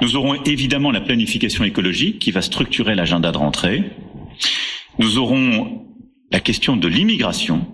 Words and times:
Nous 0.00 0.16
aurons 0.16 0.34
évidemment 0.34 0.90
la 0.90 1.00
planification 1.00 1.64
écologique 1.64 2.18
qui 2.18 2.30
va 2.30 2.42
structurer 2.42 2.94
l'agenda 2.94 3.32
de 3.32 3.38
rentrée. 3.38 3.84
Nous 4.98 5.18
aurons 5.18 5.86
la 6.32 6.40
question 6.40 6.76
de 6.76 6.88
l'immigration 6.88 7.66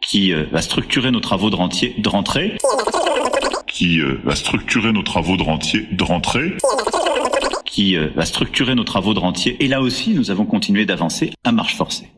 qui 0.00 0.32
euh, 0.32 0.44
va 0.50 0.62
structurer 0.62 1.10
nos 1.10 1.20
travaux 1.20 1.50
de, 1.50 2.00
de 2.00 2.08
rentrée. 2.08 2.56
Qui 3.66 4.00
euh, 4.00 4.18
va 4.24 4.34
structurer 4.34 4.92
nos 4.92 5.02
travaux 5.02 5.36
de, 5.36 5.42
rentier, 5.42 5.86
de 5.92 6.04
rentrée. 6.04 6.56
Qui 7.64 7.96
euh, 7.96 8.08
va 8.16 8.24
structurer 8.24 8.74
nos 8.74 8.84
travaux 8.84 9.12
de 9.12 9.18
rentier. 9.18 9.62
Et 9.62 9.68
là 9.68 9.82
aussi, 9.82 10.14
nous 10.14 10.30
avons 10.30 10.46
continué 10.46 10.86
d'avancer 10.86 11.32
à 11.44 11.52
marche 11.52 11.76
forcée. 11.76 12.08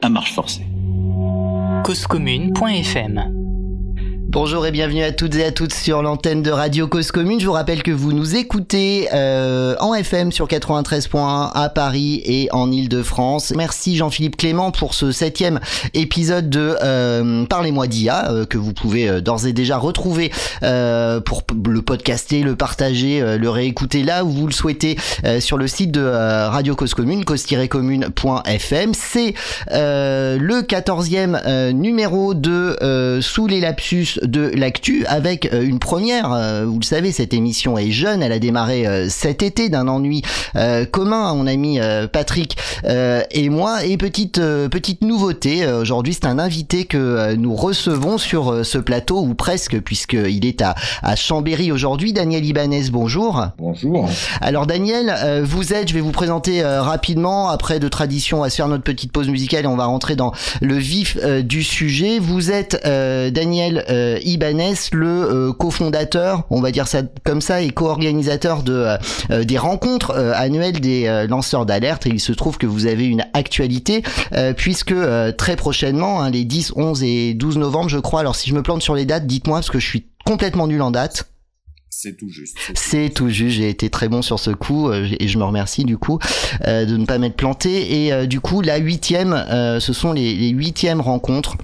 À 0.00 0.08
marche 0.08 0.32
forcée. 0.32 0.62
causecommune.fm 1.84 3.41
Bonjour 4.32 4.64
et 4.64 4.70
bienvenue 4.70 5.02
à 5.02 5.12
toutes 5.12 5.34
et 5.34 5.44
à 5.44 5.52
toutes 5.52 5.74
sur 5.74 6.00
l'antenne 6.00 6.42
de 6.42 6.50
Radio 6.50 6.88
Cause 6.88 7.10
Commune. 7.10 7.38
Je 7.38 7.44
vous 7.44 7.52
rappelle 7.52 7.82
que 7.82 7.90
vous 7.90 8.14
nous 8.14 8.34
écoutez 8.34 9.10
euh, 9.12 9.76
en 9.78 9.92
FM 9.92 10.32
sur 10.32 10.48
93.1 10.48 11.50
à 11.52 11.68
Paris 11.68 12.22
et 12.24 12.48
en 12.50 12.72
Ile-de-France. 12.72 13.52
Merci 13.54 13.94
Jean-Philippe 13.94 14.38
Clément 14.38 14.70
pour 14.70 14.94
ce 14.94 15.12
septième 15.12 15.60
épisode 15.92 16.48
de 16.48 16.78
euh, 16.82 17.44
Parlez-moi 17.44 17.86
d'IA 17.86 18.30
euh, 18.30 18.46
que 18.46 18.56
vous 18.56 18.72
pouvez 18.72 19.06
euh, 19.06 19.20
d'ores 19.20 19.46
et 19.46 19.52
déjà 19.52 19.76
retrouver 19.76 20.32
pour 20.62 21.42
le 21.66 21.82
podcaster, 21.82 22.42
le 22.42 22.56
partager, 22.56 23.36
le 23.36 23.50
réécouter 23.50 24.02
là 24.02 24.24
où 24.24 24.30
vous 24.30 24.46
le 24.46 24.52
souhaitez 24.52 24.96
sur 25.40 25.58
le 25.58 25.66
site 25.66 25.90
de 25.90 26.00
Radio 26.00 26.74
Cause 26.74 26.94
Commune, 26.94 27.24
cause-commune.fm. 27.24 28.92
C'est 28.94 29.34
le 29.68 30.60
quatorzième 30.62 31.38
numéro 31.74 32.34
de 32.34 33.18
Sous 33.20 33.46
les 33.46 33.60
lapsus 33.60 34.21
de 34.24 34.50
l'actu 34.54 35.04
avec 35.06 35.52
euh, 35.52 35.62
une 35.62 35.78
première. 35.78 36.32
Euh, 36.32 36.64
vous 36.66 36.78
le 36.78 36.84
savez, 36.84 37.12
cette 37.12 37.34
émission 37.34 37.78
est 37.78 37.90
jeune, 37.90 38.22
elle 38.22 38.32
a 38.32 38.38
démarré 38.38 38.86
euh, 38.86 39.08
cet 39.08 39.42
été 39.42 39.68
d'un 39.68 39.88
ennui 39.88 40.22
commun 40.90 41.30
à 41.30 41.34
mon 41.34 41.46
ami 41.46 41.78
Patrick 42.12 42.56
et 42.84 43.48
moi. 43.48 43.84
Et 43.84 43.96
petite 43.96 44.38
petite 44.38 45.02
nouveauté, 45.02 45.66
aujourd'hui 45.66 46.14
c'est 46.14 46.26
un 46.26 46.38
invité 46.38 46.84
que 46.84 47.34
nous 47.34 47.54
recevons 47.54 48.18
sur 48.18 48.64
ce 48.64 48.78
plateau 48.78 49.20
ou 49.20 49.34
presque 49.34 49.80
puisqu'il 49.80 50.44
est 50.44 50.60
à, 50.60 50.74
à 51.02 51.16
Chambéry 51.16 51.72
aujourd'hui. 51.72 52.12
Daniel 52.12 52.44
Ibanez, 52.44 52.90
bonjour. 52.90 53.46
Bonjour. 53.58 54.08
Alors 54.40 54.66
Daniel, 54.66 55.42
vous 55.42 55.72
êtes, 55.72 55.88
je 55.88 55.94
vais 55.94 56.00
vous 56.00 56.12
présenter 56.12 56.62
rapidement 56.62 57.48
après 57.48 57.80
de 57.80 57.88
tradition 57.88 58.42
à 58.42 58.50
se 58.50 58.56
faire 58.56 58.68
notre 58.68 58.84
petite 58.84 59.12
pause 59.12 59.28
musicale 59.28 59.64
et 59.64 59.68
on 59.68 59.76
va 59.76 59.86
rentrer 59.86 60.16
dans 60.16 60.32
le 60.60 60.76
vif 60.76 61.16
du 61.42 61.62
sujet. 61.62 62.18
Vous 62.18 62.50
êtes 62.50 62.82
Daniel 62.84 63.84
euh, 64.11 64.11
Ibanez, 64.24 64.74
le 64.92 65.06
euh, 65.06 65.52
cofondateur, 65.52 66.44
on 66.50 66.60
va 66.60 66.70
dire 66.70 66.88
ça 66.88 67.02
comme 67.24 67.40
ça, 67.40 67.62
et 67.62 67.70
co-organisateur 67.70 68.62
de 68.62 68.96
euh, 69.30 69.44
des 69.44 69.58
rencontres 69.58 70.16
annuelles 70.34 70.80
des 70.80 71.26
lanceurs 71.28 71.66
d'alerte. 71.66 72.06
Et 72.06 72.10
il 72.10 72.20
se 72.20 72.32
trouve 72.32 72.58
que 72.58 72.66
vous 72.66 72.86
avez 72.86 73.06
une 73.06 73.24
actualité 73.34 74.02
puisque 74.56 74.94
très 75.36 75.56
prochainement, 75.56 76.22
hein, 76.22 76.30
les 76.30 76.44
10, 76.44 76.72
11 76.76 77.02
et 77.02 77.34
12 77.34 77.58
novembre, 77.58 77.88
je 77.88 77.98
crois. 77.98 78.20
Alors 78.20 78.36
si 78.36 78.50
je 78.50 78.54
me 78.54 78.62
plante 78.62 78.82
sur 78.82 78.94
les 78.94 79.04
dates, 79.04 79.26
dites-moi 79.26 79.58
parce 79.58 79.70
que 79.70 79.78
je 79.78 79.86
suis 79.86 80.06
complètement 80.24 80.66
nul 80.66 80.82
en 80.82 80.90
date. 80.90 81.28
C'est 81.90 82.16
tout 82.16 82.30
juste. 82.30 82.56
C'est 82.74 83.10
tout 83.10 83.28
juste. 83.28 83.56
J'ai 83.56 83.68
été 83.68 83.90
très 83.90 84.08
bon 84.08 84.22
sur 84.22 84.38
ce 84.38 84.50
coup 84.50 84.92
et 84.92 85.28
je 85.28 85.38
me 85.38 85.44
remercie 85.44 85.84
du 85.84 85.98
coup 85.98 86.18
de 86.64 86.96
ne 86.96 87.04
pas 87.04 87.18
m'être 87.18 87.36
planté. 87.36 88.06
Et 88.06 88.26
du 88.26 88.40
coup, 88.40 88.60
la 88.60 88.78
huitième, 88.78 89.44
ce 89.80 89.92
sont 89.92 90.12
les, 90.12 90.34
les 90.34 90.48
huitièmes 90.48 91.00
rencontres 91.00 91.56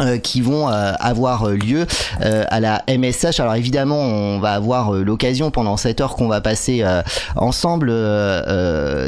euh, 0.00 0.18
qui 0.18 0.40
vont 0.40 0.68
euh, 0.68 0.92
avoir 0.98 1.46
euh, 1.46 1.54
lieu 1.54 1.86
à 2.20 2.58
la 2.58 2.82
MSH. 2.88 3.38
Alors 3.38 3.54
évidemment, 3.54 4.00
on 4.00 4.40
va 4.40 4.54
avoir 4.54 4.92
l'occasion 4.92 5.52
pendant 5.52 5.76
cette 5.76 6.00
heure 6.00 6.16
qu'on 6.16 6.26
va 6.26 6.40
passer 6.40 6.84
ensemble, 7.36 7.92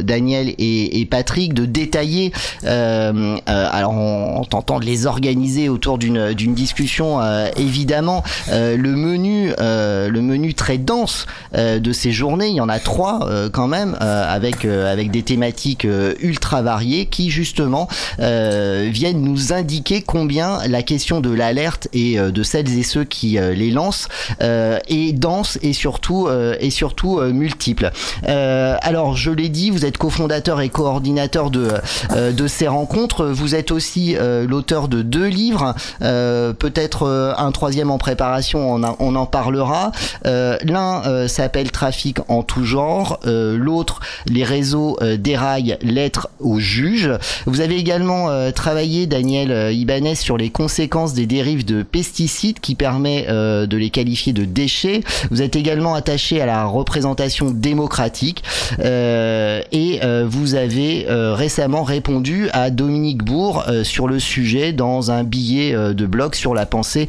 Daniel 0.03 0.48
et, 0.59 1.01
et, 1.01 1.07
Patrick, 1.07 1.55
de 1.55 1.64
détailler, 1.64 2.33
alors 2.64 3.92
en, 3.92 4.45
tentant 4.45 4.79
de 4.79 4.85
les 4.85 5.07
organiser 5.07 5.69
autour 5.69 5.98
d'une 5.98 6.35
d'une 6.35 6.55
discussion, 6.55 7.20
évidemment, 7.57 8.23
le 8.51 8.77
menu, 8.77 9.53
le 9.58 10.20
menu 10.20 10.55
très 10.55 10.79
dense 10.79 11.27
de 11.55 11.92
ces 11.92 12.13
journées. 12.13 12.48
Il 12.48 12.57
y 12.57 12.61
en 12.61 12.68
a 12.68 12.79
trois 12.79 13.29
quand 13.53 13.68
même, 13.68 13.97
avec 14.01 14.64
avec 14.64 15.11
des 15.11 15.23
thématiques 15.23 15.86
ultra 16.20 16.63
variées 16.63 17.07
qui 17.07 17.30
justement 17.30 17.89
viennent 18.18 19.23
nous 19.23 19.53
indiquer 19.53 20.03
combien 20.03 20.58
la 20.76 20.76
question 20.83 21.20
de 21.20 21.31
l'alerte 21.31 21.89
et 21.92 22.19
euh, 22.19 22.31
de 22.31 22.42
celles 22.42 22.79
et 22.79 22.83
ceux 22.83 23.05
qui 23.05 23.39
euh, 23.39 23.55
les 23.55 23.70
lancent 23.70 24.09
euh, 24.42 24.79
est 24.89 25.13
dense 25.13 25.59
et 25.63 25.73
surtout 25.73 26.29
et 26.61 26.70
surtout 26.70 27.20
multiple. 27.20 27.91
alors 28.25 29.17
je 29.17 29.31
l'ai 29.31 29.48
dit, 29.48 29.70
vous 29.70 29.85
êtes 29.85 29.98
cofondateur 29.98 30.61
et 30.61 30.69
coordinateur 30.69 31.51
de 31.51 31.69
de 32.15 32.47
ces 32.47 32.69
rencontres. 32.69 33.27
Vous 33.27 33.55
êtes 33.55 33.70
aussi 33.70 34.17
l'auteur 34.47 34.89
de 34.89 35.03
deux 35.03 35.27
livres, 35.27 35.75
peut-être 36.01 37.35
un 37.36 37.53
troisième 37.53 37.91
en 37.91 37.98
préparation. 37.98 38.75
On, 38.98 39.15
en 39.17 39.27
parlera. 39.27 39.92
L'un 40.25 41.29
s'appelle 41.29 41.70
Trafic 41.70 42.19
en 42.29 42.42
tout 42.42 42.65
genre, 42.65 43.20
l'autre 43.25 44.01
les 44.27 44.45
réseaux 44.45 44.98
déraillent 45.19 45.79
lettres 45.83 46.29
aux 46.41 46.59
juges. 46.59 47.11
Vous 47.47 47.61
avez 47.61 47.77
également 47.77 48.29
travaillé, 48.53 49.07
Daniel 49.07 49.75
Ibanez, 49.75 50.15
sur 50.15 50.36
les 50.36 50.51
conséquences 50.67 51.15
des 51.15 51.27
dérives 51.27 51.65
de 51.65 51.85
pesticides 51.85 52.59
qui 52.59 52.75
permet 52.75 53.27
euh, 53.29 53.67
de 53.67 53.77
les 53.77 53.89
qualifier 53.89 54.33
de 54.33 54.45
déchets. 54.45 55.01
Vous 55.31 55.41
êtes 55.41 55.55
également 55.55 55.95
attaché 55.95 56.41
à 56.41 56.47
la 56.47 56.65
représentation 56.65 57.53
démocratique 57.53 58.43
euh, 58.81 59.63
et 59.71 60.01
euh, 60.03 60.27
vous 60.29 60.57
avez 60.57 61.07
récemment 61.09 61.85
répondu 61.85 62.49
à 62.53 62.71
Dominique 62.71 63.23
Bourg 63.23 63.65
sur 63.85 64.09
le 64.09 64.19
sujet 64.19 64.73
dans 64.73 65.13
un 65.13 65.23
billet 65.23 65.73
de 65.73 66.07
blog 66.07 66.35
sur 66.35 66.53
la 66.53 66.67
pensée 66.67 67.07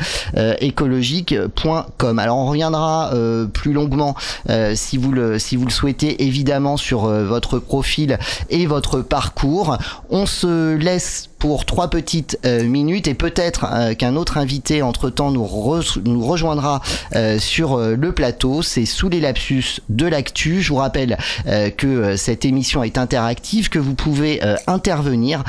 écologique.com. 0.61 2.19
Alors 2.19 2.37
on 2.37 2.45
reviendra 2.45 3.11
plus 3.53 3.73
longuement 3.73 4.15
si 4.75 4.97
vous 4.97 5.11
le 5.11 5.39
si 5.39 5.55
vous 5.55 5.65
le 5.65 5.71
souhaitez 5.71 6.23
évidemment 6.25 6.77
sur 6.77 7.07
votre 7.07 7.57
profil 7.57 8.19
et 8.51 8.67
votre 8.67 9.01
parcours. 9.01 9.77
On 10.11 10.27
se 10.27 10.75
laisse 10.75 11.26
pour 11.39 11.65
trois 11.65 11.89
petites 11.89 12.39
euh, 12.45 12.63
minutes 12.63 13.07
et 13.07 13.13
peut-être 13.13 13.65
euh, 13.71 13.93
qu'un 13.93 14.15
autre 14.15 14.37
invité 14.37 14.81
entre-temps 14.81 15.31
nous, 15.31 15.45
rejoindra 15.45 16.81
euh, 17.15 17.39
sur 17.39 17.77
le 17.77 18.11
plateau. 18.11 18.61
C'est 18.61 18.85
sous 18.85 19.09
les 19.09 19.19
lapsus 19.19 19.81
de 19.89 20.05
l'actu. 20.07 20.61
Je 20.61 20.69
vous 20.69 20.79
rappelle 20.79 21.17
que 21.77 22.15
cette 22.15 22.45
émission 22.45 22.83
est 22.83 22.97
interactive, 22.97 23.69
que 23.69 23.79
vous 23.79 23.93
pouvez 23.93 24.41
intervenir 24.67 25.43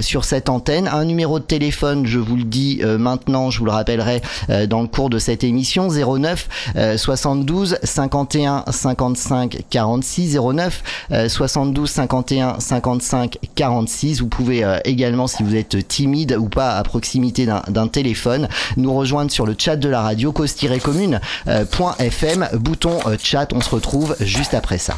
sur 0.00 0.24
cette 0.24 0.48
antenne. 0.48 0.88
Un 0.88 1.04
numéro 1.04 1.38
de 1.38 1.44
téléphone, 1.44 2.06
je 2.06 2.18
vous 2.18 2.36
le 2.36 2.44
dis 2.44 2.80
maintenant, 2.98 3.50
je 3.50 3.58
vous 3.58 3.64
le 3.64 3.70
rappellerai 3.70 4.22
dans 4.68 4.82
le 4.82 4.88
cours 4.88 5.10
de 5.10 5.18
cette 5.18 5.44
émission, 5.44 5.88
09 5.88 6.48
72 6.96 7.78
51 7.82 8.64
55 8.70 9.58
46 9.70 10.38
09 10.38 10.82
72 11.28 11.90
51 11.90 12.60
55 12.60 13.38
46. 13.54 14.20
Vous 14.20 14.28
pouvez 14.28 14.78
également 14.84 15.25
si 15.26 15.42
vous 15.42 15.54
êtes 15.54 15.88
timide 15.88 16.36
ou 16.38 16.48
pas 16.48 16.76
à 16.76 16.82
proximité 16.82 17.46
d'un 17.68 17.88
téléphone, 17.88 18.48
nous 18.76 18.94
rejoindre 18.94 19.30
sur 19.30 19.46
le 19.46 19.54
chat 19.58 19.76
de 19.76 19.88
la 19.88 20.02
radio 20.02 20.32
cause-commune.fm, 20.32 22.48
bouton 22.54 22.98
euh, 23.06 23.16
chat, 23.22 23.52
on 23.52 23.60
se 23.60 23.70
retrouve 23.70 24.16
juste 24.20 24.54
après 24.54 24.78
ça. 24.78 24.96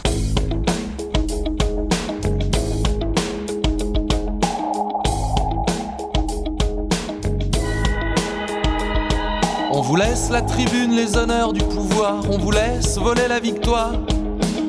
On 9.71 9.81
vous 9.81 9.97
laisse 9.97 10.31
la 10.31 10.43
tribune, 10.43 10.97
les 10.97 11.16
honneurs 11.16 11.53
du 11.53 11.60
pouvoir, 11.60 12.22
on 12.31 12.39
vous 12.39 12.50
laisse 12.50 12.99
voler 12.99 13.28
la 13.28 13.41
victoire. 13.41 13.93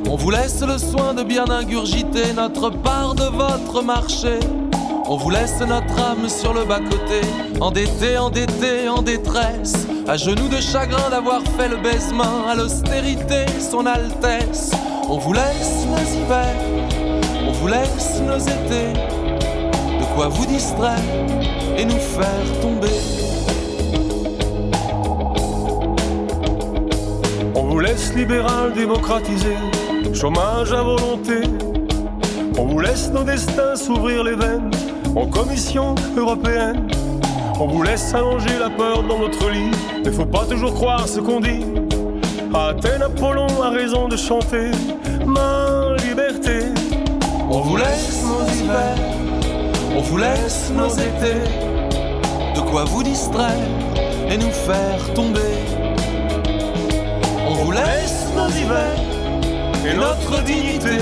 On 0.08 0.16
vous 0.16 0.32
laisse 0.32 0.62
le 0.62 0.78
soin 0.78 1.14
de 1.14 1.24
bien 1.24 1.50
ingurgiter 1.50 2.34
notre 2.36 2.70
part 2.70 3.16
de 3.16 3.26
votre 3.26 3.84
marché. 3.84 4.40
On 5.12 5.18
vous 5.18 5.32
laisse 5.32 5.60
notre 5.62 6.00
âme 6.00 6.30
sur 6.30 6.54
le 6.54 6.66
bas-côté, 6.66 7.22
endetté, 7.60 8.16
endetté, 8.20 8.88
en 8.88 9.02
détresse, 9.02 9.88
à 10.08 10.16
genoux 10.18 10.48
de 10.48 10.62
chagrin 10.62 11.10
d'avoir 11.10 11.42
fait 11.58 11.68
le 11.68 11.78
baisement 11.78 12.46
à 12.48 12.54
l'austérité, 12.54 13.48
son 13.60 13.88
Altesse. 13.88 14.70
On 15.10 15.18
vous 15.18 15.34
laisse 15.34 15.88
nos 15.88 15.98
hivers, 15.98 16.56
on 17.48 17.52
vous 17.54 17.68
laisse 17.68 18.22
nos 18.22 18.38
étés, 18.38 18.94
de 20.00 20.14
quoi 20.14 20.28
vous 20.28 20.46
distraire 20.46 21.00
et 21.76 21.86
nous 21.86 21.98
faire 21.98 22.62
tomber. 22.62 22.88
On 27.56 27.64
vous 27.64 27.80
laisse 27.80 28.14
libéral 28.14 28.74
démocratiser, 28.74 29.58
chômage 30.14 30.72
à 30.72 30.84
volonté. 30.84 31.42
On 32.60 32.66
vous 32.68 32.80
laisse 32.80 33.10
nos 33.10 33.24
destins 33.24 33.76
s'ouvrir 33.76 34.24
les 34.24 34.36
veines 34.36 34.70
en 35.20 35.28
Commission 35.28 35.96
européenne. 36.16 36.88
On 37.60 37.68
vous 37.68 37.84
laisse 37.84 38.14
allonger 38.14 38.58
la 38.58 38.70
peur 38.70 39.04
dans 39.04 39.20
notre 39.20 39.50
lit, 39.50 39.72
ne 40.06 40.12
faut 40.12 40.26
pas 40.26 40.46
toujours 40.46 40.74
croire 40.74 41.08
ce 41.08 41.20
qu'on 41.20 41.42
dit. 41.42 41.66
Athènes, 42.54 43.04
Apollon 43.04 43.48
a 43.62 43.70
raison 43.70 44.08
de 44.08 44.16
chanter 44.16 44.72
ma 45.26 45.96
liberté. 46.08 46.60
On 47.50 47.60
vous 47.60 47.76
laisse 47.76 48.24
nos 48.24 48.46
hivers, 48.64 48.98
on 49.98 50.02
vous 50.02 50.18
laisse 50.18 50.72
nos 50.74 50.90
étés, 50.90 51.44
de 52.56 52.62
quoi 52.62 52.86
vous 52.86 53.04
distraire 53.04 53.68
et 54.30 54.38
nous 54.38 54.52
faire 54.52 55.14
tomber. 55.14 55.54
On 57.50 57.56
vous 57.56 57.72
laisse 57.72 58.28
nos 58.38 58.50
hivers 58.50 59.00
et 59.86 59.96
notre 59.96 60.44
dignité, 60.44 60.98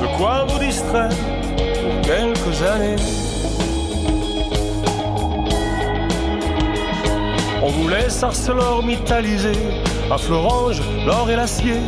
De 0.00 0.16
quoi 0.18 0.46
vous 0.48 0.58
distraire 0.58 1.41
quelques 2.02 2.62
années. 2.62 2.96
On 7.62 7.68
vous 7.68 7.88
laisse 7.88 8.22
ArcelorMittaliser 8.22 9.58
à 10.10 10.18
Florange 10.18 10.82
l'or 11.06 11.30
et 11.30 11.36
l'acier. 11.36 11.80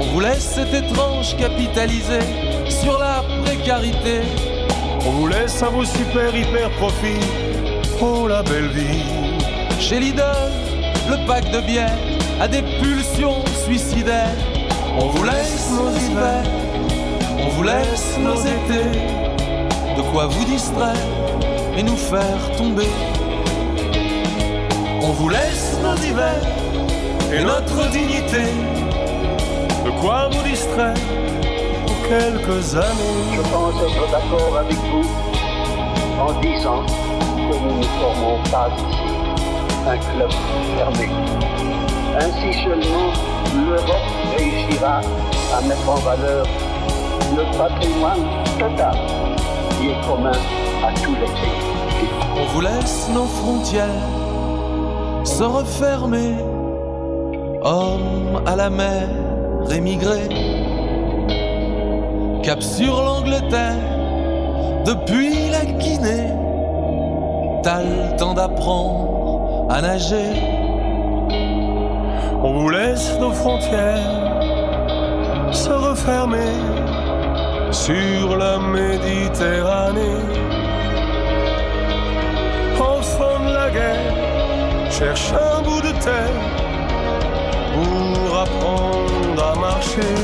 on 0.00 0.06
vous 0.12 0.20
laisse 0.20 0.54
cet 0.56 0.72
étrange 0.74 1.36
capitaliser 1.36 2.20
sur 2.68 2.98
la 2.98 3.22
précarité. 3.44 4.20
On 5.06 5.10
vous 5.10 5.26
laisse 5.28 5.62
à 5.62 5.68
vos 5.68 5.84
super 5.84 6.34
hyper 6.34 6.70
profits. 6.70 7.24
Oh 8.00 8.26
la 8.26 8.42
belle 8.42 8.68
vie. 8.68 9.02
Chez 9.78 10.00
Lidl, 10.00 10.22
le 11.08 11.26
pack 11.26 11.50
de 11.50 11.60
bière 11.60 11.98
a 12.40 12.48
des 12.48 12.62
pulsions 12.80 13.44
suicidaires. 13.64 14.36
On 14.98 15.08
vous 15.08 15.24
laisse 15.24 15.70
nos 15.70 15.90
hivers, 15.90 16.44
on 17.38 17.48
vous 17.50 17.62
laisse 17.62 18.18
nos 18.18 18.40
étés, 18.40 18.98
vous 20.24 20.44
distraire 20.44 20.96
et 21.76 21.82
nous 21.82 21.96
faire 21.96 22.56
tomber. 22.56 22.88
On 25.02 25.10
vous 25.10 25.28
laisse 25.28 25.78
nos 25.82 25.94
hivers 25.96 26.42
Et 27.32 27.44
notre 27.44 27.90
dignité. 27.90 28.44
De 29.84 29.90
quoi 30.00 30.28
vous 30.32 30.42
distraire 30.42 30.94
pour 31.86 32.08
quelques 32.08 32.74
années. 32.74 33.36
Je 33.36 33.42
pense 33.42 33.74
être 33.82 34.10
d'accord 34.10 34.58
avec 34.58 34.76
vous 34.76 35.06
en 36.18 36.40
disant 36.40 36.86
que 37.36 37.58
nous 37.58 37.78
ne 37.78 37.84
formons 38.00 38.42
pas 38.50 38.70
ici 38.74 39.16
un 39.86 39.98
club 39.98 40.30
fermé. 40.76 41.10
Ainsi 42.18 42.64
seulement 42.64 43.12
l'Europe 43.54 44.10
réussira 44.36 45.00
à 45.56 45.60
mettre 45.60 45.88
en 45.88 45.96
valeur 45.96 46.46
le 47.36 47.58
patrimoine 47.58 48.24
total 48.58 48.96
On 52.36 52.44
vous 52.52 52.60
laisse 52.60 53.08
nos 53.12 53.26
frontières 53.26 53.86
se 55.24 55.42
refermer. 55.42 56.34
Hommes 57.62 58.42
à 58.46 58.56
la 58.56 58.70
mer 58.70 59.08
émigrés. 59.70 60.28
Cap 62.42 62.62
sur 62.62 63.02
l'Angleterre, 63.02 63.74
depuis 64.84 65.50
la 65.50 65.64
Guinée. 65.64 66.30
T'as 67.62 67.82
le 67.82 68.16
temps 68.16 68.34
d'apprendre 68.34 69.66
à 69.68 69.82
nager. 69.82 70.30
On 72.42 72.60
vous 72.60 72.70
laisse 72.70 73.18
nos 73.18 73.32
frontières 73.32 74.40
se 75.52 75.70
refermer 75.70 76.85
sur 77.76 78.36
la 78.36 78.58
Méditerranée. 78.58 80.22
Enfant 82.80 83.38
de 83.46 83.52
la 83.52 83.70
guerre, 83.70 84.90
cherche 84.90 85.32
un 85.32 85.62
bout 85.62 85.82
de 85.82 85.92
terre 86.06 86.40
pour 87.74 88.38
apprendre 88.44 89.44
à 89.52 89.54
marcher. 89.58 90.14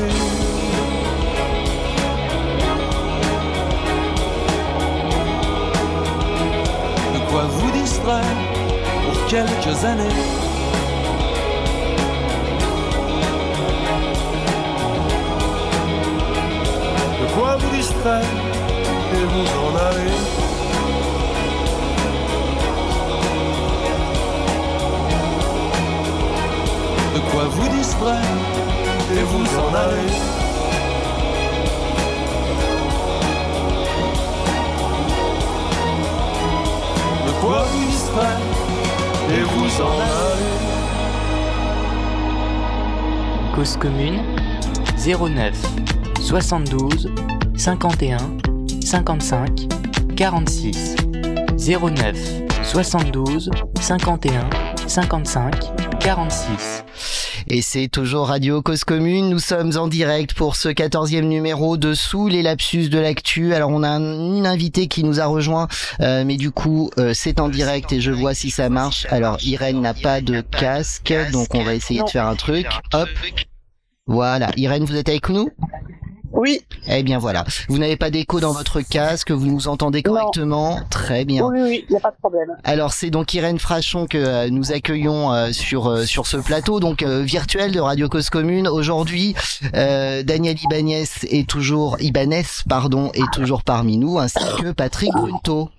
De 7.13 7.19
quoi 7.29 7.43
vous 7.57 7.71
distraire 7.71 8.37
pour 9.03 9.25
quelques 9.27 9.85
années. 9.85 10.52
Quoi 17.53 17.61
vous 17.61 17.75
distraire 17.77 18.23
et 19.13 19.25
vous 19.25 19.47
en 19.61 19.75
aller. 19.75 20.17
De 27.13 27.19
quoi 27.29 27.43
vous 27.51 27.67
distraire 27.77 28.37
Et 29.11 29.21
vous 29.21 29.45
en 29.59 29.71
aller. 29.75 30.17
De 37.27 37.31
quoi 37.39 37.59
vous 37.69 37.85
distraire 37.85 38.41
et 39.29 39.41
vous 39.41 39.81
en 39.83 39.95
aller. 40.01 40.53
Cause 43.55 43.77
commune 43.77 44.23
09 44.97 45.53
72 46.19 47.11
51 47.55 48.17
55 48.83 49.67
46 50.15 50.95
09 51.57 52.17
72 52.63 53.49
51 53.79 54.49
55 54.87 55.99
46 55.99 56.83
Et 57.47 57.61
c'est 57.61 57.87
toujours 57.87 58.27
Radio 58.27 58.61
Cause 58.61 58.83
Commune. 58.83 59.29
Nous 59.29 59.39
sommes 59.39 59.71
en 59.77 59.87
direct 59.87 60.33
pour 60.33 60.55
ce 60.55 60.69
quatorzième 60.69 61.27
numéro 61.27 61.77
de 61.77 61.93
Sous 61.93 62.27
les 62.27 62.41
lapsus 62.41 62.89
de 62.89 62.99
l'actu. 62.99 63.53
Alors 63.53 63.69
on 63.69 63.83
a 63.83 63.89
un- 63.89 64.35
une 64.37 64.45
invitée 64.45 64.87
qui 64.87 65.03
nous 65.03 65.19
a 65.21 65.25
rejoint, 65.25 65.67
euh, 66.01 66.23
mais 66.25 66.35
du 66.37 66.51
coup 66.51 66.89
euh, 66.97 67.13
c'est 67.13 67.39
en 67.39 67.49
direct 67.49 67.91
et 67.93 68.01
je 68.01 68.11
vois 68.11 68.33
si 68.33 68.49
ça 68.49 68.69
marche. 68.69 69.07
Alors 69.09 69.37
Irène 69.43 69.81
n'a 69.81 69.93
pas 69.93 70.19
de 70.21 70.41
casque, 70.41 71.13
donc 71.31 71.53
on 71.55 71.63
va 71.63 71.73
essayer 71.75 72.01
de 72.03 72.09
faire 72.09 72.27
un 72.27 72.35
truc. 72.35 72.67
Hop. 72.93 73.09
Voilà. 74.05 74.51
Irène, 74.57 74.83
vous 74.83 74.95
êtes 74.97 75.07
avec 75.09 75.29
nous? 75.29 75.49
Oui, 76.33 76.61
Eh 76.87 77.03
bien 77.03 77.19
voilà. 77.19 77.45
Vous 77.69 77.77
n'avez 77.77 77.95
pas 77.95 78.09
d'écho 78.09 78.39
dans 78.39 78.53
votre 78.53 78.81
casque, 78.81 79.31
vous 79.31 79.45
nous 79.45 79.67
entendez 79.67 80.01
correctement. 80.01 80.79
Très 80.89 81.25
bien. 81.25 81.45
oui, 81.45 81.59
oui, 81.61 81.85
il 81.87 81.91
n'y 81.91 81.97
a 81.97 81.99
pas 81.99 82.09
de 82.11 82.17
problème. 82.17 82.49
Alors 82.63 82.91
c'est 82.91 83.09
donc 83.11 83.33
Irène 83.33 83.59
Frachon 83.59 84.07
que 84.07 84.17
euh, 84.17 84.49
nous 84.49 84.71
accueillons 84.71 85.31
euh, 85.31 85.51
sur 85.51 85.87
euh, 85.87 86.05
sur 86.05 86.25
ce 86.25 86.37
plateau 86.37 86.79
donc 86.79 87.03
euh, 87.03 87.21
virtuel 87.21 87.71
de 87.71 87.79
Radio 87.79 88.09
Cause 88.09 88.29
Commune. 88.29 88.67
Aujourd'hui, 88.67 89.35
euh, 89.75 90.23
Daniel 90.23 90.57
Ibanez 90.63 91.05
est 91.29 91.47
toujours 91.47 91.97
Ibanez 91.99 92.43
pardon 92.67 93.11
est 93.13 93.31
toujours 93.31 93.63
parmi 93.63 93.97
nous 93.97 94.17
ainsi 94.17 94.39
que 94.59 94.71
Patrick 94.71 95.11
Brunto. 95.13 95.69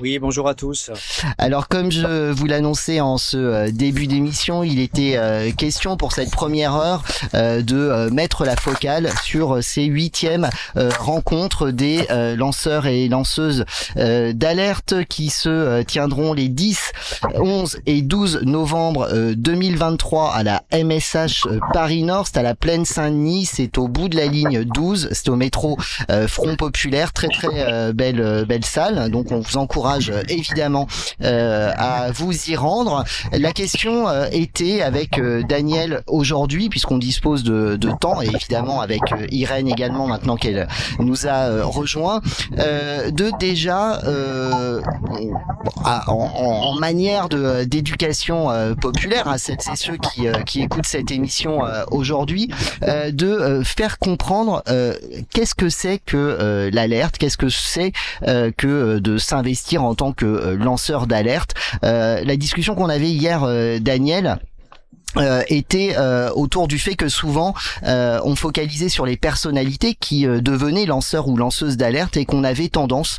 Oui, 0.00 0.20
bonjour 0.20 0.48
à 0.48 0.54
tous. 0.54 0.92
Alors 1.38 1.66
comme 1.66 1.90
je 1.90 2.30
vous 2.30 2.46
l'annonçais 2.46 3.00
en 3.00 3.18
ce 3.18 3.36
euh, 3.36 3.70
début 3.72 4.06
d'émission, 4.06 4.62
il 4.62 4.78
était 4.78 5.16
euh, 5.16 5.50
question 5.50 5.96
pour 5.96 6.12
cette 6.12 6.30
première 6.30 6.76
heure 6.76 7.02
euh, 7.34 7.62
de 7.62 8.08
mettre 8.12 8.44
la 8.44 8.54
focale 8.54 9.10
sur 9.24 9.60
ces 9.60 9.84
huitièmes 9.84 10.48
rencontres 11.00 11.70
des 11.70 12.06
lanceurs 12.36 12.86
et 12.86 13.08
lanceuses 13.08 13.64
d'alerte 13.96 15.04
qui 15.08 15.30
se 15.30 15.82
tiendront 15.82 16.32
les 16.32 16.48
10, 16.48 16.92
11 17.34 17.78
et 17.86 18.02
12 18.02 18.42
novembre 18.42 19.08
euh, 19.12 19.34
2023 19.36 20.32
à 20.32 20.42
la 20.44 20.62
MSH 20.72 21.46
Paris 21.72 22.04
Nord, 22.04 22.28
c'est 22.28 22.38
à 22.38 22.42
la 22.42 22.54
Plaine 22.54 22.84
Saint-Denis, 22.84 23.46
c'est 23.46 23.78
au 23.78 23.88
bout 23.88 24.08
de 24.08 24.16
la 24.16 24.26
ligne 24.26 24.64
12, 24.64 25.08
c'est 25.12 25.28
au 25.28 25.36
métro 25.36 25.76
Front 26.28 26.54
Populaire, 26.56 27.12
très 27.12 27.28
très 27.28 27.92
belle 27.92 28.44
belle 28.46 28.64
salle, 28.64 29.10
donc 29.10 29.32
on 29.32 29.40
vous 29.40 29.56
encourage 29.56 29.87
euh, 29.96 30.22
évidemment 30.28 30.86
euh, 31.22 31.72
à 31.76 32.10
vous 32.12 32.32
y 32.50 32.56
rendre. 32.56 33.04
La 33.32 33.52
question 33.52 34.08
euh, 34.08 34.26
était 34.32 34.82
avec 34.82 35.20
Daniel 35.48 36.02
aujourd'hui, 36.06 36.68
puisqu'on 36.68 36.98
dispose 36.98 37.42
de, 37.44 37.76
temps, 38.00 38.20
et 38.22 38.26
évidemment 38.26 38.80
avec 38.80 39.00
Irène 39.30 39.68
également 39.68 40.06
maintenant 40.06 40.36
qu'elle 40.36 40.68
nous 40.98 41.26
a 41.26 41.62
rejoint, 41.64 42.20
de 42.56 43.38
déjà 43.38 44.00
en, 45.84 46.02
en- 46.06 46.74
manière 46.78 47.28
de 47.28 47.64
d'éducation 47.64 48.48
populaire 48.80 49.28
à 49.28 49.38
celles 49.38 49.56
et 49.72 49.76
ceux 49.76 49.96
qui, 49.96 50.26
qui 50.46 50.62
écoutent 50.62 50.86
cette 50.86 51.10
émission 51.10 51.62
aujourd'hui, 51.90 52.50
de 52.82 53.62
faire 53.64 53.98
comprendre 53.98 54.62
qu'est-ce 55.32 55.54
que 55.54 55.68
c'est 55.68 55.98
que 56.04 56.70
l'alerte, 56.72 57.18
qu'est-ce 57.18 57.36
que 57.36 57.48
c'est 57.48 57.92
que 58.56 58.98
de 58.98 59.18
s'investir 59.18 59.77
en 59.78 59.94
tant 59.94 60.12
que 60.12 60.26
euh, 60.26 60.56
lanceur 60.56 61.06
d'alerte. 61.06 61.54
Euh, 61.84 62.22
la 62.24 62.36
discussion 62.36 62.74
qu'on 62.74 62.88
avait 62.88 63.10
hier, 63.10 63.42
euh, 63.44 63.78
Daniel, 63.78 64.38
euh, 65.16 65.42
était 65.48 65.94
euh, 65.96 66.30
autour 66.34 66.68
du 66.68 66.78
fait 66.78 66.94
que 66.94 67.08
souvent 67.08 67.54
euh, 67.84 68.20
on 68.24 68.36
focalisait 68.36 68.90
sur 68.90 69.06
les 69.06 69.16
personnalités 69.16 69.94
qui 69.94 70.26
devenaient 70.26 70.84
lanceurs 70.84 71.28
ou 71.28 71.36
lanceuses 71.36 71.78
d'alerte 71.78 72.18
et 72.18 72.26
qu'on 72.26 72.44
avait 72.44 72.68
tendance 72.68 73.18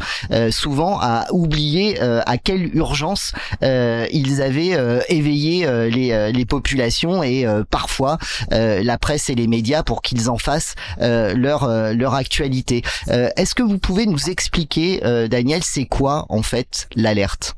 souvent 0.52 1.00
à 1.00 1.26
oublier 1.32 2.00
à 2.00 2.38
quelle 2.38 2.76
urgence 2.76 3.34
ils 3.62 4.42
avaient 4.42 4.78
éveillé 5.10 5.66
les, 5.90 6.32
les 6.32 6.46
populations 6.46 7.24
et 7.24 7.46
parfois 7.70 8.18
la 8.52 8.98
presse 8.98 9.30
et 9.30 9.36
les 9.36 9.48
médias 9.48 9.84
pour 9.84 10.02
qu'ils 10.02 10.30
en 10.30 10.38
fassent 10.38 10.76
leur 11.00 11.68
leur 11.94 12.14
actualité. 12.14 12.84
Est-ce 13.08 13.56
que 13.56 13.64
vous 13.64 13.80
pouvez 13.80 14.06
nous 14.06 14.30
expliquer, 14.30 15.00
Daniel, 15.30 15.64
c'est 15.64 15.86
quoi 15.86 16.26
en 16.30 16.44
fait 16.44 16.88
l'alerte? 16.96 17.56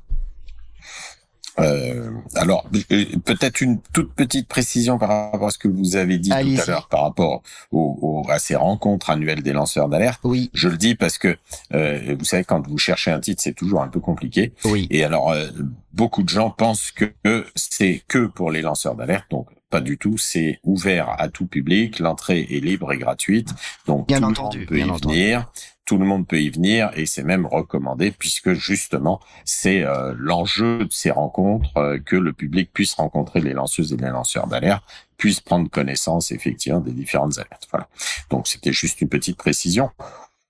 Euh, 1.59 2.11
alors, 2.35 2.65
euh, 2.91 3.05
peut-être 3.25 3.61
une 3.61 3.79
toute 3.93 4.13
petite 4.13 4.47
précision 4.47 4.97
par 4.97 5.09
rapport 5.09 5.47
à 5.47 5.51
ce 5.51 5.57
que 5.57 5.67
vous 5.67 5.95
avez 5.95 6.17
dit 6.17 6.29
tout 6.29 6.35
à 6.35 6.65
l'heure 6.65 6.87
par 6.87 7.03
rapport 7.03 7.43
au, 7.71 8.25
à 8.29 8.39
ces 8.39 8.55
rencontres 8.55 9.09
annuelles 9.09 9.43
des 9.43 9.53
lanceurs 9.53 9.89
d'alerte. 9.89 10.21
Oui. 10.23 10.49
Je 10.53 10.69
le 10.69 10.77
dis 10.77 10.95
parce 10.95 11.17
que 11.17 11.37
euh, 11.73 12.15
vous 12.17 12.25
savez 12.25 12.43
quand 12.43 12.65
vous 12.67 12.77
cherchez 12.77 13.11
un 13.11 13.19
titre, 13.19 13.41
c'est 13.41 13.53
toujours 13.53 13.81
un 13.81 13.89
peu 13.89 13.99
compliqué. 13.99 14.53
Oui. 14.65 14.87
Et 14.89 15.03
alors, 15.03 15.31
euh, 15.31 15.47
beaucoup 15.93 16.23
de 16.23 16.29
gens 16.29 16.49
pensent 16.49 16.91
que 16.91 17.11
c'est 17.55 18.01
que 18.07 18.25
pour 18.25 18.51
les 18.51 18.61
lanceurs 18.61 18.95
d'alerte, 18.95 19.25
donc 19.29 19.47
pas 19.69 19.81
du 19.81 19.97
tout. 19.97 20.17
C'est 20.17 20.59
ouvert 20.63 21.15
à 21.17 21.29
tout 21.29 21.47
public. 21.47 21.99
L'entrée 21.99 22.47
est 22.49 22.59
libre 22.59 22.91
et 22.93 22.97
gratuite, 22.97 23.49
donc 23.87 24.07
bien 24.07 24.19
tout 24.19 24.25
entendu, 24.25 24.57
le 24.57 24.61
monde 24.61 24.67
peut 24.67 24.75
bien 24.75 24.85
y 24.85 24.89
entendu. 24.89 25.15
venir 25.15 25.51
tout 25.91 25.97
le 25.97 26.05
monde 26.05 26.25
peut 26.25 26.39
y 26.39 26.49
venir 26.49 26.89
et 26.95 27.05
c'est 27.05 27.21
même 27.21 27.45
recommandé 27.45 28.11
puisque 28.11 28.53
justement 28.53 29.19
c'est 29.43 29.83
euh, 29.83 30.13
l'enjeu 30.17 30.85
de 30.85 30.89
ces 30.89 31.11
rencontres 31.11 31.75
euh, 31.75 31.99
que 31.99 32.15
le 32.15 32.31
public 32.31 32.71
puisse 32.71 32.93
rencontrer 32.93 33.41
les 33.41 33.51
lanceuses 33.51 33.91
et 33.91 33.97
les 33.97 34.07
lanceurs 34.07 34.47
d'alerte, 34.47 34.85
puisse 35.17 35.41
prendre 35.41 35.69
connaissance 35.69 36.31
effectivement 36.31 36.79
des 36.79 36.93
différentes 36.93 37.39
alertes. 37.39 37.67
Voilà. 37.71 37.89
Donc 38.29 38.47
c'était 38.47 38.71
juste 38.71 39.01
une 39.01 39.09
petite 39.09 39.35
précision. 39.35 39.89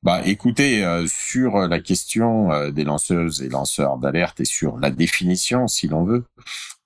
Bah 0.03 0.21
écoutez, 0.25 0.86
euh, 0.86 1.07
sur 1.07 1.57
la 1.57 1.79
question 1.79 2.69
des 2.69 2.83
lanceuses 2.83 3.41
et 3.41 3.50
lanceurs 3.50 3.98
d'alerte 3.98 4.41
et 4.41 4.45
sur 4.45 4.77
la 4.77 4.91
définition, 4.91 5.67
si 5.67 5.88
l'on 5.88 6.03
veut, 6.03 6.25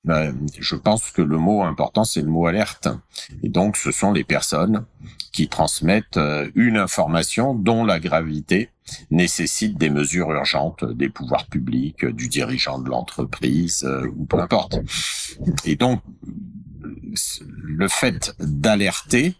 je 0.08 0.76
pense 0.76 1.12
que 1.12 1.22
le 1.22 1.38
mot 1.38 1.64
important, 1.64 2.04
c'est 2.04 2.22
le 2.22 2.28
mot 2.28 2.46
alerte. 2.46 2.88
Et 3.44 3.50
donc, 3.50 3.78
ce 3.78 3.92
sont 3.92 4.12
les 4.12 4.24
personnes 4.24 4.86
qui 5.32 5.48
transmettent 5.48 6.18
euh, 6.18 6.50
une 6.56 6.78
information 6.78 7.54
dont 7.54 7.84
la 7.84 8.00
gravité 8.00 8.70
nécessite 9.10 9.78
des 9.78 9.90
mesures 9.90 10.32
urgentes 10.32 10.86
des 10.86 11.10
pouvoirs 11.10 11.48
publics, 11.48 12.06
du 12.06 12.28
dirigeant 12.28 12.80
de 12.80 12.90
l'entreprise, 12.90 13.84
euh, 13.84 14.08
ou 14.16 14.26
peu 14.26 14.40
importe. 14.40 14.80
Et 15.66 15.76
donc, 15.76 16.02
le 17.64 17.88
fait 17.88 18.36
d'alerter 18.40 19.36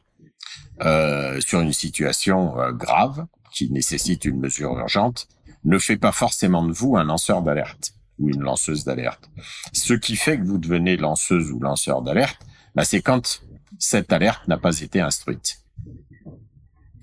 sur 1.40 1.62
une 1.62 1.74
situation 1.74 2.56
grave 2.74 3.26
qui 3.54 3.70
nécessite 3.72 4.26
une 4.26 4.40
mesure 4.40 4.78
urgente 4.78 5.28
ne 5.64 5.78
fait 5.78 5.98
pas 5.98 6.12
forcément 6.12 6.66
de 6.66 6.74
vous 6.74 6.98
un 6.98 7.04
lanceur 7.04 7.42
d'alerte 7.42 7.95
ou 8.20 8.30
une 8.30 8.42
lanceuse 8.42 8.84
d'alerte. 8.84 9.30
Ce 9.74 9.94
qui 9.94 10.16
fait 10.16 10.38
que 10.38 10.44
vous 10.44 10.58
devenez 10.58 10.98
lanceuse 10.98 11.52
ou 11.52 11.60
lanceur 11.60 12.02
d'alerte, 12.02 12.40
bah, 12.76 12.84
c'est 12.84 13.02
quand 13.02 13.42
cette 13.80 14.12
alerte 14.14 14.48
n'a 14.48 14.58
pas 14.58 14.80
été 14.80 15.02
instruite. 15.02 15.60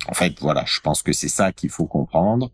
En 0.08 0.14
fait, 0.14 0.38
voilà, 0.40 0.64
je 0.66 0.80
pense 0.80 1.02
que 1.02 1.12
c'est 1.12 1.28
ça 1.28 1.52
qu'il 1.52 1.70
faut 1.70 1.86
comprendre. 1.86 2.50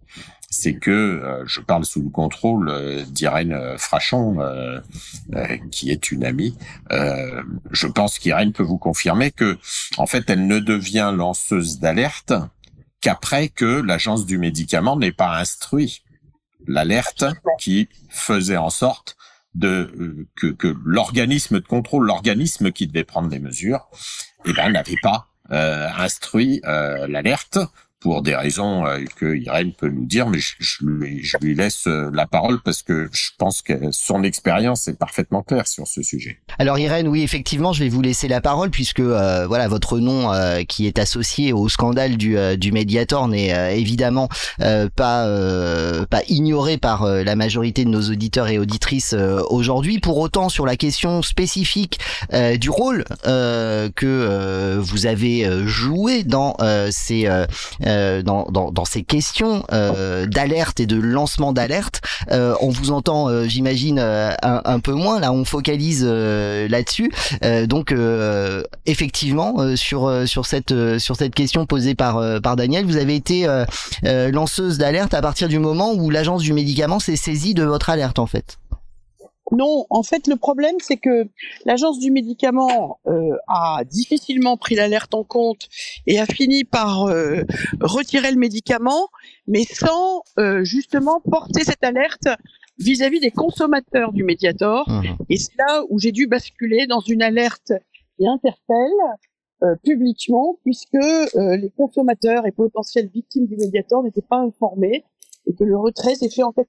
C'est 0.50 0.74
que 0.74 0.90
euh, 0.90 1.44
je 1.46 1.60
parle 1.60 1.84
sous 1.84 2.02
le 2.02 2.08
contrôle 2.08 2.70
euh, 2.70 3.04
d'Irène 3.04 3.52
euh, 3.52 3.76
Frachon, 3.76 4.38
qui 5.70 5.90
est 5.90 6.10
une 6.10 6.24
amie. 6.24 6.56
je 6.90 7.86
pense 7.86 8.18
qu'Irène 8.18 8.52
peut 8.52 8.62
vous 8.62 8.78
confirmer 8.78 9.30
que, 9.30 9.58
en 9.96 10.06
fait, 10.06 10.28
elle 10.28 10.46
ne 10.46 10.58
devient 10.58 11.12
lanceuse 11.14 11.78
d'alerte 11.78 12.32
qu'après 13.00 13.48
que 13.48 13.80
l'agence 13.80 14.26
du 14.26 14.38
médicament 14.38 14.96
n'ait 14.96 15.12
pas 15.12 15.38
instruit 15.38 16.02
l'alerte 16.66 17.24
qui 17.58 17.88
faisait 18.08 18.56
en 18.56 18.70
sorte 18.70 19.16
de 19.54 19.90
euh, 19.98 20.26
que, 20.36 20.76
l'organisme 20.84 21.60
de 21.60 21.66
contrôle, 21.66 22.06
l'organisme 22.06 22.70
qui 22.70 22.86
devait 22.86 23.04
prendre 23.04 23.30
les 23.30 23.38
mesures, 23.38 23.88
eh 24.44 24.52
ben 24.52 24.70
n'avait 24.70 24.96
pas 25.02 25.28
euh, 25.50 25.88
instruit 25.96 26.60
euh, 26.64 27.06
l'alerte 27.06 27.58
pour 28.00 28.22
des 28.22 28.36
raisons 28.36 28.86
euh, 28.86 29.00
que 29.16 29.36
Irène 29.36 29.72
peut 29.72 29.88
nous 29.88 30.04
dire, 30.04 30.28
mais 30.28 30.38
je, 30.38 30.84
lui, 30.84 31.54
laisse 31.54 31.86
euh, 31.86 32.10
la 32.12 32.26
parole 32.26 32.60
parce 32.60 32.82
que 32.82 33.08
je 33.12 33.30
pense 33.38 33.62
que 33.62 33.74
son 33.90 34.22
expérience 34.22 34.88
est 34.88 34.98
parfaitement 34.98 35.42
claire 35.42 35.66
sur 35.66 35.86
ce 35.86 36.02
sujet. 36.02 36.38
Alors 36.58 36.78
Irène, 36.78 37.08
oui, 37.08 37.22
effectivement, 37.22 37.72
je 37.72 37.82
vais 37.82 37.88
vous 37.88 38.02
laisser 38.02 38.28
la 38.28 38.40
parole 38.40 38.70
puisque 38.70 39.00
euh, 39.00 39.46
voilà 39.46 39.68
votre 39.68 39.98
nom 39.98 40.32
euh, 40.32 40.62
qui 40.64 40.86
est 40.86 40.98
associé 40.98 41.52
au 41.52 41.68
scandale 41.68 42.16
du, 42.16 42.36
euh, 42.36 42.56
du 42.56 42.72
Mediator 42.72 43.28
n'est 43.28 43.78
évidemment 43.78 44.28
pas 44.58 45.26
pas 46.10 46.22
ignoré 46.28 46.78
par 46.78 47.06
la 47.06 47.36
majorité 47.36 47.84
de 47.84 47.90
nos 47.90 48.02
auditeurs 48.10 48.48
et 48.48 48.58
auditrices 48.58 49.14
aujourd'hui. 49.50 49.98
Pour 49.98 50.18
autant, 50.18 50.48
sur 50.48 50.66
la 50.66 50.76
question 50.76 51.22
spécifique 51.22 51.98
du 52.32 52.70
rôle 52.70 53.04
que 53.24 54.78
vous 54.78 55.06
avez 55.06 55.66
joué 55.66 56.24
dans 56.24 56.56
ces 56.90 57.28
euh, 57.88 58.22
dans, 58.22 58.46
dans, 58.50 58.70
dans, 58.70 58.84
ces 58.84 59.02
questions 59.02 59.64
euh, 59.72 60.26
d'alerte 60.26 60.80
et 60.80 60.86
de 60.86 60.96
lancement 60.96 61.52
d'alerte. 61.52 62.00
Euh, 62.30 62.54
on 62.60 62.68
vous 62.68 62.90
entend, 62.90 63.28
euh, 63.28 63.44
j'imagine, 63.46 63.98
un, 63.98 64.62
un, 64.64 64.80
peu 64.80 64.92
moins. 64.92 65.20
Là, 65.20 65.32
on 65.32 65.44
focalise 65.44 66.04
là-dessus. 66.04 67.10
donc, 67.66 67.94
effectivement, 68.86 69.76
sur 69.76 70.26
sur 70.26 70.46
cette 70.46 70.98
sur 70.98 71.16
cette 71.16 71.34
question 71.34 71.66
posée 71.66 71.94
par 71.94 72.40
par 72.40 72.56
Daniel, 72.56 72.84
vous 72.84 72.96
avez 72.96 73.14
été 73.14 73.46
lanceuse 74.04 74.78
d'alerte 74.78 75.14
à 75.14 75.20
partir 75.20 75.48
du 75.48 75.58
moment 75.58 75.92
où 75.94 76.10
l'agence 76.10 76.42
du 76.42 76.52
médicament 76.52 76.98
s'est 76.98 77.16
saisie 77.16 77.54
de 77.54 77.64
votre 77.64 77.90
alerte, 77.90 78.18
en 78.18 78.26
fait. 78.26 78.58
Non, 79.52 79.86
en 79.90 80.02
fait, 80.02 80.26
le 80.26 80.36
problème, 80.36 80.76
c'est 80.80 80.96
que 80.96 81.26
l'agence 81.64 81.98
du 81.98 82.10
médicament 82.10 83.00
euh, 83.06 83.36
a 83.48 83.82
difficilement 83.84 84.56
pris 84.56 84.74
l'alerte 84.74 85.14
en 85.14 85.24
compte 85.24 85.68
et 86.06 86.18
a 86.18 86.26
fini 86.26 86.64
par 86.64 87.04
euh, 87.04 87.42
retirer 87.80 88.30
le 88.30 88.38
médicament, 88.38 89.08
mais 89.46 89.64
sans 89.64 90.22
euh, 90.38 90.64
justement 90.64 91.20
porter 91.20 91.64
cette 91.64 91.84
alerte 91.84 92.28
vis-à-vis 92.78 93.20
des 93.20 93.30
consommateurs 93.30 94.12
du 94.12 94.22
Mediator. 94.22 94.88
Mmh. 94.88 95.02
Et 95.30 95.36
c'est 95.36 95.56
là 95.58 95.82
où 95.88 95.98
j'ai 95.98 96.12
dû 96.12 96.26
basculer 96.26 96.86
dans 96.86 97.00
une 97.00 97.22
alerte 97.22 97.72
qui 98.16 98.26
interpelle 98.26 98.92
euh, 99.64 99.74
publiquement, 99.82 100.56
puisque 100.62 100.94
euh, 100.94 101.56
les 101.56 101.70
consommateurs 101.76 102.46
et 102.46 102.52
potentielles 102.52 103.08
victimes 103.08 103.46
du 103.46 103.56
Mediator 103.56 104.04
n'étaient 104.04 104.22
pas 104.22 104.38
informés 104.38 105.04
et 105.46 105.54
que 105.54 105.64
le 105.64 105.76
retrait 105.76 106.14
s'est 106.14 106.30
fait 106.30 106.44
en 106.44 106.52
fait 106.52 106.68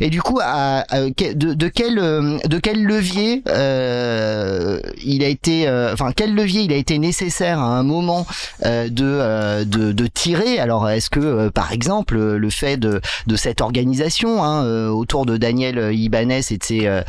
et 0.00 0.10
du 0.10 0.20
coup, 0.22 0.38
à, 0.42 0.84
de, 0.92 1.54
de, 1.54 1.68
quel 1.68 1.98
euh, 1.98 2.38
de 2.44 2.58
quel 2.58 2.84
levier 2.84 3.42
euh, 3.48 4.80
il 5.04 5.22
a 5.22 5.28
été, 5.28 5.68
euh, 5.68 5.92
enfin 5.92 6.12
quel 6.14 6.34
levier 6.34 6.62
il 6.62 6.72
a 6.72 6.76
été 6.76 6.98
nécessaire 6.98 7.58
à 7.60 7.78
un 7.78 7.82
moment 7.82 8.26
euh, 8.64 8.88
de, 8.88 9.04
euh, 9.04 9.64
de, 9.64 9.92
de 9.92 10.06
tirer? 10.06 10.58
Alors, 10.58 10.88
est-ce 10.88 11.10
que 11.10 11.48
par 11.48 11.72
exemple 11.72 12.18
le 12.18 12.50
fait 12.50 12.76
de 12.76 13.00
de 13.26 13.36
cette 13.36 13.60
organisation 13.60 14.42
hein, 14.42 14.88
autour 14.88 15.26
de 15.26 15.36
Daniel 15.36 15.94
Ibanez 15.94 16.40
et 16.50 16.58
de 16.58 16.64
ses 16.64 17.02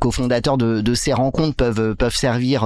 cofondateurs 0.00 0.58
de, 0.58 0.80
de 0.80 0.94
ces 0.94 1.12
rencontres 1.12 1.56
peuvent 1.56 1.94
peuvent 1.94 2.16
servir 2.16 2.62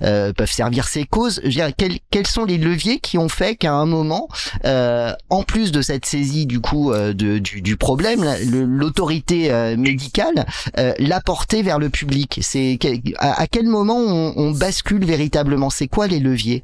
peuvent 0.00 0.50
servir 0.50 0.86
ces 0.88 1.04
causes 1.04 1.40
Je 1.44 1.60
quels 1.76 1.98
quels 2.10 2.26
sont 2.26 2.44
les 2.44 2.58
leviers 2.58 2.98
qui 2.98 3.18
ont 3.18 3.28
fait 3.28 3.56
qu'à 3.56 3.72
un 3.72 3.86
moment, 3.86 4.28
en 4.64 5.42
plus 5.42 5.72
de 5.72 5.82
cette 5.82 6.06
saisie 6.06 6.46
du 6.46 6.60
coup 6.60 6.92
de, 6.92 7.38
du, 7.38 7.60
du 7.62 7.76
problème, 7.76 8.24
le 8.50 8.65
l'autorité 8.66 9.50
euh, 9.50 9.76
médicale 9.76 10.46
euh, 10.78 10.92
l'a 10.98 11.20
porté 11.20 11.62
vers 11.62 11.78
le 11.78 11.90
public. 11.90 12.40
C'est 12.42 12.78
à, 13.18 13.46
quel 13.46 13.66
moment 13.66 13.98
on, 13.98 14.50
bascule 14.52 15.04
véritablement? 15.04 15.70
C'est 15.70 15.88
quoi 15.88 16.06
les 16.06 16.20
leviers? 16.20 16.62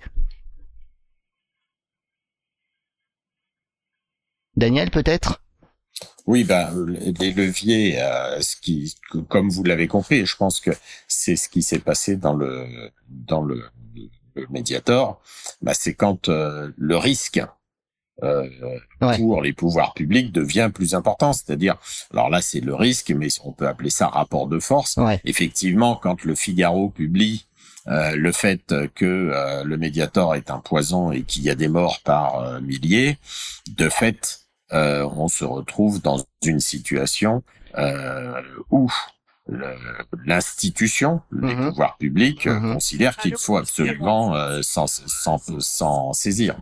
Daniel, 4.57 4.91
peut-être? 4.91 5.41
Oui, 6.27 6.45
ben 6.45 6.71
les 7.19 7.33
leviers, 7.33 8.01
euh, 8.01 8.41
comme 9.29 9.51
vous 9.51 9.65
l'avez 9.65 9.89
compris, 9.89 10.25
je 10.25 10.37
pense 10.37 10.61
que 10.61 10.71
c'est 11.09 11.37
ce 11.37 11.49
qui 11.49 11.63
s'est 11.63 11.81
passé 11.81 12.17
dans 12.17 12.35
le 12.35 12.67
dans 13.09 13.43
le, 13.43 13.65
le 14.35 14.47
Mediator. 14.51 15.21
Ben, 15.63 15.75
c'est 15.75 15.95
quand 15.95 16.29
euh, 16.29 16.71
le 16.77 16.97
risque 16.97 17.41
euh, 18.23 18.49
ouais. 19.01 19.17
pour 19.17 19.43
les 19.43 19.53
pouvoirs 19.53 19.95
publics 19.95 20.33
devient 20.33 20.71
plus 20.73 20.95
important. 20.95 21.33
C'est-à-dire, 21.33 21.77
alors 22.13 22.31
là, 22.31 22.41
c'est 22.43 22.61
le 22.61 22.75
risque, 22.75 23.11
mais 23.11 23.29
on 23.45 23.53
peut 23.53 23.67
appeler 23.67 23.91
ça 23.91 24.09
rapport 24.09 24.47
de 24.47 24.59
force. 24.61 24.97
Ouais. 24.97 25.21
Effectivement, 25.25 25.97
quand 25.97 26.25
le 26.25 26.35
Figaro 26.35 26.91
publie 26.91 27.47
euh, 27.89 28.15
le 28.15 28.31
fait 28.31 28.73
que 28.95 29.05
euh, 29.05 29.65
le 29.65 29.77
Mediator 29.77 30.37
est 30.37 30.51
un 30.51 30.61
poison 30.61 31.11
et 31.11 31.23
qu'il 31.23 31.43
y 31.43 31.51
a 31.51 31.57
des 31.57 31.69
morts 31.69 31.99
par 32.05 32.37
euh, 32.41 32.61
milliers, 32.61 33.19
de 33.77 33.89
fait, 33.89 34.41
euh, 34.73 35.09
on 35.17 35.27
se 35.29 35.45
retrouve 35.45 36.01
dans 36.01 36.25
une 36.45 36.61
situation 36.61 37.43
où 38.71 38.89
l'institution, 40.25 41.21
les 41.33 41.55
Mhm. 41.55 41.71
pouvoirs 41.71 41.97
publics 41.99 42.47
Mhm. 42.47 42.75
considèrent 42.75 43.17
qu'il 43.17 43.37
faut 43.37 43.57
absolument 43.57 44.35
euh, 44.37 44.61
s'en 44.63 46.13
saisir. 46.13 46.57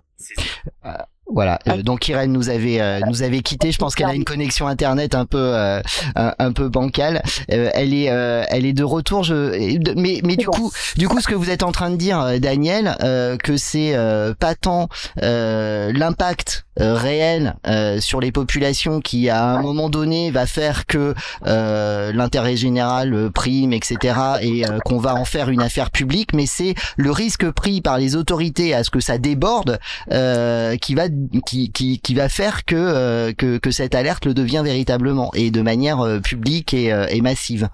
Voilà. 1.33 1.59
Euh, 1.69 1.83
donc 1.83 2.09
Irène 2.09 2.33
nous 2.33 2.49
avait 2.49 2.81
euh, 2.81 3.01
nous 3.07 3.23
avait 3.23 3.41
quitté. 3.41 3.73
Je 3.73 3.79
pense 3.79 3.95
qu'elle 3.95 4.09
a 4.09 4.15
une 4.15 4.25
connexion 4.25 4.67
internet 4.67 5.15
un 5.15 5.27
peu 5.27 5.39
euh, 5.39 5.81
un, 6.17 6.35
un 6.39 6.53
peu 6.53 6.69
bancale. 6.69 7.23
Euh, 7.53 7.71
elle 7.75 7.95
est 7.95 8.11
euh, 8.11 8.45
elle 8.49 8.67
est 8.67 8.73
de 8.73 8.85
retour. 8.85 9.23
Je 9.23 9.95
mais 9.97 10.21
mais 10.25 10.37
du 10.37 10.47
coup 10.47 10.73
du 10.97 11.09
coup 11.09 11.21
ce 11.21 11.29
que 11.29 11.35
vous 11.35 11.51
êtes 11.51 11.63
en 11.63 11.73
train 11.73 11.91
de 11.91 11.97
dire 11.97 12.21
euh, 12.21 12.39
Daniel 12.39 12.97
euh, 13.03 13.37
que 13.37 13.57
c'est 13.57 13.95
euh, 13.95 14.35
pas 14.39 14.55
tant 14.55 14.89
euh, 15.23 15.93
l'impact 15.93 16.65
réel 16.81 17.55
euh, 17.67 18.01
sur 18.01 18.21
les 18.21 18.33
populations 18.33 19.01
qui 19.01 19.29
à 19.29 19.45
un 19.45 19.63
moment 19.63 19.89
donné 19.89 20.31
va 20.31 20.47
faire 20.47 20.87
que 20.87 21.15
euh, 21.47 22.13
l'intérêt 22.13 22.57
général 22.57 23.15
euh, 23.15 23.31
prime 23.31 23.73
etc 23.73 24.19
et 24.41 24.67
euh, 24.67 24.79
qu'on 24.85 24.99
va 24.99 25.15
en 25.15 25.25
faire 25.25 25.51
une 25.51 25.63
affaire 25.63 25.91
publique 25.91 26.33
mais 26.33 26.47
c'est 26.47 26.75
le 26.97 27.11
risque 27.11 27.51
pris 27.51 27.81
par 27.81 27.99
les 27.99 28.17
autorités 28.17 28.75
à 28.75 28.85
ce 28.85 28.91
que 28.91 29.01
ça 29.01 29.19
déborde 29.19 29.79
euh, 30.13 30.77
qui 30.77 30.95
va 30.95 31.05
qui, 31.47 31.71
qui, 31.73 32.01
qui 32.01 32.15
va 32.15 32.29
faire 32.29 32.65
que, 32.65 32.75
euh, 32.77 33.33
que 33.33 33.59
que 33.59 33.71
cette 33.71 33.95
alerte 33.95 34.27
le 34.27 34.35
devient 34.35 34.63
véritablement 34.65 35.31
et 35.35 35.51
de 35.51 35.63
manière 35.63 36.01
euh, 36.01 36.21
publique 36.21 36.75
et, 36.75 36.93
euh, 36.93 37.07
et 37.09 37.21
massive. 37.21 37.69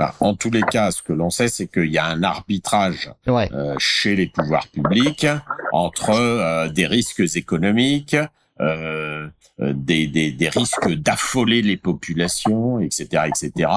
Bah, 0.00 0.14
en 0.20 0.34
tous 0.34 0.48
les 0.50 0.62
cas, 0.62 0.90
ce 0.92 1.02
que 1.02 1.12
l'on 1.12 1.28
sait, 1.28 1.48
c'est 1.48 1.66
qu'il 1.66 1.90
y 1.92 1.98
a 1.98 2.06
un 2.06 2.22
arbitrage 2.22 3.10
Ouais. 3.26 3.50
euh, 3.52 3.74
chez 3.78 4.16
les 4.16 4.28
pouvoirs 4.28 4.66
publics 4.68 5.26
entre 5.74 6.12
euh, 6.12 6.70
des 6.70 6.86
risques 6.86 7.22
économiques, 7.34 8.16
euh, 8.62 9.28
des, 9.58 10.06
des, 10.06 10.30
des 10.32 10.48
risques 10.48 10.88
d'affoler 10.94 11.60
les 11.60 11.76
populations, 11.76 12.80
etc., 12.80 13.24
etc., 13.28 13.70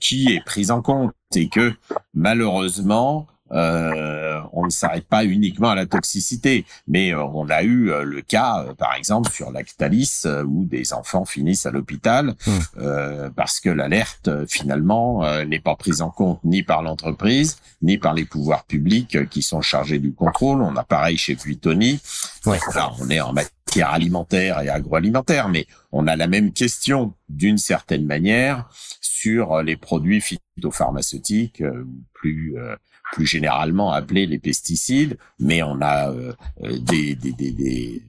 qui 0.00 0.32
est 0.32 0.42
prise 0.46 0.70
en 0.70 0.80
compte 0.80 1.12
et 1.36 1.50
que 1.50 1.74
malheureusement 2.14 3.26
euh, 3.52 4.40
on 4.52 4.64
ne 4.64 4.70
s'arrête 4.70 5.06
pas 5.06 5.24
uniquement 5.24 5.70
à 5.70 5.74
la 5.74 5.86
toxicité, 5.86 6.64
mais 6.86 7.12
euh, 7.14 7.22
on 7.22 7.48
a 7.48 7.62
eu 7.62 7.90
euh, 7.90 8.02
le 8.02 8.22
cas, 8.22 8.64
euh, 8.64 8.74
par 8.74 8.94
exemple, 8.94 9.30
sur 9.30 9.50
Lactalis, 9.50 10.22
euh, 10.26 10.44
où 10.44 10.64
des 10.64 10.92
enfants 10.92 11.24
finissent 11.24 11.66
à 11.66 11.70
l'hôpital 11.70 12.34
euh, 12.78 13.30
parce 13.34 13.60
que 13.60 13.70
l'alerte, 13.70 14.28
euh, 14.28 14.46
finalement, 14.48 15.24
euh, 15.24 15.44
n'est 15.44 15.60
pas 15.60 15.76
prise 15.76 16.02
en 16.02 16.10
compte 16.10 16.40
ni 16.44 16.62
par 16.62 16.82
l'entreprise, 16.82 17.58
ni 17.82 17.98
par 17.98 18.14
les 18.14 18.24
pouvoirs 18.24 18.64
publics 18.64 19.16
euh, 19.16 19.24
qui 19.24 19.42
sont 19.42 19.60
chargés 19.60 19.98
du 19.98 20.12
contrôle. 20.12 20.62
On 20.62 20.76
a 20.76 20.84
pareil 20.84 21.16
chez 21.16 21.34
Buitoni. 21.34 22.00
Là, 22.46 22.92
on 23.00 23.10
est 23.10 23.20
en 23.20 23.32
matière 23.32 23.90
alimentaire 23.90 24.60
et 24.60 24.68
agroalimentaire, 24.68 25.48
mais 25.48 25.66
on 25.92 26.06
a 26.06 26.16
la 26.16 26.26
même 26.26 26.52
question 26.52 27.14
d'une 27.28 27.58
certaine 27.58 28.04
manière 28.04 28.68
sur 29.00 29.62
les 29.62 29.76
produits 29.76 30.20
phytopharmaceutiques, 30.20 31.60
euh, 31.60 31.84
plus 32.14 32.56
euh, 32.56 32.74
plus 33.12 33.26
généralement 33.26 33.92
appelés 33.92 34.26
les 34.26 34.38
pesticides, 34.38 35.18
mais 35.38 35.62
on 35.62 35.80
a 35.80 36.10
euh, 36.10 36.32
euh, 36.62 36.78
des, 36.78 37.14
des, 37.14 37.32
des, 37.32 37.52
des 37.52 38.02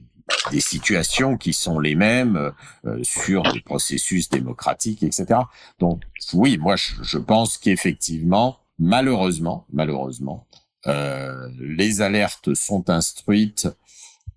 des 0.50 0.60
situations 0.60 1.36
qui 1.36 1.52
sont 1.52 1.78
les 1.78 1.94
mêmes 1.94 2.52
euh, 2.86 2.98
sur 3.02 3.42
les 3.42 3.60
processus 3.60 4.30
démocratiques, 4.30 5.02
etc. 5.02 5.40
Donc 5.78 6.02
oui, 6.32 6.58
moi 6.58 6.76
je, 6.76 6.94
je 7.02 7.18
pense 7.18 7.58
qu'effectivement, 7.58 8.58
malheureusement, 8.78 9.66
malheureusement, 9.72 10.46
euh, 10.86 11.48
les 11.60 12.02
alertes 12.02 12.54
sont 12.54 12.90
instruites 12.90 13.68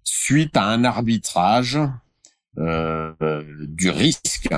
suite 0.03 0.55
à 0.57 0.65
un 0.65 0.83
arbitrage 0.83 1.79
euh, 2.57 3.13
du 3.67 3.89
risque, 3.89 4.53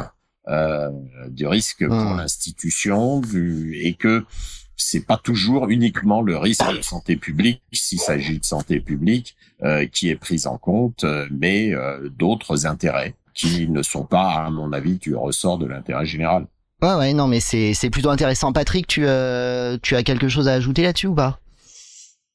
euh, 0.47 0.91
du 1.29 1.47
risque 1.47 1.87
pour 1.87 2.15
l'institution, 2.15 3.21
du, 3.21 3.79
et 3.81 3.93
que 3.95 4.25
c'est 4.77 5.05
pas 5.05 5.17
toujours 5.17 5.67
uniquement 5.69 6.21
le 6.21 6.37
risque 6.37 6.71
de 6.75 6.81
santé 6.81 7.17
publique, 7.17 7.61
s'il 7.73 7.99
s'agit 7.99 8.39
de 8.39 8.45
santé 8.45 8.79
publique, 8.79 9.35
euh, 9.63 9.85
qui 9.87 10.09
est 10.09 10.15
pris 10.15 10.43
en 10.45 10.57
compte, 10.57 11.03
euh, 11.03 11.27
mais 11.31 11.73
euh, 11.73 12.09
d'autres 12.09 12.65
intérêts 12.65 13.15
qui 13.33 13.67
ne 13.67 13.81
sont 13.81 14.05
pas, 14.05 14.45
à 14.45 14.49
mon 14.49 14.71
avis, 14.71 14.97
du 14.97 15.15
ressort 15.15 15.57
de 15.57 15.65
l'intérêt 15.65 16.05
général. 16.05 16.47
Ouais 16.81 16.93
ouais 16.93 17.13
non 17.13 17.27
mais 17.27 17.39
c'est 17.39 17.73
c'est 17.73 17.89
plutôt 17.89 18.11
intéressant. 18.11 18.53
Patrick, 18.53 18.85
tu 18.85 19.03
euh, 19.05 19.79
tu 19.81 19.95
as 19.95 20.03
quelque 20.03 20.29
chose 20.29 20.47
à 20.47 20.53
ajouter 20.53 20.83
là-dessus 20.83 21.07
ou 21.07 21.15
pas? 21.15 21.39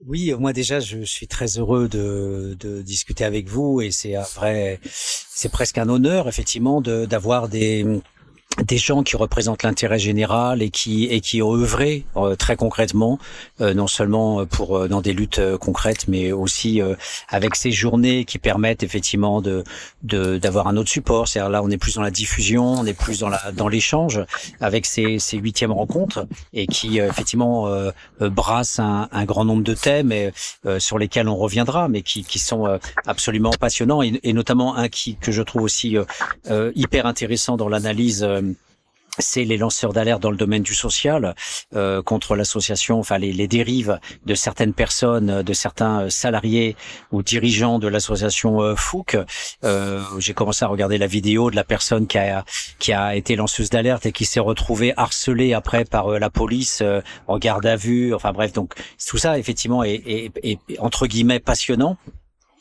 Oui, 0.05 0.35
moi 0.37 0.53
déjà, 0.53 0.81
je 0.81 1.03
suis 1.05 1.29
très 1.29 1.47
heureux 1.59 1.89
de, 1.89 2.57
de 2.59 2.83
discuter 2.83 3.25
avec 3.25 3.49
vous 3.49 3.81
et 3.81 3.93
c'est 3.93 4.17
un 4.17 4.25
vrai, 4.35 4.81
c'est 4.85 5.49
presque 5.49 5.79
un 5.79 5.89
honneur 5.89 6.27
effectivement 6.27 6.81
de 6.81 7.07
d'avoir 7.07 7.49
des 7.49 7.87
des 8.65 8.77
gens 8.77 9.03
qui 9.03 9.17
représentent 9.17 9.63
l'intérêt 9.63 9.99
général 9.99 10.63
et 10.63 10.71
qui 10.71 11.05
et 11.07 11.21
qui 11.21 11.43
ont 11.43 11.55
œuvré 11.55 12.05
euh, 12.17 12.37
très 12.37 12.57
concrètement, 12.57 13.19
euh, 13.61 13.75
non 13.75 13.87
seulement 13.87 14.45
pour 14.47 14.77
euh, 14.77 14.89
dans 14.89 15.01
des 15.01 15.13
luttes 15.13 15.39
euh, 15.39 15.57
concrètes, 15.57 16.07
mais 16.07 16.33
aussi 16.33 16.81
euh, 16.83 16.95
avec 17.29 17.55
ces 17.57 17.73
journées 17.73 18.25
qui 18.25 18.39
permettent 18.39 18.83
effectivement 18.83 19.41
de 19.41 19.65
de 20.03 20.39
d'avoir 20.39 20.67
un 20.69 20.77
autre 20.77 20.91
support. 20.91 21.29
C'est-à-dire 21.29 21.51
là, 21.51 21.63
on 21.63 21.71
est 21.71 21.79
plus 21.79 21.95
dans 21.95 22.03
la 22.03 22.11
diffusion, 22.11 22.65
on 22.65 22.85
est 22.85 22.93
plus 22.95 23.21
dans 23.21 23.29
la 23.31 23.53
dans 23.53 23.69
l'échange 23.69 24.21
avec 24.61 24.87
ces 24.87 25.19
ces 25.19 25.39
huitièmes 25.39 25.73
rencontres 25.73 26.27
et 26.53 26.67
qui 26.67 27.01
euh, 27.01 27.09
effectivement 27.09 27.69
euh, 27.69 27.91
euh, 28.21 28.29
brassent 28.29 28.79
un, 28.79 29.09
un 29.13 29.25
grand 29.25 29.45
nombre 29.45 29.65
de 29.65 29.75
thèmes 29.75 30.13
et, 30.13 30.31
euh, 30.67 30.79
sur 30.79 30.99
lesquels 30.99 31.29
on 31.29 31.37
reviendra, 31.37 31.89
mais 31.89 32.03
qui 32.03 32.23
qui 32.23 32.39
sont 32.39 32.67
euh, 32.67 32.79
absolument 33.07 33.53
passionnants 33.59 34.03
et, 34.03 34.21
et 34.23 34.33
notamment 34.35 34.77
un 34.77 34.89
qui 34.89 35.17
que 35.17 35.33
je 35.33 35.43
trouve 35.43 35.63
aussi 35.63 35.97
euh, 35.97 36.05
euh, 36.51 36.71
hyper 36.75 37.07
intéressant 37.07 37.57
dans 37.57 37.69
l'analyse. 37.69 38.27
Euh, 38.43 38.55
c'est 39.19 39.45
les 39.45 39.59
lanceurs 39.59 39.93
d'alerte 39.93 40.23
dans 40.23 40.31
le 40.31 40.39
domaine 40.39 40.63
du 40.63 40.75
social 40.75 41.35
euh, 41.77 42.01
contre 42.03 42.35
l'association, 42.35 42.99
enfin 42.99 43.19
les, 43.19 43.31
les 43.35 43.47
dérives 43.47 43.99
de 44.25 44.35
certaines 44.35 44.73
personnes, 44.73 45.29
euh, 45.29 45.43
de 45.43 45.53
certains 45.53 46.05
euh, 46.05 46.09
salariés 46.09 46.77
ou 47.11 47.23
dirigeants 47.23 47.79
de 47.79 47.89
l'association 47.89 48.75
Fouque. 48.75 49.19
Euh, 49.65 50.01
J'ai 50.19 50.33
commencé 50.33 50.65
à 50.65 50.69
regarder 50.69 50.97
la 50.97 51.07
vidéo 51.07 51.51
de 51.51 51.57
la 51.57 51.65
personne 51.65 52.07
qui 52.07 52.17
a 52.17 52.43
qui 52.79 52.95
a 52.95 53.15
été 53.15 53.37
lanceuse 53.37 53.69
d'alerte 53.69 54.07
et 54.07 54.13
qui 54.13 54.25
s'est 54.25 54.41
retrouvée 54.41 54.95
harcelée 54.97 55.53
après 55.53 55.85
par 55.85 56.09
la 56.19 56.31
police 56.31 56.83
en 57.29 57.37
garde 57.39 57.67
à 57.67 57.77
vue. 57.77 58.15
Enfin 58.15 58.33
bref, 58.33 58.55
donc 58.55 58.73
tout 59.07 59.19
ça 59.19 59.39
effectivement 59.39 59.85
est, 59.85 60.03
est- 60.07 60.33
est- 60.43 60.59
est, 60.71 60.79
entre 60.79 61.07
guillemets 61.07 61.39
passionnant. 61.39 61.99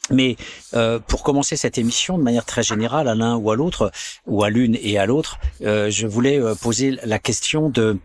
Mais 0.09 0.35
euh, 0.73 0.99
pour 0.99 1.23
commencer 1.23 1.55
cette 1.55 1.77
émission 1.77 2.17
de 2.17 2.23
manière 2.23 2.45
très 2.45 2.63
générale 2.63 3.07
à 3.07 3.15
l'un 3.15 3.35
ou 3.35 3.51
à 3.51 3.55
l'autre, 3.55 3.91
ou 4.25 4.43
à 4.43 4.49
l'une 4.49 4.77
et 4.81 4.97
à 4.97 5.05
l'autre, 5.05 5.39
euh, 5.61 5.89
je 5.89 6.07
voulais 6.07 6.39
euh, 6.39 6.55
poser 6.55 6.97
la 7.03 7.19
question 7.19 7.69
de 7.69 7.97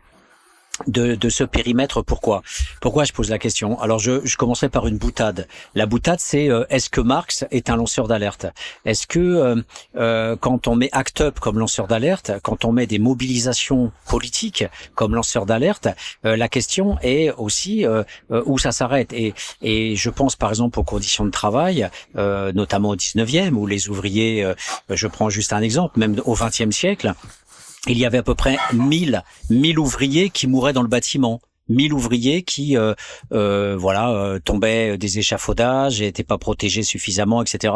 de, 0.86 1.14
de 1.14 1.28
ce 1.28 1.44
périmètre. 1.44 2.02
Pourquoi? 2.02 2.42
Pourquoi 2.80 3.04
je 3.04 3.12
pose 3.12 3.30
la 3.30 3.38
question? 3.38 3.80
Alors 3.80 3.98
je, 3.98 4.24
je 4.24 4.36
commencerai 4.36 4.68
par 4.68 4.86
une 4.86 4.98
boutade. 4.98 5.48
La 5.74 5.86
boutade, 5.86 6.20
c'est 6.20 6.50
euh, 6.50 6.64
est-ce 6.70 6.90
que 6.90 7.00
Marx 7.00 7.44
est 7.50 7.70
un 7.70 7.76
lanceur 7.76 8.08
d'alerte? 8.08 8.46
Est-ce 8.84 9.06
que 9.06 9.18
euh, 9.18 9.62
euh, 9.96 10.36
quand 10.36 10.68
on 10.68 10.76
met 10.76 10.88
Act 10.92 11.20
Up 11.20 11.40
comme 11.40 11.58
lanceur 11.58 11.86
d'alerte, 11.86 12.32
quand 12.42 12.64
on 12.64 12.72
met 12.72 12.86
des 12.86 12.98
mobilisations 12.98 13.92
politiques 14.08 14.64
comme 14.94 15.14
lanceur 15.14 15.46
d'alerte, 15.46 15.88
euh, 16.24 16.36
la 16.36 16.48
question 16.48 16.98
est 17.02 17.30
aussi 17.32 17.86
euh, 17.86 18.02
où 18.44 18.58
ça 18.58 18.72
s'arrête? 18.72 19.12
Et, 19.12 19.34
et 19.62 19.96
je 19.96 20.10
pense 20.10 20.36
par 20.36 20.50
exemple 20.50 20.78
aux 20.78 20.84
conditions 20.84 21.24
de 21.24 21.30
travail, 21.30 21.88
notamment 22.14 22.90
au 22.90 22.96
19e, 22.96 23.52
où 23.52 23.66
les 23.66 23.88
ouvriers, 23.88 24.52
je 24.90 25.06
prends 25.06 25.30
juste 25.30 25.52
un 25.52 25.62
exemple, 25.62 25.98
même 25.98 26.20
au 26.24 26.34
20e 26.34 26.70
siècle, 26.70 27.14
il 27.88 27.99
y 27.99 28.05
avait 28.05 28.18
à 28.18 28.22
peu 28.22 28.35
près 28.35 28.57
1000, 28.72 29.22
1000 29.51 29.79
ouvriers 29.79 30.31
qui 30.31 30.46
mouraient 30.46 30.72
dans 30.72 30.83
le 30.83 30.88
bâtiment. 30.88 31.40
1000 31.68 31.92
ouvriers 31.92 32.42
qui 32.42 32.77
euh, 32.77 32.94
euh, 33.33 33.77
voilà 33.77 34.11
euh, 34.11 34.38
tombaient 34.38 34.96
des 34.99 35.18
échafaudages 35.18 36.01
et 36.01 36.05
n'étaient 36.05 36.22
pas 36.22 36.38
protégés 36.38 36.83
suffisamment, 36.83 37.42
etc. 37.42 37.75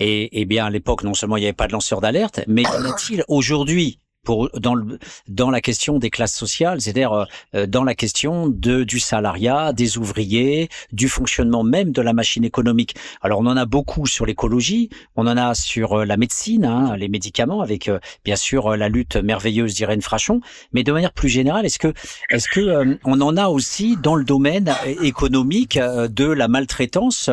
Et, 0.00 0.40
et 0.40 0.44
bien 0.44 0.66
à 0.66 0.70
l'époque, 0.70 1.04
non 1.04 1.14
seulement 1.14 1.36
il 1.36 1.40
n'y 1.40 1.46
avait 1.46 1.52
pas 1.52 1.68
de 1.68 1.72
lanceur 1.72 2.00
d'alerte, 2.00 2.40
mais 2.48 2.62
y 2.62 2.66
en 2.66 2.84
a-t-il 2.84 3.24
aujourd'hui? 3.28 4.00
Pour 4.28 4.50
dans 4.60 4.74
le 4.74 4.98
dans 5.26 5.50
la 5.50 5.62
question 5.62 5.98
des 5.98 6.10
classes 6.10 6.34
sociales, 6.34 6.82
c'est-à-dire 6.82 7.26
euh, 7.54 7.66
dans 7.66 7.82
la 7.82 7.94
question 7.94 8.46
de 8.46 8.84
du 8.84 9.00
salariat, 9.00 9.72
des 9.72 9.96
ouvriers, 9.96 10.68
du 10.92 11.08
fonctionnement 11.08 11.64
même 11.64 11.92
de 11.92 12.02
la 12.02 12.12
machine 12.12 12.44
économique. 12.44 12.94
Alors 13.22 13.38
on 13.40 13.46
en 13.46 13.56
a 13.56 13.64
beaucoup 13.64 14.04
sur 14.04 14.26
l'écologie, 14.26 14.90
on 15.16 15.26
en 15.26 15.38
a 15.38 15.54
sur 15.54 16.00
euh, 16.00 16.04
la 16.04 16.18
médecine, 16.18 16.66
hein, 16.66 16.94
les 16.98 17.08
médicaments, 17.08 17.62
avec 17.62 17.88
euh, 17.88 18.00
bien 18.22 18.36
sûr 18.36 18.76
la 18.76 18.90
lutte 18.90 19.16
merveilleuse 19.16 19.72
d'Irène 19.72 20.02
Frachon, 20.02 20.42
mais 20.74 20.82
de 20.82 20.92
manière 20.92 21.14
plus 21.14 21.30
générale, 21.30 21.64
est-ce 21.64 21.78
que 21.78 21.94
est-ce 22.28 22.48
que 22.48 22.60
euh, 22.60 22.96
on 23.06 23.22
en 23.22 23.34
a 23.38 23.48
aussi 23.48 23.96
dans 23.96 24.14
le 24.14 24.24
domaine 24.24 24.74
économique 25.00 25.78
de 25.78 26.26
la 26.26 26.48
maltraitance 26.48 27.30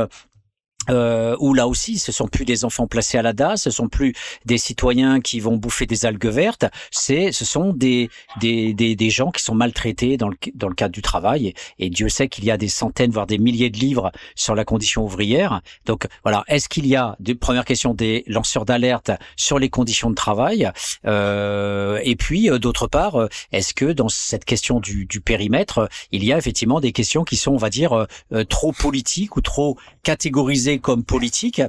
euh, 0.89 1.35
où 1.39 1.53
là 1.53 1.67
aussi, 1.67 1.97
ce 1.99 2.11
sont 2.11 2.27
plus 2.27 2.45
des 2.45 2.65
enfants 2.65 2.87
placés 2.87 3.17
à 3.17 3.21
la 3.21 3.33
DAS, 3.33 3.57
ce 3.57 3.71
sont 3.71 3.87
plus 3.87 4.13
des 4.45 4.57
citoyens 4.57 5.21
qui 5.21 5.39
vont 5.39 5.57
bouffer 5.57 5.85
des 5.85 6.05
algues 6.05 6.25
vertes, 6.25 6.65
c'est, 6.91 7.31
ce 7.31 7.45
sont 7.45 7.73
des, 7.73 8.09
des, 8.39 8.73
des, 8.73 8.95
des, 8.95 9.09
gens 9.09 9.31
qui 9.31 9.43
sont 9.43 9.55
maltraités 9.55 10.17
dans 10.17 10.29
le, 10.29 10.35
dans 10.53 10.67
le 10.67 10.75
cadre 10.75 10.93
du 10.93 11.01
travail. 11.01 11.53
Et, 11.79 11.89
Dieu 11.89 12.09
sait 12.09 12.27
qu'il 12.27 12.43
y 12.43 12.51
a 12.51 12.57
des 12.57 12.67
centaines, 12.67 13.11
voire 13.11 13.27
des 13.27 13.37
milliers 13.37 13.69
de 13.69 13.77
livres 13.77 14.11
sur 14.35 14.53
la 14.53 14.65
condition 14.65 15.03
ouvrière. 15.03 15.61
Donc 15.85 16.07
voilà, 16.23 16.43
est-ce 16.47 16.67
qu'il 16.67 16.85
y 16.87 16.95
a, 16.95 17.17
première 17.39 17.65
question, 17.65 17.93
des 17.93 18.23
lanceurs 18.27 18.65
d'alerte 18.65 19.11
sur 19.37 19.59
les 19.59 19.69
conditions 19.69 20.09
de 20.09 20.15
travail? 20.15 20.69
Euh, 21.05 21.99
Et 22.03 22.15
puis, 22.15 22.49
euh, 22.49 22.59
d'autre 22.59 22.87
part, 22.87 23.15
euh, 23.15 23.29
est-ce 23.51 23.73
que 23.73 23.85
dans 23.85 24.09
cette 24.09 24.45
question 24.45 24.79
du, 24.79 25.05
du, 25.05 25.21
périmètre, 25.21 25.89
il 26.11 26.23
y 26.23 26.33
a 26.33 26.37
effectivement 26.37 26.79
des 26.79 26.91
questions 26.91 27.23
qui 27.23 27.37
sont, 27.37 27.51
on 27.51 27.57
va 27.57 27.69
dire, 27.69 28.05
euh, 28.33 28.43
trop 28.43 28.71
politiques 28.71 29.37
ou 29.37 29.41
trop 29.41 29.77
catégorisées 30.03 30.74
comme 30.79 31.03
politique 31.03 31.61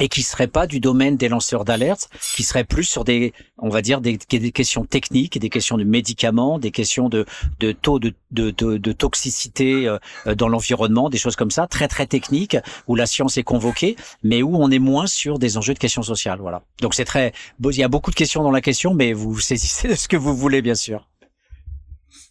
et 0.00 0.08
qui 0.08 0.22
serait 0.22 0.46
pas 0.46 0.66
du 0.66 0.80
domaine 0.80 1.16
des 1.16 1.28
lanceurs 1.28 1.64
d'alerte, 1.64 2.08
qui 2.34 2.42
serait 2.42 2.64
plus 2.64 2.84
sur 2.84 3.04
des, 3.04 3.34
on 3.58 3.68
va 3.68 3.82
dire, 3.82 4.00
des, 4.00 4.16
questions 4.16 4.84
techniques, 4.84 5.38
des 5.38 5.50
questions 5.50 5.76
de 5.76 5.84
médicaments, 5.84 6.58
des 6.58 6.70
questions 6.70 7.08
de, 7.10 7.26
de 7.60 7.72
taux 7.72 7.98
de, 7.98 8.14
de, 8.30 8.50
de, 8.50 8.92
toxicité 8.92 9.86
euh, 9.86 10.34
dans 10.34 10.48
l'environnement, 10.48 11.10
des 11.10 11.18
choses 11.18 11.36
comme 11.36 11.50
ça, 11.50 11.66
très 11.66 11.88
très 11.88 12.06
techniques, 12.06 12.56
où 12.88 12.94
la 12.94 13.06
science 13.06 13.36
est 13.36 13.42
convoquée, 13.42 13.96
mais 14.22 14.42
où 14.42 14.56
on 14.56 14.70
est 14.70 14.78
moins 14.78 15.06
sur 15.06 15.38
des 15.38 15.58
enjeux 15.58 15.74
de 15.74 15.78
questions 15.78 16.02
sociales. 16.02 16.38
Voilà. 16.40 16.62
Donc 16.80 16.94
c'est 16.94 17.04
très, 17.04 17.32
il 17.62 17.76
y 17.76 17.82
a 17.82 17.88
beaucoup 17.88 18.10
de 18.10 18.16
questions 18.16 18.42
dans 18.42 18.50
la 18.50 18.62
question, 18.62 18.94
mais 18.94 19.12
vous 19.12 19.38
saisissez 19.40 19.88
de 19.88 19.94
ce 20.02 20.08
que 20.08 20.16
vous 20.16 20.34
voulez, 20.34 20.62
bien 20.62 20.74
sûr. 20.74 21.11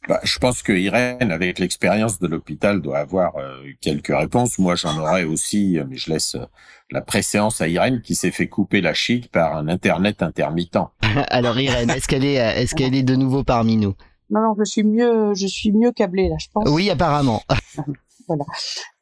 Bah, 0.07 0.19
je 0.23 0.39
pense 0.39 0.63
que 0.63 0.73
Irène, 0.73 1.31
avec 1.31 1.59
l'expérience 1.59 2.19
de 2.19 2.27
l'hôpital, 2.27 2.81
doit 2.81 2.99
avoir 2.99 3.35
euh, 3.35 3.63
quelques 3.81 4.15
réponses. 4.15 4.57
Moi, 4.57 4.75
j'en 4.75 4.97
aurais 4.97 5.23
aussi, 5.23 5.79
mais 5.87 5.95
je 5.95 6.11
laisse 6.11 6.35
euh, 6.35 6.45
la 6.89 7.01
préséance 7.01 7.61
à 7.61 7.67
Irène 7.67 8.01
qui 8.01 8.15
s'est 8.15 8.31
fait 8.31 8.47
couper 8.47 8.81
la 8.81 8.93
chic 8.93 9.31
par 9.31 9.55
un 9.55 9.67
Internet 9.67 10.23
intermittent. 10.23 10.79
Alors 11.29 11.59
Irène, 11.59 11.89
est-ce 11.91 12.07
qu'elle 12.07 12.25
est, 12.25 12.35
est-ce 12.35 12.75
qu'elle 12.75 12.95
est 12.95 13.03
de 13.03 13.15
nouveau 13.15 13.43
parmi 13.43 13.77
nous? 13.77 13.93
Non, 14.31 14.41
non, 14.41 14.55
je 14.57 14.63
suis 14.63 14.83
mieux, 14.83 15.33
je 15.35 15.45
suis 15.45 15.71
mieux 15.71 15.91
câblée 15.91 16.29
là, 16.29 16.35
je 16.39 16.47
pense. 16.53 16.67
Oui, 16.69 16.89
apparemment. 16.89 17.43
Voilà. 18.35 18.45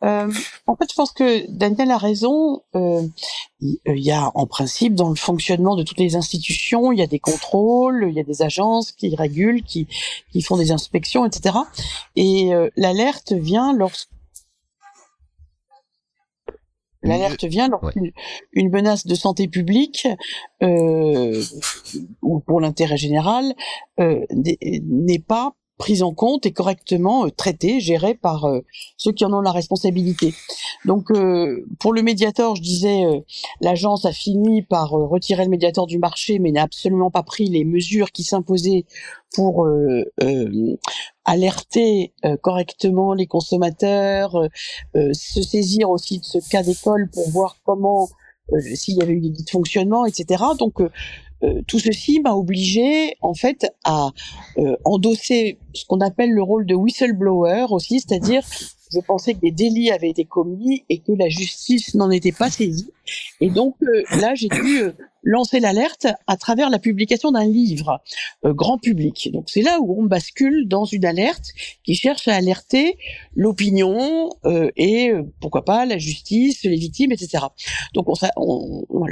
Euh, 0.04 0.32
en 0.68 0.76
fait, 0.76 0.89
je 0.89 0.96
pense 0.96 1.12
que 1.12 1.50
Daniel 1.50 1.92
a 1.92 1.98
raison. 1.98 2.62
Euh, 2.76 3.04
il 3.62 3.78
y 3.86 4.12
a 4.12 4.32
en 4.36 4.48
principe 4.48 4.96
dans 4.96 5.10
le 5.10 5.15
fonctionnement 5.15 5.76
de 5.76 5.84
toutes 5.84 6.00
les 6.00 6.15
institutions, 6.15 6.92
il 6.92 7.00
y 7.00 7.02
a 7.02 7.08
des 7.08 7.20
contrôles, 7.20 8.08
il 8.10 8.15
y 8.15 8.20
a 8.20 8.24
des 8.24 8.42
agences 8.42 8.92
qui 8.94 9.13
régulent, 9.15 9.63
qui, 9.63 9.88
qui 10.32 10.42
font 10.42 10.56
des 10.56 10.72
inspections, 10.72 11.26
etc. 11.26 11.58
Et 12.15 12.54
euh, 12.54 12.70
l'alerte 12.78 13.34
vient 13.34 13.74
lorsque 13.74 14.10
L'alerte 17.02 17.46
vient 17.46 17.70
lorsqu'une 17.70 18.12
une 18.52 18.70
menace 18.70 19.06
de 19.06 19.15
santé 19.15 19.48
publique 19.48 20.06
euh, 20.62 21.42
ou 22.22 22.42
pour 22.42 22.60
l'intérêt 22.60 22.98
général 22.98 23.54
euh, 24.02 24.26
n'est 24.34 25.24
pas 25.26 25.56
prise 25.80 26.04
en 26.04 26.13
compte 26.13 26.46
et 26.46 26.52
correctement 26.52 27.26
euh, 27.26 27.32
traitée, 27.32 27.80
gérée 27.80 28.13
par 28.13 28.46
euh, 28.46 28.60
ceux 28.98 29.13
qui 29.13 29.26
en 29.26 29.34
ont 29.34 29.42
la 29.42 29.54
responsabilité. 29.54 30.36
Donc 30.86 31.10
euh, 31.10 31.65
pour 31.80 31.94
le 31.94 32.04
médiator, 32.04 32.56
je 32.58 32.62
disais, 32.62 33.04
l'agence 33.62 34.06
a 34.06 34.12
fini 34.12 34.62
par 34.62 34.92
retirer 34.92 35.46
le 35.46 35.50
médiator 35.50 35.88
du 35.88 35.98
marché, 35.98 36.38
mais 36.38 36.52
n'a 36.52 36.63
absolument 36.63 37.10
pas 37.10 37.24
pris 37.24 37.48
les 37.48 37.63
mesures 37.63 38.12
qui 38.12 38.24
s'imposaient 38.24 38.86
pour 39.34 39.68
alerter 41.26 42.13
correctement 42.42 43.13
les 43.13 43.28
consommateurs, 43.28 44.50
se 44.96 45.42
saisir 45.42 45.89
aussi 45.89 46.20
de 46.20 46.26
ce 46.26 46.38
cas 46.50 46.63
d'école 46.63 47.10
pour 47.12 47.30
voir 47.30 47.58
comment 47.65 48.10
s'il 48.74 48.98
y 48.98 49.02
avait 49.02 49.13
eu 49.13 49.22
des 49.22 49.30
dysfonctionnements, 49.30 50.06
etc. 50.06 50.44
Donc 50.58 50.82
euh, 51.43 51.62
tout 51.67 51.80
ceci 51.80 52.19
m'a 52.19 52.34
obligé 52.34 53.15
en 53.21 53.34
fait 53.34 53.65
à 53.86 54.10
euh, 54.58 54.75
endosser 54.84 55.58
ce 55.73 55.86
qu'on 55.86 56.02
appelle 56.02 56.32
le 56.32 56.43
rôle 56.43 56.65
de 56.65 56.75
whistleblower 56.75 57.67
aussi, 57.69 58.02
c'est-à-dire 58.02 58.43
je 58.91 58.99
pensais 58.99 59.34
que 59.36 59.39
des 59.39 59.52
délits 59.52 59.91
avaient 59.91 60.10
été 60.10 60.25
commis 60.25 60.84
et 60.89 60.99
que 60.99 61.12
la 61.12 61.30
justice 61.30 61.95
n'en 61.95 62.10
était 62.10 62.32
pas 62.32 62.49
saisie. 62.49 62.91
Et 63.39 63.49
donc 63.49 63.75
euh, 63.84 64.04
là, 64.19 64.36
j'ai 64.36 64.49
dû 64.49 64.82
lancer 65.23 65.60
l'alerte 65.60 66.08
à 66.27 66.38
travers 66.38 66.69
la 66.69 66.79
publication 66.79 67.32
d'un 67.32 67.45
livre 67.45 68.01
grand 68.43 68.77
public. 68.77 69.29
Donc 69.34 69.49
c'est 69.49 69.62
là 69.62 69.79
où 69.82 70.01
on 70.01 70.05
bascule 70.05 70.67
dans 70.67 70.86
une 70.86 71.05
alerte 71.05 71.53
qui 71.84 71.95
cherche 71.95 72.27
à 72.27 72.36
alerter 72.36 72.97
l'opinion 73.36 74.29
et 74.75 75.12
pourquoi 75.41 75.65
pas 75.65 75.86
la 75.86 75.97
justice, 75.97 76.63
les 76.63 76.75
victimes, 76.75 77.12
etc. 77.12 77.45
Donc 77.93 78.08
on, 78.10 78.86
on, 78.89 79.05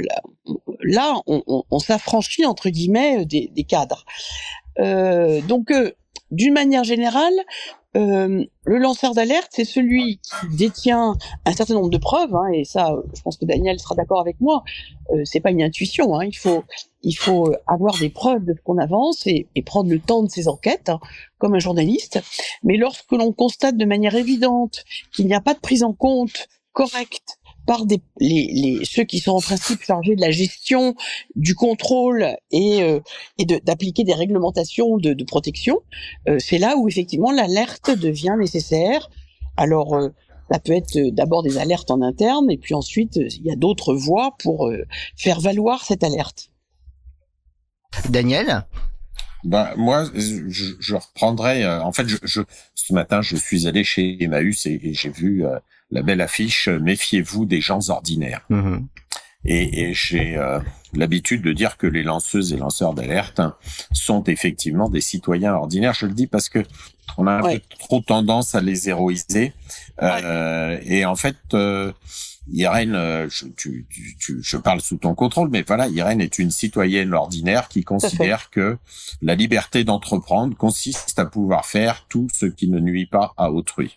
là, 0.82 1.20
on, 1.26 1.78
s'affranchit 1.78 2.46
entre 2.46 2.70
guillemets 2.70 3.20
euh, 3.20 3.24
des, 3.24 3.64
cadres. 3.64 4.04
Euh, 4.78 5.40
donc, 5.42 5.70
euh, 5.70 5.92
d'une 6.30 6.54
manière 6.54 6.84
générale, 6.84 7.34
le 7.94 8.78
lanceur 8.78 9.12
d'alerte, 9.12 9.48
c'est 9.50 9.64
celui 9.64 10.18
qui 10.18 10.56
détient 10.56 11.16
un 11.44 11.52
certain 11.52 11.74
nombre 11.74 11.90
de 11.90 11.98
preuves, 11.98 12.32
hein, 12.32 12.46
et 12.52 12.64
ça, 12.64 12.94
je 13.12 13.20
pense 13.22 13.36
que 13.36 13.44
Daniel 13.44 13.80
sera 13.80 13.96
d'accord 13.96 14.20
avec 14.20 14.40
moi. 14.40 14.62
c'est 15.24 15.40
pas 15.40 15.50
une 15.50 15.62
intuition. 15.62 16.14
Hein, 16.14 16.26
il 16.26 16.36
faut, 16.36 16.62
il 17.02 17.14
faut 17.14 17.52
avoir 17.66 17.98
des 17.98 18.10
preuves 18.10 18.44
de 18.44 18.54
ce 18.54 18.60
qu'on 18.62 18.78
avance 18.78 19.26
et, 19.26 19.48
prendre 19.66 19.90
le 19.90 19.98
temps 19.98 20.22
de 20.22 20.30
ses 20.30 20.48
enquêtes, 20.48 20.90
hein, 20.90 21.00
comme 21.38 21.54
un 21.54 21.58
journaliste. 21.58 22.20
Mais 22.62 22.76
lorsque 22.76 23.10
l'on 23.12 23.32
constate 23.32 23.76
de 23.76 23.84
manière 23.84 24.14
évidente 24.14 24.84
qu'il 25.12 25.26
n'y 25.26 25.34
a 25.34 25.40
pas 25.40 25.54
de 25.54 25.60
prise 25.60 25.82
en 25.82 25.92
compte 25.92 26.46
correcte 26.72 27.38
par 27.68 27.84
ceux 28.84 29.04
qui 29.04 29.18
sont 29.18 29.32
en 29.32 29.40
principe 29.42 29.82
chargés 29.82 30.16
de 30.16 30.22
la 30.22 30.30
gestion, 30.30 30.94
du 31.36 31.54
contrôle 31.54 32.34
et, 32.50 32.82
euh, 32.82 32.98
d'appliquer 33.62 34.04
des 34.04 34.14
réglementations 34.14 34.96
de, 34.96 35.12
de 35.12 35.24
protection, 35.24 35.82
euh, 36.30 36.38
c'est 36.38 36.56
là 36.56 36.78
où 36.78 36.88
effectivement 36.88 37.30
l'alerte 37.30 37.90
devient 37.90 38.36
nécessaire. 38.38 39.10
Alors, 39.58 39.94
euh, 39.94 40.08
ça 40.50 40.60
peut 40.60 40.72
être 40.72 40.98
d'abord 41.10 41.42
des 41.42 41.58
alertes 41.58 41.90
en 41.90 42.00
interne, 42.00 42.50
et 42.50 42.56
puis 42.56 42.74
ensuite, 42.74 43.16
il 43.16 43.44
y 43.44 43.50
a 43.50 43.56
d'autres 43.56 43.92
voies 43.92 44.34
pour 44.38 44.72
faire 45.14 45.40
valoir 45.40 45.84
cette 45.84 46.02
alerte. 46.02 46.48
Daniel? 48.08 48.64
Ben, 49.44 49.70
moi, 49.76 50.04
je, 50.14 50.74
je 50.78 50.94
reprendrai. 50.94 51.66
en 51.66 51.92
fait, 51.92 52.08
je, 52.08 52.16
je, 52.22 52.42
ce 52.74 52.92
matin, 52.92 53.22
je 53.22 53.36
suis 53.36 53.66
allé 53.66 53.84
chez 53.84 54.22
Emmaüs 54.22 54.66
et, 54.66 54.94
j'ai 54.94 55.10
vu 55.10 55.44
la 55.90 56.02
belle 56.02 56.20
affiche 56.20 56.68
euh, 56.68 56.78
Méfiez-vous 56.78 57.44
des 57.44 57.60
gens 57.60 57.88
ordinaires. 57.88 58.44
Mhm. 58.50 58.86
Et, 59.50 59.80
et 59.80 59.94
j'ai 59.94 60.36
euh, 60.36 60.60
l'habitude 60.92 61.40
de 61.40 61.54
dire 61.54 61.78
que 61.78 61.86
les 61.86 62.02
lanceuses 62.02 62.52
et 62.52 62.58
lanceurs 62.58 62.92
d'alerte 62.92 63.40
sont 63.92 64.22
effectivement 64.24 64.90
des 64.90 65.00
citoyens 65.00 65.54
ordinaires. 65.54 65.94
Je 65.94 66.04
le 66.04 66.12
dis 66.12 66.26
parce 66.26 66.50
que 66.50 66.62
on 67.16 67.26
a 67.26 67.32
un 67.32 67.42
peu 67.42 67.60
trop 67.78 68.00
tendance 68.00 68.54
à 68.54 68.60
les 68.60 68.90
héroïser. 68.90 69.54
Euh, 70.02 70.78
et 70.84 71.06
en 71.06 71.16
fait, 71.16 71.36
euh, 71.54 71.92
Irène, 72.52 72.94
euh, 72.94 73.26
je, 73.30 73.46
tu, 73.56 73.86
tu, 74.20 74.38
je 74.42 74.56
parle 74.58 74.82
sous 74.82 74.98
ton 74.98 75.14
contrôle, 75.14 75.48
mais 75.48 75.64
voilà, 75.66 75.88
Irène 75.88 76.20
est 76.20 76.38
une 76.38 76.50
citoyenne 76.50 77.14
ordinaire 77.14 77.68
qui 77.68 77.84
considère 77.84 78.50
que 78.50 78.76
la 79.22 79.34
liberté 79.34 79.82
d'entreprendre 79.82 80.56
consiste 80.56 81.18
à 81.18 81.24
pouvoir 81.24 81.64
faire 81.64 82.04
tout 82.10 82.28
ce 82.32 82.44
qui 82.44 82.68
ne 82.68 82.80
nuit 82.80 83.06
pas 83.06 83.32
à 83.38 83.50
autrui. 83.50 83.96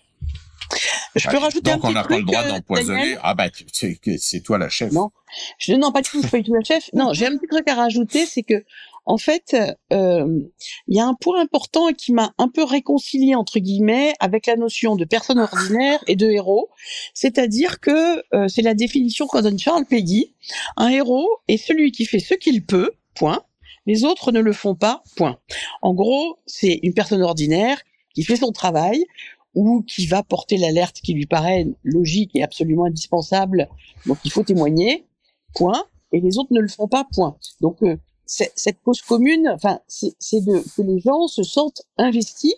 Je 1.16 1.28
peux 1.28 1.38
rajouter 1.38 1.72
un 1.72 1.78
petit 1.78 1.82
truc. 1.82 1.84
Donc 1.84 1.90
on 1.90 1.94
n'a 1.94 2.04
pas 2.04 2.18
le 2.18 2.24
droit 2.24 2.44
euh, 2.44 2.50
d'empoisonner. 2.50 3.18
Ah 3.22 3.34
bah 3.36 3.48
c'est 3.74 4.42
toi 4.44 4.58
la 4.58 4.70
chef. 4.70 4.92
Non, 4.92 5.12
je 5.58 5.74
non 5.74 5.92
pas 5.92 6.02
du 6.02 6.10
tout. 6.10 6.18
Je 6.18 6.28
suis 6.28 6.32
pas 6.32 6.38
du 6.38 6.44
tout 6.44 6.54
la 6.54 6.64
chef. 6.64 6.90
Non, 6.94 7.14
j'ai 7.14 7.28
un 7.28 7.38
petit 7.38 7.48
truc 7.48 7.68
à 7.68 7.76
rajouter, 7.76 8.26
c'est 8.26 8.44
que 8.44 8.64
en 9.06 9.18
fait, 9.18 9.56
euh, 9.92 10.42
il 10.88 10.96
y 10.96 11.00
a 11.00 11.06
un 11.06 11.16
point 11.16 11.42
important 11.42 11.92
qui 11.92 12.14
m'a 12.14 12.34
un 12.38 12.48
peu 12.48 12.64
réconcilié 12.64 13.36
entre 13.36 13.60
guillemets 13.60 14.14
avec 14.20 14.46
la 14.46 14.56
notion 14.56 14.96
de 14.96 15.06
personne 15.06 15.40
ordinaire 15.40 16.04
et 16.08 16.16
de 16.16 16.30
héros, 16.30 16.70
c'est-à-dire 17.14 17.80
que 17.80 18.24
euh, 18.36 18.48
c'est 18.48 18.62
la 18.62 18.76
définition 18.76 19.26
qu'en 19.26 19.42
donne 19.42 19.58
Charles 19.58 19.86
Peggy. 19.86 20.36
Un 20.78 20.90
héros 20.90 21.28
est 21.48 21.58
celui 21.58 21.92
qui 21.92 22.06
fait 22.06 22.20
ce 22.20 22.36
qu'il 22.36 22.66
peut. 22.66 22.92
Point. 23.16 23.44
Les 23.88 24.06
autres 24.06 24.32
ne 24.32 24.40
le 24.40 24.54
font 24.54 24.76
pas. 24.76 25.04
Point. 25.16 25.40
En 25.82 25.94
gros, 25.94 26.38
c'est 26.46 26.80
une 26.84 26.94
personne 26.94 27.24
ordinaire 27.24 27.82
qui 28.14 28.24
fait 28.24 28.36
son 28.36 28.52
travail 28.52 29.06
ou 29.54 29.84
qui 29.84 30.08
va 30.08 30.24
porter 30.24 30.58
l'alerte 30.58 31.02
qui 31.02 31.14
lui 31.14 31.26
paraît 31.26 31.68
logique 31.84 32.32
et 32.36 32.44
absolument 32.44 32.86
indispensable, 32.86 33.68
donc 34.06 34.18
il 34.24 34.32
faut 34.32 34.44
témoigner, 34.44 35.06
point, 35.54 35.84
et 36.12 36.20
les 36.20 36.38
autres 36.38 36.54
ne 36.54 36.62
le 36.62 36.68
font 36.68 36.88
pas, 36.88 37.06
point. 37.14 37.36
Donc 37.60 37.82
euh, 37.84 37.98
cette 38.26 38.82
cause 38.84 39.02
commune, 39.02 39.50
enfin, 39.54 39.80
c'est 39.88 40.46
de 40.46 40.64
que 40.76 40.82
les 40.82 41.00
gens 41.00 41.28
se 41.28 41.44
sentent 41.44 41.82
investis 41.98 42.56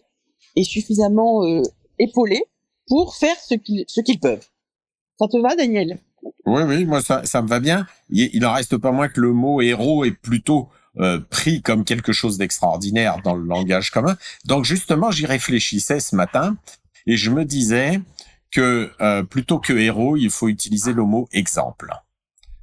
et 0.56 0.64
suffisamment 0.64 1.44
euh, 1.44 1.62
épaulés 1.98 2.44
pour 2.88 3.16
faire 3.16 3.36
ce 3.38 3.56
qu'ils 3.56 3.86
ce 3.88 4.02
peuvent. 4.20 4.46
Ça 5.20 5.28
te 5.28 5.38
va, 5.38 5.56
Daniel? 5.56 6.00
Oui, 6.46 6.64
oui, 6.64 6.86
moi 6.86 7.02
ça, 7.02 7.26
ça 7.26 7.42
me 7.42 7.48
va 7.48 7.60
bien. 7.60 7.88
Il, 8.10 8.30
il 8.34 8.46
en 8.46 8.54
reste 8.54 8.78
pas 8.78 8.92
moins 8.92 9.10
que 9.10 9.20
le 9.20 9.34
mot 9.34 9.62
héros 9.62 10.06
est 10.06 10.12
plutôt 10.12 10.70
euh, 11.00 11.20
pris 11.20 11.64
comme 11.64 11.86
quelque 11.86 12.14
chose 12.14 12.38
d'extraordinaire 12.38 13.18
dans 13.24 13.36
le 13.36 13.44
langage 13.44 13.90
commun. 13.90 14.16
Donc 14.46 14.64
justement, 14.64 15.10
j'y 15.10 15.26
réfléchissais 15.26 16.00
ce 16.00 16.16
matin 16.16 16.56
et 17.08 17.18
je 17.18 17.32
me 17.32 17.46
disais 17.46 18.00
que 18.52 18.92
plutôt 19.24 19.60
que 19.60 19.74
héros, 19.74 20.16
il 20.16 20.30
faut 20.30 20.48
utiliser 20.48 20.94
le 20.94 21.04
mot 21.04 21.28
exemple. 21.32 21.90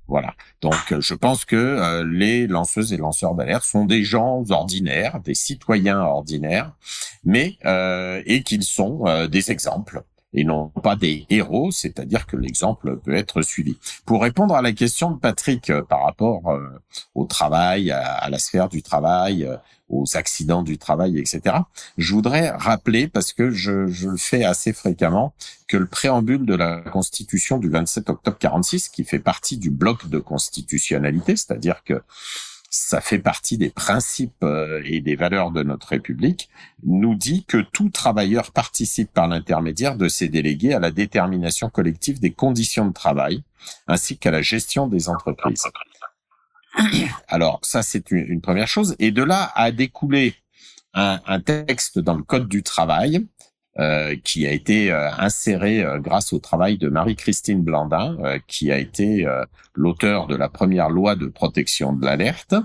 Voilà. 0.07 0.35
Donc, 0.61 1.01
je 1.01 1.15
pense 1.15 1.45
que 1.45 2.03
les 2.05 2.47
lanceuses 2.47 2.93
et 2.93 2.97
lanceurs 2.97 3.35
d'alerte 3.35 3.65
sont 3.65 3.85
des 3.85 4.05
gens 4.05 4.45
ordinaires, 4.51 5.21
des 5.21 5.35
citoyens 5.35 6.01
ordinaires, 6.01 6.73
mais 7.25 7.59
et 8.27 8.43
qu'ils 8.45 8.65
sont 8.65 9.27
des 9.27 9.51
exemples 9.51 10.05
et 10.33 10.45
non 10.45 10.69
pas 10.69 10.97
des 10.97 11.27
héros, 11.31 11.71
c'est-à-dire 11.71 12.27
que 12.27 12.37
l'exemple 12.37 12.99
peut 12.99 13.15
être 13.15 13.43
suivi. 13.43 13.77
Pour 14.07 14.23
répondre 14.23 14.55
à 14.55 14.63
la 14.63 14.73
question 14.73 15.11
de 15.11 15.19
Patrick 15.19 15.71
euh, 15.71 15.83
par 15.83 16.05
rapport 16.05 16.51
euh, 16.51 16.69
au 17.15 17.27
travail, 17.27 17.91
à, 17.91 18.29
la 18.31 18.39
sphère 18.39 18.69
du 18.69 18.83
travail, 18.83 19.45
euh, 19.45 19.57
aux 19.91 20.17
accidents 20.17 20.63
du 20.63 20.79
travail, 20.79 21.19
etc., 21.19 21.57
je 21.99 22.15
voudrais 22.15 22.51
rappeler, 22.51 23.09
parce 23.09 23.33
que 23.33 23.51
je, 23.51 23.89
je, 23.89 24.09
le 24.09 24.17
fais 24.17 24.45
assez 24.45 24.73
fréquemment, 24.73 25.35
que 25.69 25.77
le 25.77 25.87
préambule 25.87 26.47
de 26.47 26.55
la 26.55 26.81
Constitution 26.81 27.59
du 27.59 27.69
27 27.69 28.09
octobre 28.09 28.39
46, 28.39 28.89
qui 28.89 29.05
fait 29.05 29.19
partie 29.19 29.59
du 29.59 29.71
bloc 29.71 30.09
de 30.09 30.19
constitutionnalité, 30.19 31.37
c'est-à-dire 31.37 31.83
que 31.85 32.03
ça 32.71 33.01
fait 33.01 33.19
partie 33.19 33.59
des 33.59 33.71
principes 33.71 34.45
euh, 34.45 34.81
et 34.85 35.01
des 35.01 35.17
valeurs 35.17 35.51
de 35.51 35.65
notre 35.65 35.89
République, 35.89 36.49
nous 36.85 37.17
dit 37.17 37.45
que 37.45 37.59
tout 37.59 37.91
travailleur 37.91 38.53
participe 38.53 39.13
par 39.13 39.27
l'intermédiaire 39.27 39.97
de 39.97 40.09
ses 40.09 40.29
délégués 40.29 40.73
à 40.73 40.79
la 40.79 40.93
détermination 40.93 41.69
collective 41.69 42.21
des 42.21 42.31
conditions 42.31 42.87
de 42.87 42.93
travail, 42.93 43.43
ainsi 43.89 44.19
qu'à 44.19 44.31
la 44.31 44.41
gestion 44.41 44.87
des 44.87 45.09
entreprises. 45.09 45.65
Alors 47.29 47.61
ça, 47.63 47.83
c'est 47.83 48.11
une, 48.11 48.41
première 48.41 48.69
chose. 48.69 48.97
Et 48.99 49.11
de 49.11 49.23
là 49.23 49.53
a 49.55 49.71
découlé 49.71 50.35
un, 50.95 51.21
un 51.27 51.41
texte 51.41 51.99
dans 51.99 52.15
le 52.15 52.23
Code 52.23 52.49
du 52.49 52.63
travail 52.63 53.27
euh, 53.79 54.17
qui 54.25 54.49
a 54.49 54.51
été 54.51 54.91
euh, 54.91 55.13
inséré 55.17 55.85
euh, 55.85 56.01
grâce 56.01 56.33
au 56.33 56.41
travail 56.41 56.77
de 56.77 56.89
Marie-Christine 56.89 57.63
Blandin, 57.63 58.19
qui 58.49 58.73
a 58.73 58.79
été 58.79 59.25
l'auteur 59.75 60.27
de 60.27 60.35
la 60.35 60.49
première 60.49 60.91
loi 60.91 61.15
de 61.15 61.29
protection 61.29 61.93
de 61.93 62.05
l'alerte. 62.05 62.57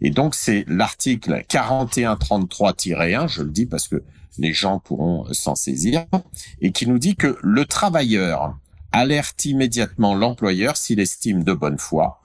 Et 0.00 0.08
donc 0.08 0.34
c'est 0.34 0.64
l'article 0.66 1.44
4133-1, 1.50 3.28
je 3.28 3.42
le 3.42 3.50
dis 3.50 3.66
parce 3.66 3.88
que 3.88 4.02
les 4.38 4.54
gens 4.54 4.78
pourront 4.78 5.26
s'en 5.32 5.54
saisir, 5.54 6.06
et 6.62 6.72
qui 6.72 6.88
nous 6.88 6.98
dit 6.98 7.14
que 7.14 7.36
le 7.42 7.66
travailleur 7.66 8.56
alerte 8.90 9.44
immédiatement 9.44 10.14
l'employeur 10.14 10.78
s'il 10.78 10.98
estime 10.98 11.44
de 11.44 11.52
bonne 11.52 11.78
foi 11.78 12.23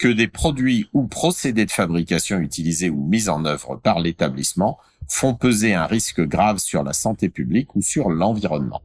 que 0.00 0.08
des 0.08 0.28
produits 0.28 0.88
ou 0.94 1.06
procédés 1.06 1.66
de 1.66 1.70
fabrication 1.70 2.38
utilisés 2.38 2.88
ou 2.88 3.06
mis 3.06 3.28
en 3.28 3.44
œuvre 3.44 3.76
par 3.76 4.00
l'établissement 4.00 4.78
font 5.06 5.34
peser 5.34 5.74
un 5.74 5.84
risque 5.84 6.22
grave 6.22 6.56
sur 6.56 6.82
la 6.82 6.94
santé 6.94 7.28
publique 7.28 7.76
ou 7.76 7.82
sur 7.82 8.08
l'environnement. 8.08 8.82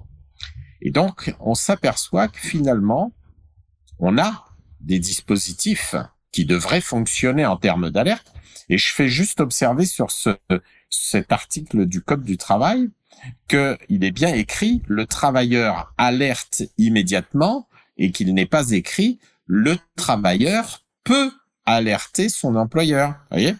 Et 0.81 0.91
donc, 0.91 1.33
on 1.39 1.55
s'aperçoit 1.55 2.27
que 2.27 2.39
finalement, 2.39 3.13
on 3.97 4.17
a 4.17 4.45
des 4.81 4.99
dispositifs 4.99 5.95
qui 6.33 6.43
devraient 6.43 6.81
fonctionner 6.81 7.45
en 7.45 7.55
termes 7.55 7.91
d'alerte. 7.91 8.33
Et 8.67 8.77
je 8.77 8.91
fais 8.91 9.07
juste 9.07 9.39
observer 9.39 9.85
sur 9.85 10.11
ce, 10.11 10.31
cet 10.89 11.31
article 11.31 11.85
du 11.85 12.01
Code 12.01 12.23
du 12.23 12.35
travail 12.35 12.89
qu'il 13.47 14.03
est 14.03 14.11
bien 14.11 14.33
écrit 14.33 14.81
le 14.85 15.05
travailleur 15.05 15.93
alerte 15.97 16.63
immédiatement 16.77 17.69
et 17.95 18.11
qu'il 18.11 18.33
n'est 18.33 18.45
pas 18.45 18.71
écrit 18.71 19.19
le 19.47 19.77
travailleur 19.95 20.84
peut 21.05 21.31
alerter 21.65 22.27
son 22.27 22.57
employeur. 22.57 23.11
Vous 23.31 23.37
voyez? 23.37 23.55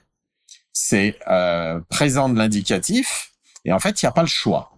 C'est 0.74 1.18
euh, 1.30 1.80
présent 1.90 2.28
de 2.28 2.38
l'indicatif, 2.38 3.32
et 3.64 3.72
en 3.72 3.80
fait, 3.80 4.02
il 4.02 4.06
n'y 4.06 4.10
a 4.10 4.12
pas 4.12 4.22
le 4.22 4.28
choix. 4.28 4.74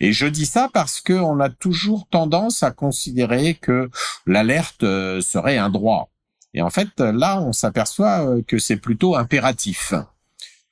Et 0.00 0.12
je 0.12 0.26
dis 0.26 0.46
ça 0.46 0.68
parce 0.72 1.00
qu'on 1.00 1.38
a 1.38 1.50
toujours 1.50 2.08
tendance 2.08 2.64
à 2.64 2.72
considérer 2.72 3.54
que 3.54 3.90
l'alerte 4.26 4.82
euh, 4.82 5.20
serait 5.20 5.58
un 5.58 5.70
droit. 5.70 6.10
Et 6.52 6.62
en 6.62 6.70
fait, 6.70 6.98
là, 6.98 7.40
on 7.40 7.52
s'aperçoit 7.52 8.26
euh, 8.26 8.42
que 8.42 8.58
c'est 8.58 8.78
plutôt 8.78 9.14
impératif 9.14 9.94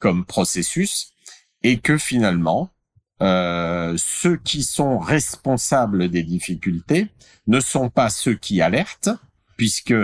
comme 0.00 0.24
processus, 0.24 1.12
et 1.62 1.78
que 1.78 1.98
finalement, 1.98 2.70
euh, 3.20 3.94
ceux 3.96 4.36
qui 4.36 4.62
sont 4.62 4.98
responsables 4.98 6.08
des 6.08 6.22
difficultés 6.22 7.08
ne 7.46 7.60
sont 7.60 7.90
pas 7.90 8.10
ceux 8.10 8.34
qui 8.34 8.62
alertent, 8.62 9.10
puisque 9.56 9.94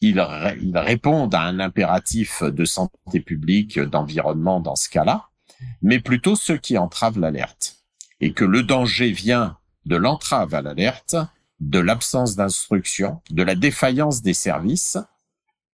ils, 0.00 0.20
répondent 0.74 1.34
à 1.34 1.42
un 1.42 1.60
impératif 1.60 2.42
de 2.42 2.64
santé 2.64 3.20
publique, 3.20 3.78
d'environnement 3.78 4.60
dans 4.60 4.76
ce 4.76 4.88
cas-là, 4.88 5.28
mais 5.82 5.98
plutôt 5.98 6.36
ceux 6.36 6.58
qui 6.58 6.76
entravent 6.78 7.20
l'alerte. 7.20 7.76
Et 8.20 8.32
que 8.32 8.44
le 8.44 8.62
danger 8.62 9.10
vient 9.12 9.58
de 9.86 9.96
l'entrave 9.96 10.54
à 10.54 10.62
l'alerte, 10.62 11.16
de 11.60 11.78
l'absence 11.78 12.36
d'instruction, 12.36 13.20
de 13.30 13.42
la 13.42 13.54
défaillance 13.54 14.22
des 14.22 14.34
services, 14.34 14.98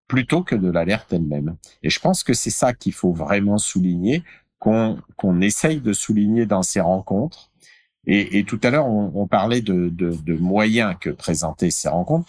plutôt 0.07 0.43
que 0.43 0.57
de 0.57 0.71
l'alerte 0.71 1.13
elle-même. 1.13 1.57
Et 1.83 1.91
je 1.91 2.01
pense 2.01 2.25
que 2.25 2.35
c'est 2.35 2.51
ça 2.51 2.73
qu'il 2.73 2.93
faut 2.93 3.13
vraiment 3.13 3.59
souligner, 3.59 4.25
qu'on 4.59 5.41
essaye 5.41 5.81
de 5.81 5.93
souligner 5.93 6.47
dans 6.47 6.63
ces 6.63 6.81
rencontres. 6.81 7.51
Et, 8.07 8.45
tout 8.45 8.59
à 8.63 8.71
l'heure, 8.71 8.89
on, 8.89 9.27
parlait 9.29 9.61
de, 9.61 9.89
de, 9.89 10.35
moyens 10.35 10.97
que 11.01 11.11
présentaient 11.11 11.71
ces 11.71 11.89
rencontres 11.89 12.29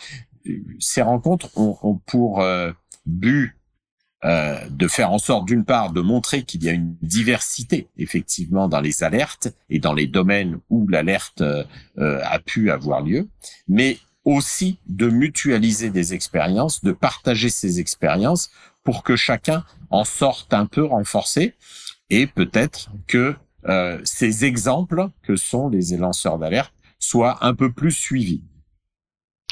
ces 0.79 1.01
rencontres 1.01 1.49
ont, 1.57 1.99
pour 2.05 2.41
euh, 2.41 2.71
but 3.05 3.55
euh, 4.23 4.59
de 4.69 4.87
faire 4.87 5.11
en 5.11 5.17
sorte, 5.17 5.47
d'une 5.47 5.65
part, 5.65 5.91
de 5.91 6.01
montrer 6.01 6.43
qu'il 6.43 6.63
y 6.63 6.69
a 6.69 6.73
une 6.73 6.95
diversité 7.01 7.89
effectivement 7.97 8.67
dans 8.67 8.81
les 8.81 9.03
alertes 9.03 9.49
et 9.69 9.79
dans 9.79 9.93
les 9.93 10.07
domaines 10.07 10.59
où 10.69 10.87
l'alerte 10.87 11.41
euh, 11.41 11.65
a 11.97 12.39
pu 12.39 12.69
avoir 12.69 13.01
lieu, 13.01 13.29
mais 13.67 13.97
aussi 14.23 14.79
de 14.87 15.09
mutualiser 15.09 15.89
des 15.89 16.13
expériences, 16.13 16.83
de 16.83 16.91
partager 16.91 17.49
ces 17.49 17.79
expériences 17.79 18.51
pour 18.83 19.01
que 19.01 19.15
chacun 19.15 19.65
en 19.89 20.05
sorte 20.05 20.53
un 20.53 20.67
peu 20.67 20.83
renforcé 20.83 21.55
et 22.11 22.27
peut-être 22.27 22.91
que 23.07 23.35
ces 24.03 24.43
exemples 24.43 25.09
que 25.21 25.35
sont 25.35 25.69
les 25.69 25.95
lanceurs 25.95 26.39
d'alerte 26.39 26.73
soient 26.97 27.45
un 27.45 27.53
peu 27.53 27.71
plus 27.71 27.91
suivis. 27.91 28.41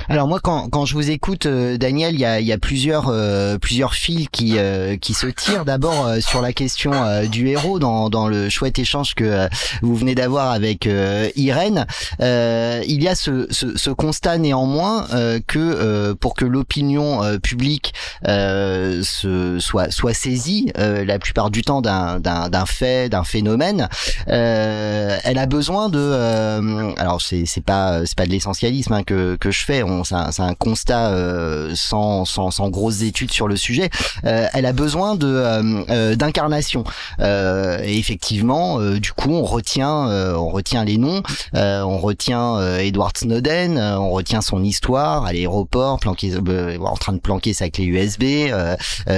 Alors 0.07 0.27
moi, 0.27 0.39
quand, 0.41 0.69
quand 0.69 0.85
je 0.85 0.93
vous 0.93 1.09
écoute, 1.09 1.45
euh, 1.45 1.77
Daniel, 1.77 2.13
il 2.13 2.19
y 2.19 2.25
a, 2.25 2.39
y 2.39 2.51
a 2.51 2.57
plusieurs 2.57 3.09
euh, 3.09 3.57
plusieurs 3.57 3.93
fils 3.93 4.27
qui 4.31 4.53
euh, 4.57 4.97
qui 4.97 5.13
se 5.13 5.27
tirent. 5.27 5.65
D'abord 5.65 6.09
sur 6.21 6.41
la 6.41 6.53
question 6.53 6.91
du 7.27 7.47
héros 7.49 7.79
dans, 7.79 8.09
dans 8.09 8.27
le 8.27 8.49
chouette 8.49 8.79
échange 8.79 9.15
que 9.15 9.47
vous 9.81 9.95
venez 9.95 10.15
d'avoir 10.15 10.51
avec 10.51 10.87
Irène. 11.35 11.85
il 12.19 13.03
y 13.03 13.07
a 13.07 13.15
ce, 13.15 13.47
ce, 13.49 13.75
ce 13.77 13.89
constat 13.89 14.37
néanmoins 14.37 15.07
que 15.47 16.13
pour 16.13 16.35
que 16.35 16.45
l'opinion 16.45 17.21
publique 17.39 17.93
se 18.23 19.57
soit 19.59 19.91
soit 19.91 20.13
saisie 20.13 20.71
la 20.75 21.19
plupart 21.19 21.49
du 21.49 21.61
temps 21.61 21.81
d'un 21.81 22.19
d'un 22.19 22.65
fait, 22.65 23.09
d'un 23.09 23.23
phénomène, 23.23 23.89
elle 24.27 25.37
a 25.37 25.45
besoin 25.45 25.89
de 25.89 26.93
alors 26.97 27.21
c'est 27.21 27.45
c'est 27.45 27.63
pas 27.63 28.05
c'est 28.05 28.17
pas 28.17 28.25
de 28.25 28.31
l'essentialisme 28.31 28.93
hein, 28.93 29.03
que 29.03 29.35
que 29.35 29.51
je 29.51 29.63
fais 29.63 29.83
c'est 30.03 30.41
un, 30.41 30.53
constat 30.53 31.09
euh, 31.09 31.71
sans, 31.75 32.25
sans, 32.25 32.51
sans, 32.51 32.69
grosses 32.69 33.01
études 33.01 33.31
sur 33.31 33.47
le 33.47 33.55
sujet. 33.55 33.89
Euh, 34.25 34.47
elle 34.53 34.65
a 34.65 34.73
besoin 34.73 35.15
de 35.15 35.27
euh, 35.27 36.15
d'incarnation. 36.15 36.83
et 37.19 37.97
effectivement, 37.97 38.79
du 38.79 39.13
coup, 39.13 39.31
on 39.31 39.43
retient, 39.43 40.07
on 40.35 40.49
retient 40.49 40.83
les 40.83 40.97
noms, 40.97 41.21
on 41.53 41.97
retient 41.97 42.59
Edward 42.77 43.17
Snowden, 43.17 43.77
on 43.77 44.11
retient 44.11 44.41
son 44.41 44.63
histoire 44.63 45.25
à 45.25 45.33
l'aéroport, 45.33 45.99
planqué, 45.99 46.33
en 46.79 46.95
train 46.95 47.13
de 47.13 47.19
planquer 47.19 47.53
sa 47.53 47.69
clé 47.69 47.85
USB, 47.85 48.23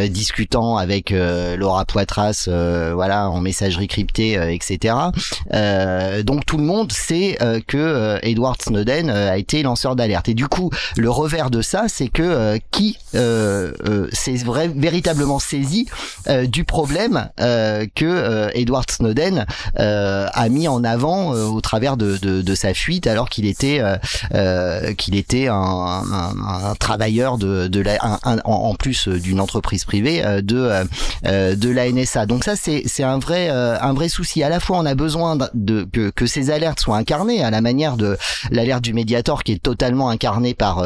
discutant 0.09 0.77
avec 0.77 1.11
Laura 1.11 1.85
Poitras, 1.85 2.47
voilà, 2.93 3.29
en 3.29 3.41
messagerie 3.41 3.87
cryptée, 3.87 4.33
etc. 4.53 4.95
donc 6.23 6.45
tout 6.45 6.57
le 6.57 6.63
monde 6.63 6.91
sait 6.91 7.37
que 7.67 8.19
Edward 8.23 8.61
Snowden 8.61 9.09
a 9.09 9.37
été 9.37 9.63
lanceur 9.63 9.95
d'alerte. 9.95 10.29
Et 10.29 10.33
du 10.33 10.47
coup, 10.47 10.60
le 10.97 11.09
revers 11.09 11.49
de 11.49 11.61
ça, 11.61 11.85
c'est 11.87 12.07
que 12.07 12.21
euh, 12.23 12.57
qui 12.71 12.97
euh, 13.15 13.73
euh, 13.85 14.07
s'est 14.11 14.35
véritablement 14.75 15.39
saisi 15.39 15.87
du 16.45 16.63
problème 16.63 17.29
que 17.37 18.49
Edward 18.53 18.89
Snowden 18.89 19.45
a 19.75 20.49
mis 20.49 20.67
en 20.67 20.83
avant 20.83 21.31
au 21.31 21.61
travers 21.61 21.97
de, 21.97 22.55
sa 22.55 22.73
fuite, 22.73 23.07
alors 23.07 23.29
qu'il 23.29 23.45
était 23.45 23.81
qu'il 24.97 25.15
était 25.15 25.47
un, 25.47 26.03
travailleur 26.79 27.37
de, 27.37 27.67
de 27.67 27.81
la, 27.81 27.97
en 28.45 28.75
plus 28.75 29.07
d'une 29.07 29.39
entreprise 29.39 29.85
privée 29.85 30.21
de 30.41 30.85
de 31.23 31.69
la 31.69 31.91
NSA. 31.91 32.25
Donc 32.25 32.43
ça, 32.43 32.55
c'est 32.55 32.83
c'est 32.85 33.03
un 33.03 33.19
vrai 33.19 33.49
un 33.49 33.93
vrai 33.93 34.09
souci. 34.09 34.43
À 34.43 34.49
la 34.49 34.59
fois, 34.59 34.77
on 34.77 34.85
a 34.85 34.95
besoin 34.95 35.37
de 35.53 35.87
que, 35.91 36.09
que 36.09 36.25
ces 36.25 36.51
alertes 36.51 36.79
soient 36.79 36.97
incarnées 36.97 37.43
à 37.43 37.51
la 37.51 37.61
manière 37.61 37.97
de 37.97 38.17
l'alerte 38.51 38.83
du 38.83 38.93
Mediator 38.93 39.43
qui 39.43 39.53
est 39.53 39.63
totalement 39.63 40.09
incarnée 40.09 40.50
incarné 40.51 40.53
par 40.53 40.85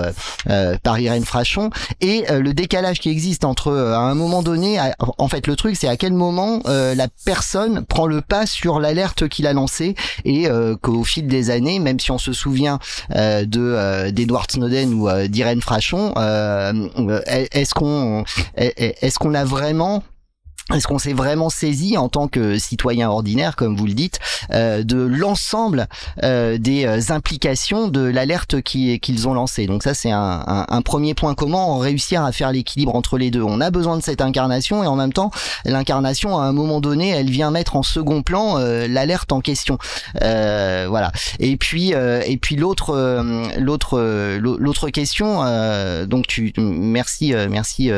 par 0.83 0.99
Irène 0.99 1.25
Frachon, 1.25 1.69
et 2.01 2.25
le 2.29 2.53
décalage 2.53 2.99
qui 2.99 3.09
existe 3.09 3.45
entre 3.45 3.73
à 3.73 3.99
un 3.99 4.15
moment 4.15 4.43
donné, 4.43 4.79
en 4.99 5.27
fait 5.27 5.47
le 5.47 5.55
truc 5.55 5.75
c'est 5.75 5.87
à 5.87 5.97
quel 5.97 6.13
moment 6.13 6.61
la 6.65 7.07
personne 7.25 7.85
prend 7.85 8.07
le 8.07 8.21
pas 8.21 8.45
sur 8.45 8.79
l'alerte 8.79 9.27
qu'il 9.27 9.47
a 9.47 9.53
lancée 9.53 9.95
et 10.23 10.47
qu'au 10.81 11.03
fil 11.03 11.27
des 11.27 11.49
années, 11.49 11.79
même 11.79 11.99
si 11.99 12.11
on 12.11 12.17
se 12.17 12.33
souvient 12.33 12.79
de 13.09 14.09
d'Edward 14.11 14.51
Snowden 14.51 14.93
ou 14.93 15.09
d'Irène 15.27 15.61
Frachon, 15.61 16.13
est-ce 17.25 17.73
qu'on 17.73 18.23
est-ce 18.57 19.19
qu'on 19.19 19.33
a 19.33 19.43
vraiment 19.43 20.03
est-ce 20.73 20.87
qu'on 20.87 20.97
s'est 20.97 21.13
vraiment 21.13 21.51
saisi 21.51 21.95
en 21.95 22.09
tant 22.09 22.27
que 22.27 22.57
citoyen 22.57 23.07
ordinaire, 23.07 23.55
comme 23.55 23.77
vous 23.77 23.85
le 23.85 23.93
dites, 23.93 24.19
euh, 24.51 24.83
de 24.83 24.97
l'ensemble 24.97 25.87
euh, 26.23 26.57
des 26.57 26.87
euh, 26.87 27.13
implications 27.13 27.87
de 27.87 28.01
l'alerte 28.01 28.61
qu'ils 28.61 29.27
ont 29.27 29.35
lancée? 29.35 29.67
Donc 29.67 29.83
ça, 29.83 29.93
c'est 29.93 30.09
un, 30.09 30.65
un, 30.67 30.81
premier 30.81 31.13
point. 31.13 31.35
Comment 31.35 31.77
réussir 31.77 32.23
à 32.23 32.31
faire 32.31 32.51
l'équilibre 32.51 32.95
entre 32.95 33.19
les 33.19 33.29
deux? 33.29 33.43
On 33.43 33.61
a 33.61 33.69
besoin 33.69 33.95
de 33.95 34.01
cette 34.01 34.21
incarnation 34.21 34.83
et 34.83 34.87
en 34.87 34.95
même 34.95 35.13
temps, 35.13 35.29
l'incarnation, 35.65 36.39
à 36.39 36.45
un 36.45 36.51
moment 36.51 36.81
donné, 36.81 37.09
elle 37.09 37.29
vient 37.29 37.51
mettre 37.51 37.75
en 37.75 37.83
second 37.83 38.23
plan 38.23 38.57
l'alerte 38.57 39.31
en 39.31 39.41
question. 39.41 39.77
voilà. 40.19 41.11
Et 41.39 41.57
puis, 41.57 41.91
et 41.91 42.37
puis 42.41 42.55
l'autre, 42.55 43.23
l'autre, 43.59 43.99
l'autre 44.39 44.89
question. 44.89 45.43
donc 46.07 46.25
tu, 46.25 46.53
merci, 46.57 47.33
merci 47.49 47.91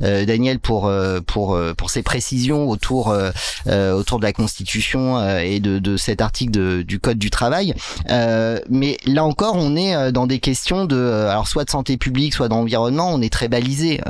Daniel 0.00 0.58
pour 0.58 0.90
pour 1.26 1.58
pour 1.76 1.90
ces 1.90 2.02
précision 2.10 2.68
autour 2.68 3.10
euh, 3.10 3.30
euh, 3.68 3.92
autour 3.92 4.18
de 4.18 4.24
la 4.24 4.32
Constitution 4.32 5.18
euh, 5.18 5.38
et 5.38 5.60
de, 5.60 5.78
de 5.78 5.96
cet 5.96 6.20
article 6.20 6.82
du 6.82 6.98
Code 6.98 7.18
du 7.18 7.30
travail. 7.30 7.72
mais 8.68 8.96
là 9.06 9.22
encore, 9.24 9.54
on 9.54 9.76
est 9.76 10.10
dans 10.10 10.26
des 10.26 10.40
questions 10.40 10.86
de 10.86 10.98
alors 11.30 11.46
soit 11.46 11.64
de 11.64 11.70
santé 11.70 11.96
publique, 11.96 12.34
soit 12.34 12.48
d'environnement. 12.48 13.10
On 13.12 13.22
est 13.22 13.32
très 13.32 13.46
balisé 13.46 14.00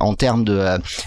en 0.00 0.14
termes 0.14 0.44
de 0.44 0.58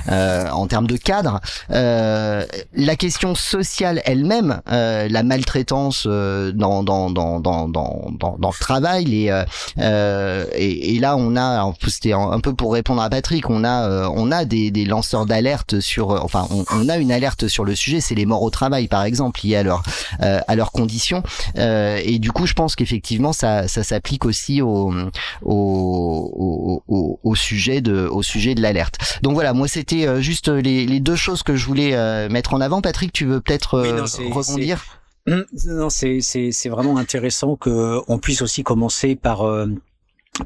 en 0.09 0.67
termes 0.67 0.87
de 0.87 0.95
cadre. 0.95 1.41
la 1.69 2.95
question 2.97 3.35
sociale 3.35 4.01
elle-même, 4.05 4.61
la 4.67 5.23
maltraitance 5.23 6.07
dans 6.07 6.83
dans 6.83 7.09
dans 7.09 7.39
dans 7.39 7.67
dans 7.67 8.11
dans, 8.37 8.51
le 8.53 8.59
travail, 8.59 9.03
les 9.05 9.43
et, 9.77 10.95
et, 10.95 10.99
là 10.99 11.17
on 11.17 11.35
a, 11.35 11.73
c'était 11.87 12.13
un, 12.13 12.39
peu 12.39 12.53
pour 12.53 12.73
répondre 12.73 13.01
à 13.01 13.09
Patrick, 13.09 13.49
on 13.49 13.63
a 13.63 14.07
on 14.09 14.31
a 14.31 14.45
des, 14.45 14.71
des 14.71 14.85
lanceurs 14.85 15.25
d'alerte 15.25 15.79
sur 15.79 16.28
enfin, 16.33 16.47
on, 16.71 16.89
a 16.89 16.97
une 16.97 17.11
alerte 17.11 17.47
sur 17.47 17.65
le 17.65 17.75
sujet, 17.75 18.01
c'est 18.01 18.15
les 18.15 18.25
morts 18.25 18.43
au 18.43 18.49
travail, 18.49 18.87
par 18.87 19.03
exemple, 19.03 19.39
liées 19.43 19.55
à 19.55 19.63
leur 19.63 19.83
euh, 20.21 20.39
à 20.47 20.55
leurs 20.55 20.71
conditions. 20.71 21.23
Euh, 21.57 21.99
et 22.03 22.19
du 22.19 22.31
coup, 22.31 22.45
je 22.45 22.53
pense 22.53 22.75
qu'effectivement, 22.75 23.33
ça, 23.33 23.67
ça 23.67 23.83
s'applique 23.83 24.25
aussi 24.25 24.61
au 24.61 24.93
au, 25.41 26.83
au, 26.87 27.19
au, 27.23 27.35
sujet 27.35 27.81
de 27.81 28.07
au 28.07 28.23
sujet 28.23 28.55
de 28.55 28.61
l'alerte. 28.61 28.95
Donc 29.23 29.33
voilà, 29.33 29.53
moi, 29.53 29.67
c'était 29.67 30.07
euh, 30.07 30.21
juste 30.21 30.49
les, 30.49 30.85
les, 30.85 30.99
deux 30.99 31.15
choses 31.15 31.43
que 31.43 31.55
je 31.55 31.65
voulais 31.65 32.29
mettre 32.29 32.53
en 32.53 32.61
avant. 32.61 32.81
Patrick, 32.81 33.11
tu 33.11 33.25
veux 33.25 33.41
peut-être 33.41 33.79
rebondir? 33.79 34.83
hum, 35.27 35.45
non, 35.65 35.89
c'est 35.89 36.19
c'est 36.21 36.69
vraiment 36.69 36.97
intéressant 36.97 37.55
que 37.55 38.01
on 38.07 38.19
puisse 38.19 38.41
aussi 38.41 38.63
commencer 38.63 39.15
par 39.15 39.43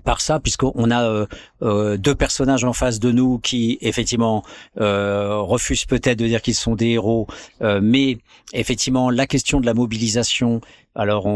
par 0.03 0.21
ça, 0.21 0.39
puisqu'on 0.39 0.91
a 0.91 1.03
euh, 1.03 1.25
euh, 1.61 1.97
deux 1.97 2.15
personnages 2.15 2.63
en 2.63 2.73
face 2.73 2.99
de 2.99 3.11
nous 3.11 3.39
qui 3.39 3.77
effectivement 3.81 4.43
euh, 4.79 5.37
refusent 5.37 5.85
peut-être 5.85 6.17
de 6.19 6.27
dire 6.27 6.41
qu'ils 6.41 6.55
sont 6.55 6.75
des 6.75 6.89
héros, 6.89 7.27
mais 7.61 8.17
effectivement 8.53 9.09
la 9.09 9.27
question 9.27 9.59
de 9.59 9.65
la 9.65 9.73
mobilisation 9.73 10.61
alors, 10.95 11.27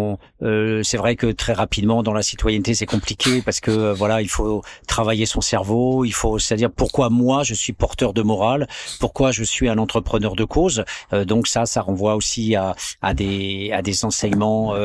euh, 0.43 0.83
c'est 0.83 0.97
vrai 0.97 1.15
que 1.15 1.27
très 1.27 1.53
rapidement 1.53 2.03
dans 2.03 2.13
la 2.13 2.21
citoyenneté, 2.21 2.75
c'est 2.75 2.85
compliqué 2.85 3.41
parce 3.41 3.59
que 3.59 3.71
euh, 3.71 3.93
voilà, 3.93 4.21
il 4.21 4.29
faut 4.29 4.61
travailler 4.87 5.25
son 5.25 5.41
cerveau. 5.41 6.05
Il 6.05 6.13
faut, 6.13 6.37
c'est-à-dire 6.37 6.69
pourquoi 6.69 7.09
moi 7.09 7.41
je 7.43 7.55
suis 7.55 7.73
porteur 7.73 8.13
de 8.13 8.21
morale, 8.21 8.67
pourquoi 8.99 9.31
je 9.31 9.43
suis 9.43 9.67
un 9.67 9.79
entrepreneur 9.79 10.35
de 10.35 10.43
cause. 10.43 10.85
Euh, 11.11 11.25
donc 11.25 11.47
ça, 11.47 11.65
ça 11.65 11.81
renvoie 11.81 12.15
aussi 12.15 12.55
à, 12.55 12.75
à 13.01 13.15
des 13.15 13.71
à 13.73 13.81
des 13.81 14.05
enseignements 14.05 14.75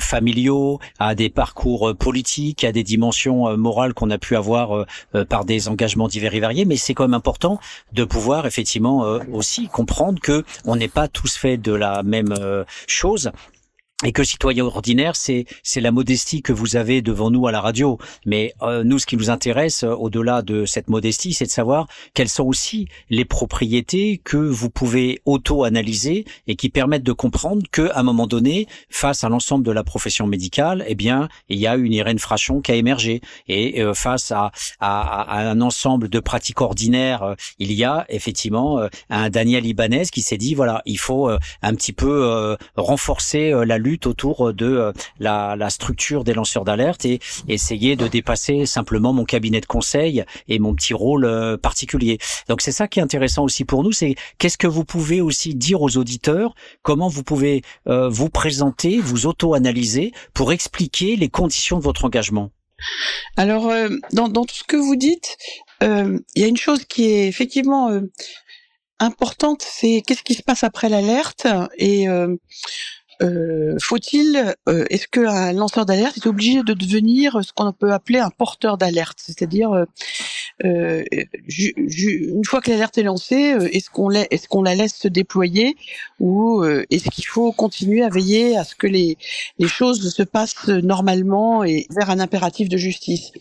familiaux, 0.00 0.80
à 0.98 1.14
des 1.14 1.28
parcours 1.28 1.94
politiques, 1.96 2.64
à 2.64 2.72
des 2.72 2.82
dimensions 2.84 3.56
morales 3.56 3.92
qu'on 3.94 4.10
a 4.10 4.18
pu 4.18 4.36
avoir 4.36 4.86
par 5.28 5.44
des 5.44 5.68
engagements 5.68 6.08
divers 6.08 6.34
et 6.34 6.40
variés. 6.40 6.64
Mais 6.64 6.76
c'est 6.76 6.94
quand 6.94 7.04
même 7.04 7.14
important 7.14 7.58
de 7.92 8.04
pouvoir 8.04 8.46
effectivement 8.46 9.00
aussi 9.32 9.68
comprendre 9.68 10.20
que 10.20 10.44
on 10.64 10.76
n'est 10.76 10.88
pas 10.88 11.08
tous 11.08 11.36
faits 11.36 11.60
de 11.60 11.72
la 11.72 12.02
même 12.02 12.34
chose 12.86 13.30
et 14.04 14.12
que 14.12 14.24
citoyen 14.24 14.64
ordinaire, 14.64 15.16
c'est 15.16 15.44
c'est 15.62 15.80
la 15.80 15.92
modestie 15.92 16.42
que 16.42 16.52
vous 16.52 16.76
avez 16.76 17.02
devant 17.02 17.30
nous 17.30 17.46
à 17.46 17.52
la 17.52 17.60
radio. 17.60 17.98
Mais 18.26 18.52
euh, 18.62 18.84
nous, 18.84 18.98
ce 18.98 19.06
qui 19.06 19.16
nous 19.16 19.30
intéresse, 19.30 19.84
euh, 19.84 19.94
au-delà 19.94 20.42
de 20.42 20.64
cette 20.64 20.88
modestie, 20.88 21.32
c'est 21.32 21.44
de 21.44 21.50
savoir 21.50 21.86
quelles 22.14 22.28
sont 22.28 22.44
aussi 22.44 22.88
les 23.10 23.24
propriétés 23.24 24.20
que 24.24 24.36
vous 24.36 24.70
pouvez 24.70 25.20
auto-analyser 25.24 26.24
et 26.46 26.56
qui 26.56 26.68
permettent 26.68 27.02
de 27.02 27.12
comprendre 27.12 27.62
que, 27.70 27.90
à 27.90 28.00
un 28.00 28.02
moment 28.02 28.26
donné, 28.26 28.66
face 28.90 29.24
à 29.24 29.28
l'ensemble 29.28 29.64
de 29.64 29.72
la 29.72 29.84
profession 29.84 30.26
médicale, 30.26 30.84
eh 30.88 30.94
bien, 30.94 31.28
il 31.48 31.58
y 31.58 31.66
a 31.66 31.76
une 31.76 31.92
Irène 31.92 32.18
Frachon 32.18 32.60
qui 32.60 32.72
a 32.72 32.74
émergé. 32.74 33.20
Et 33.48 33.82
euh, 33.82 33.94
face 33.94 34.32
à, 34.32 34.50
à, 34.80 35.22
à, 35.22 35.48
un 35.48 35.60
ensemble 35.60 36.08
de 36.08 36.20
pratiques 36.20 36.60
ordinaires, 36.60 37.36
il 37.58 37.72
y 37.72 37.84
a 37.84 38.04
effectivement 38.08 38.86
un 39.10 39.30
Daniel 39.30 39.66
Ibanez 39.66 40.04
qui 40.12 40.22
s'est 40.22 40.36
dit 40.36 40.54
voilà, 40.54 40.82
il 40.86 40.98
faut 40.98 41.28
un 41.28 41.74
petit 41.74 41.92
peu 41.92 42.56
renforcer 42.76 43.52
la 43.64 43.78
lutte 43.78 43.91
autour 44.06 44.52
de 44.52 44.66
euh, 44.66 44.92
la, 45.18 45.70
structure 45.70 46.24
des 46.24 46.34
lanceurs 46.34 46.64
d'alerte 46.64 47.04
et 47.04 47.20
essayer 47.48 47.96
de 47.96 48.08
dépasser 48.08 48.66
simplement 48.66 49.12
mon 49.12 49.24
cabinet 49.24 49.60
de 49.60 49.66
conseil 49.66 50.24
et 50.48 50.58
mon 50.58 50.74
petit 50.74 50.94
rôle 50.94 51.24
euh, 51.24 51.56
particulier. 51.56 52.18
Donc 52.48 52.60
c'est 52.60 52.72
ça 52.72 52.88
qui 52.88 52.98
est 52.98 53.02
intéressant 53.02 53.44
aussi 53.44 53.64
pour 53.64 53.82
nous, 53.82 53.92
c'est 53.92 54.16
qu'est-ce 54.38 54.58
que 54.58 54.66
vous 54.66 54.84
pouvez 54.84 55.20
aussi 55.20 55.54
dire 55.54 55.80
aux 55.82 55.96
auditeurs, 55.96 56.54
comment 56.82 57.08
vous 57.08 57.22
pouvez 57.22 57.62
euh, 57.86 58.08
vous 58.08 58.28
présenter, 58.28 58.98
vous 58.98 59.26
auto-analyser 59.26 60.12
pour 60.34 60.52
expliquer 60.52 61.16
les 61.16 61.28
conditions 61.28 61.78
de 61.78 61.82
votre 61.82 62.04
engagement? 62.04 62.50
Alors, 63.36 63.70
dans, 64.12 64.28
tout 64.28 64.54
ce 64.54 64.64
que 64.64 64.76
vous 64.76 64.96
dites, 64.96 65.36
il 65.80 66.20
y 66.34 66.42
a 66.42 66.48
une 66.48 66.56
chose 66.56 66.84
qui 66.84 67.04
est 67.04 67.28
effectivement 67.28 67.90
importante, 69.02 69.62
c'est 69.62 70.02
qu'est-ce 70.06 70.22
qui 70.22 70.34
se 70.34 70.42
passe 70.42 70.64
après 70.64 70.88
l'alerte 70.88 71.46
et 71.76 72.08
euh, 72.08 72.36
faut-il, 73.80 74.54
euh, 74.68 74.84
est-ce 74.90 75.06
qu'un 75.08 75.52
lanceur 75.52 75.86
d'alerte 75.86 76.16
est 76.16 76.26
obligé 76.26 76.62
de 76.62 76.72
devenir 76.72 77.38
ce 77.42 77.52
qu'on 77.52 77.72
peut 77.72 77.92
appeler 77.92 78.18
un 78.18 78.30
porteur 78.30 78.78
d'alerte, 78.78 79.18
c'est-à-dire 79.18 79.86
euh, 80.64 81.02
une 81.66 82.44
fois 82.44 82.60
que 82.60 82.70
l'alerte 82.70 82.98
est 82.98 83.02
lancée, 83.02 83.54
est-ce 83.72 83.90
qu'on 83.90 84.08
la, 84.08 84.26
est-ce 84.30 84.46
la 84.62 84.74
laisse 84.74 84.94
se 84.94 85.08
déployer 85.08 85.76
ou 86.20 86.64
est-ce 86.90 87.10
qu'il 87.10 87.26
faut 87.26 87.52
continuer 87.52 88.02
à 88.02 88.08
veiller 88.08 88.56
à 88.56 88.64
ce 88.64 88.74
que 88.74 88.86
les 88.86 89.16
les 89.58 89.68
choses 89.68 90.14
se 90.14 90.22
passent 90.22 90.68
normalement 90.68 91.64
et 91.64 91.86
vers 91.90 92.10
un 92.10 92.20
impératif 92.20 92.68
de 92.68 92.76
justice? 92.76 93.32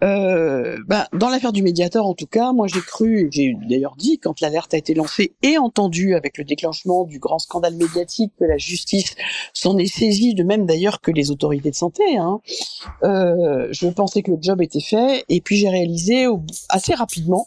Ben, 0.00 1.06
dans 1.12 1.30
l'affaire 1.30 1.52
du 1.52 1.62
médiateur, 1.62 2.06
en 2.06 2.14
tout 2.14 2.26
cas, 2.26 2.52
moi 2.52 2.66
j'ai 2.66 2.80
cru, 2.80 3.28
j'ai 3.32 3.56
d'ailleurs 3.68 3.96
dit 3.96 4.18
quand 4.18 4.40
l'alerte 4.40 4.74
a 4.74 4.76
été 4.76 4.94
lancée 4.94 5.32
et 5.42 5.56
entendue 5.58 6.14
avec 6.14 6.38
le 6.38 6.44
déclenchement 6.44 7.04
du 7.04 7.18
grand 7.18 7.38
scandale 7.38 7.74
médiatique 7.74 8.32
que 8.38 8.44
la 8.44 8.58
justice 8.58 9.14
s'en 9.52 9.78
est 9.78 9.86
saisi, 9.86 10.34
de 10.34 10.42
même 10.42 10.66
d'ailleurs 10.66 11.00
que 11.00 11.10
les 11.10 11.30
autorités 11.30 11.70
de 11.70 11.74
santé. 11.74 12.02
Hein. 12.16 12.40
Euh, 13.02 13.68
je 13.70 13.88
pensais 13.88 14.22
que 14.22 14.30
le 14.30 14.38
job 14.40 14.60
était 14.62 14.80
fait, 14.80 15.24
et 15.28 15.40
puis 15.40 15.56
j'ai 15.56 15.68
réalisé 15.68 16.23
assez 16.68 16.94
rapidement 16.94 17.46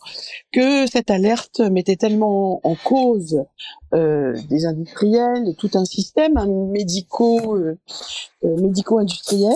que 0.51 0.87
cette 0.87 1.11
alerte 1.11 1.59
mettait 1.59 1.95
tellement 1.95 2.59
en 2.63 2.75
cause 2.75 3.43
euh, 3.93 4.35
des 4.49 4.65
industriels 4.65 5.55
tout 5.57 5.71
un 5.75 5.85
système 5.85 6.37
hein, 6.37 6.47
médico 6.71 7.55
euh, 7.55 7.77
médico-industriel 8.43 9.53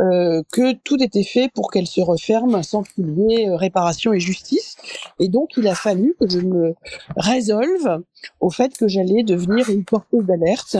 euh, 0.00 0.42
que 0.52 0.74
tout 0.74 1.02
était 1.02 1.24
fait 1.24 1.50
pour 1.52 1.72
qu'elle 1.72 1.88
se 1.88 2.00
referme 2.00 2.62
sans 2.62 2.84
qu'il 2.84 3.18
y 3.18 3.34
ait 3.34 3.50
réparation 3.50 4.12
et 4.12 4.20
justice. 4.20 4.76
Et 5.18 5.28
donc, 5.28 5.50
il 5.56 5.66
a 5.66 5.74
fallu 5.74 6.14
que 6.20 6.28
je 6.28 6.38
me 6.38 6.74
résolve 7.16 8.04
au 8.38 8.50
fait 8.50 8.76
que 8.78 8.86
j'allais 8.86 9.24
devenir 9.24 9.68
une 9.70 9.84
porteuse 9.84 10.24
d'alerte 10.24 10.76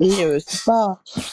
euh, 0.00 0.38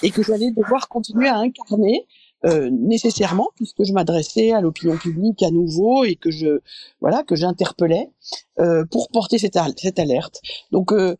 et 0.02 0.10
que 0.10 0.24
j'allais 0.24 0.52
devoir 0.52 0.90
continuer 0.90 1.30
à 1.30 1.38
incarner 1.38 2.08
euh, 2.46 2.70
nécessairement 2.72 3.50
puisque 3.56 3.84
je 3.84 3.94
m'adressais 3.94 4.52
à 4.52 4.62
l'opinion 4.62 4.96
publique 4.98 5.42
à 5.42 5.50
nouveau 5.50 6.04
et 6.04 6.16
que 6.16 6.30
je 6.30 6.60
voilà 7.02 7.24
que 7.24 7.36
j'interpellais 7.36 8.12
euh, 8.60 8.86
pour 8.86 9.10
porter 9.10 9.38
cette, 9.40 9.58
cette 9.78 9.98
alerte. 9.98 10.42
Donc 10.72 10.92
euh, 10.92 11.16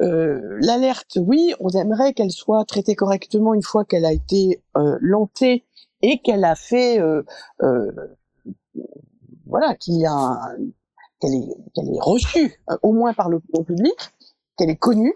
euh, 0.00 0.58
l'alerte, 0.60 1.18
oui, 1.20 1.54
on 1.60 1.68
aimerait 1.68 2.14
qu'elle 2.14 2.32
soit 2.32 2.64
traitée 2.64 2.96
correctement 2.96 3.54
une 3.54 3.62
fois 3.62 3.84
qu'elle 3.84 4.04
a 4.04 4.12
été 4.12 4.60
euh, 4.76 4.98
lantée 5.00 5.64
et 6.02 6.18
qu'elle 6.18 6.44
a 6.44 6.56
fait 6.56 7.00
voilà 9.46 9.76
qu'il 9.76 10.00
y 10.00 10.06
a 10.06 10.56
qu'elle 11.20 11.34
est 11.34 11.48
qu'elle 11.74 11.88
est 11.88 12.00
reçue 12.00 12.60
au 12.82 12.92
moins 12.92 13.14
par 13.14 13.28
l'opinion 13.28 13.62
publique, 13.62 14.10
qu'elle 14.56 14.70
est 14.70 14.76
connue 14.76 15.14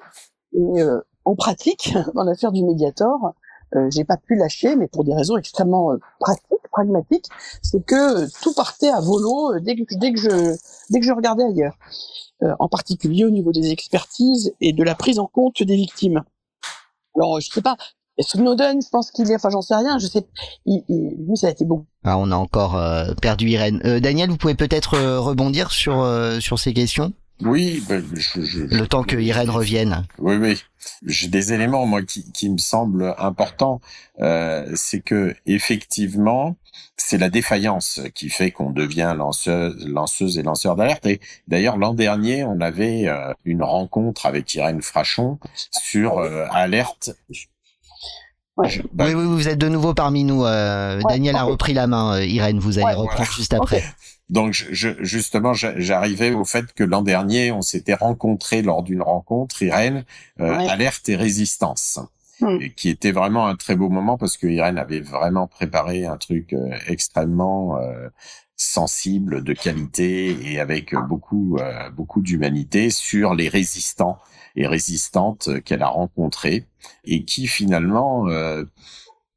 et 0.52 0.82
en 1.24 1.34
pratique, 1.34 1.94
dans 2.14 2.24
l'affaire 2.24 2.52
du 2.52 2.62
Mediator, 2.64 3.34
euh, 3.76 3.88
j'ai 3.90 4.04
pas 4.04 4.16
pu 4.16 4.36
lâcher, 4.36 4.76
mais 4.76 4.88
pour 4.88 5.04
des 5.04 5.14
raisons 5.14 5.36
extrêmement 5.36 5.92
pratiques, 6.18 6.44
pragmatiques, 6.72 7.26
c'est 7.62 7.84
que 7.84 8.28
tout 8.42 8.54
partait 8.54 8.90
à 8.90 9.00
volo 9.00 9.58
dès 9.60 9.76
que 9.76 9.82
dès 9.96 10.12
que 10.12 10.18
je 10.18 10.56
dès 10.90 11.00
que 11.00 11.06
je 11.06 11.12
regardais 11.12 11.44
ailleurs, 11.44 11.76
en 12.58 12.68
particulier 12.68 13.24
au 13.24 13.30
niveau 13.30 13.52
des 13.52 13.70
expertises 13.70 14.52
et 14.60 14.72
de 14.72 14.82
la 14.82 14.94
prise 14.94 15.18
en 15.18 15.26
compte 15.26 15.62
des 15.62 15.76
victimes. 15.76 16.22
Alors 17.16 17.40
je 17.40 17.50
sais 17.50 17.62
pas, 17.62 17.76
Snowden, 18.20 18.80
je 18.82 18.88
pense 18.88 19.10
qu'il 19.10 19.30
est, 19.30 19.34
enfin 19.34 19.50
j'en 19.50 19.62
sais 19.62 19.74
rien, 19.74 19.98
je 19.98 20.06
sais, 20.06 20.26
il, 20.64 20.84
lui 20.88 21.36
ça 21.36 21.48
a 21.48 21.50
été 21.50 21.64
bon. 21.64 21.86
Ah, 22.04 22.18
on 22.18 22.30
a 22.30 22.36
encore 22.36 22.80
perdu 23.20 23.48
Irène. 23.48 23.80
Daniel, 24.00 24.30
vous 24.30 24.36
pouvez 24.36 24.54
peut-être 24.54 24.98
rebondir 25.18 25.72
sur 25.72 26.06
sur 26.40 26.58
ces 26.58 26.72
questions? 26.72 27.12
Oui, 27.42 27.82
ben, 27.88 28.04
je, 28.14 28.42
je, 28.42 28.60
le 28.62 28.86
temps 28.86 29.02
que 29.02 29.16
Irène 29.16 29.50
revienne. 29.50 30.06
Oui, 30.18 30.36
oui. 30.36 30.62
J'ai 31.06 31.28
des 31.28 31.52
éléments 31.52 31.86
moi 31.86 32.02
qui, 32.02 32.30
qui 32.32 32.50
me 32.50 32.58
semblent 32.58 33.14
importants. 33.18 33.80
Euh, 34.20 34.70
c'est 34.74 35.00
que 35.00 35.34
effectivement, 35.46 36.56
c'est 36.96 37.18
la 37.18 37.30
défaillance 37.30 38.00
qui 38.14 38.28
fait 38.28 38.50
qu'on 38.50 38.70
devient 38.70 39.14
lanceuse, 39.16 39.86
lanceuse 39.86 40.38
et 40.38 40.42
lanceur 40.42 40.76
d'alerte. 40.76 41.06
Et 41.06 41.20
d'ailleurs, 41.48 41.76
l'an 41.76 41.94
dernier, 41.94 42.44
on 42.44 42.60
avait 42.60 43.08
euh, 43.08 43.32
une 43.44 43.62
rencontre 43.62 44.26
avec 44.26 44.54
Irène 44.54 44.82
Frachon 44.82 45.38
sur 45.70 46.18
euh, 46.18 46.46
alerte. 46.50 47.10
Bah, 48.92 49.04
oui, 49.06 49.14
oui, 49.14 49.24
vous 49.24 49.48
êtes 49.48 49.58
de 49.58 49.68
nouveau 49.68 49.94
parmi 49.94 50.24
nous. 50.24 50.44
Euh, 50.44 51.00
Daniel 51.08 51.36
a 51.36 51.44
repris 51.44 51.72
la 51.72 51.86
main. 51.86 52.20
Irène, 52.20 52.58
vous 52.58 52.78
allez 52.78 52.94
reprendre 52.94 53.30
juste 53.30 53.54
après. 53.54 53.82
Donc 54.30 54.52
je, 54.52 54.90
justement, 55.00 55.54
j'arrivais 55.54 56.30
au 56.30 56.44
fait 56.44 56.72
que 56.72 56.84
l'an 56.84 57.02
dernier, 57.02 57.50
on 57.50 57.62
s'était 57.62 57.94
rencontré 57.94 58.62
lors 58.62 58.84
d'une 58.84 59.02
rencontre, 59.02 59.60
Irène, 59.62 60.04
euh, 60.38 60.54
alerte 60.68 61.08
et 61.08 61.16
résistance, 61.16 61.98
hmm. 62.40 62.58
et 62.60 62.72
qui 62.72 62.90
était 62.90 63.10
vraiment 63.10 63.48
un 63.48 63.56
très 63.56 63.74
beau 63.74 63.88
moment 63.88 64.16
parce 64.16 64.36
que 64.36 64.46
Irène 64.46 64.78
avait 64.78 65.00
vraiment 65.00 65.48
préparé 65.48 66.06
un 66.06 66.16
truc 66.16 66.52
euh, 66.52 66.70
extrêmement 66.86 67.78
euh, 67.78 68.08
sensible, 68.54 69.42
de 69.42 69.52
qualité 69.52 70.36
et 70.52 70.60
avec 70.60 70.94
beaucoup 71.08 71.58
beaucoup 71.96 72.20
d'humanité 72.20 72.90
sur 72.90 73.34
les 73.34 73.48
résistants 73.48 74.18
et 74.54 74.66
résistantes 74.66 75.62
qu'elle 75.64 75.82
a 75.82 75.88
rencontrés 75.88 76.66
et 77.04 77.24
qui 77.24 77.46
finalement 77.46 78.26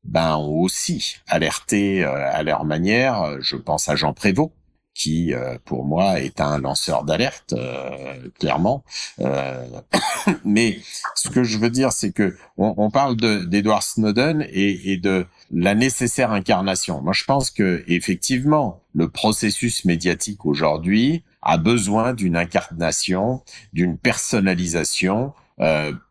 ben 0.04 0.36
ont 0.36 0.60
aussi 0.60 1.20
alerté 1.26 2.04
à 2.04 2.44
leur 2.44 2.66
manière. 2.66 3.40
Je 3.40 3.56
pense 3.56 3.88
à 3.88 3.96
Jean 3.96 4.12
Prévost 4.12 4.52
qui 4.94 5.34
euh, 5.34 5.58
pour 5.66 5.86
moi 5.86 6.20
est 6.20 6.40
un 6.40 6.60
lanceur 6.60 7.04
d'alerte 7.04 7.54
euh, 7.54 8.30
clairement. 8.40 8.84
Euh, 9.20 9.66
mais 10.46 10.80
ce 11.16 11.30
que 11.30 11.44
je 11.44 11.58
veux 11.58 11.70
dire 11.70 11.92
c'est 11.92 12.12
que 12.12 12.36
on, 12.58 12.74
on 12.78 12.92
parle 12.92 13.16
d'Edward 13.16 13.84
Snowden 13.84 14.46
et, 14.50 14.92
et, 14.92 14.98
de 14.98 15.26
la 15.52 15.76
nécessaire 15.76 16.32
incarnation. 16.32 17.02
Moi 17.02 17.14
je 17.14 17.24
pense 17.26 17.50
que 17.50 17.84
effectivement 17.88 18.82
le 18.94 19.10
processus 19.10 19.86
médiatique 19.86 20.46
aujourd'hui 20.46 21.24
a 21.42 21.58
besoin 21.58 22.14
d'une 22.14 22.38
incarnation 22.38 23.44
d'une 23.74 23.98
personnalisation 23.98 25.34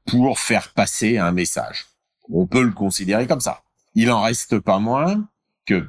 pour 0.07 0.39
faire 0.39 0.73
passer 0.73 1.19
un 1.19 1.33
message. 1.33 1.87
On 2.31 2.47
peut 2.47 2.63
le 2.63 2.71
considérer 2.71 3.27
comme 3.27 3.41
ça. 3.41 3.63
Il 3.95 4.11
en 4.11 4.23
reste 4.23 4.59
pas 4.61 4.79
moins 4.79 5.29
que 5.67 5.89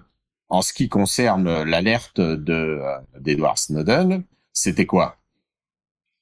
en 0.49 0.61
ce 0.61 0.73
qui 0.73 0.89
concerne 0.89 1.63
l'alerte 1.63 2.19
de 2.19 2.53
euh, 2.81 2.97
d'Edward 3.19 3.57
Snowden, 3.57 4.23
c'était 4.51 4.85
quoi? 4.85 5.17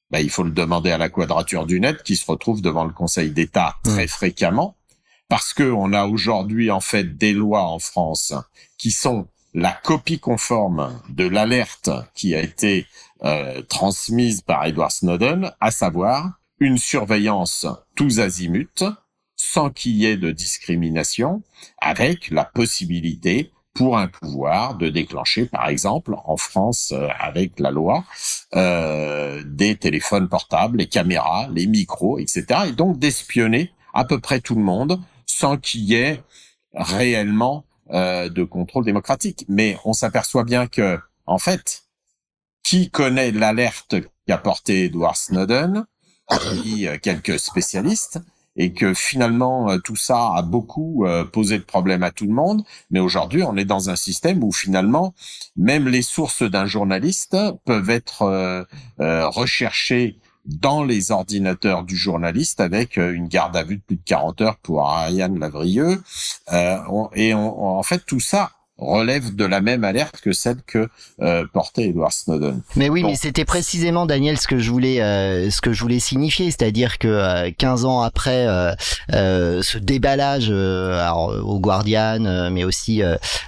Ben, 0.10 0.20
il 0.20 0.30
faut 0.30 0.44
le 0.44 0.52
demander 0.52 0.92
à 0.92 0.98
la 0.98 1.10
quadrature 1.10 1.66
du 1.66 1.80
net 1.80 2.04
qui 2.04 2.16
se 2.16 2.30
retrouve 2.30 2.62
devant 2.62 2.84
le 2.84 2.94
Conseil 2.94 3.32
d'État 3.32 3.76
très 3.84 4.08
fréquemment 4.08 4.76
parce 5.32 5.54
que 5.54 5.64
on 5.64 5.94
a 5.94 6.08
aujourd'hui 6.08 6.72
en 6.72 6.82
fait 6.82 7.18
des 7.18 7.32
lois 7.32 7.64
en 7.64 7.80
France 7.80 8.34
qui 8.78 8.92
sont 8.92 9.30
la 9.54 9.72
copie 9.72 10.20
conforme 10.20 11.02
de 11.08 11.26
l'alerte 11.26 11.90
qui 12.14 12.36
a 12.36 12.42
été 12.42 12.86
euh, 13.24 13.62
transmise 13.62 14.42
par 14.42 14.66
Edward 14.66 14.92
Snowden, 14.92 15.54
à 15.62 15.72
savoir 15.72 16.34
une 16.60 16.78
surveillance 16.78 17.66
tous 17.96 18.20
azimuts, 18.20 18.84
sans 19.38 19.70
qu'il 19.70 19.94
y 19.94 20.06
ait 20.06 20.18
de 20.18 20.32
discrimination, 20.32 21.44
avec 21.78 22.30
la 22.30 22.44
possibilité 22.44 23.54
pour 23.74 23.98
un 23.98 24.08
pouvoir 24.08 24.76
de 24.76 24.90
déclencher, 24.90 25.46
par 25.46 25.68
exemple, 25.70 26.16
en 26.26 26.38
France, 26.38 26.92
euh, 26.92 27.08
avec 27.20 27.60
la 27.60 27.72
loi, 27.72 28.04
euh, 28.56 29.42
des 29.46 29.76
téléphones 29.78 30.28
portables, 30.28 30.80
les 30.80 30.88
caméras, 30.88 31.48
les 31.52 31.68
micros, 31.68 32.20
etc. 32.20 32.46
Et 32.68 32.72
donc 32.74 33.00
d'espionner 33.00 33.72
à 33.94 34.04
peu 34.04 34.20
près 34.20 34.42
tout 34.42 34.56
le 34.56 34.62
monde 34.62 35.00
sans 35.26 35.58
qu'il 35.58 35.82
y 35.82 35.96
ait 35.96 36.22
réellement 36.74 37.66
euh, 37.92 38.30
de 38.30 38.44
contrôle 38.44 38.86
démocratique. 38.86 39.46
Mais 39.48 39.78
on 39.86 39.94
s'aperçoit 39.94 40.44
bien 40.44 40.68
que, 40.68 41.00
en 41.26 41.38
fait, 41.38 41.84
qui 42.64 42.90
connaît 42.90 43.32
l'alerte 43.32 43.96
qu'a 44.28 44.38
porté 44.38 44.86
Edward 44.86 45.16
Snowden, 45.16 45.86
dit 46.64 46.88
quelques 47.02 47.40
spécialistes, 47.40 48.20
et 48.56 48.74
que 48.74 48.94
finalement 48.94 49.70
euh, 49.70 49.78
tout 49.78 49.96
ça 49.96 50.34
a 50.36 50.42
beaucoup 50.42 51.06
euh, 51.06 51.24
posé 51.24 51.58
de 51.58 51.64
problèmes 51.64 52.04
à 52.04 52.12
tout 52.12 52.26
le 52.26 52.34
monde. 52.34 52.64
Mais 52.90 53.00
aujourd'hui, 53.00 53.44
on 53.44 53.56
est 53.58 53.66
dans 53.66 53.90
un 53.90 53.96
système 53.96 54.44
où 54.44 54.52
finalement, 54.52 55.14
même 55.56 55.88
les 55.88 56.02
sources 56.02 56.44
d'un 56.44 56.66
journaliste 56.66 57.38
peuvent 57.66 57.90
être 57.90 58.24
euh, 58.24 59.28
recherchées 59.30 60.18
dans 60.46 60.84
les 60.84 61.12
ordinateurs 61.12 61.84
du 61.84 61.96
journaliste 61.96 62.62
avec 62.62 62.98
une 62.98 63.28
garde 63.28 63.56
à 63.56 63.64
vue 63.64 63.78
de 63.78 63.82
plus 63.82 63.96
de 63.98 64.02
40 64.04 64.42
heures 64.42 64.58
pour 64.58 64.88
Ariane 64.88 65.38
Lavrieux. 65.38 66.02
et 67.14 67.34
en 67.36 67.84
fait, 67.84 68.04
tout 68.08 68.20
ça 68.20 68.52
relève 68.82 69.36
de 69.36 69.46
la 69.46 69.62
même 69.62 69.84
alerte 69.84 70.20
que 70.22 70.34
celle 70.34 70.58
que 70.66 70.90
euh, 71.22 71.46
portait 71.54 71.90
Edward 71.90 72.12
Snowden. 72.12 72.62
Mais 72.76 72.90
oui, 72.90 73.04
mais 73.04 73.16
c'était 73.16 73.46
précisément 73.46 74.06
Daniel 74.06 74.38
ce 74.38 74.48
que 74.48 74.58
je 74.58 74.70
voulais 74.72 75.02
euh, 75.02 75.50
ce 75.52 75.62
que 75.62 75.72
je 75.72 75.82
voulais 75.82 76.00
signifier, 76.00 76.50
c'est-à-dire 76.50 76.98
que 76.98 77.08
euh, 77.08 77.52
15 77.56 77.86
ans 77.86 78.02
après 78.02 78.48
euh, 78.48 78.74
euh, 79.14 79.62
ce 79.62 79.78
déballage 79.78 80.50
alors, 80.50 81.34
au 81.44 81.60
Guardian, 81.60 82.50
mais 82.52 82.64
aussi 82.64 83.02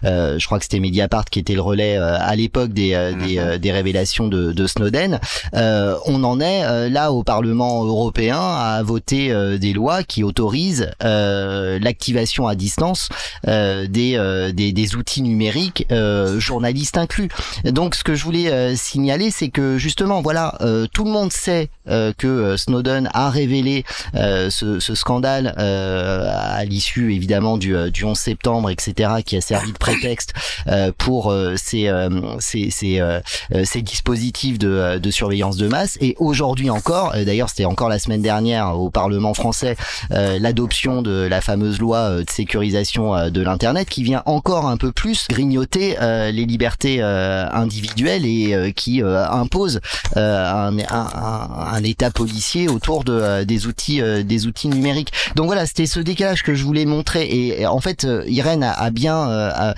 je 0.03 0.45
crois 0.45 0.59
que 0.59 0.65
c'était 0.65 0.79
Mediapart 0.79 1.25
qui 1.25 1.39
était 1.39 1.55
le 1.55 1.61
relais 1.61 1.97
à 1.97 2.35
l'époque 2.35 2.73
des, 2.73 2.91
des, 3.19 3.39
mhm. 3.39 3.57
des, 3.57 3.71
révélations 3.71 4.27
de, 4.27 4.51
de 4.51 4.67
Snowden, 4.67 5.19
on 5.53 6.23
en 6.23 6.39
est 6.39 6.89
là 6.89 7.11
au 7.11 7.23
Parlement 7.23 7.83
européen 7.83 8.39
à 8.39 8.81
voter 8.83 9.33
des 9.57 9.73
lois 9.73 10.03
qui 10.03 10.23
autorisent 10.23 10.91
l'activation 11.01 12.47
à 12.47 12.55
distance 12.55 13.09
des, 13.45 14.51
des, 14.53 14.71
des 14.71 14.95
outils 14.95 15.22
numérique, 15.23 15.87
euh, 15.91 16.39
inclus. 16.95 17.29
Donc 17.63 17.95
ce 17.95 18.03
que 18.03 18.15
je 18.15 18.23
voulais 18.23 18.49
euh, 18.49 18.75
signaler, 18.75 19.31
c'est 19.31 19.49
que 19.49 19.77
justement, 19.77 20.21
voilà, 20.21 20.55
euh, 20.61 20.87
tout 20.91 21.03
le 21.05 21.11
monde 21.11 21.31
sait 21.31 21.69
euh, 21.89 22.13
que 22.17 22.55
Snowden 22.57 23.09
a 23.13 23.29
révélé 23.29 23.83
ce, 24.13 24.79
scandale 24.79 25.47
à 25.57 26.63
l'issue 26.65 27.13
évidemment 27.13 27.57
du, 27.57 27.75
du 27.91 28.03
11 28.03 28.17
septembre, 28.17 28.69
etc., 28.69 29.09
qui 29.25 29.35
a 29.37 29.41
servi 29.41 29.71
de 29.71 29.77
prétexte 29.77 30.33
pour 30.97 31.33
ces, 31.55 31.89
dispositifs 33.81 34.59
de 34.59 35.11
surveillance 35.11 35.57
de 35.57 35.67
masse. 35.67 35.97
Et 36.01 36.15
aujourd'hui 36.19 36.69
encore, 36.69 37.13
d'ailleurs 37.25 37.49
c'était 37.49 37.65
encore 37.65 37.89
la 37.89 37.99
semaine 37.99 38.21
dernière 38.21 38.77
au 38.79 38.89
Parlement 38.89 39.33
français, 39.33 39.75
l'adoption 40.11 41.01
de 41.01 41.27
la 41.29 41.41
fameuse 41.41 41.79
loi 41.79 42.23
de 42.23 42.29
sécurisation 42.29 43.29
de 43.29 43.41
l'Internet 43.41 43.89
qui 43.89 44.03
vient 44.03 44.23
encore 44.25 44.67
un 44.67 44.77
peu 44.77 44.91
plus 44.91 45.12
grignoter 45.29 45.97
euh, 46.01 46.31
les 46.31 46.45
libertés 46.45 46.97
euh, 47.01 47.47
individuelles 47.51 48.25
et 48.25 48.53
euh, 48.53 48.71
qui 48.71 49.01
impose 49.01 49.79
un, 50.15 51.83
état 51.83 52.11
policier 52.11 52.69
autour 52.69 53.03
de 53.03 53.43
des 53.43 53.67
outils 53.67 54.01
des 54.23 54.47
outils 54.47 54.67
numériques. 54.67 55.11
Donc 55.35 55.47
voilà, 55.47 55.65
c'était 55.65 55.85
ce 55.85 55.99
décalage 55.99 56.43
que 56.43 56.55
je 56.55 56.63
voulais 56.63 56.85
montrer 56.85 57.27
et, 57.29 57.65
en 57.67 57.79
fait 57.79 58.07
Irène 58.27 58.63
a, 58.63 58.89
bien 58.89 59.73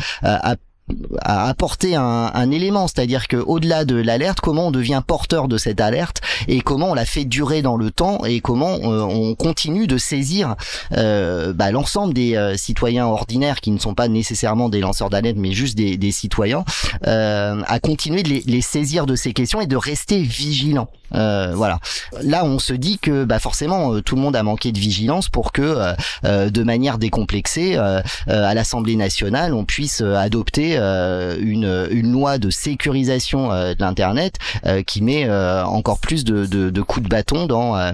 à 1.22 1.48
apporter 1.48 1.96
un, 1.96 2.32
un 2.34 2.52
élément, 2.52 2.88
c'est-à-dire 2.88 3.28
que 3.28 3.38
au-delà 3.38 3.86
de 3.86 3.96
l'alerte, 3.96 4.40
comment 4.42 4.68
on 4.68 4.72
devient 4.72 5.02
porteur 5.06 5.48
de 5.48 5.58
cette 5.58 5.82
alerte 5.82 6.22
et 6.48 6.62
comment 6.62 6.92
on 6.92 6.94
la 6.94 7.06
fait 7.06 7.26
durer 7.26 7.62
dans 7.62 7.78
le 7.78 7.92
temps 7.92 8.24
et 8.26 8.40
comment 8.40 8.78
euh, 8.84 9.02
on 9.02 9.36
continue 9.36 9.88
de 9.88 9.98
saisir 9.98 10.56
euh, 10.94 11.54
bah, 11.54 11.72
l'ensemble 11.72 12.14
des 12.14 12.36
euh, 12.36 12.56
citoyens 12.56 13.08
ordinaires 13.08 13.62
qui 13.62 13.72
ne 13.72 13.80
sont 13.80 13.96
pas 13.96 14.08
nécessairement 14.08 14.70
des 14.70 14.80
lanceurs 14.80 15.10
d'alerte 15.10 15.38
mais 15.38 15.52
juste 15.52 15.76
des, 15.76 15.98
des 15.98 16.12
citoyens 16.12 16.64
à 17.04 17.80
continuer 17.80 18.24
de 18.24 18.30
les, 18.30 18.44
les, 18.46 18.62
saisir 18.62 19.06
de 19.06 19.16
ces 19.16 19.34
questions 19.34 19.62
et 19.62 19.68
de 19.68 19.76
rester 19.76 20.22
vigilants. 20.22 20.90
voilà. 21.12 21.80
Là, 22.22 22.46
on 22.46 22.60
se 22.60 22.74
dit 22.74 23.00
que 23.00 23.24
bah, 23.24 23.40
forcément 23.40 24.02
tout 24.02 24.16
le 24.16 24.22
monde 24.22 24.36
a 24.36 24.44
manqué 24.44 24.72
de 24.72 24.80
vigilance 24.80 25.30
pour 25.30 25.52
que 25.52 25.94
de 26.24 26.64
manière 26.64 26.98
décomplexée 26.98 27.76
à 27.78 28.54
l'Assemblée 28.54 28.96
nationale 28.96 29.54
on 29.54 29.66
puisse 29.66 30.02
adopter 30.02 30.74
une, 30.78 31.88
une 31.91 32.11
loi 32.11 32.38
de 32.38 32.49
sécurisation 32.49 33.49
de 33.49 33.80
l'internet 33.80 34.36
qui 34.86 35.01
met 35.01 35.30
encore 35.30 35.99
plus 35.99 36.23
de, 36.23 36.45
de, 36.45 36.69
de, 36.69 36.82
coups 36.82 37.03
de 37.03 37.09
bâton 37.09 37.45
dans 37.45 37.93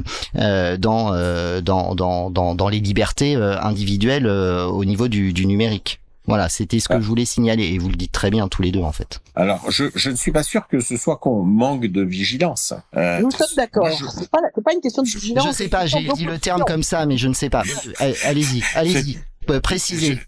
dans, 0.78 1.62
dans, 1.62 1.96
dans, 1.96 2.30
dans 2.30 2.56
dans 2.56 2.70
les 2.70 2.80
libertés 2.80 3.36
individuelles 3.36 4.28
au 4.28 4.86
niveau 4.86 5.08
du, 5.08 5.34
du 5.34 5.46
numérique. 5.46 6.00
Voilà, 6.28 6.50
c'était 6.50 6.80
ce 6.80 6.88
que 6.88 7.02
je 7.02 7.06
voulais 7.06 7.26
signaler 7.26 7.64
et 7.64 7.80
vous 7.80 7.90
le 7.90 7.96
dites 7.96 8.12
très 8.12 8.30
bien 8.30 8.48
tous 8.48 8.62
les 8.62 8.72
deux 8.72 8.82
en 8.82 8.92
fait. 8.92 9.20
Alors, 9.36 9.60
je, 9.72 9.86
je 9.96 10.12
ne 10.12 10.16
suis 10.16 10.32
pas 10.32 10.44
sûr 10.44 10.68
que 10.68 10.80
ce 10.80 10.96
soit 10.96 11.18
qu'on 11.18 11.42
manque 11.42 11.88
de 11.88 12.04
vigilance. 12.04 12.74
Euh, 12.96 13.20
Nous 13.22 13.32
sommes 13.32 13.48
d'accord. 13.58 13.90
C'est 13.90 14.30
pas, 14.30 14.38
pas 14.64 14.74
une 14.74 14.82
question 14.82 15.02
de 15.02 15.08
vigilance. 15.08 15.48
Je 15.48 15.52
sais 15.52 15.68
pas, 15.68 15.88
j'ai 15.88 16.08
dit 16.16 16.26
le 16.26 16.38
terme 16.38 16.64
comme 16.66 16.84
ça, 16.84 17.08
mais 17.08 17.18
je 17.18 17.28
ne 17.28 17.34
sais 17.34 17.50
pas. 17.50 17.64
Allez-y, 18.24 18.64
allez-y 18.76 19.18
préciser. 19.60 20.20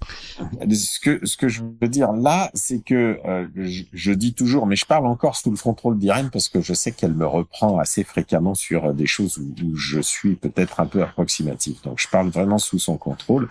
Ce 0.70 1.00
que 1.00 1.26
ce 1.26 1.38
que 1.38 1.48
je 1.48 1.62
veux 1.82 1.88
dire 1.88 2.12
là, 2.12 2.50
c'est 2.54 2.84
que 2.84 3.20
euh, 3.26 3.48
je, 3.94 4.12
dis 4.12 4.34
toujours, 4.34 4.66
mais 4.66 4.76
je 4.76 4.86
parle 4.86 5.08
encore 5.08 5.36
sous 5.36 5.52
le 5.52 5.58
contrôle 5.58 5.98
d'Irène 5.98 6.30
parce 6.32 6.50
que 6.50 6.62
je 6.62 6.74
sais 6.74 6.92
qu'elle 6.92 7.14
me 7.14 7.26
reprend 7.26 7.80
assez 7.80 8.04
fréquemment 8.04 8.56
sur 8.56 8.86
euh, 8.86 8.94
des 8.94 9.06
choses 9.06 9.38
où, 9.38 9.76
je 9.76 10.00
suis 10.00 10.36
peut-être 10.36 10.80
un 10.80 10.86
peu 10.86 11.02
approximatif. 11.04 11.82
Donc 11.84 12.00
je 12.00 12.08
parle 12.08 12.30
vraiment 12.30 12.58
sous 12.58 12.80
son 12.80 12.98
contrôle. 12.98 13.50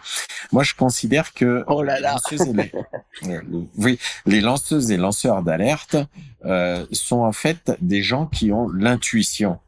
Moi, 0.53 0.63
je 0.63 0.75
considère 0.75 1.33
que 1.33 1.65
oh 1.67 1.83
là 1.83 2.01
là. 2.01 2.17
Les, 2.31 2.73
euh, 3.29 3.41
oui, 3.77 3.99
les 4.27 4.41
lanceuses 4.41 4.91
et 4.91 4.97
lanceurs 4.97 5.43
d'alerte 5.43 5.97
euh, 6.45 6.85
sont 6.93 7.21
en 7.21 7.33
fait 7.33 7.73
des 7.81 8.03
gens 8.03 8.27
qui 8.27 8.53
ont 8.53 8.69
l'intuition 8.69 9.59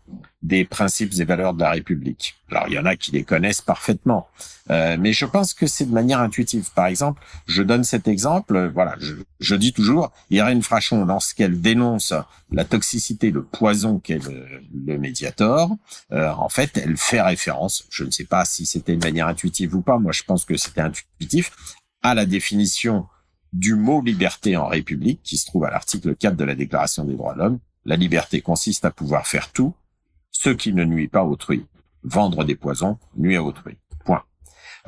des 0.43 0.65
principes 0.65 1.15
et 1.19 1.25
valeurs 1.25 1.55
de 1.55 1.61
la 1.61 1.71
République. 1.71 2.35
Alors 2.51 2.69
il 2.69 2.75
y 2.75 2.79
en 2.79 2.85
a 2.85 2.97
qui 2.97 3.11
les 3.11 3.25
connaissent 3.25 3.63
parfaitement, 3.63 4.29
euh, 4.71 4.97
mais 5.01 5.13
je 5.13 5.25
pense 5.25 5.55
que 5.55 5.67
c'est 5.67 5.87
de 5.87 5.93
manière 5.93 6.21
intuitive. 6.21 6.71
Par 6.75 6.87
exemple, 6.87 7.23
je 7.47 7.63
donne 7.63 7.85
cet 7.85 8.07
exemple. 8.07 8.71
Voilà, 8.75 8.97
je, 9.01 9.15
je 9.41 9.55
dis 9.55 9.73
toujours, 9.73 10.13
Irène 10.31 10.63
Frachon, 10.63 11.05
lorsqu'elle 11.07 11.61
dénonce 11.61 12.13
la 12.51 12.65
toxicité, 12.65 13.31
le 13.31 13.43
poison 13.43 13.99
qu'est 13.99 14.23
le, 14.23 14.47
le 14.87 14.99
Mediator, 14.99 15.71
euh, 16.13 16.31
en 16.31 16.49
fait, 16.51 16.77
elle 16.77 16.97
fait 16.97 17.23
référence. 17.23 17.85
Je 17.91 18.05
ne 18.05 18.11
sais 18.11 18.25
pas 18.25 18.45
si 18.45 18.67
c'était 18.67 18.97
de 18.97 19.05
manière 19.05 19.29
intuitive 19.29 19.75
ou 19.75 19.81
pas. 19.81 19.99
Moi, 19.99 20.13
je 20.13 20.23
pense 20.25 20.45
que 20.45 20.57
c'était 20.57 20.83
intuitif 20.83 21.53
à 22.03 22.15
la 22.15 22.27
définition 22.27 23.07
du 23.55 23.77
mot 23.77 24.03
liberté 24.03 24.57
en 24.57 24.67
République, 24.67 25.21
qui 25.23 25.39
se 25.39 25.47
trouve 25.47 25.65
à 25.65 25.71
l'article 25.71 26.17
4 26.17 26.37
de 26.37 26.45
la 26.45 26.55
Déclaration 26.55 27.05
des 27.05 27.15
droits 27.15 27.35
de 27.35 27.39
l'homme. 27.39 27.59
La 27.87 27.97
liberté 27.97 28.41
consiste 28.41 28.85
à 28.85 28.91
pouvoir 28.91 29.27
faire 29.27 29.53
tout, 29.53 29.75
ce 30.45 30.51
qui 30.51 30.75
ne 30.75 30.85
nuit 30.85 31.09
pas 31.09 31.25
autrui. 31.25 31.65
Vendre 32.03 32.45
des 32.45 32.55
poisons 32.55 32.99
nuit 33.17 33.37
à 33.37 33.43
autrui. 33.43 33.79
Point. 34.05 34.23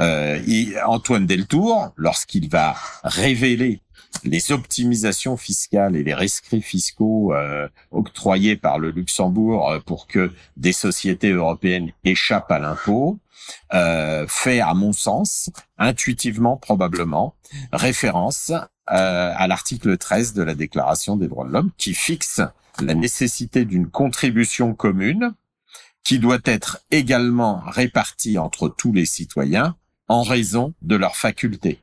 Euh, 0.00 0.38
Antoine 0.84 1.24
Deltour, 1.24 1.92
lorsqu'il 1.96 2.50
va 2.50 2.76
révéler 3.02 3.80
les 4.24 4.52
optimisations 4.52 5.38
fiscales 5.38 5.96
et 5.96 6.02
les 6.02 6.12
rescrits 6.12 6.60
fiscaux 6.60 7.34
euh, 7.34 7.68
octroyés 7.90 8.56
par 8.56 8.78
le 8.78 8.90
Luxembourg 8.90 9.70
euh, 9.70 9.80
pour 9.80 10.06
que 10.06 10.30
des 10.58 10.72
sociétés 10.72 11.30
européennes 11.30 11.90
échappent 12.04 12.50
à 12.50 12.58
l'impôt, 12.58 13.18
euh, 13.72 14.26
fait, 14.28 14.60
à 14.60 14.74
mon 14.74 14.92
sens, 14.92 15.48
intuitivement 15.78 16.58
probablement, 16.58 17.34
référence 17.72 18.50
euh, 18.50 19.32
à 19.34 19.46
l'article 19.46 19.96
13 19.96 20.34
de 20.34 20.42
la 20.42 20.54
Déclaration 20.54 21.16
des 21.16 21.28
droits 21.28 21.46
de 21.46 21.52
l'homme 21.52 21.70
qui 21.78 21.94
fixe 21.94 22.42
la 22.82 22.94
nécessité 22.94 23.64
d'une 23.64 23.88
contribution 23.88 24.74
commune 24.74 25.32
qui 26.06 26.20
doit 26.20 26.38
être 26.44 26.78
également 26.92 27.60
répartie 27.66 28.38
entre 28.38 28.68
tous 28.68 28.92
les 28.92 29.06
citoyens 29.06 29.74
en 30.06 30.22
raison 30.22 30.72
de 30.82 30.94
leurs 30.94 31.16
facultés. 31.16 31.80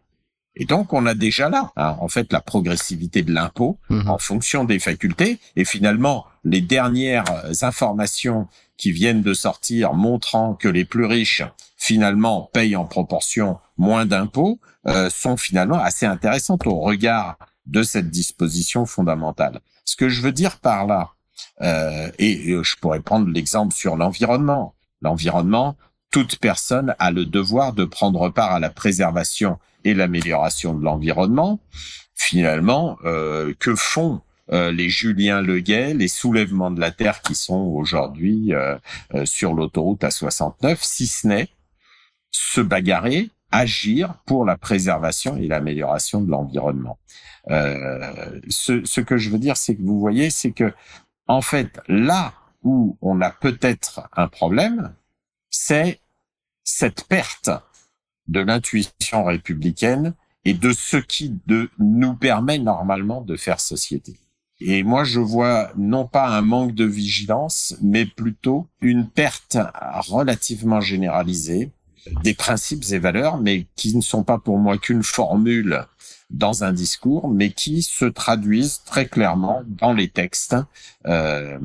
Et 0.55 0.63
donc, 0.63 0.93
on 0.93 1.05
a 1.05 1.13
déjà 1.13 1.49
là, 1.49 1.73
hein, 1.75 1.97
en 1.99 2.07
fait, 2.07 2.31
la 2.31 2.39
progressivité 2.39 3.21
de 3.21 3.33
l'impôt 3.33 3.79
mhm. 3.89 4.09
en 4.09 4.17
fonction 4.17 4.63
des 4.63 4.79
facultés. 4.79 5.39
Et 5.57 5.65
finalement, 5.65 6.25
les 6.45 6.61
dernières 6.61 7.25
informations 7.63 8.47
qui 8.77 8.93
viennent 8.93 9.23
de 9.23 9.33
sortir 9.33 9.93
montrant 9.93 10.53
que 10.53 10.69
les 10.69 10.85
plus 10.85 11.05
riches, 11.05 11.43
finalement, 11.75 12.49
payent 12.53 12.77
en 12.77 12.85
proportion 12.85 13.57
moins 13.77 14.05
d'impôts, 14.05 14.61
euh, 14.87 15.09
sont 15.09 15.35
finalement 15.35 15.79
assez 15.79 16.05
intéressantes 16.05 16.65
au 16.65 16.79
regard 16.79 17.37
de 17.65 17.83
cette 17.83 18.09
disposition 18.09 18.85
fondamentale. 18.85 19.59
Ce 19.83 19.97
que 19.97 20.07
je 20.07 20.21
veux 20.21 20.31
dire 20.31 20.59
par 20.59 20.87
là, 20.87 21.12
euh, 21.61 22.09
et 22.19 22.55
je 22.61 22.75
pourrais 22.77 22.99
prendre 22.99 23.29
l'exemple 23.29 23.73
sur 23.73 23.95
l'environnement. 23.95 24.75
L'environnement, 25.01 25.75
toute 26.11 26.37
personne 26.37 26.95
a 26.99 27.11
le 27.11 27.25
devoir 27.25 27.73
de 27.73 27.85
prendre 27.85 28.29
part 28.29 28.51
à 28.51 28.59
la 28.59 28.69
préservation 28.69 29.59
et 29.83 29.93
l'amélioration 29.93 30.73
de 30.73 30.83
l'environnement. 30.83 31.59
Finalement, 32.15 32.97
euh, 33.05 33.53
que 33.59 33.75
font 33.75 34.21
euh, 34.51 34.71
les 34.71 34.89
Julien 34.89 35.41
Leguet, 35.41 35.93
les 35.93 36.07
soulèvements 36.07 36.71
de 36.71 36.79
la 36.79 36.91
terre 36.91 37.21
qui 37.21 37.35
sont 37.35 37.61
aujourd'hui 37.61 38.51
sur 39.25 39.53
l'autoroute 39.53 40.01
A69, 40.01 40.77
si 40.81 41.07
ce 41.07 41.27
n'est 41.27 41.49
se 42.31 42.61
bagarrer, 42.61 43.29
agir 43.51 44.15
pour 44.25 44.45
la 44.45 44.57
préservation 44.57 45.37
et 45.37 45.47
l'amélioration 45.47 46.21
de 46.21 46.31
l'environnement. 46.31 46.97
ce 47.47 49.01
que 49.01 49.17
je 49.17 49.29
veux 49.29 49.37
dire, 49.37 49.57
c'est 49.57 49.75
que 49.75 49.83
vous 49.83 49.99
voyez, 49.99 50.29
c'est 50.29 50.51
que 50.51 50.73
en 51.27 51.41
fait, 51.41 51.79
là 51.87 52.33
où 52.63 52.97
on 53.01 53.21
a 53.21 53.29
peut-être 53.29 54.09
un 54.15 54.27
problème, 54.27 54.93
c'est 55.49 55.99
cette 56.63 57.05
perte 57.07 57.49
de 58.27 58.39
l'intuition 58.39 59.25
républicaine 59.25 60.13
et 60.45 60.53
de 60.53 60.71
ce 60.71 60.97
qui 60.97 61.39
nous 61.79 62.15
permet 62.15 62.59
normalement 62.59 63.21
de 63.21 63.35
faire 63.35 63.59
société. 63.59 64.19
Et 64.59 64.83
moi, 64.83 65.03
je 65.03 65.19
vois 65.19 65.71
non 65.75 66.07
pas 66.07 66.27
un 66.27 66.41
manque 66.41 66.73
de 66.73 66.85
vigilance, 66.85 67.75
mais 67.81 68.05
plutôt 68.05 68.67
une 68.81 69.09
perte 69.09 69.57
relativement 70.07 70.79
généralisée 70.79 71.71
des 72.23 72.33
principes 72.33 72.83
et 72.91 72.99
valeurs, 72.99 73.37
mais 73.37 73.67
qui 73.75 73.95
ne 73.95 74.01
sont 74.01 74.23
pas 74.23 74.37
pour 74.37 74.57
moi 74.57 74.77
qu'une 74.77 75.03
formule 75.03 75.85
dans 76.29 76.63
un 76.63 76.73
discours, 76.73 77.27
mais 77.27 77.51
qui 77.51 77.81
se 77.81 78.05
traduisent 78.05 78.81
très 78.85 79.07
clairement 79.07 79.61
dans 79.67 79.93
les 79.93 80.09
textes 80.09 80.55
euh, 81.05 81.59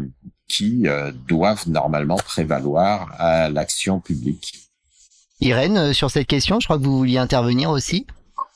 qui 0.46 0.86
euh, 0.86 1.12
doivent 1.26 1.68
normalement 1.68 2.16
prévaloir 2.16 3.14
à 3.18 3.48
l'action 3.48 4.00
publique. 4.00 4.68
Irène, 5.40 5.78
euh, 5.78 5.92
sur 5.92 6.10
cette 6.10 6.26
question, 6.26 6.58
je 6.60 6.66
crois 6.66 6.78
que 6.78 6.84
vous 6.84 6.98
vouliez 6.98 7.18
intervenir 7.18 7.70
aussi. 7.70 8.06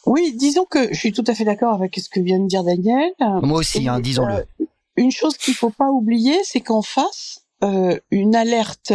Oui, 0.05 0.35
disons 0.37 0.65
que 0.65 0.93
je 0.93 0.99
suis 0.99 1.13
tout 1.13 1.25
à 1.27 1.35
fait 1.35 1.45
d'accord 1.45 1.75
avec 1.75 1.97
ce 1.97 2.09
que 2.09 2.21
vient 2.21 2.41
de 2.41 2.49
dire 2.49 2.65
Daniel. 2.65 3.13
Moi 3.21 3.59
aussi, 3.59 3.89
hein, 3.89 4.01
disons-le. 4.01 4.35
Euh, 4.35 4.67
une 4.97 5.13
chose 5.13 5.37
qu'il 5.37 5.55
faut 5.55 5.71
pas 5.71 5.89
oublier, 5.91 6.37
c'est 6.45 6.61
qu'en 6.61 6.83
face, 6.83 7.43
euh, 7.63 7.99
une 8.11 8.35
alerte 8.35 8.93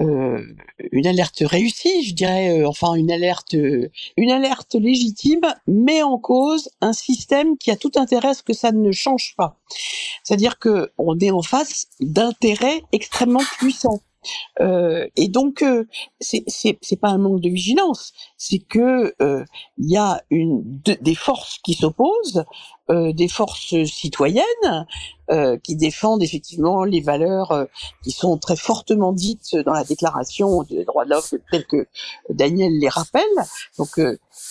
euh, 0.00 0.42
une 0.92 1.06
alerte 1.06 1.38
réussie, 1.40 2.04
je 2.04 2.14
dirais, 2.14 2.60
euh, 2.60 2.68
enfin 2.68 2.94
une 2.94 3.10
alerte, 3.10 3.54
une 3.54 4.30
alerte 4.30 4.74
légitime, 4.74 5.40
met 5.66 6.02
en 6.02 6.18
cause 6.18 6.68
un 6.80 6.92
système 6.92 7.56
qui 7.56 7.70
a 7.70 7.76
tout 7.76 7.92
intérêt 7.96 8.28
à 8.28 8.34
ce 8.34 8.42
que 8.42 8.52
ça 8.52 8.72
ne 8.72 8.92
change 8.92 9.34
pas. 9.36 9.58
C'est-à-dire 10.22 10.58
que 10.58 10.92
on 10.98 11.18
est 11.18 11.30
en 11.30 11.42
face 11.42 11.86
d'intérêts 12.00 12.82
extrêmement 12.92 13.42
puissants. 13.58 14.00
Euh, 14.60 15.06
et 15.16 15.28
donc, 15.28 15.62
euh, 15.62 15.84
c'est 16.20 17.00
pas 17.00 17.08
un 17.08 17.18
manque 17.18 17.40
de 17.40 17.48
vigilance, 17.48 18.12
c'est 18.36 18.58
que 18.58 19.14
euh, 19.20 19.44
il 19.78 19.90
y 19.90 19.96
a 19.96 20.22
des 20.30 21.14
forces 21.14 21.58
qui 21.58 21.74
s'opposent, 21.74 22.44
euh, 22.90 23.12
des 23.12 23.28
forces 23.28 23.74
citoyennes 23.84 24.86
qui 25.64 25.74
défendent 25.74 26.22
effectivement 26.22 26.84
les 26.84 27.00
valeurs 27.00 27.66
qui 28.04 28.12
sont 28.12 28.38
très 28.38 28.54
fortement 28.54 29.12
dites 29.12 29.56
dans 29.56 29.72
la 29.72 29.82
Déclaration 29.82 30.62
des 30.62 30.84
droits 30.84 31.04
de 31.04 31.10
l'homme, 31.10 31.40
telles 31.50 31.66
que 31.66 31.88
Daniel 32.30 32.78
les 32.78 32.88
rappelle. 32.88 33.22
Donc, 33.76 33.98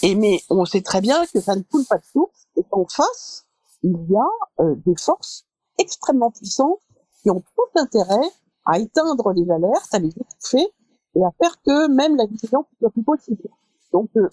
et 0.02 0.16
mais 0.16 0.42
on 0.50 0.66
sait 0.66 0.82
très 0.82 1.00
bien 1.00 1.26
que 1.28 1.40
ça 1.40 1.56
ne 1.56 1.62
coule 1.62 1.86
pas 1.86 1.98
de 1.98 2.04
source 2.04 2.48
et 2.58 2.64
qu'en 2.70 2.86
face, 2.88 3.46
il 3.84 3.96
y 4.10 4.18
a 4.18 4.74
des 4.86 4.96
forces 4.98 5.46
extrêmement 5.78 6.32
puissantes 6.32 6.82
qui 7.24 7.30
ont 7.30 7.40
tout 7.40 7.80
intérêt 7.80 8.30
à 8.66 8.80
éteindre 8.80 9.34
les 9.34 9.50
alertes, 9.50 9.94
à 9.94 10.00
les 10.00 10.10
étouffer 10.10 10.68
et 11.16 11.24
à 11.24 11.32
faire 11.42 11.62
que 11.62 11.88
même 11.88 12.16
la 12.16 12.26
vigilance 12.26 12.66
soit 12.80 12.90
plus 12.90 13.04
possible. 13.04 13.50
Donc 13.92 14.10
euh, 14.18 14.30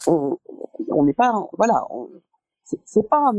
on 0.90 1.04
n'est 1.04 1.12
pas 1.12 1.48
voilà, 1.56 1.86
c'est 2.84 3.08
pas 3.08 3.32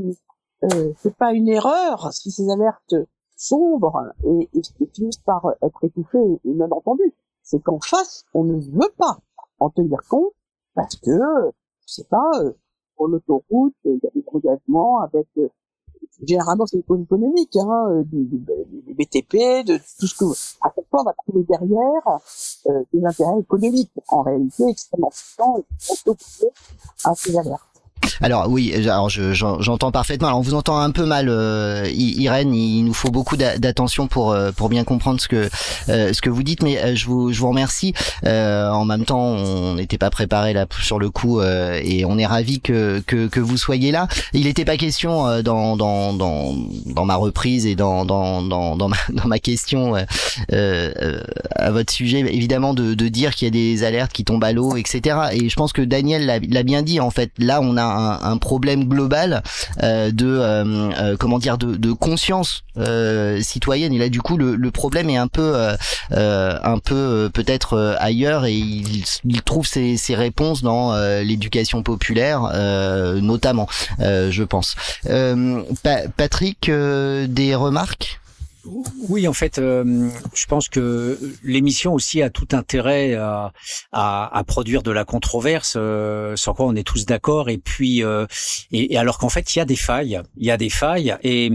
euh, 0.63 0.93
c'est 0.97 1.15
pas 1.15 1.33
une 1.33 1.49
erreur 1.49 2.13
si 2.13 2.31
ces 2.31 2.49
alertes 2.49 2.95
sombres 3.35 4.13
et, 4.23 4.49
et, 4.53 4.87
finissent 4.93 5.17
par 5.17 5.45
être 5.61 5.83
étouffées 5.83 6.39
et 6.45 6.53
même 6.53 6.71
entendues. 6.71 7.13
C'est 7.41 7.61
qu'en 7.61 7.79
face 7.79 8.25
on 8.33 8.43
ne 8.43 8.59
veut 8.59 8.93
pas 8.97 9.17
en 9.59 9.69
tenir 9.69 9.99
compte 10.09 10.31
parce 10.75 10.95
que 10.95 11.19
c'est 11.85 12.07
pas 12.07 12.29
euh, 12.39 12.53
pour 12.95 13.07
l'autoroute 13.07 13.75
il 13.85 13.99
y 14.01 14.07
a 14.07 14.11
des 14.15 14.23
engagements 14.31 14.99
avec 15.01 15.27
euh, 15.37 15.49
généralement 16.25 16.65
c'est 16.65 16.77
économique, 16.77 17.55
hein, 17.55 17.85
euh, 17.89 18.03
du, 18.03 18.25
du, 18.25 18.93
BTP, 18.93 19.65
de 19.65 19.77
tout 19.99 20.07
ce 20.07 20.15
que 20.15 20.25
à 20.61 20.71
chaque 20.75 20.85
fois 20.89 21.01
on 21.01 21.03
va 21.03 21.13
trouver 21.13 21.43
derrière 21.43 22.19
euh, 22.67 22.83
des 22.93 23.05
intérêts 23.05 23.39
économiques 23.39 23.91
en 24.09 24.21
réalité 24.21 24.63
extrêmement 24.69 25.09
puissants 25.09 25.57
et 25.57 26.09
opposés 26.09 26.49
à 27.03 27.15
ces 27.15 27.37
alertes. 27.37 27.72
Alors 28.21 28.49
oui, 28.49 28.73
alors 28.75 29.09
je, 29.09 29.33
j'entends 29.33 29.91
parfaitement. 29.91 30.27
Alors 30.27 30.39
on 30.39 30.43
vous 30.43 30.53
entend 30.53 30.79
un 30.79 30.91
peu 30.91 31.05
mal, 31.05 31.27
euh, 31.29 31.87
Irène. 31.93 32.53
Il 32.53 32.83
nous 32.83 32.93
faut 32.93 33.11
beaucoup 33.11 33.37
d'attention 33.37 34.07
pour 34.07 34.31
euh, 34.31 34.51
pour 34.51 34.69
bien 34.69 34.83
comprendre 34.83 35.19
ce 35.19 35.27
que 35.27 35.49
euh, 35.89 36.13
ce 36.13 36.21
que 36.21 36.29
vous 36.29 36.43
dites, 36.43 36.63
mais 36.63 36.95
je 36.95 37.05
vous 37.05 37.31
je 37.31 37.39
vous 37.39 37.49
remercie. 37.49 37.93
en 38.23 38.85
même 38.85 39.05
temps, 39.05 39.19
on 39.19 39.75
n'était 39.75 39.97
pas 39.97 40.09
préparé 40.09 40.53
là 40.53 40.65
sur 40.81 40.99
le 40.99 41.09
coup 41.09 41.41
et 41.41 42.05
on 42.05 42.17
est 42.17 42.25
ravi 42.25 42.61
que, 42.61 43.01
que 43.05 43.27
que 43.27 43.39
vous 43.39 43.57
soyez 43.57 43.91
là. 43.91 44.07
Il 44.33 44.45
n'était 44.45 44.65
pas 44.65 44.77
question 44.77 45.41
dans 45.41 45.75
dans 45.75 46.13
dans 46.13 46.55
dans 46.85 47.05
ma 47.05 47.15
reprise 47.15 47.65
et 47.65 47.75
dans 47.75 48.05
dans 48.05 48.41
dans 48.41 48.75
dans 48.75 48.89
ma 48.89 48.97
dans 49.09 49.27
ma 49.27 49.39
question 49.39 49.95
à 50.51 51.71
votre 51.71 51.91
sujet, 51.91 52.19
évidemment 52.19 52.73
de 52.73 52.93
de 52.93 53.07
dire 53.07 53.35
qu'il 53.35 53.47
y 53.47 53.49
a 53.49 53.51
des 53.51 53.83
alertes 53.83 54.13
qui 54.13 54.23
tombent 54.23 54.43
à 54.43 54.51
l'eau, 54.51 54.75
etc. 54.77 55.17
Et 55.33 55.49
je 55.49 55.55
pense 55.55 55.73
que 55.73 55.81
Daniel 55.81 56.25
l'a 56.25 56.63
bien 56.63 56.81
dit. 56.81 56.99
En 56.99 57.11
fait, 57.11 57.31
là, 57.37 57.59
on 57.61 57.77
a 57.77 57.83
un, 57.83 58.02
un 58.03 58.37
problème 58.37 58.85
global 58.85 59.43
euh, 59.81 60.11
de 60.11 60.27
euh, 60.27 60.91
euh, 60.99 61.17
comment 61.17 61.39
dire 61.39 61.57
de, 61.57 61.75
de 61.75 61.91
conscience 61.91 62.63
citoyenne. 63.41 63.93
Et 63.93 63.99
là, 63.99 64.09
du 64.09 64.21
coup, 64.21 64.37
le, 64.37 64.55
le 64.55 64.71
problème 64.71 65.09
est 65.09 65.17
un 65.17 65.27
peu 65.27 65.55
un 66.11 66.79
peu 66.79 67.29
peut-être 67.33 67.97
ailleurs 67.99 68.45
et 68.45 68.53
il, 68.53 69.03
il 69.25 69.41
trouve 69.43 69.67
ses, 69.67 69.97
ses, 69.97 70.15
réponses 70.15 70.63
dans 70.63 70.95
l'éducation 71.21 71.83
populaire, 71.83 72.41
notamment, 73.21 73.67
je 73.99 74.43
pense. 74.43 74.75
Patrick, 76.17 76.71
des 76.71 77.55
remarques? 77.55 78.19
Oui, 79.09 79.27
en 79.27 79.33
fait, 79.33 79.59
euh, 79.59 80.09
je 80.33 80.45
pense 80.45 80.69
que 80.69 81.19
l'émission 81.43 81.93
aussi 81.93 82.21
a 82.21 82.29
tout 82.29 82.47
intérêt 82.53 83.13
à, 83.15 83.51
à, 83.91 84.37
à 84.37 84.43
produire 84.43 84.83
de 84.83 84.91
la 84.91 85.03
controverse, 85.03 85.75
euh, 85.77 86.35
sur 86.35 86.55
quoi 86.55 86.67
on 86.67 86.75
est 86.75 86.87
tous 86.87 87.05
d'accord. 87.05 87.49
Et 87.49 87.57
puis, 87.57 88.03
euh, 88.03 88.25
et, 88.71 88.93
et, 88.93 88.97
alors 88.97 89.17
qu'en 89.17 89.29
fait, 89.29 89.55
il 89.55 89.59
y 89.59 89.61
a 89.61 89.65
des 89.65 89.75
failles, 89.75 90.21
il 90.37 90.45
y 90.45 90.51
a 90.51 90.57
des 90.57 90.69
failles, 90.69 91.15
et 91.23 91.51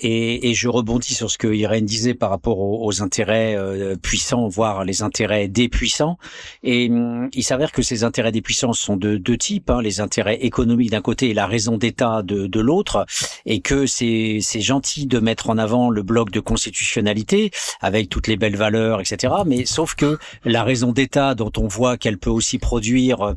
et, 0.00 0.50
et, 0.50 0.54
je 0.54 0.68
rebondis 0.68 1.14
sur 1.14 1.30
ce 1.30 1.38
que 1.38 1.46
Irène 1.46 1.84
disait 1.84 2.14
par 2.14 2.30
rapport 2.30 2.58
aux, 2.58 3.02
intérêts 3.02 3.54
euh, 3.56 3.96
puissants, 3.96 4.48
voire 4.48 4.84
les 4.84 5.02
intérêts 5.02 5.48
des 5.48 5.68
puissants. 5.68 6.18
Et 6.62 6.88
hum, 6.90 7.28
il 7.32 7.44
s'avère 7.44 7.72
que 7.72 7.82
ces 7.82 8.04
intérêts 8.04 8.32
des 8.32 8.42
puissants 8.42 8.72
sont 8.72 8.96
de 8.96 9.16
deux 9.16 9.36
types, 9.36 9.70
hein, 9.70 9.80
les 9.82 10.00
intérêts 10.00 10.36
économiques 10.36 10.90
d'un 10.90 11.00
côté 11.00 11.30
et 11.30 11.34
la 11.34 11.46
raison 11.46 11.78
d'État 11.78 12.22
de, 12.22 12.46
de 12.46 12.60
l'autre, 12.60 13.06
et 13.46 13.60
que 13.60 13.86
c'est 13.86 14.40
gentil 14.60 15.06
de 15.06 15.18
mettre 15.18 15.50
en 15.50 15.58
avant 15.58 15.90
le 15.90 16.02
bloc 16.02 16.30
de 16.30 16.40
constitutionnalité 16.40 17.50
avec 17.80 18.08
toutes 18.08 18.26
les 18.26 18.36
belles 18.36 18.56
valeurs, 18.56 19.00
etc. 19.00 19.32
Mais 19.46 19.64
sauf 19.64 19.94
que 19.94 20.18
la 20.44 20.64
raison 20.64 20.92
d'État 20.92 21.34
dont 21.34 21.52
on 21.56 21.68
voit 21.68 21.96
qu'elle 21.96 22.18
peut 22.18 22.30
aussi 22.30 22.58
produire 22.58 23.34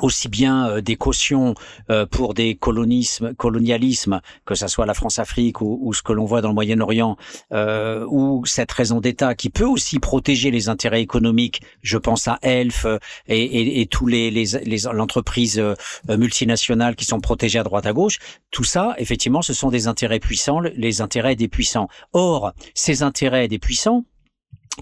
aussi 0.00 0.28
bien 0.28 0.68
euh, 0.68 0.80
des 0.80 0.96
cautions 0.96 1.54
euh, 1.90 2.06
pour 2.06 2.34
des 2.34 2.54
colonismes, 2.54 3.34
colonialismes, 3.34 4.20
que 4.46 4.54
ce 4.54 4.66
soit 4.66 4.86
la 4.86 4.94
France-Afrique 4.94 5.60
ou, 5.60 5.92
ce 5.92 6.02
que 6.02 6.12
l'on 6.12 6.24
voit 6.24 6.40
dans 6.40 6.48
le 6.48 6.54
Moyen-Orient, 6.54 7.16
euh, 7.52 8.06
ou 8.08 8.44
cette 8.46 8.72
raison 8.72 9.00
d'État 9.00 9.34
qui 9.34 9.50
peut 9.50 9.66
aussi 9.66 9.98
protéger 9.98 10.50
les 10.50 10.68
intérêts 10.68 11.02
économiques. 11.02 11.62
Je 11.82 11.98
pense 11.98 12.26
à 12.28 12.38
Elf 12.42 12.86
et, 13.28 13.42
et, 13.42 13.80
et 13.80 13.86
tous 13.86 14.06
les, 14.06 14.30
les, 14.30 14.44
les 14.64 14.78
l'entreprise 14.92 15.62
multinationales 16.08 16.96
qui 16.96 17.04
sont 17.04 17.20
protégées 17.20 17.58
à 17.58 17.62
droite 17.62 17.86
à 17.86 17.92
gauche. 17.92 18.18
Tout 18.50 18.64
ça, 18.64 18.94
effectivement, 18.98 19.42
ce 19.42 19.52
sont 19.52 19.70
des 19.70 19.86
intérêts 19.86 20.20
puissants, 20.20 20.60
les 20.60 21.00
intérêts 21.00 21.36
des 21.36 21.48
puissants. 21.48 21.88
Or, 22.12 22.52
ces 22.74 23.02
intérêts 23.02 23.48
des 23.48 23.58
puissants, 23.58 24.04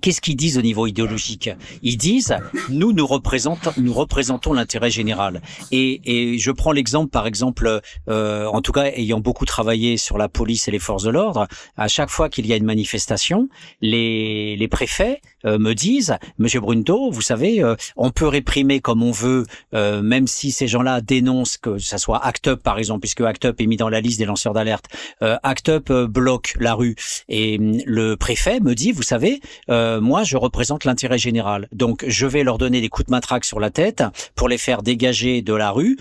Qu'est-ce 0.01 0.21
qu'ils 0.21 0.37
disent 0.37 0.57
au 0.57 0.63
niveau 0.63 0.87
idéologique? 0.87 1.51
Ils 1.83 1.97
disent 1.97 2.37
nous 2.69 2.93
nous 2.93 3.07
représentons 3.07 3.73
nous 3.77 3.93
représentons 3.93 4.53
l'intérêt 4.53 4.91
général. 4.91 5.43
Et, 5.73 6.01
et, 6.05 6.39
je 6.39 6.53
prends 6.53 6.71
l'exemple 6.71 7.11
par 7.11 7.27
exemple, 7.27 7.81
euh, 8.09 8.47
en 8.47 8.63
tout 8.63 8.71
cas 8.71 8.85
ayant 8.85 9.19
beaucoup 9.19 9.47
travaillé 9.47 9.97
sur 9.97 10.17
la 10.17 10.29
police 10.29 10.69
et 10.69 10.71
les 10.71 10.79
forces 10.79 11.03
de 11.03 11.11
l'ordre, 11.11 11.49
à 11.77 11.89
chaque 11.89 12.09
fois 12.09 12.29
qu'il 12.29 12.47
y 12.47 12.53
a 12.53 12.57
une 12.57 12.65
manifestation, 12.65 13.49
les, 13.81 14.57
les 14.57 14.69
préfets 14.69 15.21
me 15.45 15.75
disent 15.75 16.17
Monsieur 16.39 16.61
Brunto, 16.61 17.11
vous 17.11 17.23
savez, 17.23 17.63
euh, 17.63 17.75
on 17.97 18.11
peut 18.11 18.27
réprimer 18.29 18.81
comme 18.81 19.03
on 19.03 19.13
veut, 19.13 19.47
euh, 19.75 20.03
même 20.03 20.27
si 20.27 20.51
ces 20.51 20.69
gens-là 20.69 21.01
dénoncent 21.01 21.59
que 21.59 21.79
ça 21.79 21.99
soit 21.99 22.25
Act 22.25 22.49
Up 22.49 22.63
par 22.63 22.79
exemple, 22.79 23.01
puisque 23.01 23.21
Act 23.21 23.45
Up 23.45 23.61
est 23.61 23.67
mis 23.67 23.77
dans 23.77 23.89
la 23.89 24.01
liste 24.01 24.19
des 24.19 24.27
lanceurs 24.27 24.53
d'alerte. 24.53 24.87
Act 25.21 25.69
Up 25.69 25.91
bloque 25.91 26.55
la 26.59 26.75
rue 26.75 26.97
et 27.29 27.59
hum, 27.59 27.79
le 27.87 28.17
préfet 28.17 28.61
me 28.61 28.75
dit 28.75 28.93
vous 28.93 29.03
savez 29.03 29.41
euh, 29.69 30.01
moi, 30.01 30.25
je 30.25 30.37
représente 30.37 30.85
l'intérêt 30.85 31.19
général. 31.19 31.69
Donc, 31.73 32.05
je 32.07 32.27
vais 32.27 32.43
leur 32.43 32.59
donner 32.59 32.81
des 32.81 32.89
coups 32.89 33.07
de 33.07 33.11
matraque 33.11 33.45
sur 33.45 33.61
la 33.61 33.71
tête 33.71 34.03
pour 34.35 34.49
les 34.49 34.59
faire 34.59 34.83
dégager 34.83 35.43
de 35.43 35.55
la 35.55 35.71
rue 35.71 35.99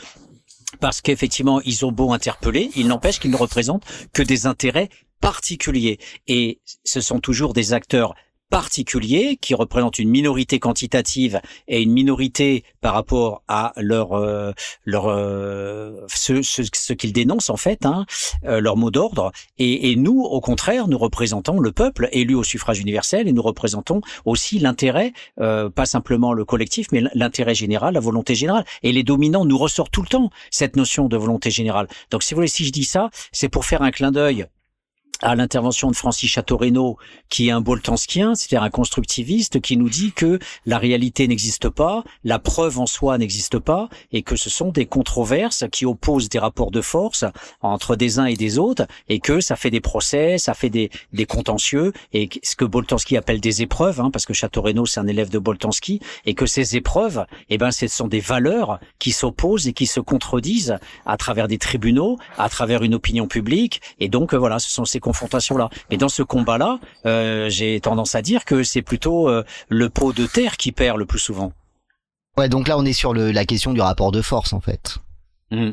parce 0.80 1.02
qu'effectivement, 1.02 1.62
ils 1.62 1.86
ont 1.86 1.92
beau 1.92 2.14
interpeller, 2.14 2.70
il 2.76 2.88
n'empêche 2.88 3.20
qu'ils 3.20 3.32
ne 3.32 3.38
représentent 3.38 3.86
que 4.14 4.22
des 4.22 4.46
intérêts 4.46 4.90
particuliers. 5.20 6.00
Et 6.28 6.60
ce 6.84 7.02
sont 7.02 7.20
toujours 7.20 7.54
des 7.54 7.74
acteurs 7.74 8.16
particuliers 8.50 9.38
qui 9.40 9.54
représentent 9.54 10.00
une 10.00 10.10
minorité 10.10 10.60
quantitative 10.60 11.40
et 11.68 11.82
une 11.82 11.92
minorité 11.92 12.64
par 12.82 12.94
rapport 12.94 13.44
à 13.48 13.74
leur 13.78 14.14
euh, 14.14 14.52
leur 14.86 15.08
euh, 15.08 16.06
ce, 16.08 16.42
ce, 16.42 16.64
ce 16.74 16.94
qu'ils 16.94 17.14
dénoncent 17.14 17.50
en 17.50 17.58
fait 17.58 17.86
hein, 17.86 18.06
euh, 18.46 18.60
leur 18.60 18.76
mot 18.76 18.92
d'ordre. 18.92 19.32
Et, 19.58 19.92
et, 19.92 19.96
nous 19.96 20.22
au 20.22 20.42
contraire 20.42 20.88
nous 20.88 20.98
représentons 20.98 21.60
le 21.60 21.72
peuple 21.72 22.10
élu 22.12 22.36
au 22.36 22.44
suffrage 22.44 22.80
universel 22.80 23.28
et 23.28 23.34
nous 23.34 23.42
représentons 23.42 24.02
aussi 24.26 24.60
l'intérêt 24.60 25.14
pas 25.38 25.86
simplement 25.86 26.34
le 26.34 26.46
collectif 26.46 26.88
mais 26.92 27.04
l'intérêt 27.14 27.56
général 27.56 27.94
la 27.94 28.00
volonté 28.00 28.36
générale. 28.36 28.66
Et 28.84 28.92
les 28.92 29.04
dominants 29.04 29.46
nous 29.46 29.58
ressortent 29.58 29.92
tout 29.92 30.02
le 30.02 30.08
temps 30.08 30.30
cette 30.50 30.76
notion 30.76 31.08
de 31.08 31.18
volonté 31.18 31.52
générale. 31.52 31.88
Donc 32.12 32.24
si 32.24 32.34
vous 32.34 32.40
voulez 32.40 32.48
si 32.48 32.66
je 32.66 32.72
dis 32.72 32.84
ça 32.84 33.10
c'est 33.32 33.50
pour 33.50 33.66
faire 33.66 33.82
un 33.82 33.92
clin 33.92 34.12
d'œil 34.12 34.48
à 35.22 35.36
l'intervention 35.36 35.92
de 35.92 35.96
Francis 35.96 36.30
Chateau-Renaud, 36.32 36.98
qui 37.30 37.50
est 37.50 37.52
un 37.52 37.62
boltanskien, 37.62 38.36
c'est-à-dire 38.36 38.64
un 38.64 38.70
constructiviste, 38.70 39.62
qui 39.62 39.78
nous 39.78 39.90
dit 39.90 40.12
que 40.14 40.40
la 40.66 40.78
réalité 40.78 41.28
n'existe 41.28 41.70
pas, 41.70 42.04
la 42.24 42.40
preuve 42.40 42.80
en 42.80 42.86
soi 42.86 43.18
n'existe 43.18 43.60
pas, 43.60 43.90
et 44.12 44.22
que 44.22 44.36
ce 44.36 44.50
sont 44.50 44.72
des 44.72 44.86
controverses 44.86 45.66
qui 45.72 45.86
opposent 45.86 46.30
des 46.30 46.40
rapports 46.40 46.72
de 46.72 46.82
force 46.82 47.26
entre 47.62 47.96
des 47.96 48.20
uns 48.20 48.26
et 48.26 48.36
des 48.36 48.58
autres, 48.58 48.86
et 49.10 49.20
que 49.20 49.42
ça 49.42 49.56
fait 49.56 49.72
des 49.72 49.82
procès, 49.82 50.38
ça 50.38 50.54
fait 50.54 50.70
des, 50.70 50.90
des 51.14 51.26
contentieux, 51.26 51.92
et 52.14 52.30
ce 52.44 52.56
que 52.56 52.66
Boltanski 52.66 53.18
appelle 53.18 53.42
des 53.42 53.62
épreuves, 53.62 54.00
hein, 54.00 54.12
parce 54.12 54.26
que 54.26 54.34
Chateau-Renaud 54.34 54.86
c'est 54.86 55.00
un 55.00 55.08
élève 55.08 55.30
de 55.30 55.40
Boltanski, 55.40 56.00
et 56.26 56.34
que 56.34 56.46
ces 56.46 56.78
épreuves, 56.78 57.26
eh 57.50 57.58
ben, 57.58 57.72
ce 57.72 57.88
sont 57.88 58.08
des 58.08 58.20
valeurs 58.20 58.80
qui 59.00 59.12
s'opposent 59.12 59.68
et 59.68 59.74
qui 59.74 59.86
se 59.86 60.00
contredisent 60.00 60.78
à 61.06 61.18
travers 61.18 61.48
des 61.48 61.58
tribunaux, 61.58 62.18
à 62.38 62.50
travers 62.50 62.84
une 62.84 62.94
opinion 62.94 63.28
publique, 63.28 63.82
et 64.00 64.08
donc 64.08 64.34
voilà, 64.34 64.60
ce 64.60 64.70
sont 64.70 64.86
ces 64.86 65.00
confrontation-là. 65.10 65.70
Mais 65.90 65.98
dans 65.98 66.10
ce 66.10 66.22
combat-là, 66.22 66.80
euh, 67.08 67.50
j'ai 67.50 67.80
tendance 67.80 68.14
à 68.14 68.22
dire 68.22 68.46
que 68.46 68.62
c'est 68.62 68.84
plutôt 68.84 69.28
euh, 69.28 69.44
le 69.70 69.90
pot 69.90 70.14
de 70.14 70.28
terre 70.28 70.56
qui 70.58 70.72
perd 70.72 70.98
le 70.98 71.06
plus 71.06 71.20
souvent. 71.20 71.52
Ouais, 72.38 72.48
donc 72.48 72.68
là 72.68 72.78
on 72.78 72.86
est 72.86 72.94
sur 72.94 73.14
le, 73.14 73.32
la 73.32 73.46
question 73.46 73.74
du 73.74 73.82
rapport 73.82 74.12
de 74.12 74.22
force 74.22 74.54
en 74.54 74.60
fait. 74.60 74.98
Mmh. 75.52 75.72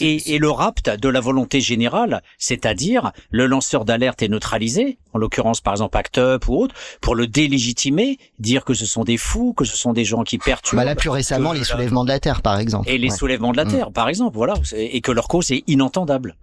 Et, 0.00 0.34
et, 0.34 0.38
le 0.38 0.50
rapt 0.50 0.90
de 0.90 1.08
la 1.08 1.20
volonté 1.20 1.60
générale, 1.60 2.22
c'est-à-dire 2.38 3.12
le 3.30 3.46
lanceur 3.46 3.84
d'alerte 3.84 4.22
est 4.22 4.28
neutralisé, 4.28 4.98
en 5.14 5.18
l'occurrence 5.18 5.60
par 5.60 5.72
exemple 5.74 5.96
Act 5.96 6.18
Up 6.18 6.48
ou 6.48 6.56
autre, 6.56 6.74
pour 7.00 7.14
le 7.14 7.26
délégitimer, 7.26 8.18
dire 8.38 8.64
que 8.64 8.74
ce 8.74 8.84
sont 8.86 9.04
des 9.04 9.16
fous, 9.16 9.54
que 9.54 9.64
ce 9.64 9.76
sont 9.76 9.92
des 9.92 10.04
gens 10.04 10.22
qui 10.22 10.38
perturbent. 10.38 10.80
Bah 10.80 10.84
là 10.84 10.94
plus 10.94 11.08
récemment 11.08 11.52
les 11.52 11.64
soulèvements 11.64 12.04
de 12.04 12.10
la 12.10 12.20
terre 12.20 12.42
par 12.42 12.58
exemple. 12.58 12.88
Et 12.88 12.98
les 12.98 13.10
soulèvements 13.10 13.52
de 13.52 13.56
la 13.56 13.64
mmh. 13.64 13.72
terre 13.72 13.92
par 13.92 14.08
exemple, 14.08 14.36
voilà, 14.36 14.54
et 14.74 15.00
que 15.00 15.12
leur 15.12 15.28
cause 15.28 15.50
est 15.50 15.64
inentendable. 15.66 16.36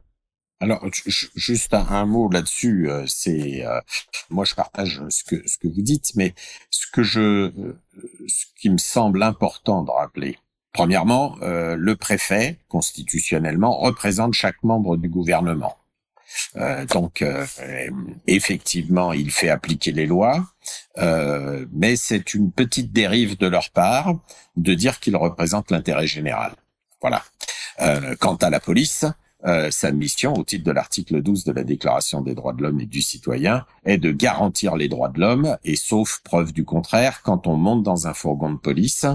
Alors, 0.59 0.83
juste 1.35 1.75
un, 1.75 2.05
mot 2.05 2.29
là-dessus, 2.31 2.89
euh, 2.89 3.05
c'est 3.05 3.63
euh, 3.63 3.79
moi 4.31 4.43
je 4.43 4.55
partage 4.55 5.01
ce 5.09 5.23
que 5.23 5.47
ce 5.47 5.59
que 5.59 5.67
vous 5.67 5.83
dites, 5.83 6.13
mais 6.15 6.33
ce 6.71 6.87
que 6.91 7.03
je 7.03 7.19
euh, 7.21 7.79
ce 8.27 8.45
qui 8.59 8.71
me 8.71 8.79
semble 8.79 9.21
important 9.21 9.83
de 9.83 9.91
rappeler, 9.91 10.39
premièrement, 10.73 11.35
le 11.41 11.95
préfet 11.95 12.57
constitutionnellement 12.69 13.77
représente 13.77 14.33
chaque 14.33 14.61
membre 14.63 14.97
du 14.97 15.09
gouvernement. 15.09 15.77
donc, 16.91 17.23
effectivement, 18.27 19.13
il 19.13 19.31
fait 19.31 19.49
appliquer 19.49 19.91
les 19.91 20.05
lois, 20.05 20.45
mais 21.71 21.95
c'est 21.95 22.33
une 22.35 22.51
petite 22.51 22.91
dérive 22.91 23.37
de 23.37 23.47
leur 23.47 23.71
part 23.71 24.13
de 24.55 24.73
dire 24.75 24.99
qu'il 24.99 25.15
représente 25.15 25.71
l'intérêt 25.71 26.07
général. 26.07 26.53
Voilà. 27.01 27.23
quant 28.19 28.35
à 28.35 28.49
la 28.51 28.59
police, 28.59 29.05
euh, 29.45 29.69
sa 29.71 29.91
mission, 29.91 30.33
au 30.33 30.43
titre 30.43 30.63
de 30.63 30.71
l'article 30.71 31.21
12 31.21 31.43
de 31.43 31.51
la 31.51 31.63
Déclaration 31.63 32.21
des 32.21 32.35
droits 32.35 32.53
de 32.53 32.63
l'homme 32.63 32.79
et 32.79 32.85
du 32.85 33.01
citoyen, 33.01 33.65
est 33.85 33.97
de 33.97 34.11
garantir 34.11 34.75
les 34.75 34.87
droits 34.87 35.09
de 35.09 35.19
l'homme, 35.19 35.57
et 35.63 35.75
sauf 35.75 36.21
preuve 36.23 36.53
du 36.53 36.65
contraire, 36.65 37.21
quand 37.23 37.47
on 37.47 37.55
monte 37.55 37.83
dans 37.83 38.07
un 38.07 38.13
fourgon 38.13 38.51
de 38.51 38.57
police, 38.57 39.05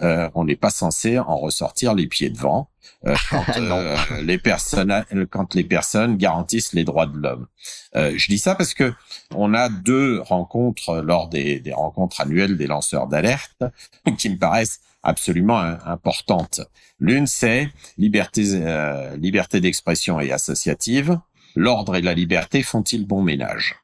euh, 0.00 0.28
on 0.34 0.44
n'est 0.44 0.56
pas 0.56 0.70
censé 0.70 1.18
en 1.18 1.36
ressortir 1.36 1.94
les 1.94 2.06
pieds 2.06 2.30
devant, 2.30 2.68
euh, 3.06 3.14
quand 3.30 3.44
euh, 3.58 3.96
les 4.22 4.38
personnes 4.38 5.04
quand 5.30 5.54
les 5.54 5.64
personnes 5.64 6.16
garantissent 6.16 6.72
les 6.72 6.84
droits 6.84 7.06
de 7.06 7.16
l'homme. 7.16 7.46
Euh, 7.96 8.14
je 8.16 8.28
dis 8.28 8.38
ça 8.38 8.54
parce 8.54 8.74
que 8.74 8.92
on 9.34 9.54
a 9.54 9.68
deux 9.68 10.20
rencontres 10.20 11.02
lors 11.02 11.28
des, 11.28 11.60
des 11.60 11.72
rencontres 11.72 12.20
annuelles 12.20 12.56
des 12.56 12.66
lanceurs 12.66 13.06
d'alerte 13.06 13.62
qui 14.18 14.30
me 14.30 14.38
paraissent 14.38 14.80
absolument 15.04 15.58
importantes. 15.58 16.60
L'une 16.98 17.26
c'est 17.26 17.68
liberté 17.98 18.42
liberté 19.16 19.60
d'expression 19.60 20.20
et 20.20 20.32
associative. 20.32 21.18
L'ordre 21.54 21.94
et 21.94 22.02
la 22.02 22.14
liberté 22.14 22.62
font-ils 22.62 23.06
bon 23.06 23.22
ménage? 23.22 23.76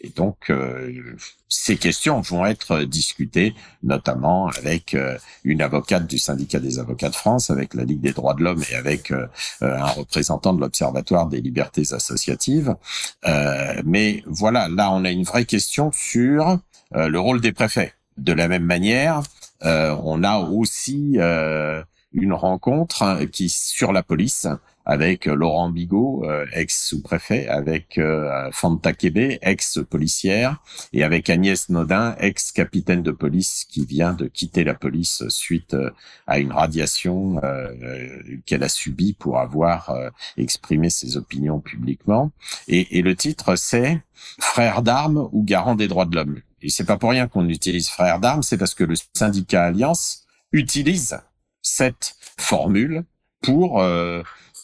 Et 0.00 0.10
donc, 0.10 0.50
euh, 0.50 1.16
ces 1.48 1.76
questions 1.76 2.20
vont 2.20 2.46
être 2.46 2.84
discutées, 2.84 3.54
notamment 3.82 4.46
avec 4.48 4.94
euh, 4.94 5.18
une 5.42 5.60
avocate 5.60 6.06
du 6.06 6.18
syndicat 6.18 6.60
des 6.60 6.78
avocats 6.78 7.08
de 7.08 7.16
France, 7.16 7.50
avec 7.50 7.74
la 7.74 7.84
Ligue 7.84 8.00
des 8.00 8.12
droits 8.12 8.34
de 8.34 8.44
l'homme 8.44 8.62
et 8.70 8.76
avec 8.76 9.10
euh, 9.10 9.26
un 9.60 9.86
représentant 9.86 10.52
de 10.52 10.60
l'Observatoire 10.60 11.26
des 11.26 11.40
libertés 11.40 11.92
associatives. 11.92 12.76
mais 13.84 14.22
voilà, 14.26 14.68
là, 14.68 14.92
on 14.92 15.04
a 15.04 15.10
une 15.10 15.24
vraie 15.24 15.44
question 15.44 15.90
sur 15.92 16.58
le 16.92 17.18
rôle 17.18 17.40
des 17.40 17.52
préfets. 17.52 17.94
De 18.16 18.32
la 18.32 18.48
même 18.48 18.64
manière, 18.64 19.22
on 19.62 20.24
a 20.24 20.38
aussi 20.38 21.18
une 22.12 22.32
rencontre 22.32 23.02
hein, 23.02 23.26
qui 23.26 23.48
sur 23.48 23.92
la 23.92 24.02
police 24.02 24.46
avec 24.88 25.28
euh, 25.28 25.34
Laurent 25.34 25.68
Bigot, 25.68 26.24
euh, 26.24 26.46
ex-sous-préfet, 26.52 27.46
avec 27.46 27.98
euh, 27.98 28.48
Fanta 28.52 28.94
Kebe, 28.94 29.38
ex-policière, 29.42 30.56
et 30.94 31.04
avec 31.04 31.28
Agnès 31.28 31.68
Nodin, 31.68 32.16
ex-capitaine 32.18 33.02
de 33.02 33.10
police 33.10 33.66
qui 33.68 33.84
vient 33.84 34.14
de 34.14 34.26
quitter 34.26 34.64
la 34.64 34.74
police 34.74 35.22
suite 35.28 35.76
à 36.26 36.38
une 36.38 36.52
radiation 36.52 37.40
qu'elle 38.46 38.62
a 38.62 38.68
subie 38.68 39.12
pour 39.12 39.38
avoir 39.38 39.94
exprimé 40.38 40.88
ses 40.88 41.18
opinions 41.18 41.60
publiquement. 41.60 42.30
Et, 42.66 42.98
et 42.98 43.02
le 43.02 43.14
titre, 43.14 43.56
c'est 43.56 44.00
Frères 44.40 44.82
d'armes 44.82 45.28
ou 45.32 45.44
garant 45.44 45.74
des 45.74 45.88
droits 45.88 46.06
de 46.06 46.16
l'homme. 46.16 46.40
Et 46.62 46.70
c'est 46.70 46.84
pas 46.84 46.96
pour 46.96 47.10
rien 47.10 47.28
qu'on 47.28 47.48
utilise 47.48 47.88
Frères 47.88 48.20
d'armes, 48.20 48.42
c'est 48.42 48.58
parce 48.58 48.74
que 48.74 48.84
le 48.84 48.94
syndicat 49.16 49.66
Alliance 49.66 50.26
utilise 50.52 51.18
cette 51.62 52.16
formule 52.38 53.04
pour 53.42 53.82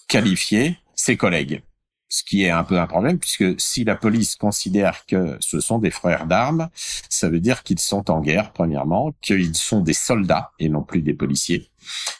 qualifier 0.09 0.79
ses 0.95 1.17
collègues. 1.17 1.63
Ce 2.09 2.23
qui 2.23 2.45
est 2.45 2.51
un 2.51 2.63
peu 2.65 2.79
un 2.79 2.87
problème 2.87 3.19
puisque 3.19 3.61
si 3.61 3.83
la 3.83 3.97
police 3.97 4.37
considère 4.37 5.05
que 5.07 5.37
ce 5.41 5.59
sont 5.59 5.79
des 5.79 5.91
frères 5.91 6.27
d'armes, 6.27 6.69
ça 7.09 7.29
veut 7.29 7.41
dire 7.41 7.63
qu'ils 7.63 7.81
sont 7.81 8.11
en 8.11 8.21
guerre, 8.21 8.53
premièrement, 8.53 9.13
qu'ils 9.21 9.57
sont 9.57 9.81
des 9.81 9.95
soldats 9.95 10.53
et 10.59 10.69
non 10.69 10.83
plus 10.83 11.03
des 11.03 11.15
policiers. 11.15 11.71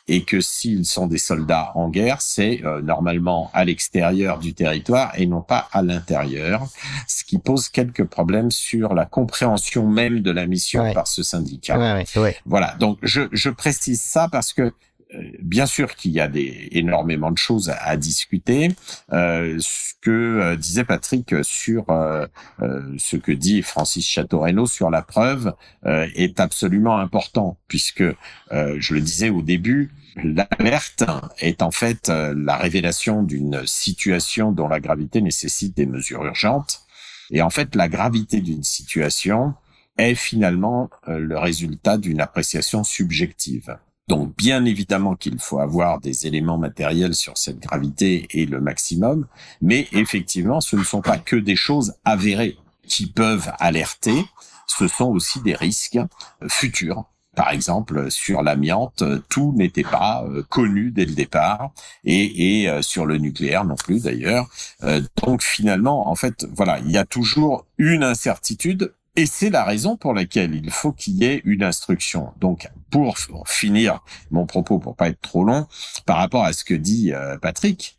Et 0.09 0.25
que 0.25 0.41
s'ils 0.41 0.85
sont 0.85 1.07
des 1.07 1.19
soldats 1.19 1.73
en 1.75 1.89
guerre, 1.89 2.21
c'est 2.21 2.63
euh, 2.65 2.83
normalement 2.83 3.51
à 3.55 3.65
l'extérieur 3.65 4.39
du 4.39 4.55
territoire 4.55 5.13
et 5.17 5.27
non 5.27 5.43
pas 5.43 5.69
à 5.73 5.83
l'intérieur, 5.83 6.67
ce 7.09 7.25
qui 7.25 7.39
pose 7.39 7.69
quelques 7.69 8.05
problèmes 8.05 8.51
sur 8.51 8.95
la 8.95 9.07
compréhension 9.07 9.87
même 9.89 10.21
de 10.21 10.31
la 10.31 10.47
mission 10.47 10.93
par 10.93 11.07
ce 11.07 11.23
syndicat. 11.23 11.77
voilà, 12.47 12.75
donc 12.79 12.99
je, 13.03 13.23
je 13.33 13.51
précise 13.51 14.01
ça 14.01 14.29
parce 14.31 14.53
que 14.53 14.73
bien 15.41 15.67
sûr 15.67 15.95
qu'il 15.95 16.13
y 16.13 16.21
a 16.21 16.29
des, 16.29 16.69
énormément 16.73 17.31
de 17.31 17.39
choses 17.39 17.71
à, 17.81 17.97
discuter. 17.97 18.69
Euh, 19.13 19.57
ce 19.61 19.95
que 20.01 20.11
euh, 20.11 20.57
disait 20.57 20.85
Patrick 20.85 21.35
sur 21.43 21.91
euh, 21.91 22.27
ce 22.99 23.17
que 23.17 23.33
dit 23.33 23.63
Francis 23.63 24.07
Chateau-Renaud 24.07 24.67
sur 24.67 24.91
la 24.91 25.03
preuve 25.03 25.55
est 25.85 26.41
absolument 26.41 26.99
important, 26.99 27.59
puisque, 27.69 28.05
je 28.51 28.95
le 28.95 29.01
disais 29.01 29.31
au 29.31 29.43
début, 29.43 29.91
l'alerte 30.17 31.05
est 31.39 31.63
en 31.63 31.71
fait 31.71 32.09
la 32.09 32.57
révélation 32.57 33.23
d'une 33.23 33.63
situation 33.67 34.53
dont 34.53 34.69
la 34.69 34.81
gravité 34.81 35.21
nécessite 35.21 35.77
des 35.77 35.87
mesures 35.87 36.25
urgentes. 36.25 36.83
Et 37.31 37.43
en 37.43 37.51
fait, 37.51 37.75
la 37.75 37.89
gravité 37.89 38.41
d'une 38.41 38.63
situation 38.63 39.55
est 39.99 40.15
finalement 40.15 40.91
le 41.07 41.39
résultat 41.39 41.99
d'une 41.99 42.21
appréciation 42.21 42.85
subjective. 42.85 43.77
Donc 44.09 44.37
bien 44.37 44.65
évidemment 44.67 45.15
qu'il 45.17 45.39
faut 45.39 45.61
avoir 45.61 45.99
des 45.99 46.27
éléments 46.27 46.59
matériels 46.59 47.15
sur 47.15 47.39
cette 47.39 47.59
gravité 47.59 48.27
et 48.31 48.45
le 48.45 48.61
maximum, 48.61 49.27
mais 49.63 49.89
effectivement 49.93 50.61
ce 50.61 50.77
ne 50.77 50.85
sont 50.85 51.01
pas 51.01 51.19
que 51.19 51.37
des 51.37 51.57
choses 51.57 51.95
avérées 52.05 52.59
qui 52.87 53.07
peuvent 53.07 53.51
alerter, 53.59 54.27
ce 54.67 54.89
sont 54.89 55.07
aussi 55.07 55.41
des 55.41 55.55
risques 55.55 55.99
futurs. 56.49 57.05
Par 57.35 57.51
exemple, 57.51 58.11
sur 58.11 58.43
l'amiante, 58.43 59.03
tout 59.29 59.53
n'était 59.57 59.83
pas 59.83 60.25
euh, 60.25 60.45
connu 60.49 60.93
dès 60.93 61.05
le 61.05 61.15
départ, 61.15 61.73
et, 62.05 62.63
et 62.63 62.69
euh, 62.69 62.81
sur 62.81 63.07
le 63.07 63.19
nucléaire 63.19 63.65
non 63.65 63.75
plus 63.75 64.05
d'ailleurs. 64.05 64.49
Euh, 64.85 65.01
donc 65.25 65.43
finalement, 65.43 66.09
en 66.09 66.15
fait, 66.15 66.47
voilà, 66.53 66.79
il 66.81 66.91
y 66.91 66.97
a 66.97 67.05
toujours 67.05 67.67
une 67.79 68.05
incertitude 68.05 68.95
et 69.17 69.27
c'est 69.27 69.51
la 69.51 69.65
raison 69.65 69.97
pour 69.97 70.13
laquelle 70.13 70.55
il 70.55 70.71
faut 70.71 70.93
qu'il 70.93 71.15
y 71.15 71.25
ait 71.25 71.41
une 71.45 71.63
instruction. 71.63 72.33
Donc, 72.41 72.69
pour 72.91 73.17
finir 73.47 74.03
mon 74.31 74.47
propos, 74.47 74.79
pour 74.79 74.97
pas 74.97 75.09
être 75.09 75.21
trop 75.21 75.45
long, 75.45 75.67
par 76.05 76.17
rapport 76.17 76.45
à 76.45 76.53
ce 76.53 76.65
que 76.65 76.75
dit 76.75 77.13
euh, 77.13 77.39
Patrick, 77.39 77.99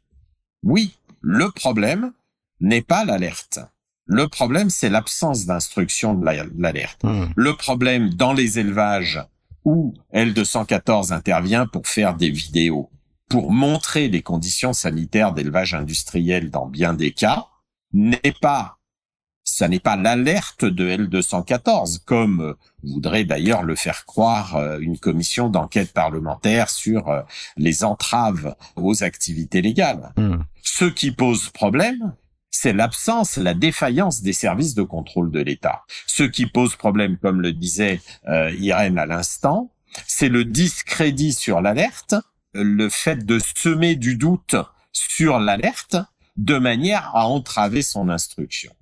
oui, 0.64 0.96
le 1.22 1.50
problème 1.52 2.12
n'est 2.60 2.82
pas 2.82 3.06
l'alerte. 3.06 3.60
Le 4.06 4.28
problème, 4.28 4.70
c'est 4.70 4.90
l'absence 4.90 5.46
d'instruction 5.46 6.14
de 6.14 6.26
l'alerte. 6.58 7.04
Hmm. 7.04 7.26
Le 7.36 7.56
problème 7.56 8.10
dans 8.14 8.34
les 8.34 8.60
élevages 8.60 9.24
où 9.64 9.96
L214 10.14 11.12
intervient 11.12 11.66
pour 11.66 11.88
faire 11.88 12.16
des 12.16 12.30
vidéos, 12.30 12.92
pour 13.30 13.52
montrer 13.52 14.10
les 14.10 14.22
conditions 14.22 14.74
sanitaires 14.74 15.34
d'élevage 15.34 15.74
industriel 15.74 16.52
dans 16.52 16.68
bien 16.68 16.94
des 16.94 17.12
cas, 17.12 17.48
n'est 17.94 18.36
pas 18.42 18.75
ça 19.56 19.70
n'est 19.70 19.80
pas 19.80 19.96
l'alerte 19.96 20.66
de 20.66 20.90
L214, 20.90 22.00
comme 22.04 22.42
euh, 22.42 22.54
voudrait 22.84 23.24
d'ailleurs 23.24 23.64
le 23.64 23.76
faire 23.76 24.06
croire 24.06 24.58
euh, 24.58 24.80
une 24.80 25.00
commission 25.00 25.48
d'enquête 25.48 25.94
parlementaire 25.94 26.70
sur 26.70 27.08
euh, 27.08 27.22
les 27.56 27.86
entraves 27.86 28.58
aux 28.76 29.06
activités 29.06 29.62
légales. 29.62 30.12
Hmm. 30.18 30.40
Ce 30.62 30.84
qui 30.84 31.12
pose 31.12 31.52
problème, 31.52 32.16
c'est 32.52 32.74
l'absence, 32.74 33.38
la 33.38 33.54
défaillance 33.54 34.22
des 34.22 34.34
services 34.34 34.76
de 34.76 34.84
contrôle 34.84 35.32
de 35.32 35.40
l'État. 35.40 35.84
Ce 36.06 36.24
qui 36.24 36.48
pose 36.48 36.76
problème, 36.76 37.18
comme 37.18 37.40
le 37.40 37.54
disait 37.54 38.02
Irène 38.28 38.98
à 38.98 39.06
l'instant, 39.06 39.72
c'est 40.06 40.30
le 40.30 40.44
discrédit 40.44 41.32
sur 41.32 41.62
l'alerte, 41.62 42.16
le 42.54 42.90
fait 42.90 43.26
de 43.26 43.40
semer 43.56 43.96
du 43.96 44.18
doute 44.18 44.58
sur 44.92 45.40
l'alerte 45.40 45.96
de 46.36 46.58
manière 46.58 47.16
à 47.16 47.28
entraver 47.28 47.82
son 47.82 48.10
instruction. 48.10 48.74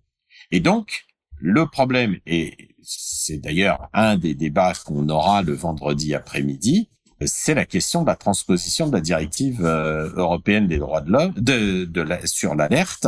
Et 0.54 0.60
donc, 0.60 1.06
le 1.40 1.66
problème, 1.66 2.20
et 2.28 2.70
c'est 2.84 3.40
d'ailleurs 3.40 3.90
un 3.92 4.18
des 4.18 4.36
débats 4.36 4.74
qu'on 4.86 5.10
aura 5.10 5.42
le 5.42 5.54
vendredi 5.54 6.14
après-midi, 6.14 6.90
c'est 7.26 7.56
la 7.56 7.66
question 7.66 8.04
de 8.04 8.08
la 8.08 8.16
transposition 8.16 8.88
de 8.88 8.94
la 8.94 9.02
directive 9.02 9.66
euh, 9.66 10.12
européenne 10.16 10.68
des 10.68 10.78
droits 10.78 11.02
de 11.02 11.12
l'homme 11.12 11.34
sur 12.26 12.54
l'alerte, 12.54 13.08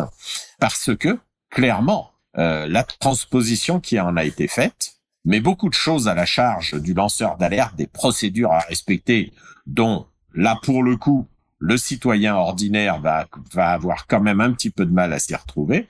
parce 0.60 0.96
que 0.96 1.20
clairement, 1.52 2.10
euh, 2.39 2.66
la 2.68 2.84
transposition 2.84 3.80
qui 3.80 4.00
en 4.00 4.18
a 4.18 4.24
été 4.24 4.48
faite 4.48 4.96
met 5.24 5.39
beaucoup 5.39 5.70
de 5.70 5.76
choses 5.76 6.08
à 6.08 6.16
la 6.16 6.26
charge 6.26 6.82
du 6.82 6.96
lanceur 6.96 7.38
d'alerte, 7.38 7.76
des 7.76 7.88
procédures 7.88 8.54
à 8.54 8.60
respecter, 8.62 9.34
dont 9.68 10.08
là 10.34 10.58
pour 10.64 10.82
le 10.82 10.98
coup, 10.98 11.28
le 11.60 11.78
citoyen 11.78 12.36
ordinaire 12.36 13.00
va, 13.02 13.28
va 13.54 13.70
avoir 13.70 14.08
quand 14.08 14.20
même 14.20 14.41
un 14.41 14.52
petit 14.52 14.72
peu 14.72 14.88
de 14.88 14.93
mal 14.93 15.14
à 15.14 15.20
s'y 15.20 15.36
retrouver. 15.36 15.89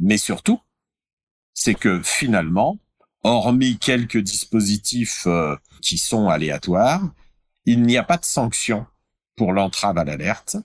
Mais 0.00 0.16
surtout, 0.16 0.60
c'est 1.52 1.74
que 1.74 2.00
finalement, 2.02 2.78
hormis 3.22 3.78
quelques 3.78 4.18
dispositifs 4.18 5.24
euh, 5.26 5.56
qui 5.82 5.98
sont 5.98 6.28
aléatoires, 6.28 7.12
il 7.66 7.82
n'y 7.82 7.98
a 7.98 8.02
pas 8.02 8.16
de 8.16 8.24
sanction 8.24 8.86
pour 9.36 9.52
l'entrave 9.52 9.98
à 9.98 10.04
l'alerte. 10.04 10.56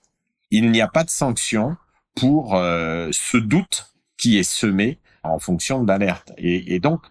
Il 0.51 0.71
n'y 0.71 0.81
a 0.81 0.87
pas 0.87 1.03
de 1.03 1.09
sanction 1.09 1.75
pour 2.15 2.55
euh, 2.55 3.09
ce 3.11 3.37
doute 3.37 3.93
qui 4.17 4.37
est 4.37 4.43
semé 4.43 4.99
en 5.23 5.39
fonction 5.39 5.83
de 5.83 5.87
l'alerte. 5.87 6.31
Et, 6.37 6.79
donc, 6.79 7.01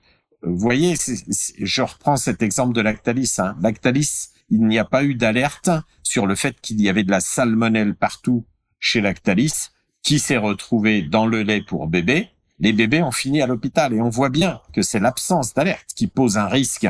vous 0.43 0.57
voyez, 0.57 0.95
je 1.59 1.83
reprends 1.83 2.17
cet 2.17 2.43
exemple 2.43 2.75
de 2.75 2.81
Lactalis. 2.81 3.35
Hein. 3.39 3.57
Lactalis, 3.61 4.31
il 4.49 4.67
n'y 4.67 4.79
a 4.79 4.85
pas 4.85 5.05
eu 5.05 5.15
d'alerte 5.15 5.71
sur 6.03 6.27
le 6.27 6.35
fait 6.35 6.59
qu'il 6.61 6.81
y 6.81 6.89
avait 6.89 7.03
de 7.03 7.11
la 7.11 7.21
salmonelle 7.21 7.95
partout 7.95 8.47
chez 8.79 9.01
Lactalis 9.01 9.71
qui 10.05 10.21
s'est 10.21 10.37
retrouvé 10.37 11.03
dans 11.03 11.27
le 11.27 11.43
lait 11.43 11.63
pour 11.63 11.89
bébé, 11.89 12.29
les 12.61 12.73
bébés 12.73 13.03
ont 13.03 13.11
fini 13.11 13.43
à 13.43 13.47
l'hôpital. 13.47 13.93
Et 13.93 14.01
on 14.01 14.11
voit 14.11 14.29
bien 14.29 14.61
que 14.73 14.83
c'est 14.83 15.01
l'absence 15.01 15.55
d'alerte 15.55 15.89
qui 15.97 16.07
pose 16.07 16.39
un 16.39 16.47
risque 16.47 16.87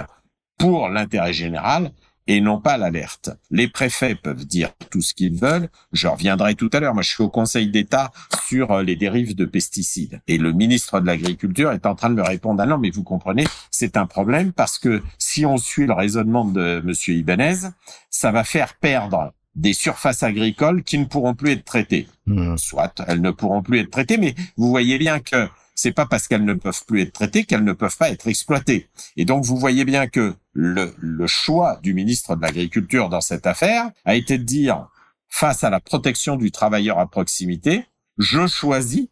pour 0.58 0.88
l'intérêt 0.88 1.32
général 1.32 1.92
et 2.26 2.40
non 2.40 2.60
pas 2.60 2.76
l'alerte. 2.76 3.30
Les 3.50 3.68
préfets 3.68 4.14
peuvent 4.14 4.46
dire 4.46 4.70
tout 4.90 5.02
ce 5.02 5.14
qu'ils 5.14 5.38
veulent. 5.38 5.68
Je 5.92 6.08
reviendrai 6.08 6.54
tout 6.54 6.70
à 6.72 6.80
l'heure. 6.80 6.94
Moi, 6.94 7.02
je 7.02 7.10
suis 7.10 7.22
au 7.22 7.28
Conseil 7.28 7.68
d'État 7.70 8.12
sur 8.46 8.72
euh, 8.72 8.82
les 8.82 8.96
dérives 8.96 9.34
de 9.34 9.44
pesticides. 9.44 10.20
Et 10.26 10.38
le 10.38 10.52
ministre 10.52 11.00
de 11.00 11.06
l'Agriculture 11.06 11.72
est 11.72 11.86
en 11.86 11.94
train 11.94 12.08
de 12.10 12.14
me 12.14 12.22
répondre, 12.22 12.62
ah 12.62 12.66
non, 12.66 12.78
mais 12.78 12.90
vous 12.90 13.02
comprenez, 13.02 13.44
c'est 13.70 13.96
un 13.96 14.06
problème 14.06 14.52
parce 14.52 14.78
que 14.78 15.02
si 15.18 15.44
on 15.44 15.58
suit 15.58 15.86
le 15.86 15.92
raisonnement 15.92 16.46
de 16.46 16.80
monsieur 16.82 17.14
Ibanez, 17.14 17.68
ça 18.10 18.32
va 18.32 18.42
faire 18.42 18.74
perdre 18.74 19.34
des 19.54 19.72
surfaces 19.72 20.22
agricoles 20.22 20.82
qui 20.82 20.98
ne 20.98 21.04
pourront 21.04 21.34
plus 21.34 21.52
être 21.52 21.64
traitées. 21.64 22.08
Hmm. 22.26 22.56
Soit 22.56 23.02
elles 23.06 23.20
ne 23.20 23.30
pourront 23.30 23.62
plus 23.62 23.80
être 23.80 23.90
traitées, 23.90 24.16
mais 24.16 24.34
vous 24.56 24.68
voyez 24.68 24.98
bien 24.98 25.20
que 25.20 25.48
c'est 25.74 25.92
pas 25.92 26.06
parce 26.06 26.28
qu'elles 26.28 26.44
ne 26.44 26.54
peuvent 26.54 26.84
plus 26.86 27.02
être 27.02 27.12
traitées 27.12 27.44
qu'elles 27.44 27.64
ne 27.64 27.72
peuvent 27.72 27.96
pas 27.96 28.10
être 28.10 28.28
exploitées. 28.28 28.88
Et 29.16 29.24
donc 29.24 29.44
vous 29.44 29.56
voyez 29.56 29.84
bien 29.84 30.06
que 30.06 30.34
le, 30.52 30.94
le 30.98 31.26
choix 31.26 31.78
du 31.82 31.94
ministre 31.94 32.36
de 32.36 32.42
l'Agriculture 32.42 33.08
dans 33.08 33.20
cette 33.20 33.46
affaire 33.46 33.90
a 34.04 34.14
été 34.14 34.38
de 34.38 34.44
dire, 34.44 34.88
face 35.28 35.64
à 35.64 35.70
la 35.70 35.80
protection 35.80 36.36
du 36.36 36.52
travailleur 36.52 36.98
à 36.98 37.08
proximité, 37.08 37.86
je 38.18 38.46
choisis 38.46 39.08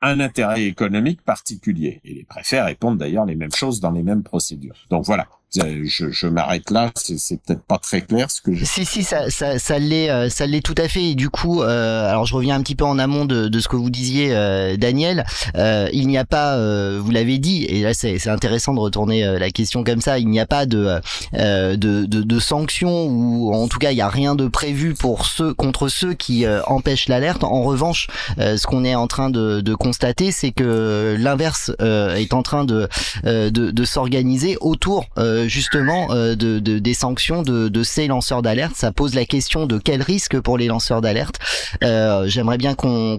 un 0.00 0.20
intérêt 0.20 0.64
économique 0.64 1.22
particulier. 1.22 2.00
Et 2.04 2.14
les 2.14 2.24
préfets 2.24 2.62
répondent 2.62 2.98
d'ailleurs 2.98 3.24
les 3.24 3.34
mêmes 3.34 3.52
choses 3.52 3.80
dans 3.80 3.90
les 3.90 4.02
mêmes 4.02 4.22
procédures. 4.22 4.86
Donc 4.90 5.04
voilà, 5.04 5.26
je, 5.54 6.10
je 6.10 6.26
m'arrête 6.26 6.70
là. 6.70 6.90
C'est 6.94 7.40
peut-être 7.42 7.62
pas 7.62 7.78
très 7.78 8.02
clair 8.02 8.30
ce 8.30 8.40
que 8.40 8.54
je. 8.54 8.64
Si 8.64 8.84
si 8.84 9.02
ça 9.02 9.30
ça 9.30 9.58
ça 9.58 9.78
l'est 9.78 10.10
euh, 10.10 10.28
ça 10.28 10.46
l'est 10.46 10.60
tout 10.60 10.74
à 10.76 10.88
fait. 10.88 11.10
Et 11.10 11.14
du 11.14 11.30
coup, 11.30 11.62
euh, 11.62 12.08
alors 12.08 12.26
je 12.26 12.34
reviens 12.34 12.56
un 12.56 12.62
petit 12.62 12.74
peu 12.74 12.84
en 12.84 12.98
amont 12.98 13.24
de, 13.24 13.48
de 13.48 13.60
ce 13.60 13.68
que 13.68 13.76
vous 13.76 13.90
disiez, 13.90 14.34
euh, 14.34 14.76
Daniel. 14.76 15.24
Euh, 15.56 15.88
il 15.92 16.08
n'y 16.08 16.18
a 16.18 16.24
pas, 16.24 16.56
euh, 16.56 17.00
vous 17.02 17.10
l'avez 17.10 17.38
dit, 17.38 17.64
et 17.64 17.82
là 17.82 17.94
c'est 17.94 18.28
intéressant 18.28 18.74
de 18.74 18.80
retourner 18.80 19.38
la 19.38 19.50
question 19.50 19.84
comme 19.84 20.00
ça. 20.00 20.18
Il 20.18 20.28
n'y 20.28 20.40
a 20.40 20.46
pas 20.46 20.66
de, 20.66 21.00
de 21.32 21.76
de, 21.76 22.04
de 22.04 22.38
sanctions 22.40 23.06
ou 23.06 23.54
en 23.54 23.68
tout 23.68 23.78
cas 23.78 23.92
il 23.92 23.96
n'y 23.96 24.02
a 24.02 24.08
rien 24.08 24.34
de 24.34 24.48
prévu 24.48 24.94
pour 24.94 25.26
ceux 25.26 25.54
contre 25.54 25.88
ceux 25.88 26.14
qui 26.14 26.44
empêchent 26.66 27.08
l'alerte. 27.08 27.44
En 27.44 27.62
revanche, 27.62 28.08
ce 28.38 28.66
qu'on 28.66 28.84
est 28.84 28.94
en 28.94 29.06
train 29.06 29.30
de, 29.30 29.60
de 29.60 29.74
constater, 29.74 30.32
c'est 30.32 30.50
que 30.50 31.16
l'inverse 31.18 31.70
est 31.80 32.32
en 32.34 32.42
train 32.42 32.64
de 32.64 32.88
de, 33.24 33.48
de 33.48 33.84
s'organiser 33.84 34.56
autour 34.60 35.06
justement 35.46 36.08
euh, 36.10 36.34
de, 36.34 36.58
de, 36.58 36.78
des 36.78 36.94
sanctions 36.94 37.42
de, 37.42 37.82
ces 37.82 38.06
lanceurs 38.06 38.42
d'alerte. 38.42 38.74
Ça 38.76 38.92
pose 38.92 39.14
la 39.14 39.24
question 39.24 39.66
de 39.66 39.78
quel 39.78 40.02
risque 40.02 40.40
pour 40.40 40.58
les 40.58 40.66
lanceurs 40.66 41.00
d'alerte. 41.00 41.36
Euh, 41.84 42.26
J'aimerais 42.26 42.58
bien 42.58 42.74
qu'on 42.74 43.18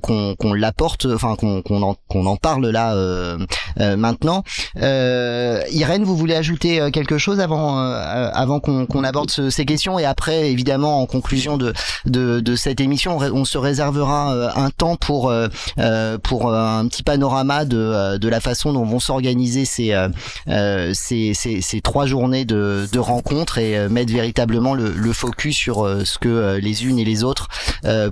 l'apporte, 0.53 1.05
enfin 1.05 1.35
qu'on 1.35 1.61
en, 1.81 2.35
parle 2.37 2.67
là 2.67 2.93
euh, 2.93 3.37
euh 3.79 3.95
maintenant. 3.97 4.43
Euh, 4.81 5.61
Irène, 5.71 6.03
vous 6.03 6.17
voulez 6.17 6.35
ajouter 6.35 6.89
quelque 6.91 7.17
chose 7.17 7.39
avant 7.39 8.59
qu'on 8.59 9.03
aborde 9.03 9.31
ce, 9.31 9.49
ces 9.49 9.65
questions? 9.65 9.99
Et 9.99 10.05
après 10.05 10.51
évidemment 10.51 11.01
en 11.01 11.05
conclusion 11.05 11.57
de 11.57 12.55
cette 12.55 12.81
émission, 12.81 13.17
on 13.17 13.45
se 13.45 13.57
réservera 13.57 14.53
un 14.55 14.69
temps 14.69 14.95
pour 14.95 15.31
un 15.31 16.87
petit 16.87 17.03
panorama 17.03 17.65
de 17.65 18.17
de 18.17 18.29
la 18.29 18.39
façon 18.39 18.73
dont 18.73 18.85
vont 18.85 18.99
s'organiser 18.99 19.65
ces, 19.65 19.95
ces 20.93 21.33
ces 21.33 21.61
ces 21.61 21.81
trois 21.81 22.05
journée 22.09 22.43
de, 22.43 22.87
de 22.91 22.99
rencontres 22.99 23.57
et 23.57 23.77
euh, 23.77 23.87
mettre 23.89 24.11
véritablement 24.11 24.73
le, 24.73 24.91
le 24.91 25.13
focus 25.13 25.55
sur 25.55 25.85
euh, 25.85 26.03
ce 26.03 26.17
que 26.19 26.27
euh, 26.27 26.59
les 26.59 26.85
unes 26.85 26.99
et 26.99 27.05
les 27.05 27.23
autres 27.23 27.47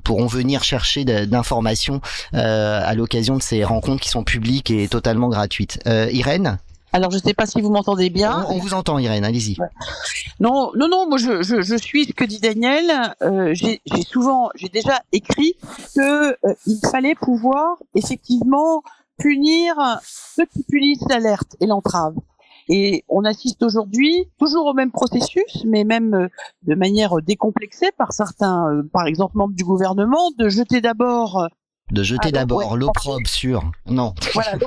pourront 0.03 0.27
venir 0.27 0.63
chercher 0.63 1.03
d'informations 1.03 2.01
à 2.33 2.93
l'occasion 2.95 3.35
de 3.35 3.41
ces 3.41 3.63
rencontres 3.63 4.01
qui 4.01 4.09
sont 4.09 4.23
publiques 4.23 4.71
et 4.71 4.87
totalement 4.87 5.29
gratuites. 5.29 5.79
Irène? 5.85 6.59
Alors, 6.93 7.11
je 7.11 7.17
ne 7.17 7.21
sais 7.21 7.33
pas 7.33 7.45
si 7.45 7.61
vous 7.61 7.69
m'entendez 7.69 8.09
bien. 8.09 8.45
On, 8.49 8.59
vous 8.59 8.73
entend, 8.73 8.97
Irène. 8.97 9.25
Allez-y. 9.25 9.57
Non, 10.39 10.71
non, 10.75 10.87
non. 10.87 11.07
Moi, 11.07 11.17
je, 11.17 11.43
je, 11.43 11.61
je 11.61 11.75
suis 11.75 12.05
ce 12.05 12.13
que 12.13 12.23
dit 12.23 12.39
Daniel. 12.39 13.13
Euh, 13.21 13.53
j'ai 13.53 13.81
souvent, 14.09 14.49
j'ai 14.55 14.69
déjà 14.69 15.01
écrit 15.11 15.55
que 15.95 16.31
euh, 16.31 16.53
il 16.65 16.79
fallait 16.89 17.15
pouvoir 17.15 17.75
effectivement 17.93 18.83
punir 19.19 19.75
ceux 20.03 20.45
qui 20.45 20.63
punissent 20.63 21.05
l'alerte 21.09 21.55
et 21.59 21.67
l'entrave. 21.67 22.13
Et 22.69 23.05
on 23.07 23.23
assiste 23.23 23.63
aujourd'hui 23.63 24.27
toujours 24.39 24.65
au 24.65 24.73
même 24.73 24.91
processus, 24.91 25.63
mais 25.65 25.83
même 25.83 26.13
euh, 26.13 26.27
de 26.63 26.75
manière 26.75 27.21
décomplexée 27.21 27.91
par 27.97 28.11
certains, 28.11 28.67
euh, 28.71 28.83
par 28.91 29.07
exemple 29.07 29.37
membres 29.37 29.55
du 29.55 29.63
gouvernement, 29.63 30.31
de 30.37 30.49
jeter 30.49 30.81
d'abord 30.81 31.39
euh, 31.39 31.47
de 31.91 32.03
jeter 32.03 32.33
d'abord 32.33 32.75
l'opprobre 32.75 33.25
sur 33.27 33.71
non. 33.85 34.13
Voilà 34.33 34.57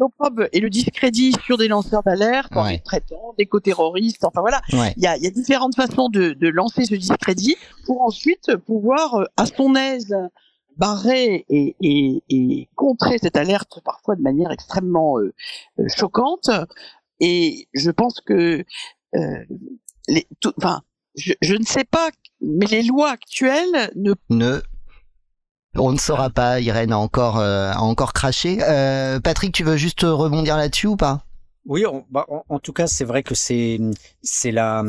l'opprobre 0.00 0.48
et 0.52 0.58
le 0.58 0.68
discrédit 0.68 1.32
sur 1.44 1.58
des 1.58 1.68
lanceurs 1.68 2.02
d'alerte 2.02 2.52
des 2.68 2.80
traitants 2.80 3.34
d'éco-terroristes 3.38 4.24
enfin 4.24 4.40
voilà. 4.40 4.60
Il 4.72 4.78
y, 4.96 5.06
a, 5.06 5.16
y, 5.16 5.28
a, 5.28 5.30
différentes 5.30 5.76
façons 5.76 6.08
de, 6.08 6.32
de, 6.32 6.48
lancer 6.48 6.84
ce 6.84 6.96
discrédit 6.96 7.54
pour 7.84 8.02
ensuite 8.02 8.56
pouvoir 8.56 9.28
à 9.36 9.46
son 9.46 9.76
aise 9.76 10.12
barrer 10.76 11.46
et, 11.48 11.76
et, 11.80 12.24
et, 12.28 12.68
contrer 12.74 13.18
cette 13.18 13.36
alerte 13.36 13.80
parfois 13.84 14.16
de 14.16 14.22
manière 14.22 14.50
extrêmement 14.50 15.18
choquante 15.86 16.50
et 17.20 17.68
je 17.74 17.90
pense 17.90 18.20
que 18.20 18.64
euh, 19.14 19.44
les, 20.08 20.26
enfin, 20.56 20.82
je, 21.16 21.32
je, 21.40 21.54
ne 21.54 21.64
sais 21.64 21.84
pas, 21.84 22.10
mais 22.40 22.66
les 22.66 22.82
lois 22.82 23.10
actuelles 23.10 23.90
ne 23.94 24.14
ne 24.30 24.60
on 25.74 25.92
ne 25.92 25.98
saura 25.98 26.30
pas. 26.30 26.60
Irène 26.60 26.92
a 26.92 26.98
encore 26.98 27.38
euh, 27.38 27.70
a 27.70 27.80
encore 27.80 28.12
craché. 28.12 28.58
Euh, 28.62 29.20
Patrick, 29.20 29.54
tu 29.54 29.64
veux 29.64 29.76
juste 29.76 30.02
rebondir 30.02 30.56
là-dessus 30.56 30.86
ou 30.86 30.96
pas? 30.96 31.22
Oui, 31.66 31.84
bah, 32.10 32.24
en, 32.28 32.44
en, 32.48 32.58
tout 32.60 32.72
cas, 32.72 32.86
c'est 32.86 33.04
vrai 33.04 33.22
que 33.22 33.34
c'est 33.34 33.80
c'est 34.22 34.52
la 34.52 34.84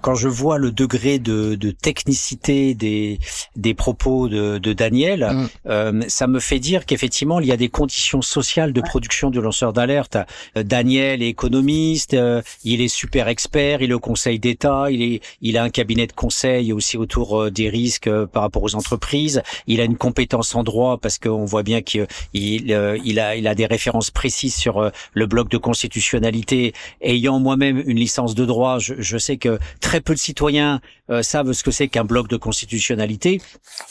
quand 0.00 0.14
je 0.14 0.28
vois 0.28 0.58
le 0.58 0.70
degré 0.70 1.18
de, 1.18 1.54
de 1.54 1.70
technicité 1.70 2.74
des, 2.74 3.18
des 3.56 3.74
propos 3.74 4.28
de, 4.28 4.58
de 4.58 4.72
Daniel, 4.72 5.28
mm. 5.32 5.48
euh, 5.66 6.02
ça 6.08 6.26
me 6.26 6.40
fait 6.40 6.58
dire 6.58 6.86
qu'effectivement, 6.86 7.40
il 7.40 7.46
y 7.46 7.52
a 7.52 7.56
des 7.56 7.68
conditions 7.68 8.22
sociales 8.22 8.72
de 8.72 8.80
production 8.80 9.30
du 9.30 9.40
lanceur 9.40 9.72
d'alerte. 9.72 10.16
Euh, 10.56 10.62
Daniel 10.62 11.22
est 11.22 11.28
économiste, 11.28 12.14
euh, 12.14 12.42
il 12.64 12.80
est 12.80 12.88
super 12.88 13.28
expert, 13.28 13.82
il 13.82 13.90
est 13.90 13.94
au 13.94 14.00
Conseil 14.00 14.38
d'État, 14.38 14.86
il, 14.90 15.02
est, 15.02 15.20
il 15.40 15.56
a 15.58 15.62
un 15.62 15.70
cabinet 15.70 16.06
de 16.06 16.12
conseil 16.12 16.72
aussi 16.72 16.96
autour 16.96 17.40
euh, 17.40 17.50
des 17.50 17.68
risques 17.68 18.10
par 18.26 18.42
rapport 18.42 18.62
aux 18.62 18.74
entreprises. 18.74 19.42
Il 19.66 19.80
a 19.80 19.84
une 19.84 19.96
compétence 19.96 20.54
en 20.54 20.62
droit 20.62 20.98
parce 20.98 21.18
qu'on 21.18 21.44
voit 21.44 21.62
bien 21.62 21.82
qu'il 21.82 22.06
il, 22.34 22.70
il, 23.04 23.20
a, 23.20 23.36
il 23.36 23.46
a 23.46 23.54
des 23.54 23.66
références 23.66 24.10
précises 24.10 24.54
sur 24.54 24.90
le 25.12 25.26
bloc 25.26 25.48
de 25.50 25.58
constitutionnalité. 25.58 26.72
Ayant 27.00 27.38
moi-même 27.40 27.82
une 27.86 27.98
licence 27.98 28.34
de 28.34 28.44
droit, 28.44 28.78
je, 28.78 28.94
je 28.98 29.18
sais 29.18 29.36
que 29.36 29.58
très 29.78 30.00
peu 30.00 30.14
de 30.14 30.18
citoyens 30.18 30.80
euh, 31.10 31.22
savent 31.22 31.52
ce 31.52 31.62
que 31.62 31.70
c'est 31.70 31.88
qu'un 31.88 32.04
bloc 32.04 32.28
de 32.28 32.36
constitutionnalité. 32.36 33.40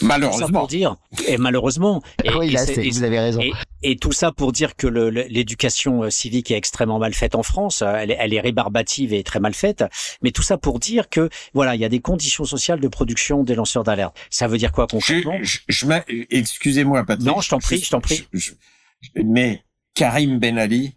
Malheureusement. 0.01 0.59
pour 0.59 0.67
dire, 0.67 0.97
et 1.27 1.37
malheureusement. 1.37 2.03
Et, 2.23 2.33
oui, 2.33 2.51
là, 2.51 2.63
vous 2.65 3.03
avez 3.03 3.19
raison. 3.19 3.41
Et, 3.83 3.95
tout 3.95 4.11
ça 4.11 4.31
pour 4.31 4.51
dire 4.51 4.75
que 4.75 4.87
l'éducation 4.87 6.03
euh, 6.03 6.09
civique 6.09 6.51
est 6.51 6.57
extrêmement 6.57 6.99
mal 6.99 7.13
faite 7.13 7.35
en 7.35 7.43
France. 7.43 7.81
Euh, 7.81 7.95
elle, 7.95 8.15
elle, 8.17 8.33
est 8.33 8.39
rébarbative 8.39 9.13
et 9.13 9.23
très 9.23 9.39
mal 9.39 9.53
faite. 9.53 9.83
Mais 10.21 10.31
tout 10.31 10.43
ça 10.43 10.57
pour 10.57 10.79
dire 10.79 11.09
que 11.09 11.29
voilà, 11.53 11.75
il 11.75 11.81
y 11.81 11.85
a 11.85 11.89
des 11.89 12.01
conditions 12.01 12.45
sociales 12.45 12.79
de 12.79 12.87
production 12.87 13.43
des 13.43 13.55
lanceurs 13.55 13.83
d'alerte. 13.83 14.15
Ça 14.29 14.47
veut 14.47 14.57
dire 14.57 14.71
quoi 14.71 14.87
concrètement 14.87 15.39
je, 15.41 15.59
je, 15.67 15.85
Excusez-moi, 16.29 17.03
Patrick. 17.05 17.25
Non, 17.25 17.41
je 17.41 17.49
t'en 17.49 17.59
prie, 17.59 17.79
je, 17.79 17.89
t'en 17.89 18.01
prie. 18.01 18.27
mais 19.15 19.63
Karim 19.93 20.37
Ben 20.39 20.57
Ali 20.57 20.95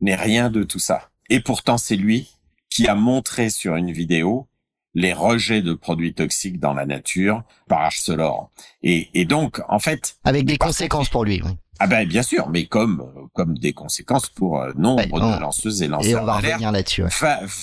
n'est 0.00 0.16
rien 0.16 0.50
de 0.50 0.62
tout 0.62 0.78
ça. 0.78 1.10
Et 1.30 1.40
pourtant, 1.40 1.78
c'est 1.78 1.96
lui 1.96 2.28
qui 2.74 2.88
a 2.88 2.94
montré 2.94 3.50
sur 3.50 3.76
une 3.76 3.92
vidéo 3.92 4.48
les 4.94 5.12
rejets 5.12 5.62
de 5.62 5.74
produits 5.74 6.14
toxiques 6.14 6.60
dans 6.60 6.74
la 6.74 6.84
nature 6.84 7.44
par 7.68 7.80
Arcelor. 7.80 8.50
Et, 8.82 9.08
et 9.14 9.24
donc, 9.24 9.60
en 9.68 9.78
fait... 9.78 10.16
Avec 10.24 10.44
des 10.44 10.58
conséquences 10.58 11.08
pour 11.08 11.24
lui, 11.24 11.40
oui. 11.44 11.52
Ah 11.78 11.88
ben 11.88 12.06
bien 12.06 12.22
sûr, 12.22 12.48
mais 12.48 12.66
comme 12.66 13.04
comme 13.32 13.58
des 13.58 13.72
conséquences 13.72 14.28
pour 14.28 14.60
euh, 14.60 14.70
nombre 14.76 15.02
de 15.02 15.40
lanceuses 15.40 15.82
et 15.82 15.88
lanceurs 15.88 16.10
Et 16.10 16.22
on 16.22 16.24
va 16.24 16.36
revenir 16.36 16.70
là-dessus. 16.70 17.02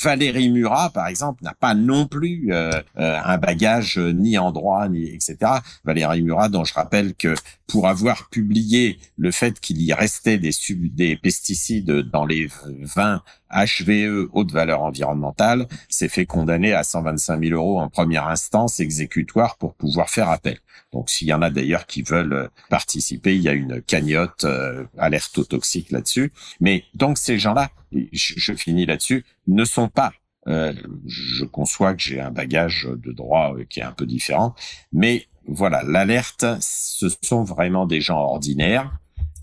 Valérie 0.04 0.50
Murat, 0.50 0.90
par 0.90 1.08
exemple, 1.08 1.42
n'a 1.42 1.54
pas 1.54 1.74
non 1.74 2.06
plus 2.06 2.50
euh, 2.52 2.82
euh, 2.98 3.20
un 3.24 3.38
bagage 3.38 3.98
ni 3.98 4.38
en 4.38 4.52
droit 4.52 4.90
ni 4.90 5.06
etc. 5.06 5.38
Valérie 5.86 6.22
Murat, 6.22 6.50
dont 6.50 6.66
je 6.66 6.74
rappelle 6.74 7.16
que 7.16 7.34
pour 7.70 7.88
avoir 7.88 8.30
publié 8.30 9.00
le 9.18 9.32
fait 9.32 9.60
qu'il 9.60 9.82
y 9.82 9.94
restait 9.94 10.38
des 10.38 10.52
des 10.94 11.16
pesticides 11.16 11.92
dans 11.92 12.26
les 12.26 12.50
vins 12.66 13.22
HVE 13.52 14.30
haute 14.34 14.52
valeur 14.52 14.82
environnementale, 14.82 15.68
s'est 15.88 16.10
fait 16.10 16.26
condamner 16.26 16.74
à 16.74 16.84
125 16.84 17.44
000 17.44 17.56
euros 17.56 17.80
en 17.80 17.90
première 17.90 18.28
instance 18.28 18.80
exécutoire 18.80 19.58
pour 19.58 19.76
pouvoir 19.76 20.10
faire 20.10 20.30
appel. 20.30 20.58
Donc 20.92 21.10
s'il 21.10 21.28
y 21.28 21.34
en 21.34 21.42
a 21.42 21.50
d'ailleurs 21.50 21.86
qui 21.86 22.02
veulent 22.02 22.50
participer, 22.70 23.36
il 23.36 23.42
y 23.42 23.50
a 23.50 23.54
une 23.54 23.82
cagnotte 23.82 24.44
euh, 24.46 24.86
alerte 24.98 25.48
toxique 25.48 25.92
là-dessus. 25.92 26.34
Mais 26.60 26.84
donc 26.96 27.18
ces 27.18 27.38
gens-là, 27.38 27.70
je, 27.92 28.54
finis 28.54 28.86
là-dessus, 28.86 29.26
ne 29.48 29.64
sont 29.64 29.88
pas 29.88 30.12
euh, 30.48 30.74
je 31.06 31.46
conçois 31.46 31.94
que 31.94 32.02
j'ai 32.02 32.22
un 32.22 32.32
bagage 32.32 32.88
de 32.90 33.12
droit 33.12 33.54
euh, 33.56 33.66
qui 33.66 33.82
est 33.82 33.84
un 33.84 33.92
peu 33.92 34.06
différent, 34.06 34.56
mais 34.92 35.28
voilà, 35.52 35.84
l'alerte, 35.84 36.46
ce 36.62 37.08
sont 37.22 37.44
vraiment 37.44 37.86
des 37.86 38.02
gens 38.02 38.20
ordinaires. 38.20 38.92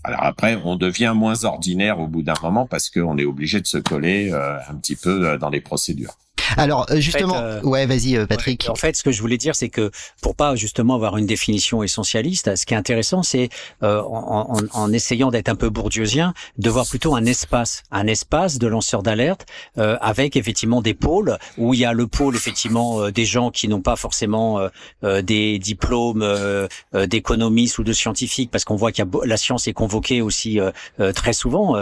Alors 0.03 0.23
après, 0.23 0.59
on 0.63 0.75
devient 0.75 1.13
moins 1.15 1.43
ordinaire 1.43 1.99
au 1.99 2.07
bout 2.07 2.23
d'un 2.23 2.35
moment 2.41 2.65
parce 2.65 2.89
qu'on 2.89 3.17
est 3.17 3.25
obligé 3.25 3.59
de 3.61 3.67
se 3.67 3.77
coller 3.77 4.31
un 4.31 4.75
petit 4.75 4.95
peu 4.95 5.37
dans 5.37 5.49
les 5.49 5.61
procédures. 5.61 6.15
Alors 6.55 6.85
euh, 6.91 6.99
justement, 6.99 7.33
En 7.35 7.37
fait, 7.37 7.43
euh, 7.43 7.61
ouais, 7.63 7.85
vas-y 7.85 8.15
euh, 8.15 8.25
Patrick. 8.25 8.67
En 8.69 8.75
fait, 8.75 8.95
ce 8.95 9.03
que 9.03 9.11
je 9.11 9.21
voulais 9.21 9.37
dire, 9.37 9.55
c'est 9.55 9.69
que 9.69 9.91
pour 10.21 10.35
pas 10.35 10.55
justement 10.55 10.95
avoir 10.95 11.17
une 11.17 11.25
définition 11.25 11.83
essentialiste, 11.83 12.55
ce 12.55 12.65
qui 12.65 12.73
est 12.73 12.77
intéressant, 12.77 13.23
c'est 13.23 13.49
euh, 13.83 14.01
en, 14.01 14.55
en- 14.57 14.63
en 14.73 14.93
essayant 14.93 15.29
d'être 15.31 15.49
un 15.49 15.55
peu 15.55 15.69
bourdieusien, 15.69 16.33
de 16.57 16.69
voir 16.69 16.85
plutôt 16.85 17.15
un 17.15 17.25
espace, 17.25 17.83
un 17.91 18.07
espace 18.07 18.57
de 18.59 18.67
lanceurs 18.67 19.03
d'alerte 19.03 19.45
euh, 19.77 19.97
avec 20.01 20.35
effectivement 20.37 20.81
des 20.81 20.93
pôles 20.93 21.37
où 21.57 21.73
il 21.73 21.79
y 21.79 21.85
a 21.85 21.93
le 21.93 22.07
pôle 22.07 22.35
effectivement 22.35 23.01
euh, 23.01 23.11
des 23.11 23.25
gens 23.25 23.51
qui 23.51 23.67
n'ont 23.67 23.81
pas 23.81 23.95
forcément 23.95 24.59
des 25.03 25.59
diplômes 25.59 26.25
d'économistes 26.93 27.77
ou 27.79 27.83
de 27.83 27.93
scientifiques, 27.93 28.51
parce 28.51 28.63
qu'on 28.65 28.75
voit 28.75 28.91
qu'il 28.91 29.03
y 29.05 29.07
a 29.07 29.25
la 29.25 29.37
science 29.37 29.67
est 29.67 29.73
convoquée 29.73 30.21
aussi 30.21 30.59
euh, 30.59 30.71
euh, 30.99 31.11
très 31.11 31.33
souvent. 31.33 31.75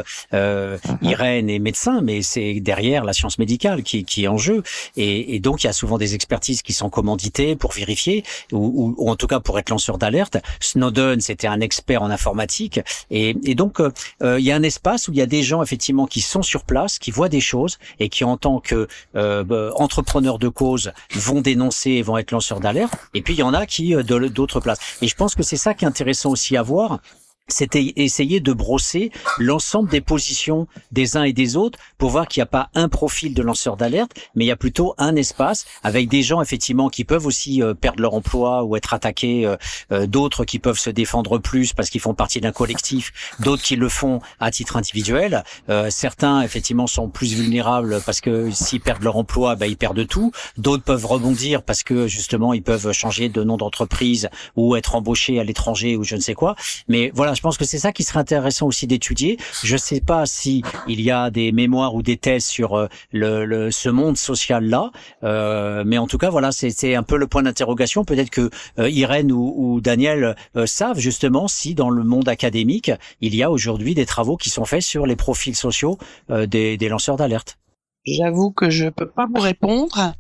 Irène 1.02 1.50
est 1.50 1.60
médecin, 1.60 2.02
mais 2.02 2.22
c'est 2.22 2.60
derrière 2.60 3.04
la 3.04 3.14
science 3.14 3.38
médicale 3.40 3.84
qui, 3.84 4.04
qui 4.06 4.24
est 4.24 4.28
en 4.28 4.38
jeu. 4.38 4.55
Et, 4.98 5.36
et 5.36 5.40
donc, 5.40 5.64
il 5.64 5.68
y 5.68 5.70
a 5.70 5.74
souvent 5.74 5.98
des 5.98 6.16
expertises 6.16 6.62
qui 6.62 6.74
sont 6.74 6.90
commanditées 6.90 7.56
pour 7.56 7.72
vérifier, 7.72 8.24
ou, 8.52 8.58
ou- 8.58 8.96
ou 8.98 9.10
en 9.10 9.16
tout 9.16 9.28
cas 9.28 9.40
pour 9.40 9.58
être 9.60 9.70
lanceur 9.70 9.98
d'alerte. 9.98 10.38
Snowden, 10.60 11.20
c'était 11.22 11.48
un 11.48 11.60
expert 11.62 12.02
en 12.02 12.10
informatique. 12.10 12.80
Et, 13.12 13.36
et 13.44 13.56
donc, 13.56 13.80
euh, 13.80 13.92
euh, 14.24 14.40
il 14.40 14.46
y 14.46 14.52
a 14.52 14.56
un 14.56 14.64
espace 14.64 15.08
où 15.08 15.12
il 15.12 15.18
y 15.18 15.22
a 15.22 15.26
des 15.26 15.44
gens, 15.44 15.62
effectivement, 15.64 16.08
qui 16.08 16.22
sont 16.22 16.42
sur 16.42 16.64
place, 16.64 17.00
qui 17.00 17.12
voient 17.12 17.30
des 17.30 17.42
choses, 17.42 17.78
et 18.00 18.10
qui, 18.10 18.24
en 18.24 18.38
tant 18.38 18.60
que 18.60 18.88
euh, 19.16 19.44
bah, 19.44 19.72
entrepreneurs 19.76 20.40
de 20.40 20.50
cause, 20.50 20.92
vont 21.14 21.42
dénoncer 21.42 21.92
et 21.92 22.02
vont 22.02 22.18
être 22.18 22.32
lanceurs 22.32 22.60
d'alerte. 22.60 22.94
Et 23.14 23.22
puis, 23.22 23.34
il 23.34 23.40
y 23.40 23.44
en 23.44 23.54
a 23.54 23.66
qui, 23.66 23.96
euh, 23.96 24.04
d'autres 24.04 24.60
places. 24.60 24.80
Et 25.02 25.08
je 25.08 25.16
pense 25.16 25.36
que 25.36 25.44
c'est 25.44 25.58
ça 25.58 25.74
qui 25.74 25.86
est 25.86 25.88
intéressant 25.88 26.30
aussi 26.32 26.58
à 26.58 26.62
voir, 26.62 27.00
c'était 27.48 27.94
essayer 27.96 28.40
de 28.40 28.54
brosser 28.54 29.12
l'ensemble 29.38 29.90
des 29.90 30.02
positions 30.02 30.68
des 30.92 31.16
uns 31.16 31.24
et 31.24 31.34
des 31.34 31.58
autres 31.58 31.78
pour 32.00 32.10
voir 32.10 32.28
qu'il 32.28 32.42
n'y 32.42 32.46
a 32.46 32.48
pas 32.48 32.70
un 32.74 32.90
profil 32.90 33.36
de 33.36 33.42
lanceur 33.44 33.78
d'alerte, 33.78 34.12
mais 34.34 34.46
il 34.46 34.48
y 34.48 34.52
a 34.52 34.56
plutôt 34.56 34.96
un 34.98 35.16
espace 35.16 35.66
avec 35.84 36.10
des 36.10 36.24
gens 36.24 36.42
effectivement 36.42 36.90
qui 36.90 37.04
peuvent 37.04 37.26
aussi 37.28 37.62
euh, 37.62 37.76
perdre 37.76 38.02
leur 38.02 38.16
emploi 38.16 38.64
ou 38.64 38.76
être 38.76 38.96
attaqués, 38.96 39.46
euh, 39.46 39.58
euh, 39.92 40.08
d'autres 40.08 40.44
qui 40.44 40.58
peuvent 40.58 40.80
se 40.80 40.90
défendre 40.90 41.38
plus 41.38 41.74
parce 41.74 41.92
qu'ils 41.92 42.02
font 42.02 42.16
partie 42.16 42.42
d'un 42.42 42.52
collectif, 42.52 43.14
d'autres 43.40 43.62
qui 43.62 43.76
le 43.76 43.90
font 43.90 44.22
à 44.40 44.50
titre 44.50 44.78
individuel. 44.78 45.44
Certains 45.90 46.42
effectivement 46.42 46.88
sont 46.88 47.10
plus 47.10 47.34
vulnérables 47.34 48.02
parce 48.06 48.22
que 48.22 48.50
s'ils 48.52 48.82
perdent 48.82 49.04
leur 49.04 49.18
emploi, 49.18 49.56
ben, 49.56 49.68
ils 49.68 49.78
perdent 49.78 50.08
tout. 50.08 50.32
D'autres 50.58 50.84
peuvent 50.84 51.06
rebondir 51.06 51.62
parce 51.64 51.84
que 51.84 52.08
justement 52.08 52.54
ils 52.54 52.64
peuvent 52.64 52.92
changer 52.92 53.30
de 53.30 53.44
nom 53.44 53.58
d'entreprise 53.58 54.30
ou 54.56 54.76
être 54.76 54.96
embauchés 54.96 55.40
à 55.40 55.44
l'étranger 55.44 55.96
ou 55.96 56.04
je 56.04 56.16
ne 56.16 56.22
sais 56.22 56.34
quoi. 56.34 56.56
Mais 56.88 57.12
voilà, 57.14 57.35
je 57.36 57.42
pense 57.42 57.58
que 57.58 57.66
c'est 57.66 57.78
ça 57.78 57.92
qui 57.92 58.04
serait 58.04 58.20
intéressant 58.20 58.66
aussi 58.68 58.88
d'étudier. 58.88 59.38
Je 59.64 59.78
sais 59.78 60.02
pas 60.02 60.26
si 60.26 60.64
il 60.88 61.02
y 61.02 61.12
a 61.12 61.30
des 61.30 61.52
mémoires 61.52 61.94
ou 61.96 62.02
des 62.02 62.18
thèses 62.18 62.46
sur 62.46 62.74
euh, 62.76 62.88
le, 63.12 63.46
le- 63.46 63.72
ce 63.72 63.90
monde 63.90 64.18
social 64.18 64.66
là, 64.66 64.92
euh, 65.24 65.84
mais 65.86 65.98
en 65.98 66.08
tout 66.08 66.18
cas 66.18 66.30
voilà, 66.30 66.52
c'est 66.52 66.96
un 66.96 67.04
peu 67.04 67.18
le 67.18 67.28
point 67.28 67.44
d'interrogation. 67.44 68.06
Peut-être 68.06 68.30
que 68.30 68.50
euh, 68.80 68.90
Irène 68.90 69.32
ou, 69.32 69.54
ou 69.58 69.82
Daniel 69.82 70.36
euh, 70.56 70.66
savent 70.66 71.00
justement 71.00 71.48
si 71.48 71.76
dans 71.76 71.90
le 71.90 72.04
monde 72.04 72.30
académique 72.30 72.92
il 73.22 73.36
y 73.36 73.44
a 73.44 73.52
aujourd'hui 73.52 73.94
des 73.96 74.06
travaux 74.06 74.38
qui 74.38 74.50
sont 74.50 74.66
faits 74.66 74.82
sur 74.82 75.06
les 75.06 75.16
profils 75.16 75.56
sociaux 75.56 75.98
euh, 76.30 76.46
des, 76.46 76.78
des 76.78 76.90
lanceurs 76.90 77.18
d'alerte. 77.18 77.58
J'avoue 78.06 78.52
que 78.52 78.70
je 78.70 78.88
peux 78.90 79.08
pas 79.08 79.28
vous 79.34 79.42
répondre. 79.42 80.14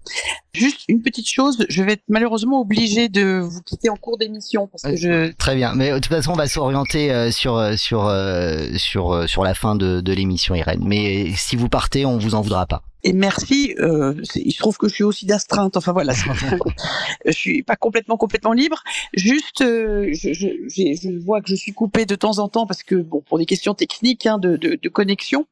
Juste 0.54 0.82
une 0.88 1.02
petite 1.02 1.28
chose, 1.28 1.66
je 1.68 1.84
vais 1.84 1.94
être 1.94 2.04
malheureusement 2.08 2.62
obligée 2.62 3.10
de 3.10 3.40
vous 3.40 3.62
quitter 3.62 3.90
en 3.90 3.96
cours 3.98 4.18
d'émission 4.18 4.68
parce 4.68 4.84
que 4.84 4.96
je 4.96 5.32
Très 5.34 5.56
bien, 5.56 5.74
mais 5.76 5.92
de 5.92 5.96
toute 5.96 6.06
façon, 6.08 6.32
on 6.32 6.36
va 6.36 6.48
s'orienter 6.48 7.12
euh, 7.12 7.30
sur 7.30 7.58
euh, 7.58 7.76
sur 7.76 8.06
euh, 8.06 8.68
sur 8.78 9.28
sur 9.28 9.44
la 9.44 9.54
fin 9.54 9.76
de, 9.76 10.00
de 10.02 10.14
l'émission, 10.14 10.56
Irène. 10.56 10.84
Mais 10.86 11.32
si 11.36 11.56
vous 11.58 11.68
partez, 11.70 12.06
on 12.06 12.18
vous 12.18 12.36
en 12.36 12.42
voudra 12.42 12.66
pas. 12.66 12.84
et 13.04 13.12
merci. 13.12 13.76
Euh, 13.80 14.16
il 14.36 14.52
se 14.54 14.60
trouve 14.60 14.78
que 14.78 14.88
je 14.88 14.94
suis 14.96 15.04
aussi 15.04 15.26
d'astreinte. 15.26 15.76
Enfin 15.76 15.92
voilà, 15.92 16.14
je 17.26 17.32
suis 17.32 17.62
pas 17.64 17.76
complètement 17.76 18.16
complètement 18.18 18.54
libre. 18.54 18.82
Juste, 19.14 19.62
euh, 19.62 20.10
je, 20.14 20.32
je, 20.34 20.48
je 20.70 21.26
vois 21.26 21.42
que 21.42 21.50
je 21.50 21.56
suis 21.56 21.74
coupée 21.74 22.06
de 22.06 22.16
temps 22.16 22.40
en 22.40 22.48
temps 22.48 22.66
parce 22.66 22.82
que 22.84 22.96
bon, 22.96 23.22
pour 23.22 23.38
des 23.40 23.46
questions 23.46 23.74
techniques 23.74 24.26
hein, 24.26 24.38
de, 24.38 24.56
de, 24.56 24.80
de 24.82 24.90
connexion, 24.90 25.46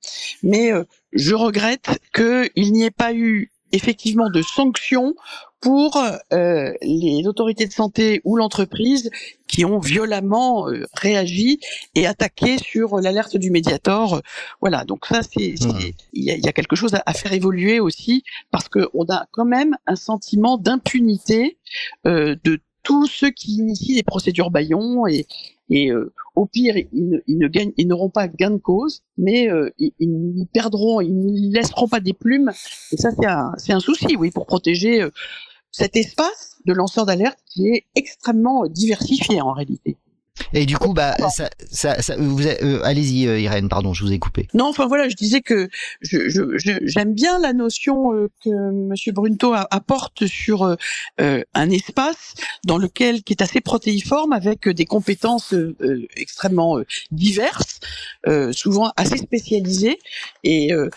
mais 0.43 0.71
euh, 0.71 0.83
je 1.13 1.35
regrette 1.35 1.99
qu'il 2.13 2.71
n'y 2.73 2.83
ait 2.83 2.91
pas 2.91 3.13
eu 3.13 3.51
effectivement 3.71 4.29
de 4.29 4.41
sanctions 4.41 5.15
pour 5.59 5.97
euh, 6.33 6.73
les 6.81 7.25
autorités 7.25 7.65
de 7.65 7.71
santé 7.71 8.21
ou 8.25 8.35
l'entreprise 8.35 9.09
qui 9.47 9.63
ont 9.65 9.79
violemment 9.79 10.67
euh, 10.69 10.85
réagi 10.93 11.59
et 11.95 12.05
attaqué 12.05 12.57
sur 12.57 12.99
l'alerte 12.99 13.37
du 13.37 13.49
Mediator. 13.49 14.21
Voilà, 14.61 14.83
donc 14.83 15.05
ça 15.05 15.21
c'est 15.23 15.55
c'est- 15.57 15.95
il 16.11 16.23
y 16.25 16.31
a, 16.31 16.35
il 16.35 16.43
y 16.45 16.49
a 16.49 16.51
quelque 16.51 16.75
chose 16.75 16.93
à, 16.95 17.01
à 17.05 17.13
faire 17.13 17.31
évoluer 17.33 17.79
aussi 17.79 18.23
parce 18.51 18.67
que 18.67 18.89
on 18.93 19.05
a 19.05 19.25
quand 19.31 19.45
même 19.45 19.75
un 19.87 19.95
sentiment 19.95 20.57
d'impunité 20.57 21.57
euh, 22.05 22.35
de 22.43 22.59
tous 22.83 23.07
ceux 23.07 23.31
qui 23.31 23.53
initient 23.55 23.95
les 23.95 24.03
procédures 24.03 24.51
Bayon 24.51 25.07
et 25.07 25.91
euh, 25.91 26.13
au 26.35 26.45
pire 26.45 26.75
ils 26.77 27.21
ne, 27.27 27.47
gagnent 27.47 27.71
ils 27.77 27.87
n'auront 27.87 28.09
pas 28.09 28.27
gain 28.27 28.51
de 28.51 28.57
cause 28.57 29.03
mais 29.17 29.49
euh, 29.49 29.71
ils, 29.79 29.93
ils 29.99 30.47
perdront 30.53 31.01
ils 31.01 31.15
ne 31.15 31.53
laisseront 31.53 31.87
pas 31.87 31.99
des 31.99 32.13
plumes 32.13 32.51
et 32.91 32.97
ça 32.97 33.11
c'est 33.11 33.25
un 33.25 33.53
c'est 33.57 33.73
un 33.73 33.79
souci 33.79 34.15
oui 34.17 34.29
pour 34.29 34.45
protéger 34.45 35.01
euh, 35.01 35.09
cet 35.71 35.95
espace 35.95 36.57
de 36.65 36.73
lanceurs 36.73 37.05
d'alerte 37.05 37.39
qui 37.47 37.67
est 37.67 37.85
extrêmement 37.95 38.67
diversifié 38.67 39.41
en 39.41 39.53
réalité. 39.53 39.97
Et 40.53 40.65
du 40.65 40.77
coup, 40.77 40.93
bah, 40.93 41.15
ça, 41.29 41.49
ça, 41.71 42.01
ça- 42.01 42.15
vous, 42.17 42.45
euh, 42.47 42.81
allez-y, 42.83 43.27
euh, 43.27 43.39
Irène. 43.39 43.69
Pardon, 43.69 43.93
je 43.93 44.03
vous 44.03 44.11
ai 44.11 44.19
coupé. 44.19 44.47
Non, 44.53 44.65
enfin 44.65 44.87
voilà, 44.87 45.07
je 45.09 45.15
disais 45.15 45.41
que 45.41 45.69
je, 46.01 46.29
je, 46.29 46.57
je- 46.57 46.79
j'aime 46.83 47.13
bien 47.13 47.37
la 47.39 47.53
notion 47.53 48.13
euh, 48.13 48.29
que 48.43 48.49
Monsieur 48.71 49.11
Brunto 49.11 49.53
a- 49.53 49.67
apporte 49.69 50.25
sur 50.25 50.63
euh, 51.19 51.41
un 51.53 51.69
espace 51.69 52.33
dans 52.65 52.77
lequel 52.77 53.21
qui 53.23 53.33
est 53.33 53.41
assez 53.43 53.61
protéiforme 53.61 54.33
avec 54.33 54.67
des 54.67 54.85
compétences 54.85 55.53
extrêmement 56.15 56.77
diverses, 57.11 57.79
euh, 58.27 58.51
souvent 58.53 58.91
assez 58.97 59.17
spécialisées. 59.17 59.99
Et 60.43 60.73
euh, 60.73 60.89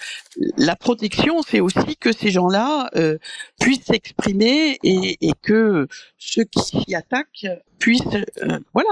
la 0.56 0.76
protection, 0.76 1.42
c'est 1.46 1.60
aussi 1.60 1.96
que 1.98 2.12
ces 2.12 2.30
gens-là 2.30 2.90
euh, 2.96 3.18
puissent 3.60 3.84
s'exprimer 3.84 4.78
et, 4.82 5.16
que 5.42 5.86
ceux 6.18 6.44
qui 6.44 6.60
s'y 6.60 6.94
attaquent 6.94 7.46
puissent, 7.78 8.00
euh, 8.42 8.58
voilà, 8.72 8.88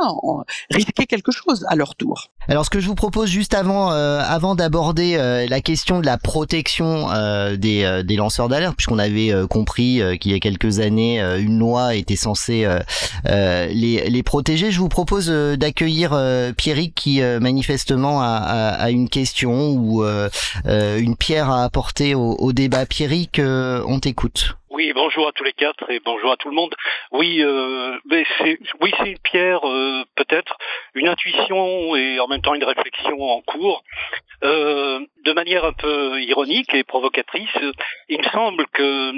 risquer 0.70 1.06
quelque 1.06 1.32
chose 1.32 1.64
à 1.68 1.74
leur 1.74 1.94
tour. 1.94 2.28
Alors, 2.48 2.66
ce 2.66 2.70
que 2.70 2.80
je 2.80 2.86
vous 2.86 2.94
propose 2.94 3.30
juste 3.30 3.54
avant, 3.54 3.92
euh, 3.92 4.20
avant 4.22 4.54
d'aborder 4.54 5.16
la 5.48 5.60
question 5.60 6.00
de 6.00 6.06
la 6.06 6.18
protection 6.18 7.08
des, 7.56 8.16
lanceurs 8.16 8.48
d'alerte, 8.48 8.76
puisqu'on 8.76 8.98
avait 8.98 9.32
compris 9.48 10.00
qu'il 10.20 10.32
y 10.32 10.34
a 10.34 10.38
quelques 10.38 10.80
années, 10.80 11.20
une 11.20 11.58
loi 11.58 11.94
était 11.94 12.16
censée 12.16 12.68
les, 13.24 14.22
protéger, 14.24 14.70
je 14.70 14.78
vous 14.78 14.88
propose 14.88 15.28
d'accueillir 15.28 16.10
Pierrick 16.56 16.94
qui 16.94 17.20
manifestement 17.20 18.20
a, 18.22 18.90
une 18.90 19.08
question 19.08 19.70
ou 19.70 20.04
une 20.04 21.16
pierre 21.16 21.33
à 21.38 21.64
apporter 21.64 22.14
au, 22.14 22.52
débat. 22.52 22.86
Pierrick, 22.86 23.38
euh, 23.38 23.82
on 23.86 24.00
t'écoute. 24.00 24.56
Oui, 24.74 24.92
bonjour 24.92 25.28
à 25.28 25.32
tous 25.32 25.44
les 25.44 25.52
quatre 25.52 25.88
et 25.88 26.00
bonjour 26.04 26.32
à 26.32 26.36
tout 26.36 26.48
le 26.48 26.54
monde. 26.56 26.74
Oui, 27.12 27.40
euh, 27.42 27.96
c'est 28.38 28.58
oui, 28.80 28.92
c'est 28.98 29.22
pierre 29.22 29.60
euh, 29.68 30.02
peut-être, 30.16 30.58
une 30.94 31.06
intuition 31.06 31.94
et 31.94 32.18
en 32.18 32.26
même 32.26 32.42
temps 32.42 32.54
une 32.54 32.64
réflexion 32.64 33.22
en 33.22 33.40
cours. 33.42 33.84
Euh, 34.42 34.98
de 35.24 35.32
manière 35.32 35.64
un 35.64 35.72
peu 35.72 36.20
ironique 36.22 36.74
et 36.74 36.82
provocatrice, 36.82 37.56
il 38.08 38.18
me 38.18 38.28
semble 38.30 38.66
que 38.72 39.12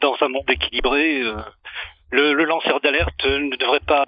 dans 0.00 0.16
un 0.22 0.28
monde 0.28 0.50
équilibré, 0.50 1.22
le, 2.10 2.32
lanceur 2.44 2.80
d'alerte 2.80 3.24
ne 3.24 3.54
devrait 3.54 3.86
pas 3.86 4.04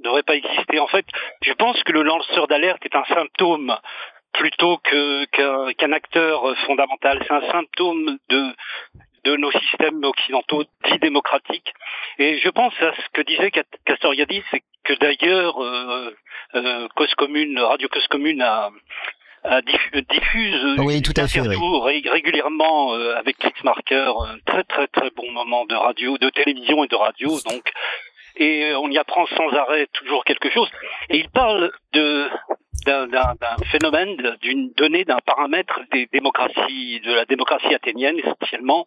devrait 0.00 0.22
pas 0.22 0.36
exister. 0.36 0.78
En 0.78 0.86
fait, 0.86 1.04
je 1.42 1.52
pense 1.52 1.82
que 1.82 1.92
le 1.92 2.02
lanceur 2.02 2.46
d'alerte 2.46 2.82
est 2.86 2.96
un 2.96 3.04
symptôme 3.04 3.76
plutôt 4.34 4.76
que 4.78 5.24
qu'un 5.72 5.92
acteur 5.92 6.56
fondamental. 6.66 7.22
C'est 7.26 7.34
un 7.34 7.50
symptôme 7.50 8.18
de 8.28 8.42
de 9.24 9.36
nos 9.36 9.50
systèmes 9.52 10.04
occidentaux 10.04 10.64
dits 10.84 10.98
démocratiques. 10.98 11.72
Et 12.18 12.38
je 12.40 12.48
pense 12.50 12.74
à 12.82 12.92
ce 12.94 13.08
que 13.14 13.22
disait 13.22 13.50
Castoriadis, 13.86 14.42
c'est 14.50 14.62
que 14.84 14.92
d'ailleurs 14.94 15.62
euh, 15.64 16.14
euh, 16.56 16.88
Cause 16.94 17.14
Commune, 17.14 17.58
Radio 17.58 17.88
Cause 17.88 18.06
Commune 18.08 18.42
a, 18.42 18.68
a 19.44 19.60
diff- 19.62 20.06
diffuse 20.10 20.76
Oui, 20.78 21.00
tout 21.00 21.14
à 21.16 21.26
fait, 21.26 21.40
oui. 21.40 21.46
interviews 21.46 21.80
ré- 21.80 22.02
régulièrement 22.04 22.92
euh, 22.94 23.16
avec 23.16 23.38
Chris 23.38 23.54
Marker, 23.64 24.12
un 24.28 24.36
très 24.44 24.64
très 24.64 24.88
très 24.88 25.08
bon 25.16 25.30
moment 25.32 25.64
de 25.64 25.74
radio, 25.74 26.18
de 26.18 26.28
télévision 26.28 26.84
et 26.84 26.88
de 26.88 26.96
radio, 26.96 27.30
donc 27.48 27.64
et 28.36 28.74
on 28.74 28.88
y 28.90 28.98
apprend 28.98 29.26
sans 29.26 29.48
arrêt 29.50 29.86
toujours 29.92 30.24
quelque 30.24 30.50
chose. 30.50 30.70
Et 31.10 31.18
il 31.18 31.28
parle 31.30 31.70
de 31.92 32.28
d'un 32.84 33.56
phénomène, 33.70 34.36
d'une 34.42 34.70
donnée, 34.76 35.04
d'un 35.04 35.20
paramètre 35.24 35.80
des 35.90 36.06
démocraties, 36.12 37.00
de 37.00 37.14
la 37.14 37.24
démocratie 37.24 37.74
athénienne 37.74 38.18
essentiellement. 38.18 38.86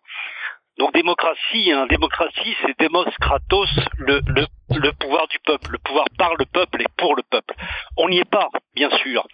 Donc 0.78 0.94
démocratie, 0.94 1.72
hein, 1.72 1.88
démocratie, 1.90 2.56
c'est 2.62 2.80
Demos 2.80 3.06
Kratos, 3.20 3.70
le 3.98 4.92
pouvoir 5.00 5.28
du 5.28 5.40
peuple, 5.40 5.72
le 5.72 5.80
pouvoir 5.80 6.06
par 6.18 6.36
le 6.36 6.46
peuple 6.46 6.84
et 6.84 6.88
pour 6.98 7.16
le 7.16 7.24
peuple. 7.24 7.56
On 7.98 8.10
n'y 8.10 8.20
est 8.20 8.30
pas, 8.30 8.50
bien 8.76 8.92
sûr. 8.98 9.26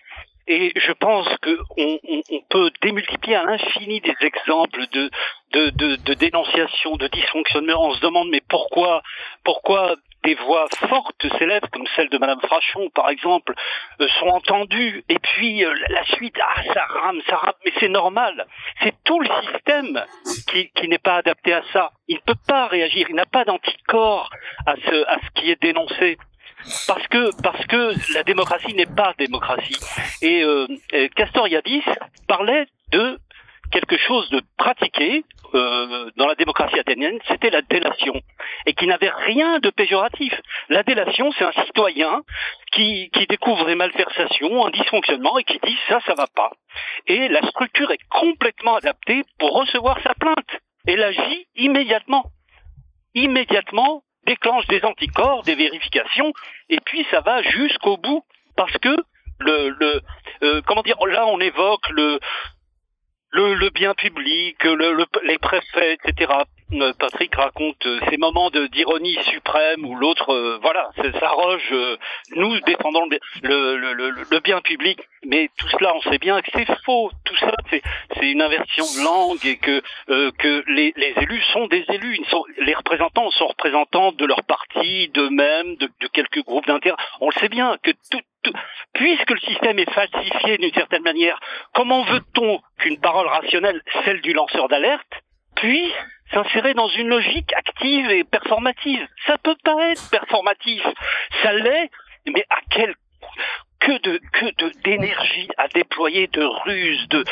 Et 0.47 0.73
je 0.75 0.91
pense 0.91 1.27
qu'on 1.41 1.55
on, 1.77 1.99
on 2.31 2.41
peut 2.49 2.71
démultiplier 2.81 3.35
à 3.35 3.43
l'infini 3.43 4.01
des 4.01 4.15
exemples 4.21 4.85
de, 4.91 5.09
de, 5.53 5.69
de, 5.69 5.95
de 5.95 6.13
dénonciation, 6.13 6.95
de 6.97 7.07
dysfonctionnement. 7.07 7.87
On 7.87 7.93
se 7.93 8.01
demande 8.01 8.29
mais 8.29 8.41
pourquoi, 8.49 9.01
pourquoi 9.43 9.95
des 10.23 10.35
voix 10.35 10.67
fortes 10.89 11.25
s'élèvent, 11.37 11.67
comme 11.71 11.85
celle 11.95 12.09
de 12.09 12.17
Madame 12.17 12.39
Frachon, 12.39 12.89
par 12.91 13.09
exemple, 13.09 13.53
euh, 13.99 14.07
sont 14.19 14.27
entendues. 14.27 15.03
Et 15.09 15.19
puis 15.19 15.65
euh, 15.65 15.73
la 15.89 16.03
suite, 16.05 16.35
ah, 16.41 16.63
ça 16.73 16.85
rame, 16.85 17.21
ça 17.27 17.37
rame, 17.37 17.53
mais 17.65 17.71
c'est 17.79 17.89
normal. 17.89 18.47
C'est 18.81 18.95
tout 19.03 19.19
le 19.19 19.29
système 19.51 20.03
qui, 20.49 20.69
qui 20.71 20.87
n'est 20.87 20.97
pas 20.97 21.17
adapté 21.17 21.53
à 21.53 21.61
ça. 21.73 21.91
Il 22.07 22.15
ne 22.15 22.21
peut 22.21 22.39
pas 22.47 22.67
réagir, 22.67 23.07
il 23.09 23.15
n'a 23.15 23.25
pas 23.25 23.45
d'anticorps 23.45 24.29
à 24.65 24.75
ce, 24.75 25.07
à 25.07 25.17
ce 25.19 25.41
qui 25.41 25.51
est 25.51 25.61
dénoncé 25.61 26.17
parce 26.87 27.07
que 27.07 27.41
parce 27.41 27.65
que 27.67 28.13
la 28.13 28.23
démocratie 28.23 28.73
n'est 28.73 28.85
pas 28.85 29.13
démocratie. 29.17 29.79
Et 30.21 30.43
euh, 30.43 30.67
Castoriadis 31.15 31.83
parlait 32.27 32.65
de 32.91 33.19
quelque 33.71 33.97
chose 33.97 34.29
de 34.29 34.41
pratiqué 34.57 35.25
euh, 35.55 36.11
dans 36.15 36.27
la 36.27 36.35
démocratie 36.35 36.79
athénienne, 36.79 37.17
c'était 37.27 37.49
la 37.49 37.61
délation, 37.61 38.13
et 38.65 38.73
qui 38.73 38.87
n'avait 38.87 39.09
rien 39.09 39.59
de 39.59 39.69
péjoratif. 39.69 40.33
La 40.69 40.83
délation, 40.83 41.31
c'est 41.37 41.43
un 41.43 41.51
citoyen 41.65 42.21
qui, 42.71 43.09
qui 43.13 43.25
découvre 43.27 43.65
des 43.65 43.75
malversations, 43.75 44.65
un 44.65 44.71
dysfonctionnement, 44.71 45.37
et 45.37 45.43
qui 45.43 45.59
dit 45.63 45.77
ça, 45.87 45.99
ça 46.05 46.13
va 46.13 46.27
pas. 46.27 46.51
Et 47.07 47.27
la 47.29 47.41
structure 47.47 47.91
est 47.91 48.03
complètement 48.09 48.75
adaptée 48.75 49.23
pour 49.39 49.53
recevoir 49.53 49.99
sa 50.03 50.13
plainte. 50.13 50.61
Elle 50.87 51.03
agit 51.03 51.47
immédiatement. 51.55 52.25
Immédiatement, 53.15 54.03
déclenche 54.25 54.67
des 54.67 54.83
anticorps, 54.83 55.43
des 55.43 55.55
vérifications, 55.55 56.33
et 56.69 56.79
puis 56.85 57.05
ça 57.11 57.21
va 57.21 57.41
jusqu'au 57.41 57.97
bout, 57.97 58.23
parce 58.55 58.77
que 58.77 58.95
le, 59.39 59.69
le 59.69 60.01
euh, 60.43 60.61
comment 60.65 60.83
dire, 60.83 60.97
là 61.05 61.25
on 61.27 61.39
évoque 61.39 61.89
le 61.89 62.19
le, 63.33 63.55
le 63.55 63.69
bien 63.71 63.93
public, 63.95 64.63
le, 64.63 64.93
le, 64.93 65.05
les 65.23 65.37
préfets, 65.39 65.97
etc. 66.05 66.31
Euh, 66.73 66.93
Patrick 66.97 67.35
raconte 67.35 67.85
euh, 67.85 67.99
ces 68.09 68.17
moments 68.17 68.49
d'ironie 68.49 69.17
suprême 69.23 69.85
où 69.85 69.95
l'autre, 69.95 70.33
euh, 70.33 70.59
voilà, 70.61 70.89
s'arroge, 71.19 71.67
euh, 71.71 71.97
nous 72.35 72.59
défendons 72.61 73.05
le, 73.43 73.77
le, 73.77 74.09
le, 74.09 74.39
bien 74.39 74.61
public, 74.61 74.99
mais 75.25 75.49
tout 75.57 75.67
cela, 75.69 75.93
on 75.95 76.01
sait 76.01 76.17
bien 76.17 76.41
que 76.41 76.49
c'est 76.53 76.67
faux. 76.83 77.11
Tout 77.25 77.35
ça, 77.37 77.53
c'est 77.69 77.81
une 78.21 78.41
inversion 78.41 78.85
de 78.85 79.03
langue 79.03 79.45
et 79.45 79.57
que 79.57 79.81
que 80.37 80.63
les, 80.67 80.93
les, 80.95 81.13
élus 81.21 81.43
sont 81.53 81.67
des 81.67 81.85
élus. 81.89 82.17
Ils 82.19 82.25
sont, 82.27 82.43
les 82.59 82.73
représentants 82.73 83.29
sont 83.31 83.47
représentants 83.47 84.11
de 84.11 84.25
leur 84.25 84.43
parti, 84.43 85.09
d'eux-mêmes, 85.09 85.75
de, 85.77 85.89
de 85.99 86.07
quelques 86.07 86.43
groupes 86.43 86.67
d'intérêt. 86.67 86.97
On 87.21 87.29
le 87.29 87.39
sait 87.39 87.49
bien 87.49 87.77
que 87.83 87.91
tout, 88.11 88.19
puisque 88.93 89.31
le 89.31 89.39
système 89.39 89.79
est 89.79 89.91
falsifié 89.91 90.57
d'une 90.57 90.73
certaine 90.73 91.03
manière, 91.03 91.39
comment 91.73 92.03
veut-on 92.03 92.61
qu'une 92.77 92.99
parole 92.99 93.27
rationnelle, 93.27 93.81
celle 94.05 94.21
du 94.21 94.33
lanceur 94.33 94.67
d'alerte, 94.67 95.11
puisse 95.55 95.93
s'insérer 96.31 96.73
dans 96.73 96.87
une 96.87 97.07
logique 97.07 97.53
active 97.53 98.09
et 98.11 98.23
performative? 98.23 99.07
Ça 99.27 99.37
peut 99.37 99.57
pas 99.63 99.89
être 99.91 100.09
performatif. 100.09 100.83
Ça 101.41 101.53
l'est, 101.53 101.89
mais 102.27 102.45
à 102.49 102.59
quel 102.69 102.95
que 103.79 103.99
de 103.99 104.21
que 104.31 104.45
de 104.63 104.71
d'énergie 104.83 105.49
à 105.57 105.67
déployer, 105.67 106.27
de 106.27 106.43
ruses, 106.43 107.07
de 107.09 107.25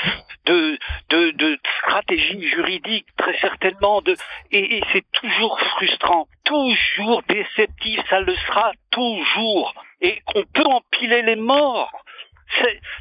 de 0.45 0.77
de, 1.09 1.31
de 1.31 1.59
stratégie 1.79 2.45
juridique 2.47 3.05
très 3.17 3.37
certainement, 3.39 4.01
de 4.01 4.15
et 4.51 4.81
c'est 4.91 5.05
toujours 5.13 5.59
frustrant, 5.59 6.27
toujours 6.43 7.23
déceptif, 7.29 8.01
ça 8.09 8.19
le 8.19 8.35
sera 8.35 8.73
toujours, 8.89 9.73
et 10.01 10.21
on 10.35 10.43
peut 10.43 10.65
empiler 10.65 11.21
les 11.21 11.35
morts. 11.35 11.91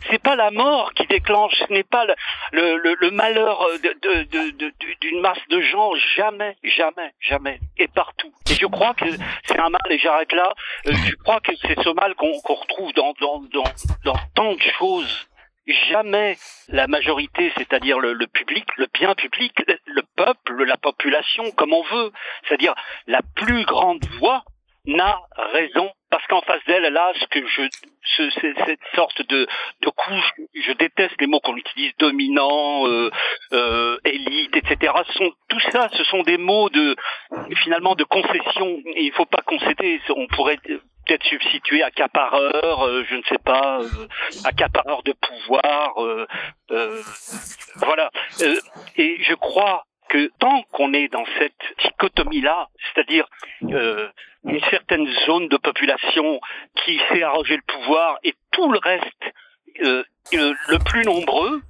C'est 0.08 0.22
pas 0.22 0.36
la 0.36 0.50
mort 0.50 0.92
qui 0.94 1.06
déclenche, 1.06 1.52
ce 1.56 1.72
n'est 1.72 1.82
pas 1.82 2.04
le, 2.52 2.76
le, 2.76 2.94
le, 3.00 3.10
malheur 3.10 3.66
d'une 3.82 4.22
de, 4.22 4.52
de, 4.52 5.20
masse 5.20 5.40
de 5.48 5.60
gens, 5.60 5.92
jamais, 6.16 6.56
jamais, 6.62 7.12
jamais, 7.20 7.58
et 7.76 7.88
partout. 7.88 8.32
Et 8.48 8.54
je 8.54 8.66
crois 8.66 8.94
que 8.94 9.06
c'est 9.44 9.58
un 9.58 9.70
mal, 9.70 9.80
et 9.90 9.98
j'arrête 9.98 10.32
là, 10.32 10.52
euh, 10.86 10.92
je 10.92 11.14
crois 11.16 11.40
que 11.40 11.52
c'est 11.62 11.82
ce 11.82 11.90
mal 11.90 12.14
qu'on 12.14 12.32
retrouve 12.32 12.92
dans, 12.92 13.12
dans, 13.20 13.40
dans, 13.52 13.64
dans 14.04 14.16
tant 14.36 14.54
de 14.54 14.62
choses. 14.78 15.26
Jamais 15.90 16.36
la 16.68 16.86
majorité, 16.86 17.52
c'est-à-dire 17.56 17.98
le, 17.98 18.12
le, 18.12 18.26
public, 18.26 18.64
le 18.76 18.86
bien 18.92 19.14
public, 19.14 19.52
le 19.86 20.02
peuple, 20.16 20.64
la 20.64 20.76
population, 20.76 21.50
comme 21.52 21.72
on 21.72 21.82
veut, 21.82 22.12
c'est-à-dire 22.46 22.74
la 23.06 23.20
plus 23.36 23.64
grande 23.64 24.04
voix, 24.18 24.44
n'a 24.86 25.20
raison 25.52 25.90
parce 26.10 26.26
qu'en 26.26 26.40
face 26.42 26.62
d'elle, 26.66 26.84
elle 26.84 26.96
a 26.96 27.12
ce 27.14 27.26
que 27.26 27.46
je, 27.46 27.62
ce, 28.02 28.30
cette 28.30 28.80
sorte 28.94 29.22
de, 29.28 29.46
de 29.82 29.90
couche. 29.90 30.32
Je 30.54 30.72
déteste 30.72 31.14
les 31.20 31.28
mots 31.28 31.40
qu'on 31.40 31.56
utilise, 31.56 31.92
dominant, 31.98 32.86
euh, 32.88 33.10
euh, 33.52 33.96
élite, 34.04 34.56
etc. 34.56 34.92
Sont, 35.14 35.32
tout 35.48 35.60
ça, 35.70 35.88
ce 35.92 36.02
sont 36.04 36.22
des 36.22 36.36
mots 36.36 36.68
de 36.68 36.96
finalement 37.62 37.94
de 37.94 38.04
concession. 38.04 38.80
Il 38.96 39.12
faut 39.12 39.26
pas 39.26 39.42
concéder. 39.42 40.00
On 40.16 40.26
pourrait 40.26 40.58
peut-être 41.06 41.24
substituer 41.24 41.82
accapareur, 41.82 42.86
euh, 42.86 43.04
je 43.08 43.14
ne 43.16 43.22
sais 43.22 43.38
pas, 43.44 43.80
euh, 43.80 44.08
accapareur 44.44 45.02
de 45.04 45.12
pouvoir. 45.12 46.02
Euh, 46.02 46.26
euh 46.72 47.02
voilà. 47.76 48.10
et 48.96 49.16
je 49.22 49.34
crois 49.34 49.84
que 50.10 50.30
tant 50.38 50.62
qu'on 50.72 50.92
est 50.92 51.08
dans 51.08 51.24
cette 51.38 51.62
dichotomie-là, 51.78 52.68
c'est-à-dire 52.82 53.26
euh, 53.64 54.08
une 54.44 54.60
certaine 54.68 55.06
zone 55.26 55.48
de 55.48 55.56
population 55.56 56.40
qui 56.84 57.00
sait 57.08 57.22
arroger 57.22 57.56
le 57.56 57.62
pouvoir 57.62 58.18
et 58.24 58.34
tout 58.50 58.70
le 58.70 58.78
reste, 58.78 59.24
euh, 59.82 60.02
euh, 60.34 60.54
le 60.68 60.78
plus 60.78 61.04
nombreux, 61.04 61.62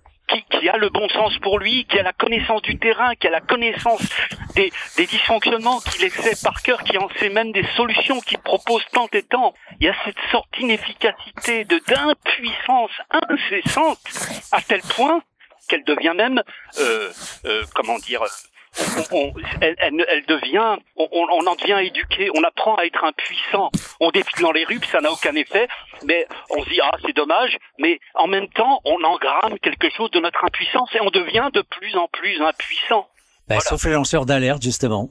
qui, 0.50 0.68
a 0.68 0.76
le 0.76 0.88
bon 0.90 1.08
sens 1.08 1.36
pour 1.38 1.58
lui, 1.58 1.84
qui 1.86 1.98
a 1.98 2.04
la 2.04 2.12
connaissance 2.12 2.62
du 2.62 2.78
terrain, 2.78 3.16
qui 3.16 3.26
a 3.26 3.30
la 3.30 3.40
connaissance 3.40 4.00
des, 4.54 4.70
dysfonctionnements, 4.96 5.80
qui 5.80 6.02
les 6.02 6.10
sait 6.10 6.40
par 6.44 6.62
cœur, 6.62 6.84
qui 6.84 6.96
en 6.98 7.08
sait 7.18 7.30
même 7.30 7.50
des 7.50 7.64
solutions, 7.76 8.20
qui 8.20 8.36
propose 8.36 8.84
tant 8.92 9.08
et 9.12 9.24
tant. 9.24 9.54
Il 9.80 9.86
y 9.86 9.88
a 9.88 9.94
cette 10.04 10.20
sorte 10.30 10.48
d'inefficacité, 10.56 11.64
d'impuissance 11.64 12.92
incessante, 13.10 13.98
à 14.52 14.62
tel 14.62 14.80
point 14.94 15.20
qu'elle 15.70 15.84
devient 15.84 16.14
même, 16.14 16.42
euh, 16.80 17.10
euh, 17.46 17.62
comment 17.74 17.98
dire, 17.98 18.22
on, 19.12 19.32
elle, 19.60 19.76
elle, 19.80 20.26
devient, 20.26 20.76
on, 20.96 21.08
on, 21.12 21.46
en 21.46 21.54
devient 21.56 21.86
éduqué, 21.86 22.30
on 22.34 22.42
apprend 22.44 22.74
à 22.76 22.84
être 22.84 23.02
impuissant. 23.04 23.70
On 24.00 24.10
défile 24.10 24.42
dans 24.42 24.52
les 24.52 24.64
rues, 24.64 24.80
ça 24.90 25.00
n'a 25.00 25.10
aucun 25.10 25.34
effet, 25.34 25.68
mais 26.04 26.26
on 26.50 26.62
se 26.62 26.68
dit 26.68 26.80
ah 26.82 26.92
c'est 27.04 27.14
dommage, 27.14 27.56
mais 27.78 27.98
en 28.14 28.26
même 28.26 28.48
temps 28.48 28.80
on 28.84 29.02
engramme 29.02 29.58
quelque 29.60 29.90
chose 29.90 30.10
de 30.12 30.20
notre 30.20 30.44
impuissance 30.44 30.88
et 30.94 31.00
on 31.00 31.10
devient 31.10 31.48
de 31.52 31.62
plus 31.62 31.96
en 31.96 32.08
plus 32.08 32.40
impuissant. 32.42 33.08
Voilà. 33.48 33.60
Sauf 33.62 33.84
les 33.84 33.92
lanceurs 33.92 34.26
d'alerte 34.26 34.62
justement. 34.62 35.10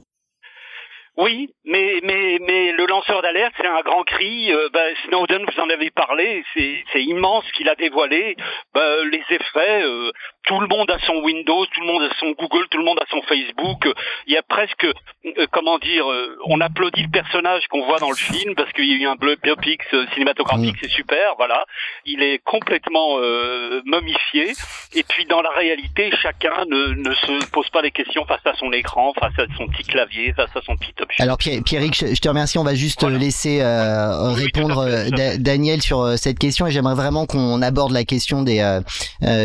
Oui, 1.16 1.52
mais 1.64 2.00
mais 2.02 2.38
mais 2.40 2.72
le 2.72 2.86
lanceur 2.86 3.20
d'alerte, 3.20 3.52
c'est 3.58 3.66
un 3.66 3.82
grand 3.82 4.04
cri. 4.04 4.50
Euh, 4.52 4.68
ben, 4.72 4.94
Snowden, 5.04 5.44
vous 5.44 5.60
en 5.60 5.68
avez 5.68 5.90
parlé, 5.90 6.42
c'est 6.54 7.02
immense 7.02 7.44
qu'il 7.52 7.68
a 7.68 7.74
dévoilé. 7.74 8.36
Ben, 8.74 9.04
les 9.10 9.22
effets, 9.28 9.82
euh, 9.82 10.12
tout 10.50 10.58
le 10.58 10.66
monde 10.66 10.90
a 10.90 10.98
son 11.06 11.22
Windows, 11.22 11.64
tout 11.66 11.80
le 11.80 11.86
monde 11.86 12.02
a 12.02 12.12
son 12.18 12.32
Google, 12.32 12.66
tout 12.70 12.78
le 12.78 12.84
monde 12.84 12.98
a 13.00 13.06
son 13.08 13.22
Facebook. 13.22 13.86
Il 14.26 14.34
y 14.34 14.36
a 14.36 14.42
presque, 14.42 14.84
euh, 14.84 15.46
comment 15.52 15.78
dire, 15.78 16.10
euh, 16.10 16.36
on 16.46 16.60
applaudit 16.60 17.04
le 17.04 17.08
personnage 17.08 17.68
qu'on 17.68 17.86
voit 17.86 18.00
dans 18.00 18.10
le 18.10 18.16
film 18.16 18.56
parce 18.56 18.72
qu'il 18.72 18.86
y 18.86 18.94
a 18.94 18.96
eu 18.96 19.06
un 19.06 19.14
biopic 19.14 19.80
euh, 19.94 20.06
cinématographique, 20.12 20.74
c'est 20.82 20.90
super, 20.90 21.34
voilà. 21.36 21.64
Il 22.04 22.20
est 22.24 22.40
complètement 22.42 23.18
euh, 23.20 23.80
momifié. 23.84 24.52
Et 24.96 25.04
puis 25.04 25.24
dans 25.26 25.40
la 25.40 25.50
réalité, 25.50 26.10
chacun 26.20 26.64
ne, 26.68 26.94
ne, 26.94 27.14
se 27.14 27.46
pose 27.50 27.70
pas 27.70 27.80
les 27.80 27.92
questions 27.92 28.24
face 28.24 28.44
à 28.44 28.54
son 28.56 28.72
écran, 28.72 29.12
face 29.20 29.38
à 29.38 29.44
son 29.56 29.68
petit 29.68 29.84
clavier, 29.84 30.32
face 30.32 30.50
à 30.56 30.62
son 30.62 30.76
petit 30.76 30.94
objet. 31.00 31.22
Alors 31.22 31.38
Pierre, 31.38 31.62
Pierrick, 31.64 31.94
je 31.94 32.20
te 32.20 32.28
remercie. 32.28 32.58
On 32.58 32.64
va 32.64 32.74
juste 32.74 33.02
voilà. 33.02 33.18
laisser 33.18 33.60
euh, 33.60 34.34
oui, 34.34 34.46
répondre 34.46 34.84
Daniel 35.38 35.80
sur 35.80 36.18
cette 36.18 36.40
question 36.40 36.66
et 36.66 36.72
j'aimerais 36.72 36.96
vraiment 36.96 37.26
qu'on 37.26 37.62
aborde 37.62 37.92
la 37.92 38.02
question 38.02 38.42
des 38.42 38.80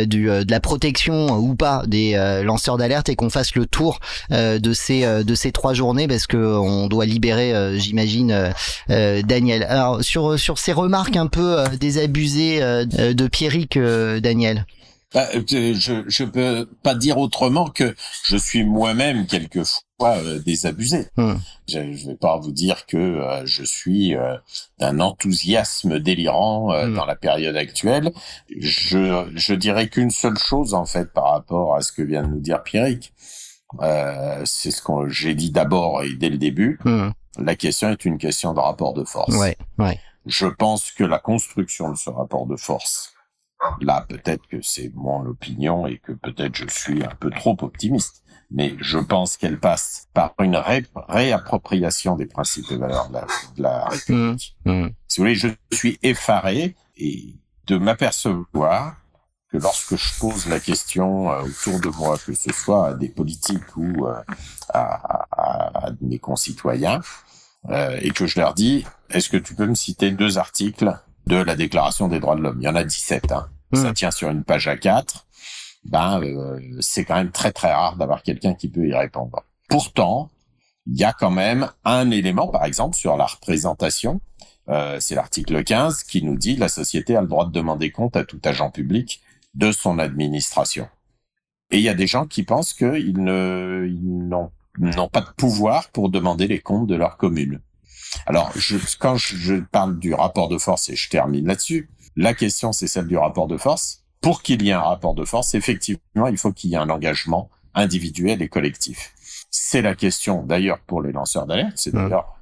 du, 0.08 0.26
de 0.26 0.52
la 0.52 0.60
protection 0.60 0.95
ou 1.10 1.56
pas 1.56 1.84
des 1.88 2.16
euh, 2.16 2.44
lanceurs 2.44 2.78
d'alerte 2.78 3.10
et 3.10 3.16
qu'on 3.16 3.30
fasse 3.30 3.56
le 3.56 3.66
tour 3.66 4.00
euh, 4.32 4.60
de 4.60 4.74
ces 4.74 5.04
euh, 5.04 5.24
de 5.24 5.36
ces 5.36 5.52
trois 5.52 5.74
journées 5.74 6.08
parce 6.08 6.28
que 6.28 6.38
on 6.38 6.88
doit 6.88 7.06
libérer, 7.06 7.80
j'imagine, 7.80 8.54
Daniel. 8.88 9.64
Alors 9.64 10.04
sur 10.04 10.40
sur 10.40 10.58
ces 10.58 10.74
remarques 10.74 11.18
un 11.18 11.28
peu 11.28 11.64
désabusées 11.80 12.60
de 12.60 13.28
Pierrick, 13.28 13.78
Daniel. 13.78 14.66
Bah, 15.14 15.28
je 15.34 16.04
je 16.08 16.24
peux 16.24 16.68
pas 16.84 16.96
dire 16.96 17.18
autrement 17.18 17.68
que 17.70 17.96
je 18.26 18.38
suis 18.38 18.64
moi-même 18.64 19.26
quelquefois 19.28 19.85
euh, 20.02 20.40
désabusé. 20.40 21.08
Hmm. 21.18 21.36
Je 21.68 21.80
ne 21.80 21.96
vais 21.96 22.16
pas 22.16 22.38
vous 22.38 22.52
dire 22.52 22.86
que 22.86 22.98
euh, 22.98 23.46
je 23.46 23.64
suis 23.64 24.16
euh, 24.16 24.36
d'un 24.80 25.00
enthousiasme 25.00 26.00
délirant 26.00 26.72
euh, 26.74 26.88
hmm. 26.88 26.96
dans 26.96 27.06
la 27.06 27.16
période 27.16 27.56
actuelle. 27.56 28.12
Je, 28.60 29.30
je 29.34 29.54
dirais 29.54 29.88
qu'une 29.88 30.12
seule 30.12 30.38
chose 30.38 30.74
en 30.74 30.86
fait 30.86 31.12
par 31.14 31.32
rapport 31.32 31.76
à 31.76 31.82
ce 31.82 31.92
que 31.92 32.02
vient 32.02 32.24
de 32.24 32.28
nous 32.28 32.42
dire 32.42 32.62
Pierrick. 32.64 33.14
c'est 33.80 34.72
ce 34.72 34.82
que 34.82 35.08
j'ai 35.08 35.36
dit 35.36 35.52
d'abord 35.52 36.04
et 36.04 36.14
dès 36.14 36.30
le 36.30 36.38
début. 36.38 36.80
Hmm. 36.84 37.10
La 37.38 37.56
question 37.56 37.90
est 37.90 38.06
une 38.06 38.18
question 38.18 38.54
de 38.54 38.60
rapport 38.60 38.94
de 38.94 39.04
force. 39.04 39.36
Ouais, 39.36 39.58
ouais. 39.78 40.00
Je 40.26 40.48
pense 40.48 40.92
que 40.92 41.04
la 41.04 41.20
construction 41.20 41.92
de 41.92 41.98
ce 41.98 42.10
rapport 42.10 42.48
de 42.48 42.56
force 42.56 43.16
là 43.82 44.06
peut-être 44.08 44.48
que 44.48 44.62
c'est 44.62 44.92
mon 44.94 45.26
opinion 45.26 45.88
et 45.88 45.98
que 45.98 46.12
peut-être 46.12 46.56
je 46.56 46.68
suis 46.68 47.04
un 47.04 47.16
peu 47.20 47.30
trop 47.30 47.58
optimiste, 47.62 48.24
mais 48.56 48.74
je 48.80 48.98
pense 48.98 49.36
qu'elle 49.36 49.60
passe 49.60 50.08
par 50.14 50.34
une 50.40 50.56
réappropriation 50.56 52.16
des 52.16 52.26
principes 52.26 52.72
et 52.72 52.78
valeurs 52.78 53.10
de 53.10 53.62
la, 53.62 53.86
République. 53.90 54.56
Mmh. 54.64 54.72
Mmh. 54.72 54.90
Si 55.10 55.20
vous 55.20 55.24
voulez, 55.24 55.36
je 55.36 55.50
suis 55.74 56.00
effaré 56.02 56.76
et 56.96 57.36
de 57.68 57.78
m'apercevoir 57.78 58.96
que 59.52 59.58
lorsque 59.58 59.98
je 59.98 60.20
pose 60.20 60.48
la 60.48 60.62
question 60.62 61.30
euh, 61.32 61.42
autour 61.42 61.82
de 61.82 61.90
moi, 61.98 62.18
que 62.18 62.34
ce 62.34 62.54
soit 62.54 62.88
à 62.88 62.94
des 62.94 63.10
politiques 63.10 63.76
ou 63.76 64.08
euh, 64.08 64.16
à, 64.70 65.26
à, 65.32 65.88
à, 65.88 65.92
mes 66.00 66.20
concitoyens, 66.20 67.02
euh, 67.70 68.00
et 68.02 68.12
que 68.12 68.26
je 68.26 68.40
leur 68.40 68.54
dis, 68.54 68.86
est-ce 69.10 69.28
que 69.28 69.38
tu 69.38 69.54
peux 69.54 69.68
me 69.68 69.76
citer 69.76 70.12
deux 70.12 70.38
articles 70.38 70.98
de 71.28 71.36
la 71.36 71.58
Déclaration 71.58 72.08
des 72.08 72.22
droits 72.22 72.38
de 72.38 72.42
l'homme? 72.42 72.60
Il 72.62 72.66
y 72.66 72.70
en 72.70 72.76
a 72.76 72.86
17, 72.86 73.34
hein. 73.34 73.50
Mmh. 73.74 73.82
ça 73.82 73.94
tient 73.94 74.12
sur 74.12 74.30
une 74.30 74.46
page 74.46 74.70
à 74.70 74.78
4 74.78 75.26
ben 75.86 76.22
euh, 76.22 76.60
c'est 76.80 77.06
quand 77.06 77.16
même 77.16 77.32
très 77.32 77.52
très 77.52 77.72
rare 77.72 77.96
d'avoir 77.96 78.24
quelqu'un 78.24 78.54
qui 78.54 78.70
peut 78.70 78.88
y 78.88 78.94
répondre. 78.94 79.44
Pourtant, 79.70 80.30
il 80.88 80.98
y 80.98 81.04
a 81.04 81.14
quand 81.14 81.32
même 81.32 81.70
un 81.84 82.12
élément, 82.12 82.48
par 82.48 82.66
exemple, 82.66 82.96
sur 82.96 83.18
la 83.18 83.26
représentation. 83.26 84.22
Euh, 84.70 84.98
c'est 85.00 85.16
l'article 85.16 85.64
15 85.64 86.04
qui 86.04 86.24
nous 86.24 86.38
dit 86.38 86.56
la 86.56 86.70
société 86.70 87.16
a 87.16 87.22
le 87.22 87.28
droit 87.28 87.46
de 87.46 87.52
demander 87.52 87.92
compte 87.92 88.16
à 88.16 88.24
tout 88.24 88.40
agent 88.44 88.72
public 88.72 89.22
de 89.54 89.72
son 89.72 90.00
administration. 90.00 90.88
Et 91.72 91.78
il 91.78 91.84
y 91.84 91.90
a 91.90 91.94
des 91.94 92.08
gens 92.08 92.26
qui 92.26 92.44
pensent 92.44 92.74
qu'ils 92.74 93.14
n'ont 93.24 94.52
pas 95.12 95.22
de 95.22 95.32
pouvoir 95.38 95.90
pour 95.90 96.10
demander 96.10 96.48
les 96.48 96.60
comptes 96.60 96.88
de 96.88 96.96
leur 96.96 97.18
commune. 97.18 97.62
Alors, 98.26 98.52
je, 98.56 98.78
quand 99.00 99.18
je 99.18 99.56
parle 99.56 100.00
du 100.00 100.14
rapport 100.14 100.48
de 100.48 100.58
force, 100.58 100.90
et 100.90 100.96
je 100.96 101.10
termine 101.10 101.48
là-dessus, 101.48 101.90
la 102.16 102.34
question 102.34 102.72
c'est 102.72 102.88
celle 102.88 103.08
du 103.08 103.18
rapport 103.18 103.48
de 103.48 103.58
force 103.58 104.05
pour 104.26 104.42
qu'il 104.42 104.64
y 104.64 104.70
ait 104.70 104.74
un 104.74 104.82
rapport 104.82 105.14
de 105.14 105.24
force, 105.24 105.54
effectivement, 105.54 106.26
il 106.26 106.38
faut 106.40 106.52
qu'il 106.52 106.72
y 106.72 106.74
ait 106.74 106.78
un 106.78 106.90
engagement 106.90 107.52
individuel 107.76 108.42
et 108.42 108.48
collectif. 108.48 109.14
C'est 109.52 109.84
la 109.84 109.94
question 109.94 110.42
d'ailleurs 110.42 110.80
pour 110.80 111.04
les 111.04 111.12
lanceurs 111.12 111.46
d'alerte. 111.46 111.74
C'est 111.76 111.94
d'ailleurs 111.94 112.34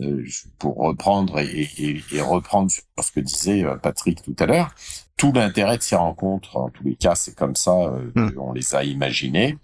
euh, 0.00 0.24
pour 0.60 0.76
reprendre 0.76 1.40
et, 1.40 2.00
reprendre 2.20 2.70
sur 2.70 2.84
ce 3.02 3.10
que 3.10 3.18
disait 3.18 3.64
euh, 3.64 3.74
Patrick 3.74 4.22
tout 4.22 4.36
à 4.38 4.46
l'heure. 4.46 4.72
Tout 5.16 5.32
l'intérêt 5.32 5.78
de 5.78 5.82
ces 5.82 5.96
rencontres, 5.96 6.56
en 6.56 6.70
tous 6.70 6.84
les 6.84 6.94
cas, 6.94 7.16
c'est 7.16 7.34
comme 7.34 7.56
ça, 7.56 7.72
euh, 7.72 8.30
on 8.38 8.52
les 8.52 8.76
a 8.76 8.84
imaginées. 8.84 9.58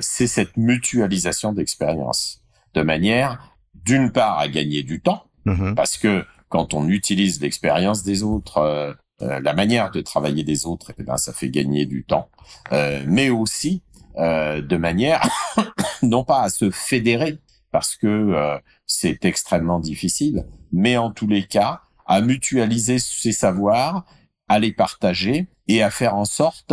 c'est 0.00 0.26
cette 0.26 0.56
mutualisation 0.56 1.52
d'expériences, 1.52 2.42
de 2.72 2.80
manière, 2.80 3.54
d'une 3.74 4.10
part, 4.10 4.38
à 4.38 4.48
gagner 4.48 4.82
du 4.82 5.02
temps, 5.02 5.26
mmh 5.44 5.74
parce 5.74 5.98
que 5.98 6.24
quand 6.48 6.72
on 6.72 6.88
utilise 6.88 7.42
l'expérience 7.42 8.04
des 8.04 8.22
autres 8.22 8.96
euh, 9.24 9.40
la 9.40 9.54
manière 9.54 9.90
de 9.90 10.00
travailler 10.00 10.44
des 10.44 10.66
autres, 10.66 10.92
eh 10.98 11.02
ben, 11.02 11.16
ça 11.16 11.32
fait 11.32 11.50
gagner 11.50 11.86
du 11.86 12.04
temps, 12.04 12.28
euh, 12.72 13.02
mais 13.06 13.30
aussi 13.30 13.82
euh, 14.16 14.60
de 14.60 14.76
manière 14.76 15.28
non 16.02 16.24
pas 16.24 16.42
à 16.42 16.48
se 16.50 16.70
fédérer 16.70 17.38
parce 17.70 17.96
que 17.96 18.60
c'est 18.86 19.24
extrêmement 19.24 19.80
difficile, 19.80 20.46
mais 20.70 20.96
en 20.96 21.10
tous 21.10 21.26
les 21.26 21.44
cas 21.44 21.80
à 22.06 22.20
mutualiser 22.20 23.00
ses 23.00 23.32
savoirs, 23.32 24.04
à 24.46 24.60
les 24.60 24.72
partager 24.72 25.48
et 25.66 25.82
à 25.82 25.90
faire 25.90 26.14
en 26.14 26.24
sorte 26.24 26.72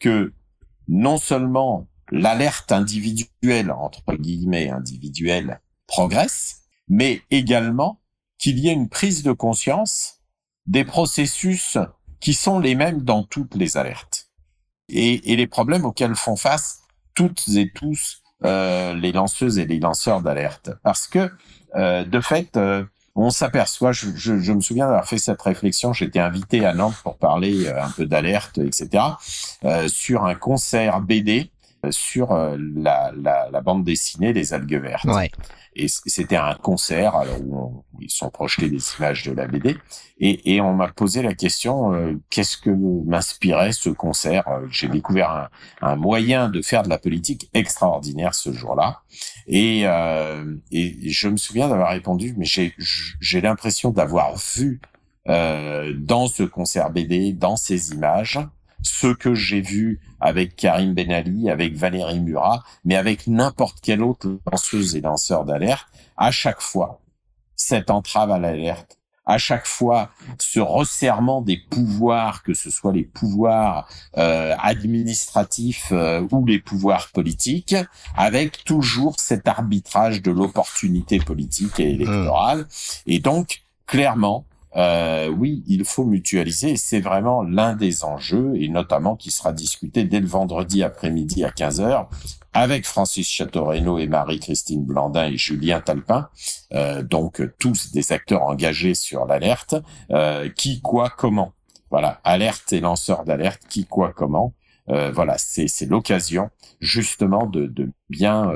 que 0.00 0.32
non 0.88 1.18
seulement 1.18 1.86
l'alerte 2.10 2.72
individuelle, 2.72 3.70
entre 3.70 4.16
guillemets 4.16 4.70
individuelle, 4.70 5.60
progresse, 5.86 6.62
mais 6.88 7.22
également 7.30 8.00
qu'il 8.38 8.58
y 8.58 8.68
ait 8.68 8.72
une 8.72 8.88
prise 8.88 9.22
de 9.22 9.30
conscience 9.30 10.19
des 10.70 10.84
processus 10.84 11.76
qui 12.20 12.32
sont 12.32 12.58
les 12.58 12.74
mêmes 12.74 13.02
dans 13.02 13.24
toutes 13.24 13.54
les 13.54 13.76
alertes 13.76 14.28
et, 14.88 15.32
et 15.32 15.36
les 15.36 15.46
problèmes 15.46 15.84
auxquels 15.84 16.14
font 16.14 16.36
face 16.36 16.80
toutes 17.14 17.48
et 17.48 17.70
tous 17.70 18.22
euh, 18.44 18.94
les 18.94 19.12
lanceuses 19.12 19.58
et 19.58 19.66
les 19.66 19.80
lanceurs 19.80 20.22
d'alerte. 20.22 20.70
Parce 20.82 21.06
que, 21.06 21.30
euh, 21.74 22.04
de 22.04 22.20
fait, 22.20 22.56
euh, 22.56 22.84
on 23.16 23.30
s'aperçoit, 23.30 23.92
je, 23.92 24.08
je, 24.14 24.38
je, 24.38 24.52
me 24.52 24.60
souviens 24.60 24.86
d'avoir 24.86 25.06
fait 25.06 25.18
cette 25.18 25.42
réflexion, 25.42 25.92
j'étais 25.92 26.20
invité 26.20 26.64
à 26.64 26.72
Nantes 26.72 26.96
pour 27.02 27.16
parler 27.16 27.66
euh, 27.66 27.82
un 27.82 27.90
peu 27.90 28.06
d'alerte, 28.06 28.58
etc., 28.58 29.04
euh, 29.64 29.88
sur 29.88 30.24
un 30.24 30.34
concert 30.34 31.00
BD 31.00 31.50
sur 31.90 32.34
la, 32.34 33.12
la, 33.16 33.48
la, 33.50 33.60
bande 33.60 33.84
dessinée 33.84 34.32
des 34.32 34.52
algues 34.52 34.80
vertes. 34.80 35.04
Ouais. 35.04 35.30
Et 35.76 35.86
c'était 35.88 36.36
un 36.36 36.54
concert 36.54 37.14
alors 37.14 37.40
où, 37.40 37.84
ils 38.00 38.10
sont 38.10 38.28
projetés 38.30 38.68
des 38.68 38.82
images 38.98 39.24
de 39.24 39.32
la 39.32 39.46
BD. 39.46 39.76
Et, 40.18 40.54
et 40.54 40.60
on 40.60 40.74
m'a 40.74 40.88
posé 40.88 41.22
la 41.22 41.34
question 41.34 41.94
euh, 41.94 42.14
qu'est-ce 42.28 42.56
que 42.56 42.70
m'inspirait 42.70 43.72
ce 43.72 43.88
concert? 43.90 44.48
Euh, 44.48 44.66
J'ai 44.70 44.88
découvert 44.88 45.30
un, 45.30 45.48
un, 45.80 45.96
moyen 45.96 46.48
de 46.48 46.60
faire 46.60 46.82
de 46.82 46.88
la 46.88 46.98
politique 46.98 47.48
extraordinaire 47.54 48.34
ce 48.34 48.52
jour-là. 48.52 49.02
Et, 49.46 49.82
euh, 49.84 50.56
et 50.72 51.10
je 51.10 51.28
me 51.28 51.36
souviens 51.36 51.68
d'avoir 51.68 51.90
répondu 51.90 52.34
mais 52.36 52.46
j'ai 52.46 53.40
l'impression 53.40 53.90
d'avoir 53.90 54.36
vu 54.36 54.80
euh, 55.28 55.92
dans 55.96 56.26
ce 56.26 56.42
concert 56.42 56.90
BD, 56.90 57.32
dans 57.32 57.56
ces 57.56 57.92
images, 57.92 58.38
ce 58.82 59.08
que 59.08 59.34
j'ai 59.34 59.60
vu 59.60 60.00
avec 60.20 60.56
Karim 60.56 60.94
Ben 60.94 61.10
Ali, 61.10 61.50
avec 61.50 61.74
Valérie 61.74 62.20
Murat, 62.20 62.62
mais 62.84 62.96
avec 62.96 63.26
n'importe 63.26 63.80
quelle 63.80 64.02
autre 64.02 64.38
lanceuse 64.50 64.96
et 64.96 65.00
lanceur 65.00 65.44
d'alerte, 65.44 65.86
à 66.16 66.30
chaque 66.30 66.60
fois, 66.60 67.00
cette 67.56 67.90
entrave 67.90 68.30
à 68.30 68.38
l'alerte, 68.38 68.98
à 69.26 69.38
chaque 69.38 69.66
fois 69.66 70.10
ce 70.38 70.60
resserrement 70.60 71.40
des 71.40 71.58
pouvoirs, 71.70 72.42
que 72.42 72.54
ce 72.54 72.70
soit 72.70 72.92
les 72.92 73.04
pouvoirs 73.04 73.88
euh, 74.18 74.54
administratifs 74.58 75.88
euh, 75.92 76.26
ou 76.32 76.44
les 76.44 76.58
pouvoirs 76.58 77.08
politiques, 77.12 77.76
avec 78.16 78.64
toujours 78.64 79.14
cet 79.18 79.46
arbitrage 79.46 80.22
de 80.22 80.30
l'opportunité 80.30 81.18
politique 81.18 81.78
et 81.78 81.90
électorale. 81.90 82.66
Et 83.06 83.20
donc, 83.20 83.62
clairement, 83.86 84.46
euh, 84.76 85.28
oui, 85.28 85.62
il 85.66 85.84
faut 85.84 86.04
mutualiser. 86.04 86.76
C'est 86.76 87.00
vraiment 87.00 87.42
l'un 87.42 87.74
des 87.74 88.04
enjeux, 88.04 88.52
et 88.56 88.68
notamment 88.68 89.16
qui 89.16 89.30
sera 89.30 89.52
discuté 89.52 90.04
dès 90.04 90.20
le 90.20 90.26
vendredi 90.26 90.82
après-midi 90.82 91.44
à 91.44 91.50
15 91.50 91.80
h 91.80 92.06
avec 92.52 92.86
Francis 92.86 93.28
Château-Renaud 93.28 93.98
et 93.98 94.08
Marie-Christine 94.08 94.84
Blandin 94.84 95.28
et 95.28 95.36
Julien 95.36 95.80
Talpin, 95.80 96.28
euh, 96.72 97.02
donc 97.02 97.42
tous 97.58 97.92
des 97.92 98.12
acteurs 98.12 98.42
engagés 98.42 98.94
sur 98.94 99.24
l'alerte. 99.26 99.76
Euh, 100.10 100.48
qui, 100.48 100.80
quoi, 100.80 101.10
comment 101.10 101.52
Voilà, 101.90 102.20
alerte 102.24 102.72
et 102.72 102.80
lanceur 102.80 103.24
d'alerte, 103.24 103.62
qui, 103.68 103.86
quoi, 103.86 104.12
comment 104.12 104.52
euh, 104.88 105.12
Voilà, 105.12 105.36
c'est 105.38 105.86
l'occasion 105.86 106.50
justement 106.80 107.46
de, 107.46 107.66
de 107.66 107.92
bien 108.08 108.52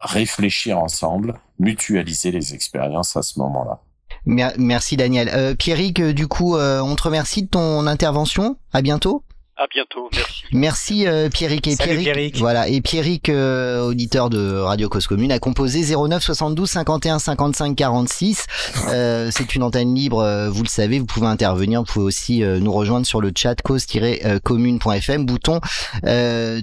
réfléchir 0.00 0.78
ensemble, 0.78 1.34
mutualiser 1.58 2.30
les 2.30 2.54
expériences 2.54 3.16
à 3.16 3.22
ce 3.22 3.38
moment-là. 3.40 3.80
Merci 4.26 4.96
Daniel. 4.96 5.30
Euh, 5.32 5.54
Pierrick, 5.54 6.00
euh, 6.00 6.12
du 6.12 6.26
coup, 6.28 6.56
euh, 6.56 6.80
on 6.80 6.94
te 6.96 7.02
remercie 7.02 7.42
de 7.42 7.48
ton 7.48 7.86
intervention. 7.86 8.56
À 8.72 8.82
bientôt. 8.82 9.22
À 9.60 9.66
bientôt, 9.66 10.08
merci. 10.14 10.44
Merci 10.52 11.06
euh, 11.08 11.28
Pierrick 11.28 11.66
et 11.66 11.74
Salut 11.74 11.98
Pierrick. 11.98 12.36
Voilà 12.36 12.68
et 12.68 12.80
Pierrick, 12.80 13.28
euh, 13.28 13.80
auditeur 13.80 14.30
de 14.30 14.56
Radio 14.56 14.88
Cause 14.88 15.08
Commune, 15.08 15.32
a 15.32 15.40
composé 15.40 15.82
09 15.96 16.22
72 16.22 16.70
51 16.70 17.18
55 17.18 17.74
46. 17.74 18.46
Euh, 18.90 19.30
c'est 19.32 19.56
une 19.56 19.64
antenne 19.64 19.96
libre, 19.96 20.20
euh, 20.20 20.48
vous 20.48 20.62
le 20.62 20.68
savez, 20.68 21.00
vous 21.00 21.06
pouvez 21.06 21.26
intervenir, 21.26 21.80
vous 21.80 21.92
pouvez 21.92 22.04
aussi 22.04 22.44
euh, 22.44 22.60
nous 22.60 22.70
rejoindre 22.70 23.04
sur 23.04 23.20
le 23.20 23.32
chat 23.34 23.60
cause-commune.fm, 23.60 25.26
bouton 25.26 25.60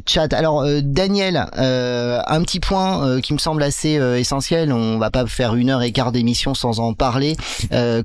chat. 0.05 0.31
Alors 0.31 0.65
Daniel, 0.81 1.47
un 1.57 2.41
petit 2.43 2.61
point 2.61 3.19
qui 3.19 3.33
me 3.33 3.39
semble 3.39 3.61
assez 3.61 3.95
essentiel. 4.17 4.71
On 4.71 4.97
va 4.99 5.11
pas 5.11 5.25
faire 5.25 5.55
une 5.55 5.69
heure 5.69 5.81
et 5.81 5.91
quart 5.91 6.13
d'émission 6.13 6.53
sans 6.53 6.79
en 6.79 6.93
parler. 6.93 7.35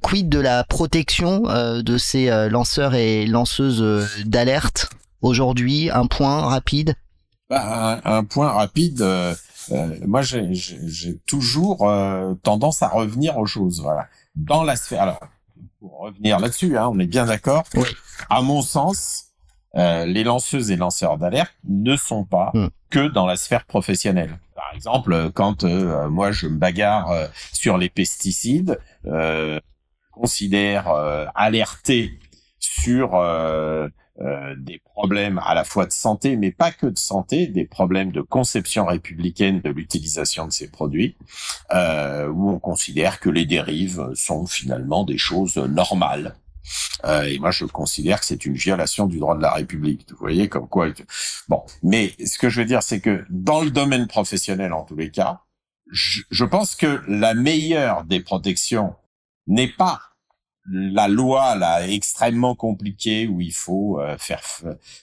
quid 0.03 0.29
de 0.29 0.41
la 0.41 0.65
protection 0.65 1.43
de 1.43 1.99
ces 1.99 2.49
lanceurs 2.49 2.97
et 2.97 3.27
lanceuses 3.27 4.09
d'alerte? 4.25 4.80
Aujourd'hui 5.23 5.91
Un 5.91 6.07
point 6.07 6.41
rapide 6.43 6.95
bah, 7.51 8.01
un, 8.05 8.23
point 8.23 8.53
rapide. 8.53 9.03
Euh, 9.03 9.35
euh, 9.73 9.97
moi, 10.07 10.23
j'ai 10.23 11.19
toujours 11.27 11.89
euh, 11.89 12.35
tendance 12.45 12.81
à 12.83 12.89
revenir 12.89 13.37
aux 13.39 13.47
choses. 13.47 13.83
Voilà. 13.83 14.07
Dans 14.37 14.63
la 14.63 14.77
sphère. 14.77 15.03
Alors, 15.03 15.21
pour 15.81 15.99
revenir 15.99 16.39
là-dessus, 16.39 16.79
hein, 16.79 16.89
on 16.93 16.99
est 17.01 17.09
bien 17.09 17.27
d'accord. 17.27 17.65
Oui. 17.75 17.89
À 18.29 18.41
mon 18.41 18.63
sens, 18.63 19.33
les 19.75 20.23
lanceuses 20.23 20.71
et 20.71 20.77
lanceurs 20.77 21.19
d'alerte 21.19 21.55
ne 21.65 21.97
sont 21.97 22.25
pas 22.25 22.53
hmm. 22.55 22.69
que 22.89 23.09
dans 23.09 23.27
la 23.27 23.37
sphère 23.37 23.65
professionnelle. 23.65 24.39
Par 24.55 24.73
exemple, 24.75 25.31
quand 25.33 25.65
moi 25.65 26.33
je 26.33 26.47
me 26.47 26.57
bagarre 26.57 27.29
sur 27.53 27.79
les 27.79 27.89
pesticides, 27.89 28.79
considère 30.13 30.89
alerter 31.35 32.19
sur 32.59 33.15
euh, 34.23 34.55
des 34.57 34.79
problèmes 34.79 35.41
à 35.45 35.55
la 35.55 35.65
fois 35.65 35.87
de 35.87 35.93
santé, 35.93 36.37
mais 36.37 36.51
pas 36.51 36.73
que 36.73 36.87
de 36.87 36.99
santé, 36.99 37.47
des 37.47 37.65
problèmes 37.65 38.13
de 38.13 38.21
conception 38.21 38.85
républicaine 38.85 39.61
de 39.63 39.71
l'utilisation 39.71 40.47
de 40.47 40.53
ces 40.53 40.69
produits, 40.69 41.17
euh, 41.73 42.29
où 42.29 42.51
on 42.51 42.59
considère 42.59 43.21
que 43.21 43.31
les 43.31 43.47
dérives 43.47 44.11
sont 44.15 44.47
finalement 44.47 45.05
des 45.05 45.17
choses 45.17 45.57
normales. 45.57 46.35
Euh, 47.05 47.23
et 47.23 47.39
moi, 47.39 47.51
je 47.51 47.65
considère 47.65 48.21
que 48.21 48.27
c'est 48.27 48.45
une 48.45 48.55
violation 48.55 49.07
du 49.07 49.19
droit 49.19 49.37
de 49.37 49.43
la 49.43 49.53
République. 49.53 50.07
Vous 50.11 50.19
voyez, 50.19 50.49
comme 50.49 50.69
quoi. 50.69 50.89
Bon, 51.49 51.63
mais 51.83 52.15
ce 52.25 52.39
que 52.39 52.51
je 52.51 52.61
veux 52.61 52.67
dire, 52.67 52.83
c'est 52.83 53.01
que 53.01 53.25
dans 53.31 53.63
le 53.63 53.71
domaine 53.71 54.07
professionnel, 54.07 54.73
en 54.75 54.85
tous 54.85 54.97
les 54.97 55.11
cas, 55.11 55.41
je, 55.91 56.23
je 56.31 56.45
pense 56.45 56.77
que 56.77 57.01
la 57.09 57.35
meilleure 57.35 58.05
des 58.05 58.21
protections 58.21 58.95
n'est 59.47 59.73
pas 59.73 60.10
la 60.69 61.09
loi 61.09 61.57
là 61.57 61.87
extrêmement 61.89 62.55
compliquée 62.55 63.27
où 63.27 63.41
il 63.41 63.53
faut 63.53 63.99
euh, 63.99 64.17
faire 64.19 64.43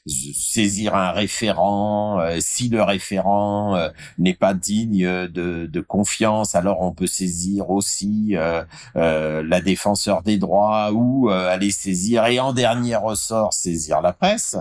saisir 0.05 0.95
un 0.95 1.11
référent 1.11 2.19
euh, 2.19 2.37
si 2.39 2.69
le 2.69 2.83
référent 2.83 3.75
euh, 3.75 3.89
n'est 4.19 4.35
pas 4.35 4.53
digne 4.53 5.27
de, 5.27 5.65
de, 5.65 5.81
confiance 5.81 6.55
alors 6.55 6.81
on 6.81 6.91
peut 6.91 7.07
saisir 7.07 7.69
aussi 7.69 8.35
la 8.95 9.61
défenseur 9.61 10.21
des 10.21 10.37
droits 10.37 10.91
ou 10.91 11.29
aller 11.29 11.71
saisir 11.71 12.25
et 12.25 12.39
en 12.39 12.51
dernier 12.51 12.95
ressort 12.95 13.53
saisir 13.53 14.01
la 14.01 14.13
presse. 14.13 14.57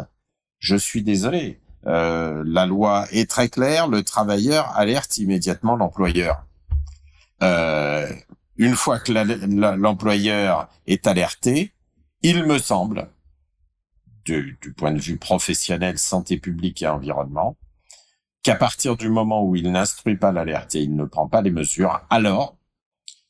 Je 0.59 0.77
suis 0.77 1.03
désolé. 1.03 1.61
La 1.85 2.67
loi 2.67 3.07
est 3.11 3.29
très 3.29 3.49
claire 3.49 3.89
le 3.89 4.03
travailleur 4.03 4.77
alerte 4.77 5.19
immédiatement 5.19 5.77
l'employeur 5.77 6.45
une 8.59 8.75
fois 8.75 8.99
que 8.99 9.13
l'employeur 9.13 10.69
est 10.87 11.07
alerté, 11.07 11.73
il 12.23 12.45
me 12.45 12.59
semble, 12.59 13.11
du, 14.25 14.59
point 14.77 14.93
de 14.93 14.99
vue 14.99 15.19
professionnel, 15.19 15.99
santé 15.99 16.39
publique 16.39 16.83
et 16.83 16.87
environnement, 16.87 17.57
qu'à 18.43 18.55
partir 18.55 18.97
du 18.97 19.09
moment 19.09 19.45
où 19.45 19.57
il 19.57 19.71
n'instruit 19.71 20.17
pas 20.17 20.33
l'alerté, 20.33 20.83
il 20.83 20.95
ne 20.95 21.05
prend 21.05 21.29
pas 21.29 21.43
les 21.43 21.51
mesures, 21.51 22.01
alors 22.11 22.57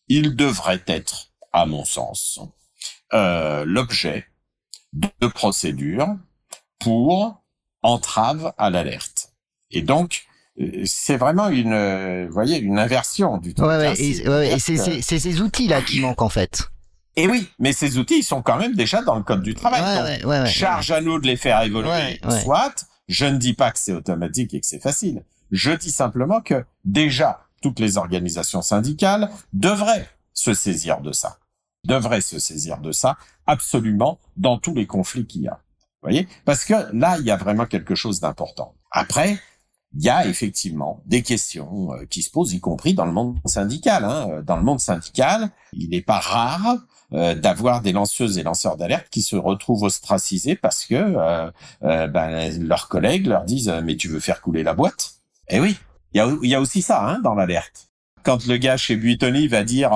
il 0.09 0.37
devrait 0.37 0.83
être, 0.87 1.33
à 1.53 1.67
mon 1.67 1.85
sens, 1.85 2.41
euh, 3.13 3.65
l'objet 3.65 4.27
de 4.93 5.27
procédures 5.27 6.17
pour 6.79 7.43
entrave 7.83 8.53
à 8.59 8.71
l'alerte. 8.71 9.33
Et 9.71 9.83
donc, 9.83 10.26
c'est 10.85 11.17
vraiment 11.17 11.49
une, 11.49 12.27
vous 12.27 12.33
voyez, 12.33 12.59
une 12.59 12.79
inversion 12.79 13.39
du 13.39 13.55
truc. 13.55 13.69
Ouais, 13.69 13.77
ouais, 13.77 14.53
et, 14.53 14.59
c'est 14.59 15.03
ces 15.03 15.41
outils-là 15.41 15.83
qui 15.83 16.01
manquent 16.01 16.23
en 16.23 16.29
fait. 16.29 16.63
Et 17.17 17.27
oui, 17.29 17.49
mais 17.59 17.73
ces 17.73 17.99
outils, 17.99 18.19
ils 18.19 18.25
sont 18.25 18.43
quand 18.43 18.59
même 18.59 18.75
déjà 18.75 19.03
dans 19.03 19.17
le 19.17 19.23
code 19.23 19.43
du 19.43 19.55
travail. 19.55 20.21
Donc, 20.21 20.47
charge 20.47 20.91
à 20.91 21.01
nous 21.01 21.19
de 21.19 21.27
les 21.27 21.37
faire 21.37 21.63
évoluer. 21.63 22.21
Soit, 22.43 22.87
je 23.09 23.27
ne 23.27 23.39
dis 23.39 23.55
pas 23.55 23.71
que 23.71 23.79
c'est 23.79 23.93
automatique 23.93 24.53
et 24.55 24.61
que 24.61 24.67
c'est 24.67 24.83
facile. 24.83 25.25
Je 25.51 25.71
dis 25.73 25.91
simplement 25.91 26.41
que 26.41 26.65
déjà, 26.85 27.47
toutes 27.63 27.79
les 27.79 27.97
organisations 27.97 28.63
syndicales 28.63 29.31
devraient 29.53 30.09
se 30.35 30.53
saisir 30.55 31.01
de 31.01 31.13
ça. 31.13 31.39
Devraient 31.85 32.21
se 32.21 32.39
saisir 32.39 32.79
de 32.79 32.93
ça 32.93 33.17
absolument 33.47 34.19
dans 34.37 34.59
tous 34.59 34.75
les 34.75 34.87
conflits 34.87 35.27
qu'il 35.27 35.43
y 35.43 35.49
a. 35.49 35.61
Vous 36.03 36.11
voyez? 36.11 36.29
Parce 36.45 36.65
que 36.65 36.75
là, 36.93 37.17
il 37.19 37.25
y 37.25 37.31
a 37.31 37.37
vraiment 37.37 37.65
quelque 37.65 37.95
chose 37.95 38.21
d'important. 38.21 38.75
Après, 38.91 39.39
il 39.99 40.05
y 40.05 40.11
a 40.11 40.27
effectivement 40.27 41.03
des 41.07 41.23
questions 41.23 41.93
euh, 41.93 42.05
qui 42.05 42.23
se 42.23 42.31
posent, 42.31 42.53
y 42.53 42.61
compris 42.61 42.93
dans 42.93 43.07
le 43.07 43.13
monde 43.13 43.39
syndical. 43.47 44.05
Hein. 44.05 44.43
Dans 44.45 44.57
le 44.57 44.63
monde 44.63 44.81
syndical, 44.81 45.51
il 45.73 45.89
n'est 45.91 46.03
pas 46.03 46.19
rare 46.19 46.77
euh, 47.15 47.35
d'avoir 47.35 47.81
des 47.81 47.93
lanceuses 47.93 48.37
et 48.37 48.43
lanceurs 48.43 48.77
d'alerte 48.77 49.07
qui 49.11 49.23
se 49.23 49.37
retrouvent 49.37 49.85
ostracisés 49.85 50.55
parce 50.55 50.85
que 50.85 50.95
euh, 50.95 51.51
ben, 51.81 52.51
leurs 52.63 52.89
collègues 52.89 53.27
leur 53.27 53.45
disent 53.45 53.73
mais 53.85 53.97
tu 53.97 54.09
veux 54.09 54.21
faire 54.21 54.43
couler 54.43 54.63
la 54.63 54.75
boîte? 54.75 55.15
Eh 55.49 55.61
oui, 55.61 55.77
il 56.13 56.19
y 56.19 56.21
a, 56.21 56.29
y 56.43 56.55
a 56.55 56.61
aussi 56.61 56.83
ça 56.83 57.03
hein, 57.03 57.21
dans 57.21 57.35
l'alerte. 57.35 57.89
Quand 58.23 58.47
le 58.47 58.57
gars 58.59 58.77
chez 58.77 58.97
Buitoni 58.97 59.49
va 59.49 59.63
dire 59.63 59.93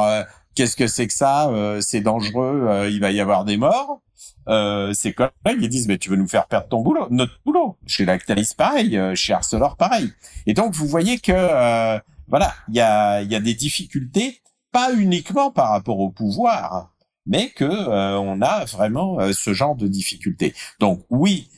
qu'est-ce 0.55 0.77
que 0.77 0.87
c'est 0.87 1.09
que 1.09 1.13
ça, 1.13 1.51
c'est 1.81 2.01
dangereux, 2.01 2.89
il 2.91 3.01
va 3.01 3.11
y 3.11 3.19
avoir 3.19 3.45
des 3.45 3.57
morts 3.57 4.01
euh, 4.49 4.93
ses 4.93 5.13
collègues 5.13 5.33
ils 5.61 5.69
disent 5.69 5.89
mais 5.89 5.99
tu 5.99 6.11
veux 6.11 6.17
nous 6.17 6.29
faire 6.29 6.47
perdre 6.47 6.69
ton 6.69 6.81
boulot, 6.81 7.07
notre 7.11 7.39
boulot. 7.45 7.77
Chez 7.87 8.05
Lactalis 8.05 8.55
pareil, 8.57 8.97
euh, 8.97 9.15
chez 9.15 9.33
Arcelor 9.33 9.77
pareil. 9.77 10.13
Et 10.47 10.55
donc 10.55 10.75
vous 10.75 10.87
voyez 10.87 11.19
que 11.19 11.33
euh, 11.35 11.99
voilà, 12.29 12.55
il 12.69 12.77
y 12.77 12.81
a, 12.81 13.23
y 13.23 13.35
a 13.35 13.41
des 13.41 13.55
difficultés, 13.55 14.41
pas 14.73 14.93
uniquement 14.95 15.51
par 15.51 15.71
rapport 15.71 15.99
au 15.99 16.11
pouvoir, 16.11 16.93
mais 17.27 17.51
que 17.51 17.65
euh, 17.65 18.19
on 18.19 18.41
a 18.41 18.65
vraiment 18.65 19.19
ce 19.33 19.53
genre 19.53 19.77
de 19.77 19.89
difficultés. 19.89 20.55
Donc 20.79 21.05
oui, 21.11 21.49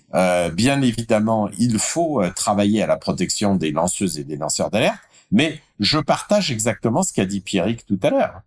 bien 0.52 0.82
évidemment, 0.82 1.48
il 1.58 1.78
faut 1.78 2.22
travailler 2.34 2.82
à 2.82 2.86
la 2.86 2.96
protection 2.96 3.54
des 3.54 3.70
lanceuses 3.70 4.18
et 4.18 4.24
des 4.24 4.36
lanceurs 4.36 4.70
d'alerte, 4.70 5.00
mais 5.30 5.60
je 5.80 5.98
partage 5.98 6.50
exactement 6.52 7.02
ce 7.02 7.12
qu'a 7.12 7.24
dit 7.24 7.40
Pierrick 7.40 7.86
tout 7.86 7.98
à 8.02 8.10
l'heure. 8.10 8.42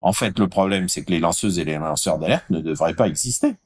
En 0.00 0.12
fait, 0.12 0.38
le 0.38 0.48
problème, 0.48 0.88
c'est 0.88 1.04
que 1.04 1.10
les 1.10 1.20
lanceuses 1.20 1.58
et 1.58 1.64
les 1.64 1.76
lanceurs 1.78 2.18
d'alerte 2.18 2.48
ne 2.50 2.60
devraient 2.60 2.94
pas 2.94 3.08
exister. 3.08 3.56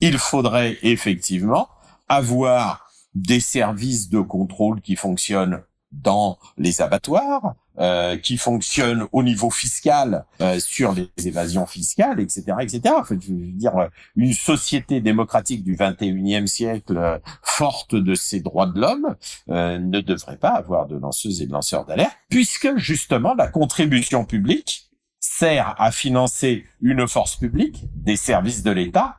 Il 0.00 0.18
faudrait 0.18 0.78
effectivement 0.82 1.68
avoir 2.08 2.90
des 3.14 3.40
services 3.40 4.08
de 4.08 4.20
contrôle 4.20 4.80
qui 4.80 4.96
fonctionnent 4.96 5.62
dans 5.92 6.38
les 6.56 6.80
abattoirs, 6.80 7.54
euh, 7.78 8.16
qui 8.16 8.36
fonctionnent 8.38 9.06
au 9.12 9.22
niveau 9.22 9.50
fiscal 9.50 10.24
euh, 10.40 10.58
sur 10.58 10.92
les 10.92 11.08
évasions 11.26 11.66
fiscales, 11.66 12.20
etc., 12.20 12.54
etc. 12.60 12.94
En 12.98 13.04
fait, 13.04 13.20
je 13.20 13.32
veux 13.32 13.52
dire, 13.52 13.88
une 14.16 14.32
société 14.32 15.00
démocratique 15.00 15.64
du 15.64 15.76
21e 15.76 16.46
siècle 16.46 16.96
euh, 16.96 17.18
forte 17.42 17.94
de 17.94 18.14
ses 18.14 18.40
droits 18.40 18.66
de 18.66 18.80
l'homme 18.80 19.16
ne 19.48 20.00
devrait 20.00 20.36
pas 20.36 20.50
avoir 20.50 20.86
de 20.86 20.96
lanceuses 20.96 21.42
et 21.42 21.46
de 21.46 21.52
lanceurs 21.52 21.84
d'alerte, 21.84 22.16
puisque 22.28 22.76
justement 22.76 23.34
la 23.34 23.48
contribution 23.48 24.24
publique 24.24 24.91
sert 25.22 25.74
à 25.78 25.92
financer 25.92 26.66
une 26.82 27.06
force 27.08 27.36
publique, 27.36 27.84
des 27.94 28.16
services 28.16 28.62
de 28.62 28.72
l'État, 28.72 29.18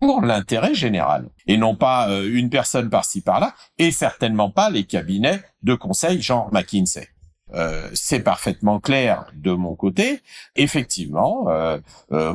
pour 0.00 0.22
l'intérêt 0.22 0.74
général, 0.74 1.28
et 1.46 1.56
non 1.56 1.76
pas 1.76 2.08
euh, 2.08 2.30
une 2.32 2.50
personne 2.50 2.88
par-ci 2.88 3.20
par-là, 3.20 3.54
et 3.78 3.92
certainement 3.92 4.50
pas 4.50 4.70
les 4.70 4.84
cabinets 4.84 5.42
de 5.62 5.74
conseil 5.74 6.22
genre 6.22 6.52
McKinsey. 6.52 7.08
Euh, 7.54 7.90
c'est 7.92 8.20
parfaitement 8.20 8.80
clair 8.80 9.26
de 9.34 9.52
mon 9.52 9.74
côté. 9.74 10.22
Effectivement, 10.56 11.48
euh, 11.50 11.78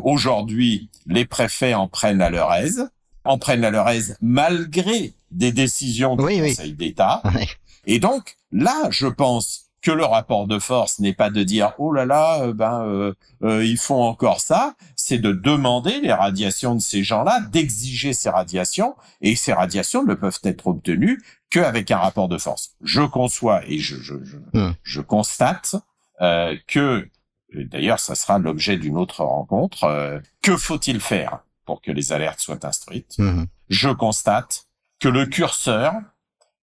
aujourd'hui, 0.04 0.92
les 1.08 1.26
préfets 1.26 1.74
en 1.74 1.88
prennent 1.88 2.22
à 2.22 2.30
leur 2.30 2.54
aise, 2.54 2.92
en 3.24 3.40
prennent 3.40 3.66
à 3.66 3.72
leur 3.72 3.90
aise 3.90 4.18
malgré 4.22 5.14
des 5.32 5.52
décisions 5.52 6.16
du 6.16 6.24
Conseil 6.24 6.74
d'État. 6.74 7.24
Et 7.88 8.00
donc, 8.00 8.38
là, 8.52 8.90
je 8.92 9.08
pense 9.08 9.67
que 9.88 9.92
le 9.94 10.04
rapport 10.04 10.48
de 10.48 10.60
force 10.60 11.00
n'est 11.00 11.14
pas 11.14 11.30
de 11.30 11.44
dire 11.44 11.72
oh 11.78 11.94
là 11.94 12.06
là 12.06 12.42
euh, 12.42 12.52
ben 12.52 12.86
euh, 12.86 13.14
euh, 13.42 13.64
ils 13.64 13.78
font 13.78 14.04
encore 14.04 14.42
ça, 14.42 14.76
c'est 14.98 15.18
de 15.18 15.32
demander 15.32 16.02
les 16.02 16.12
radiations 16.12 16.76
de 16.76 16.82
ces 16.82 17.06
gens-là, 17.06 17.40
d'exiger 17.54 18.12
ces 18.12 18.30
radiations 18.30 18.98
et 19.22 19.38
ces 19.38 19.54
radiations 19.54 20.04
ne 20.04 20.14
peuvent 20.14 20.42
être 20.44 20.68
obtenues 20.68 21.24
qu'avec 21.50 21.90
un 21.90 22.00
rapport 22.00 22.28
de 22.28 22.38
force. 22.38 22.72
Je 22.82 23.02
conçois 23.02 23.62
et 23.66 23.80
je 23.80 23.96
je 23.96 24.16
je, 24.26 24.72
je 24.84 25.00
constate 25.00 25.76
que 26.20 27.08
d'ailleurs 27.54 28.02
ça 28.02 28.16
sera 28.16 28.40
l'objet 28.40 28.76
d'une 28.76 28.98
autre 28.98 29.24
rencontre. 29.24 30.22
que 30.42 30.58
faut-il 30.58 31.00
faire 31.00 31.46
pour 31.66 31.82
que 31.82 31.92
les 31.92 32.12
alertes 32.12 32.42
soient 32.42 32.66
instruites? 32.66 33.16
Hum. 33.20 33.48
Je 33.70 33.88
constate 33.88 34.66
que 35.00 35.08
le 35.08 35.28
curseur 35.28 35.94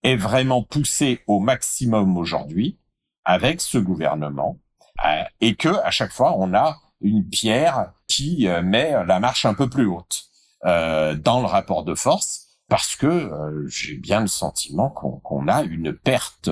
est 0.03 0.17
vraiment 0.17 0.63
poussé 0.63 1.23
au 1.27 1.41
maximum 1.41 2.19
aujourd'hui 2.19 2.77
avec 3.25 3.61
ce 3.61 3.79
gouvernement 3.79 4.59
euh, 5.05 5.23
et 5.41 5.55
que 5.57 5.69
à 5.85 5.91
chaque 5.91 6.13
fois 6.13 6.35
on 6.39 6.55
a 6.55 6.79
une 7.01 7.29
pierre 7.29 7.93
qui 8.07 8.49
euh, 8.49 8.63
met 8.63 8.95
la 9.07 9.21
marche 9.21 9.45
un 9.45 9.55
peu 9.55 9.69
plus 9.69 9.87
haute 9.87 10.25
euh, 10.65 11.15
dans 11.15 11.41
le 11.41 11.47
rapport 11.47 11.85
de 11.85 11.95
force 11.95 12.43
parce 12.69 12.97
que 12.97 13.31
j'ai 13.67 13.95
bien 13.97 14.23
le 14.23 14.27
sentiment 14.27 14.89
qu'on 14.89 15.49
a 15.49 15.63
une 15.65 15.93
perte 15.93 16.49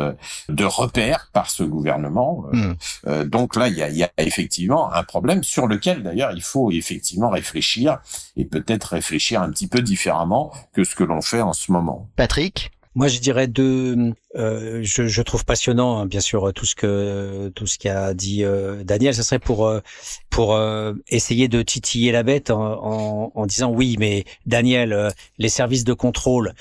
de 0.51 0.65
repères 0.65 1.31
par 1.33 1.49
ce 1.49 1.63
gouvernement. 1.63 2.45
Hmm. 2.53 3.25
donc 3.25 3.57
là, 3.57 3.69
il 3.69 3.77
y 3.77 3.83
a, 3.83 3.89
y 3.89 4.05
a, 4.05 4.11
effectivement 4.19 4.93
un 4.93 5.05
problème 5.05 5.43
sur 5.43 5.67
lequel 5.67 6.03
d'ailleurs 6.03 6.33
il 6.33 6.43
faut 6.43 6.71
effectivement 6.71 7.31
réfléchir 7.31 7.99
et 8.37 8.45
peut-être 8.45 8.93
réfléchir 8.93 9.41
un 9.41 9.51
petit 9.51 9.69
peu 9.69 9.81
différemment 9.81 10.53
que 10.75 10.85
ce 10.85 10.95
que 10.95 11.03
l'on 11.03 11.23
fait 11.23 11.41
en 11.41 11.55
ce 11.55 11.73
moment. 11.73 12.11
Patrick? 12.15 12.71
Moi, 12.95 13.09
je 13.09 13.21
dirais 13.21 13.47
deux. 13.47 14.13
Euh, 14.37 14.81
je, 14.83 15.07
je, 15.07 15.23
trouve 15.23 15.45
passionnant, 15.45 15.99
hein, 15.99 16.07
bien 16.07 16.21
sûr, 16.21 16.53
tout 16.53 16.67
ce 16.67 16.75
que 16.75 17.51
tout 17.55 17.67
ce 17.67 17.79
qu'a 17.79 18.13
dit 18.15 18.45
euh, 18.45 18.85
Daniel. 18.85 19.15
Ce 19.15 19.23
serait 19.23 19.39
pour 19.39 19.67
euh, 19.67 19.81
pour 20.31 20.55
euh, 20.55 20.93
essayer 21.09 21.49
de 21.49 21.63
titiller 21.63 22.13
la 22.13 22.23
bête 22.23 22.51
en, 22.51 22.61
en, 22.61 23.33
en 23.35 23.47
disant 23.47 23.71
oui, 23.71 23.97
mais 23.99 24.25
Daniel, 24.47 25.11
les 25.39 25.49
services 25.49 25.85
de 25.85 25.95
contrôle 25.95 26.55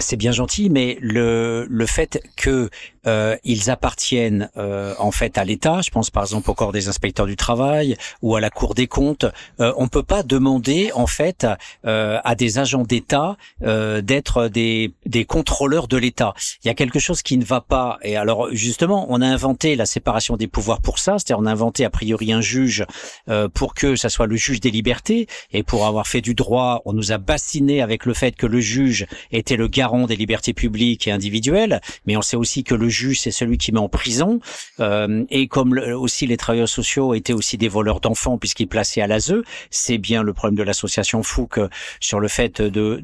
c'est 0.00 0.16
bien 0.16 0.32
gentil, 0.32 0.70
mais 0.70 0.98
le 1.00 1.66
le 1.68 1.86
fait 1.86 2.22
que 2.36 2.70
euh, 3.06 3.36
ils 3.44 3.70
appartiennent 3.70 4.50
euh, 4.56 4.94
en 4.98 5.10
fait 5.10 5.38
à 5.38 5.44
l'État. 5.44 5.80
Je 5.80 5.90
pense 5.90 6.10
par 6.10 6.24
exemple 6.24 6.50
au 6.50 6.54
corps 6.54 6.72
des 6.72 6.88
inspecteurs 6.88 7.26
du 7.26 7.36
travail 7.36 7.96
ou 8.22 8.36
à 8.36 8.40
la 8.40 8.50
Cour 8.50 8.74
des 8.74 8.86
comptes. 8.86 9.24
Euh, 9.60 9.72
on 9.76 9.88
peut 9.88 10.02
pas 10.02 10.22
demander 10.22 10.90
en 10.94 11.06
fait 11.06 11.46
euh, 11.86 12.18
à 12.24 12.34
des 12.34 12.58
agents 12.58 12.82
d'État 12.82 13.36
euh, 13.62 14.02
d'être 14.02 14.48
des 14.48 14.92
des 15.06 15.24
contrôleurs 15.24 15.88
de 15.88 15.96
l'État. 15.96 16.34
Il 16.64 16.68
y 16.68 16.70
a 16.70 16.74
quelque 16.74 16.98
chose 16.98 17.22
qui 17.22 17.38
ne 17.38 17.44
va 17.44 17.60
pas. 17.60 17.98
Et 18.02 18.16
alors 18.16 18.48
justement, 18.52 19.06
on 19.08 19.22
a 19.22 19.26
inventé 19.26 19.76
la 19.76 19.86
séparation 19.86 20.36
des 20.36 20.46
pouvoirs 20.46 20.80
pour 20.80 20.98
ça. 20.98 21.18
C'est-à-dire 21.18 21.38
on 21.42 21.46
a 21.46 21.52
inventé 21.52 21.84
a 21.84 21.90
priori 21.90 22.32
un 22.32 22.40
juge 22.40 22.84
euh, 23.28 23.48
pour 23.48 23.74
que 23.74 23.96
ça 23.96 24.08
soit 24.08 24.26
le 24.26 24.36
juge 24.36 24.60
des 24.60 24.70
libertés 24.70 25.26
et 25.52 25.62
pour 25.62 25.86
avoir 25.86 26.06
fait 26.06 26.20
du 26.20 26.34
droit, 26.34 26.82
on 26.84 26.92
nous 26.92 27.12
a 27.12 27.18
bassiné 27.18 27.82
avec 27.82 28.04
le 28.06 28.14
fait 28.14 28.36
que 28.36 28.46
le 28.46 28.60
juge 28.60 29.06
était 29.32 29.56
le 29.56 29.68
des 30.06 30.16
libertés 30.16 30.52
publiques 30.52 31.06
et 31.06 31.10
individuelles, 31.10 31.80
mais 32.06 32.16
on 32.16 32.22
sait 32.22 32.36
aussi 32.36 32.64
que 32.64 32.74
le 32.74 32.88
juge, 32.88 33.20
c'est 33.20 33.30
celui 33.30 33.58
qui 33.58 33.72
met 33.72 33.78
en 33.78 33.88
prison. 33.88 34.40
Euh, 34.80 35.24
et 35.30 35.48
comme 35.48 35.78
aussi 35.78 36.26
les 36.26 36.36
travailleurs 36.36 36.68
sociaux 36.68 37.14
étaient 37.14 37.32
aussi 37.32 37.56
des 37.58 37.68
voleurs 37.68 38.00
d'enfants 38.00 38.38
puisqu'ils 38.38 38.68
plaçaient 38.68 39.00
à 39.00 39.06
l'ASE, 39.06 39.34
c'est 39.70 39.98
bien 39.98 40.22
le 40.22 40.32
problème 40.32 40.56
de 40.56 40.62
l'association 40.62 41.22
Fouque 41.22 41.60
sur 42.00 42.20
le 42.20 42.28
fait 42.28 42.60
de 42.60 43.00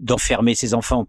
d'enfermer 0.00 0.52
de, 0.52 0.56
ces 0.56 0.74
enfants 0.74 1.06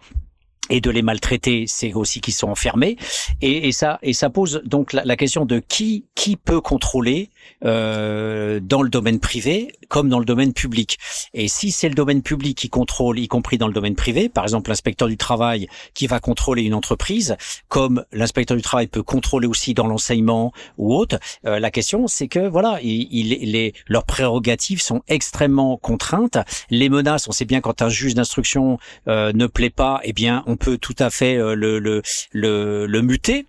et 0.70 0.82
de 0.82 0.92
les 0.92 1.02
maltraiter, 1.02 1.66
c'est 1.68 1.94
aussi 1.94 2.22
qu'ils 2.22 2.34
sont 2.34 2.48
enfermés. 2.50 2.96
Et, 3.42 3.68
et, 3.68 3.72
ça, 3.72 4.00
et 4.02 4.14
ça 4.14 4.30
pose 4.30 4.62
donc 4.66 4.94
la, 4.94 5.04
la, 5.04 5.16
question 5.16 5.46
de 5.46 5.60
qui 5.60 6.06
qui 6.16 6.36
peut 6.36 6.62
contrôler 6.62 7.30
euh, 7.66 8.60
dans 8.62 8.82
le 8.82 8.90
domaine 8.90 9.20
privé 9.20 9.74
comme 9.90 10.08
dans 10.08 10.20
le 10.20 10.26
domaine 10.26 10.54
public. 10.54 10.98
Et 11.34 11.48
si 11.48 11.72
c'est 11.72 11.90
le 11.90 11.96
domaine 11.96 12.22
public 12.22 12.58
qui 12.58 12.70
contrôle, 12.70 13.20
y 13.20 13.28
compris 13.28 13.58
dans 13.58 13.68
le 13.68 13.74
domaine 13.74 13.96
privé, 13.96 14.30
par 14.30 14.44
exemple 14.44 14.70
l'inspecteur 14.70 15.08
du 15.08 15.18
travail 15.18 15.68
qui 15.94 16.08
va 16.08 16.20
contrôler 16.20 16.62
une 16.62 16.76
entreprise, 16.76 17.36
comme 17.68 18.06
l'inspecteur 18.14 18.56
du 18.56 18.64
travail 18.64 18.88
peut 18.88 19.04
contrôler 19.04 19.48
aussi 19.48 19.74
dans 19.74 19.88
l'enseignement 19.88 20.54
ou 20.78 20.96
autre, 20.96 21.20
euh, 21.46 21.60
la 21.60 21.72
question 21.72 22.08
c'est 22.08 22.28
que 22.28 22.48
voilà, 22.48 22.80
il, 22.84 23.08
il, 23.12 23.52
les, 23.52 23.74
leurs 23.88 24.06
prérogatives 24.06 24.82
sont 24.82 25.02
extrêmement 25.08 25.78
contraintes. 25.78 26.38
Les 26.70 26.90
menaces, 26.90 27.28
on 27.28 27.32
sait 27.32 27.46
bien 27.46 27.62
quand 27.62 27.82
un 27.82 27.90
juge 27.90 28.14
d'instruction 28.14 28.78
euh, 29.08 29.34
ne 29.34 29.48
plaît 29.48 29.70
pas, 29.72 30.02
eh 30.04 30.14
bien 30.14 30.44
on 30.46 30.56
peut 30.56 30.78
tout 30.78 30.96
à 31.00 31.10
fait 31.10 31.36
euh, 31.36 31.56
le, 31.56 31.80
le, 31.80 32.02
le, 32.32 32.86
le 32.86 33.02
muter 33.02 33.48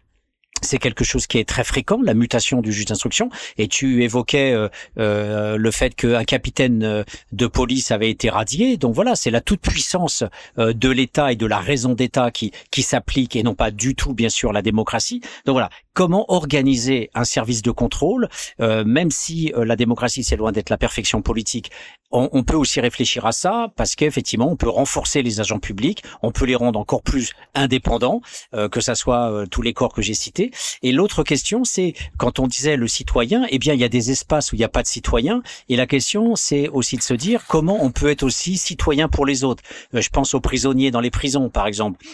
c'est 0.61 0.79
quelque 0.79 1.05
chose 1.05 1.27
qui 1.27 1.39
est 1.39 1.49
très 1.49 1.65
fréquent, 1.65 2.01
la 2.03 2.15
mutation 2.15 2.61
du 2.61 2.73
juge 2.73 2.87
d'instruction. 2.87 3.31
Et 3.59 3.69
tu 3.69 4.03
évoquais 4.03 4.53
euh, 4.53 4.69
euh, 4.99 5.57
le 5.57 5.71
fait 5.71 5.95
qu'un 5.95 6.25
capitaine 6.25 6.83
euh, 6.83 7.05
de 7.33 7.47
police 7.47 7.91
avait 7.91 8.11
été 8.11 8.31
radié. 8.31 8.77
Donc 8.77 8.95
voilà, 8.95 9.15
c'est 9.15 9.31
la 9.31 9.41
toute 9.41 9.61
puissance 9.61 10.25
euh, 10.59 10.73
de 10.73 10.89
l'État 10.89 11.33
et 11.33 11.37
de 11.37 11.47
la 11.47 11.59
raison 11.59 11.95
d'État 11.95 12.31
qui 12.31 12.53
qui 12.71 12.83
s'applique 12.83 13.37
et 13.37 13.43
non 13.43 13.55
pas 13.55 13.71
du 13.71 13.95
tout, 13.95 14.15
bien 14.15 14.29
sûr, 14.29 14.53
la 14.53 14.63
démocratie. 14.63 15.21
Donc 15.47 15.55
voilà, 15.55 15.71
comment 15.95 16.25
organiser 16.33 17.11
un 17.15 17.25
service 17.25 17.63
de 17.63 17.71
contrôle, 17.71 18.29
euh, 18.61 18.85
même 18.85 19.11
si 19.11 19.53
la 19.57 19.77
démocratie 19.77 20.25
c'est 20.25 20.37
loin 20.37 20.53
d'être 20.53 20.71
la 20.71 20.79
perfection 20.79 21.23
politique. 21.23 21.71
On, 22.11 22.29
on, 22.33 22.43
peut 22.43 22.57
aussi 22.57 22.81
réfléchir 22.81 23.27
à 23.27 23.33
ça 23.33 23.73
parce 23.77 23.95
qu'effectivement, 23.95 24.51
on 24.51 24.57
peut 24.57 24.69
renforcer 24.69 25.23
les 25.23 25.41
agents 25.41 25.59
publics, 25.59 26.03
on 26.23 26.33
peut 26.33 26.45
les 26.45 26.57
rendre 26.57 26.79
encore 26.79 27.03
plus 27.03 27.33
indépendants, 27.55 28.21
que 28.71 28.81
ça 28.81 28.95
soit 28.95 29.45
tous 29.51 29.63
les 29.63 29.73
corps 29.73 29.93
que 29.93 30.03
j'ai 30.03 30.15
cités 30.15 30.51
et 30.83 30.93
l'autre 30.93 31.23
question, 31.23 31.65
c'est 31.65 31.95
quand 32.17 32.39
on 32.39 32.47
disait 32.47 32.77
le 32.77 32.89
citoyen, 32.89 33.47
eh 33.51 33.59
bien, 33.59 33.75
il 33.75 33.81
y 33.81 33.85
a 33.85 33.89
des 33.89 34.11
espaces 34.11 34.53
où 34.53 34.57
il 34.57 34.59
n'y 34.59 34.65
a 34.65 34.69
pas 34.69 34.83
de 34.83 34.89
citoyen. 34.89 35.43
Et 35.69 35.77
la 35.77 35.87
question, 35.87 36.37
c'est 36.37 36.69
aussi 36.69 36.97
de 36.97 37.03
se 37.03 37.15
dire 37.15 37.45
comment 37.47 37.83
on 37.83 37.91
peut 37.91 38.11
être 38.11 38.23
aussi 38.23 38.57
citoyen 38.57 39.09
pour 39.09 39.27
les 39.27 39.45
autres. 39.45 39.63
Euh, 39.95 40.01
je 40.01 40.11
pense 40.11 40.35
aux 40.35 40.41
prisonniers 40.41 40.91
dans 40.91 41.01
les 41.01 41.11
prisons, 41.11 41.49
par 41.49 41.67
exemple 41.67 42.05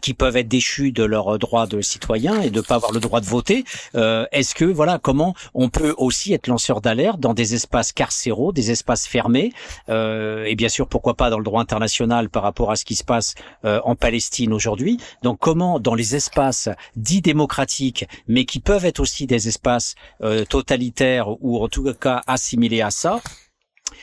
qui 0.00 0.14
peuvent 0.14 0.36
être 0.36 0.48
déchus 0.48 0.92
de 0.92 1.04
leur 1.04 1.38
droit 1.38 1.66
de 1.66 1.80
citoyen 1.80 2.40
et 2.40 2.50
de 2.50 2.60
pas 2.60 2.76
avoir 2.76 2.92
le 2.92 3.00
droit 3.00 3.20
de 3.20 3.26
voter. 3.26 3.64
Euh, 3.94 4.26
Est-ce 4.32 4.54
que 4.54 4.64
voilà 4.64 4.98
comment 4.98 5.34
on 5.54 5.68
peut 5.68 5.94
aussi 5.98 6.32
être 6.32 6.46
lanceur 6.46 6.80
d'alerte 6.80 7.20
dans 7.20 7.34
des 7.34 7.54
espaces 7.54 7.92
carcéraux, 7.92 8.52
des 8.52 8.70
espaces 8.70 9.06
fermés 9.06 9.52
euh, 9.88 10.44
et 10.44 10.54
bien 10.54 10.68
sûr 10.68 10.88
pourquoi 10.88 11.14
pas 11.14 11.30
dans 11.30 11.38
le 11.38 11.44
droit 11.44 11.60
international 11.60 12.28
par 12.30 12.42
rapport 12.42 12.70
à 12.70 12.76
ce 12.76 12.84
qui 12.84 12.94
se 12.94 13.04
passe 13.04 13.34
euh, 13.64 13.80
en 13.84 13.94
Palestine 13.94 14.52
aujourd'hui. 14.52 14.98
Donc 15.22 15.38
comment 15.38 15.80
dans 15.80 15.94
les 15.94 16.16
espaces 16.16 16.68
dits 16.96 17.22
démocratiques, 17.22 18.06
mais 18.26 18.44
qui 18.44 18.60
peuvent 18.60 18.84
être 18.84 19.00
aussi 19.00 19.26
des 19.26 19.48
espaces 19.48 19.94
euh, 20.22 20.44
totalitaires 20.44 21.28
ou 21.42 21.62
en 21.62 21.68
tout 21.68 21.92
cas 21.94 22.22
assimilés 22.26 22.82
à 22.82 22.90
ça, 22.90 23.20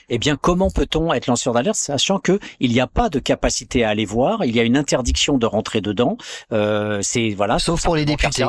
eh 0.10 0.18
bien, 0.18 0.36
comment 0.36 0.70
peut-on 0.70 1.14
être 1.14 1.28
lanceur 1.28 1.53
d'alerte 1.53 1.78
sachant 1.78 2.20
que 2.20 2.40
il 2.60 2.72
n'y 2.72 2.80
a 2.80 2.88
pas 2.88 3.10
de 3.10 3.20
capacité 3.20 3.84
à 3.84 3.90
aller 3.90 4.06
voir, 4.06 4.45
il 4.45 4.56
y 4.56 4.60
a 4.60 4.64
une 4.64 4.78
interdiction 4.78 5.38
de 5.38 5.45
rentrer 5.45 5.82
dedans. 5.82 6.18
Euh, 6.52 6.99
c'est 7.02 7.32
voilà. 7.32 7.60
Sauf 7.60 7.84
pour 7.84 7.95
les 7.95 8.06
députés. 8.06 8.45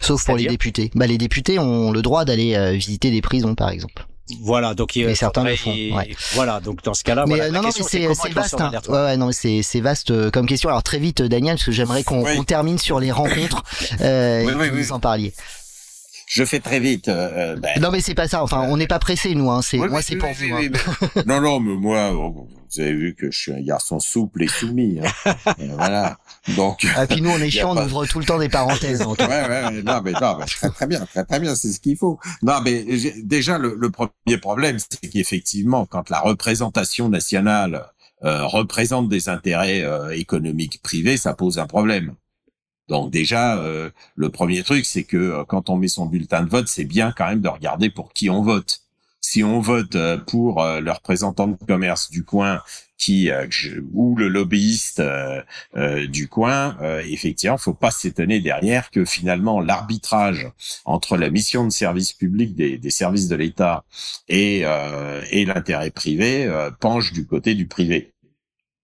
Sauf 0.00 0.24
pour 0.24 0.36
les 0.36 0.46
députés. 0.46 0.90
Bah, 0.94 1.06
les 1.06 1.18
députés 1.18 1.58
ont 1.58 1.90
le 1.90 2.02
droit 2.02 2.24
d'aller 2.24 2.54
euh, 2.54 2.72
visiter 2.72 3.10
des 3.10 3.22
prisons, 3.22 3.54
par 3.54 3.70
exemple. 3.70 4.06
Voilà, 4.40 4.74
donc 4.74 4.92
mais 4.96 5.14
certains 5.14 5.44
le 5.44 5.54
font. 5.54 5.70
Ouais. 5.70 6.14
Voilà, 6.32 6.60
donc 6.60 6.82
dans 6.82 6.94
ce 6.94 7.04
cas-là, 7.04 7.24
mais 7.26 7.36
voilà, 7.36 7.50
non, 7.50 7.62
non, 7.62 7.70
c'est 7.70 8.06
vaste. 8.30 8.58
Hein. 8.58 8.70
Ouais, 8.88 8.94
ouais, 8.94 9.16
non, 9.18 9.32
c'est 9.32 9.62
c'est 9.62 9.80
vaste 9.80 10.12
euh, 10.12 10.30
comme 10.30 10.46
question. 10.46 10.70
Alors 10.70 10.82
très 10.82 10.98
vite, 10.98 11.20
Daniel, 11.20 11.56
parce 11.56 11.66
que 11.66 11.72
j'aimerais 11.72 12.04
qu'on 12.04 12.24
oui. 12.24 12.42
termine 12.46 12.78
sur 12.78 13.00
les 13.00 13.12
rencontres. 13.12 13.62
Euh, 14.00 14.44
oui, 14.46 14.52
oui, 14.56 14.68
que 14.70 14.74
oui. 14.74 14.82
vous 14.82 14.92
en 14.92 15.00
parliez. 15.00 15.34
Je 16.34 16.44
fais 16.44 16.58
très 16.58 16.80
vite. 16.80 17.06
Euh, 17.06 17.54
ben, 17.56 17.80
non 17.80 17.92
mais 17.92 18.00
c'est 18.00 18.14
pas 18.14 18.26
ça. 18.26 18.42
Enfin, 18.42 18.66
on 18.68 18.76
n'est 18.76 18.88
pas 18.88 18.98
pressé 18.98 19.36
nous. 19.36 19.52
Hein. 19.52 19.62
C'est 19.62 19.76
moi, 19.78 20.02
c'est 20.02 20.16
pour 20.16 20.32
vous. 20.32 20.44
hein. 20.52 20.68
non, 21.26 21.40
non, 21.40 21.60
mais 21.60 21.74
moi, 21.76 22.10
vous 22.10 22.48
avez 22.80 22.92
vu 22.92 23.14
que 23.14 23.30
je 23.30 23.38
suis 23.38 23.52
un 23.52 23.60
garçon 23.60 24.00
souple 24.00 24.42
et 24.42 24.48
soumis. 24.48 24.98
hein. 25.24 25.34
Et 25.60 25.68
voilà. 25.68 26.18
Donc. 26.56 26.84
Ah, 26.96 27.06
puis 27.06 27.20
nous, 27.22 27.30
on 27.30 27.38
est 27.38 27.50
chiant, 27.50 27.70
on 27.70 27.74
pas- 27.76 27.84
ouvre 27.84 28.04
tout 28.06 28.18
le 28.18 28.24
temps 28.24 28.40
des 28.40 28.48
parenthèses. 28.48 28.98
donc. 28.98 29.20
ouais, 29.20 29.26
ouais, 29.28 29.48
ouais, 29.48 29.82
non, 29.82 30.00
mais 30.04 30.10
non, 30.10 30.36
mais 30.40 30.46
très, 30.46 30.70
très 30.70 30.86
bien, 30.88 31.06
très, 31.06 31.24
très 31.24 31.38
bien, 31.38 31.54
c'est 31.54 31.70
ce 31.72 31.78
qu'il 31.78 31.96
faut. 31.96 32.18
Non, 32.42 32.60
mais 32.64 32.84
déjà, 33.22 33.58
le, 33.58 33.76
le 33.78 33.90
premier 33.90 34.38
problème, 34.40 34.78
c'est 34.80 35.08
qu'effectivement, 35.08 35.86
quand 35.86 36.10
la 36.10 36.18
représentation 36.18 37.08
nationale 37.08 37.86
euh, 38.24 38.44
représente 38.44 39.08
des 39.08 39.28
intérêts 39.28 39.82
euh, 39.82 40.10
économiques 40.10 40.82
privés, 40.82 41.16
ça 41.16 41.34
pose 41.34 41.60
un 41.60 41.66
problème. 41.66 42.14
Donc 42.88 43.10
déjà, 43.10 43.58
euh, 43.58 43.90
le 44.14 44.28
premier 44.30 44.62
truc, 44.62 44.84
c'est 44.84 45.04
que 45.04 45.16
euh, 45.16 45.44
quand 45.44 45.70
on 45.70 45.76
met 45.76 45.88
son 45.88 46.06
bulletin 46.06 46.42
de 46.42 46.50
vote, 46.50 46.68
c'est 46.68 46.84
bien 46.84 47.12
quand 47.16 47.26
même 47.28 47.40
de 47.40 47.48
regarder 47.48 47.90
pour 47.90 48.12
qui 48.12 48.28
on 48.28 48.42
vote. 48.42 48.80
Si 49.20 49.42
on 49.42 49.60
vote 49.60 49.96
euh, 49.96 50.18
pour 50.18 50.62
le 50.62 50.90
représentant 50.90 51.48
de 51.48 51.56
commerce 51.66 52.10
du 52.10 52.24
coin 52.24 52.60
qui 52.98 53.30
ou 53.92 54.16
le 54.16 54.28
lobbyiste 54.28 55.02
du 56.08 56.28
coin, 56.28 56.76
effectivement, 57.04 57.58
faut 57.58 57.74
pas 57.74 57.90
s'étonner 57.90 58.40
derrière 58.40 58.90
que 58.90 59.04
finalement 59.04 59.60
l'arbitrage 59.60 60.48
entre 60.84 61.16
la 61.18 61.28
mission 61.28 61.64
de 61.64 61.70
service 61.70 62.12
public 62.12 62.54
des, 62.54 62.78
des 62.78 62.90
services 62.90 63.28
de 63.28 63.36
l'État 63.36 63.84
et, 64.28 64.62
l'intérêt 65.44 65.90
privé 65.90 66.48
penche 66.80 67.12
du 67.12 67.26
côté 67.26 67.54
du 67.54 67.66
privé. 67.66 68.13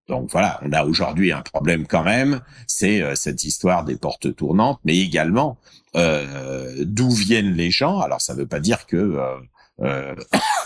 Donc 0.10 0.32
voilà, 0.32 0.60
on 0.64 0.74
a 0.74 0.84
aujourd'hui 0.84 1.32
un 1.32 1.42
problème 1.42 1.86
quand 1.88 2.04
même, 2.04 2.42
c'est 2.68 3.02
euh, 3.02 3.14
cette 3.16 3.44
histoire 3.46 3.86
des 3.86 3.96
portes 3.96 4.36
tournantes, 4.36 4.80
mais 4.84 4.98
également 4.98 5.58
euh, 5.96 6.84
d'où 6.86 7.12
viennent 7.12 7.54
les 7.54 7.70
gens. 7.72 8.00
Alors 8.00 8.20
ça 8.20 8.34
ne 8.34 8.40
veut 8.40 8.48
pas 8.48 8.60
dire 8.60 8.88
que 8.88 8.98
euh, 8.98 9.36
euh, 9.82 10.16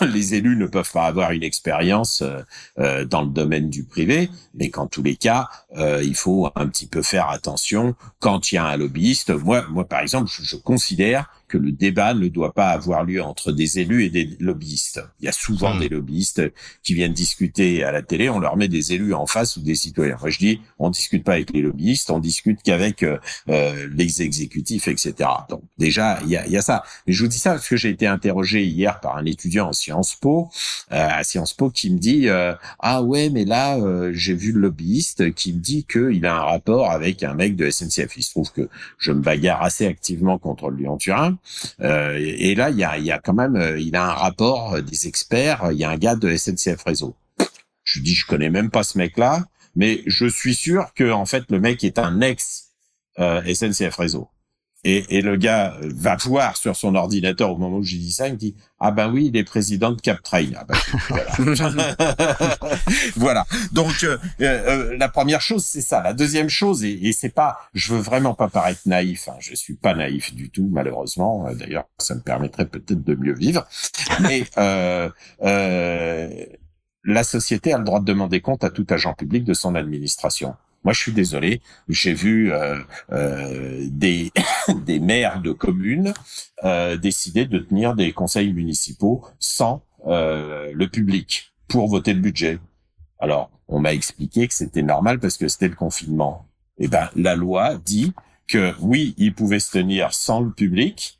les 0.00 0.34
élus 0.34 0.56
ne 0.56 0.66
peuvent 0.66 0.90
pas 0.90 1.04
avoir 1.04 1.30
une 1.32 1.42
expérience 1.42 2.22
euh, 2.22 2.40
euh, 2.78 3.04
dans 3.04 3.22
le 3.22 3.28
domaine 3.28 3.70
du 3.70 3.84
privé, 3.84 4.30
mais 4.54 4.70
qu'en 4.70 4.86
tous 4.86 5.02
les 5.02 5.16
cas, 5.16 5.48
euh, 5.76 6.02
il 6.02 6.14
faut 6.14 6.50
un 6.54 6.66
petit 6.66 6.86
peu 6.86 7.02
faire 7.02 7.28
attention 7.28 7.94
quand 8.20 8.50
il 8.50 8.56
y 8.56 8.58
a 8.58 8.64
un 8.64 8.76
lobbyiste. 8.76 9.30
Moi, 9.30 9.64
moi 9.68 9.86
par 9.86 10.00
exemple, 10.00 10.30
je, 10.34 10.42
je 10.42 10.56
considère 10.56 11.30
que 11.48 11.58
le 11.58 11.72
débat 11.72 12.14
ne 12.14 12.28
doit 12.28 12.52
pas 12.52 12.68
avoir 12.68 13.04
lieu 13.04 13.22
entre 13.22 13.52
des 13.52 13.78
élus 13.78 14.04
et 14.04 14.10
des 14.10 14.36
lobbyistes. 14.40 15.02
Il 15.20 15.26
y 15.26 15.28
a 15.28 15.32
souvent 15.32 15.74
Hmm. 15.74 15.80
des 15.80 15.88
lobbyistes 15.88 16.42
qui 16.82 16.94
viennent 16.94 17.12
discuter 17.12 17.84
à 17.84 17.92
la 17.92 18.02
télé, 18.02 18.28
on 18.28 18.38
leur 18.38 18.56
met 18.56 18.68
des 18.68 18.92
élus 18.92 19.14
en 19.14 19.26
face 19.26 19.56
ou 19.56 19.60
des 19.62 19.74
citoyens. 19.74 20.16
Moi, 20.20 20.30
je 20.30 20.38
dis, 20.38 20.60
on 20.78 20.90
discute 20.90 21.24
pas 21.24 21.34
avec 21.34 21.52
les 21.52 21.62
lobbyistes, 21.62 22.10
on 22.10 22.18
discute 22.18 22.60
qu'avec 22.62 23.02
euh, 23.02 23.18
euh, 23.48 23.88
les 23.92 24.22
exécutifs, 24.22 24.88
etc. 24.88 25.14
Donc 25.48 25.62
déjà, 25.78 26.18
il 26.22 26.30
y 26.30 26.36
a, 26.36 26.46
y 26.46 26.56
a 26.56 26.62
ça. 26.62 26.84
Mais 27.06 27.12
je 27.12 27.22
vous 27.22 27.28
dis 27.28 27.38
ça 27.38 27.52
parce 27.52 27.68
que 27.68 27.76
j'ai 27.76 27.90
été 27.90 28.06
interrogé 28.06 28.64
hier 28.64 29.00
par 29.00 29.16
un 29.16 29.24
étudiant 29.24 29.68
en 29.68 29.72
Sciences 29.72 30.14
Po, 30.14 30.50
euh, 30.92 31.08
à 31.10 31.24
Sciences 31.24 31.54
Po, 31.54 31.70
qui 31.70 31.90
me 31.90 31.98
dit, 31.98 32.28
euh, 32.28 32.54
ah 32.80 33.02
ouais, 33.02 33.30
mais 33.30 33.44
là, 33.44 33.76
euh, 33.76 34.10
j'ai 34.14 34.34
vu 34.34 34.52
le 34.52 34.60
lobbyiste 34.60 35.34
qui 35.34 35.52
me 35.52 35.58
dit 35.58 35.84
qu'il 35.84 36.24
a 36.26 36.36
un 36.36 36.44
rapport 36.44 36.90
avec 36.90 37.22
un 37.22 37.34
mec 37.34 37.56
de 37.56 37.70
SNCF. 37.70 38.16
Il 38.16 38.22
se 38.22 38.30
trouve 38.30 38.52
que 38.52 38.68
je 38.98 39.12
me 39.12 39.20
bagarre 39.20 39.62
assez 39.62 39.86
activement 39.86 40.38
contre 40.38 40.70
le 40.70 40.76
Lyon-Turin. 40.78 41.36
Euh, 41.80 42.18
et 42.18 42.54
là, 42.54 42.70
il 42.70 42.78
y 42.78 43.10
a, 43.10 43.18
quand 43.18 43.34
même, 43.34 43.56
euh, 43.56 43.78
il 43.78 43.96
a 43.96 44.04
un 44.04 44.14
rapport 44.14 44.74
euh, 44.74 44.82
des 44.82 45.06
experts. 45.06 45.68
Il 45.72 45.78
y 45.78 45.84
a 45.84 45.90
un 45.90 45.96
gars 45.96 46.16
de 46.16 46.34
SNCF 46.34 46.82
Réseau. 46.84 47.16
Je 47.82 48.00
dis, 48.00 48.14
je 48.14 48.26
connais 48.26 48.50
même 48.50 48.70
pas 48.70 48.82
ce 48.82 48.98
mec-là, 48.98 49.44
mais 49.76 50.02
je 50.06 50.26
suis 50.26 50.54
sûr 50.54 50.92
que 50.94 51.10
en 51.10 51.26
fait 51.26 51.44
le 51.50 51.60
mec 51.60 51.84
est 51.84 51.98
un 51.98 52.20
ex 52.20 52.70
euh, 53.18 53.42
SNCF 53.52 53.96
Réseau. 53.96 54.28
Et, 54.84 55.16
et, 55.16 55.22
le 55.22 55.36
gars 55.36 55.76
va 55.80 56.16
voir 56.16 56.56
sur 56.56 56.76
son 56.76 56.94
ordinateur 56.94 57.50
au 57.50 57.56
moment 57.56 57.78
où 57.78 57.82
j'ai 57.82 57.96
dit 57.96 58.12
ça, 58.12 58.28
il 58.28 58.34
me 58.34 58.38
dit 58.38 58.54
ah 58.80 58.90
ben 58.90 59.10
oui, 59.10 59.30
il 59.32 59.36
est 59.36 59.44
président 59.44 59.92
de 59.92 60.00
Captrain. 60.00 60.44
Ah 60.56 60.64
ben, 60.64 60.76
voilà. 63.16 63.46
Donc 63.72 64.04
euh, 64.04 64.18
euh, 64.42 64.96
la 64.98 65.08
première 65.08 65.40
chose 65.40 65.64
c'est 65.64 65.80
ça. 65.80 66.02
La 66.02 66.12
deuxième 66.12 66.50
chose 66.50 66.84
et, 66.84 67.08
et 67.08 67.12
c'est 67.12 67.30
pas, 67.30 67.58
je 67.72 67.94
veux 67.94 68.00
vraiment 68.00 68.34
pas 68.34 68.48
paraître 68.48 68.82
naïf. 68.86 69.28
Hein, 69.28 69.36
je 69.40 69.54
suis 69.54 69.74
pas 69.74 69.94
naïf 69.94 70.34
du 70.34 70.50
tout 70.50 70.68
malheureusement. 70.70 71.46
Euh, 71.48 71.54
d'ailleurs, 71.54 71.84
ça 71.98 72.14
me 72.14 72.20
permettrait 72.20 72.66
peut-être 72.66 73.02
de 73.02 73.14
mieux 73.14 73.34
vivre. 73.34 73.66
Mais 74.20 74.44
euh, 74.58 75.08
la 77.04 77.24
société 77.24 77.72
a 77.72 77.78
le 77.78 77.84
droit 77.84 78.00
de 78.00 78.04
demander 78.04 78.40
compte 78.40 78.64
à 78.64 78.70
tout 78.70 78.86
agent 78.90 79.14
public 79.14 79.44
de 79.44 79.54
son 79.54 79.74
administration. 79.74 80.54
Moi, 80.84 80.92
je 80.92 81.00
suis 81.00 81.12
désolé. 81.12 81.62
J'ai 81.88 82.12
vu 82.12 82.52
euh, 82.52 82.78
euh, 83.10 83.86
des 83.90 84.30
des 84.84 85.00
maires 85.00 85.40
de 85.40 85.52
communes 85.52 86.12
euh, 86.64 86.96
décider 86.96 87.46
de 87.46 87.58
tenir 87.58 87.94
des 87.94 88.12
conseils 88.12 88.52
municipaux 88.52 89.24
sans 89.38 89.82
euh, 90.06 90.70
le 90.74 90.88
public 90.88 91.52
pour 91.68 91.88
voter 91.88 92.12
le 92.12 92.20
budget. 92.20 92.58
Alors, 93.18 93.50
on 93.68 93.80
m'a 93.80 93.94
expliqué 93.94 94.46
que 94.46 94.54
c'était 94.54 94.82
normal 94.82 95.18
parce 95.18 95.38
que 95.38 95.48
c'était 95.48 95.68
le 95.68 95.74
confinement. 95.74 96.46
Eh 96.76 96.88
ben, 96.88 97.08
la 97.16 97.36
loi 97.36 97.76
dit 97.76 98.12
que 98.46 98.74
oui, 98.80 99.14
ils 99.16 99.34
pouvaient 99.34 99.60
se 99.60 99.70
tenir 99.70 100.12
sans 100.12 100.40
le 100.40 100.52
public 100.52 101.18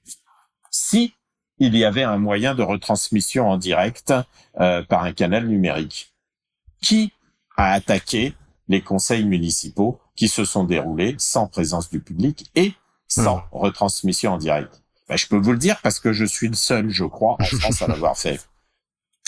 si 0.71 1.15
il 1.59 1.77
y 1.77 1.85
avait 1.85 2.03
un 2.03 2.19
moyen 2.19 2.55
de 2.55 2.63
retransmission 2.63 3.49
en 3.49 3.57
direct 3.57 4.13
euh, 4.61 4.83
par 4.83 5.05
un 5.05 5.13
canal 5.13 5.47
numérique. 5.47 6.13
Qui 6.83 7.13
a 7.57 7.73
attaqué 7.73 8.35
les 8.69 8.81
conseils 8.81 9.25
municipaux 9.25 10.01
qui 10.17 10.29
se 10.29 10.45
sont 10.45 10.65
déroulés 10.65 11.15
sans 11.19 11.47
présence 11.47 11.91
du 11.91 12.01
public 12.01 12.51
et 12.55 12.73
sans 13.09 13.39
mmh. 13.39 13.43
retransmission 13.53 14.33
en 14.33 14.39
direct. 14.39 14.83
Ben, 15.09 15.17
je 15.17 15.27
peux 15.27 15.37
vous 15.37 15.53
le 15.53 15.59
dire 15.59 15.81
parce 15.83 16.01
que 16.01 16.13
je 16.13 16.25
suis 16.25 16.49
le 16.49 16.55
seul, 16.55 16.89
je 16.89 17.05
crois, 17.05 17.37
en 17.39 17.45
France 17.59 17.83
à 17.83 17.89
l'avoir 17.89 18.17
fait. 18.17 18.41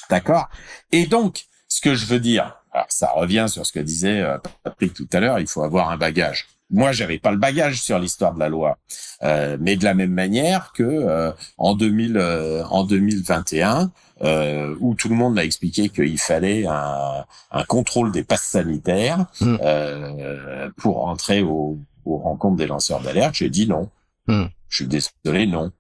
D'accord? 0.08 0.48
Et 0.92 1.06
donc, 1.06 1.46
ce 1.68 1.80
que 1.80 1.94
je 1.94 2.06
veux 2.06 2.20
dire, 2.20 2.56
alors 2.72 2.86
ça 2.88 3.10
revient 3.10 3.46
sur 3.48 3.66
ce 3.66 3.72
que 3.72 3.80
disait 3.80 4.20
euh, 4.20 4.38
Patrick 4.62 4.94
tout 4.94 5.08
à 5.12 5.20
l'heure, 5.20 5.38
il 5.38 5.46
faut 5.46 5.62
avoir 5.62 5.90
un 5.90 5.96
bagage. 5.96 6.46
Moi, 6.70 6.92
j'avais 6.92 7.18
pas 7.18 7.30
le 7.30 7.38
bagage 7.38 7.80
sur 7.80 7.98
l'histoire 7.98 8.34
de 8.34 8.40
la 8.40 8.48
loi, 8.48 8.78
euh, 9.22 9.56
mais 9.60 9.76
de 9.76 9.84
la 9.84 9.94
même 9.94 10.10
manière 10.10 10.72
que 10.72 10.82
euh, 10.82 11.30
en 11.58 11.74
2000, 11.74 12.16
euh, 12.16 12.64
en 12.64 12.84
2021, 12.84 13.92
euh, 14.22 14.74
où 14.80 14.94
tout 14.94 15.08
le 15.08 15.14
monde 15.14 15.34
m'a 15.34 15.44
expliqué 15.44 15.90
qu'il 15.90 16.18
fallait 16.18 16.66
un, 16.66 17.24
un, 17.52 17.64
contrôle 17.64 18.10
des 18.12 18.24
passes 18.24 18.46
sanitaires 18.46 19.26
mm. 19.40 19.56
euh, 19.62 20.70
pour 20.76 21.06
entrer 21.06 21.42
au, 21.42 21.78
aux 22.04 22.16
rencontres 22.18 22.56
des 22.56 22.66
lanceurs 22.66 23.00
d'alerte. 23.00 23.34
J'ai 23.34 23.50
dit 23.50 23.68
non. 23.68 23.90
Mm. 24.26 24.46
Je 24.68 24.76
suis 24.76 24.86
désolé, 24.86 25.46
non. 25.46 25.70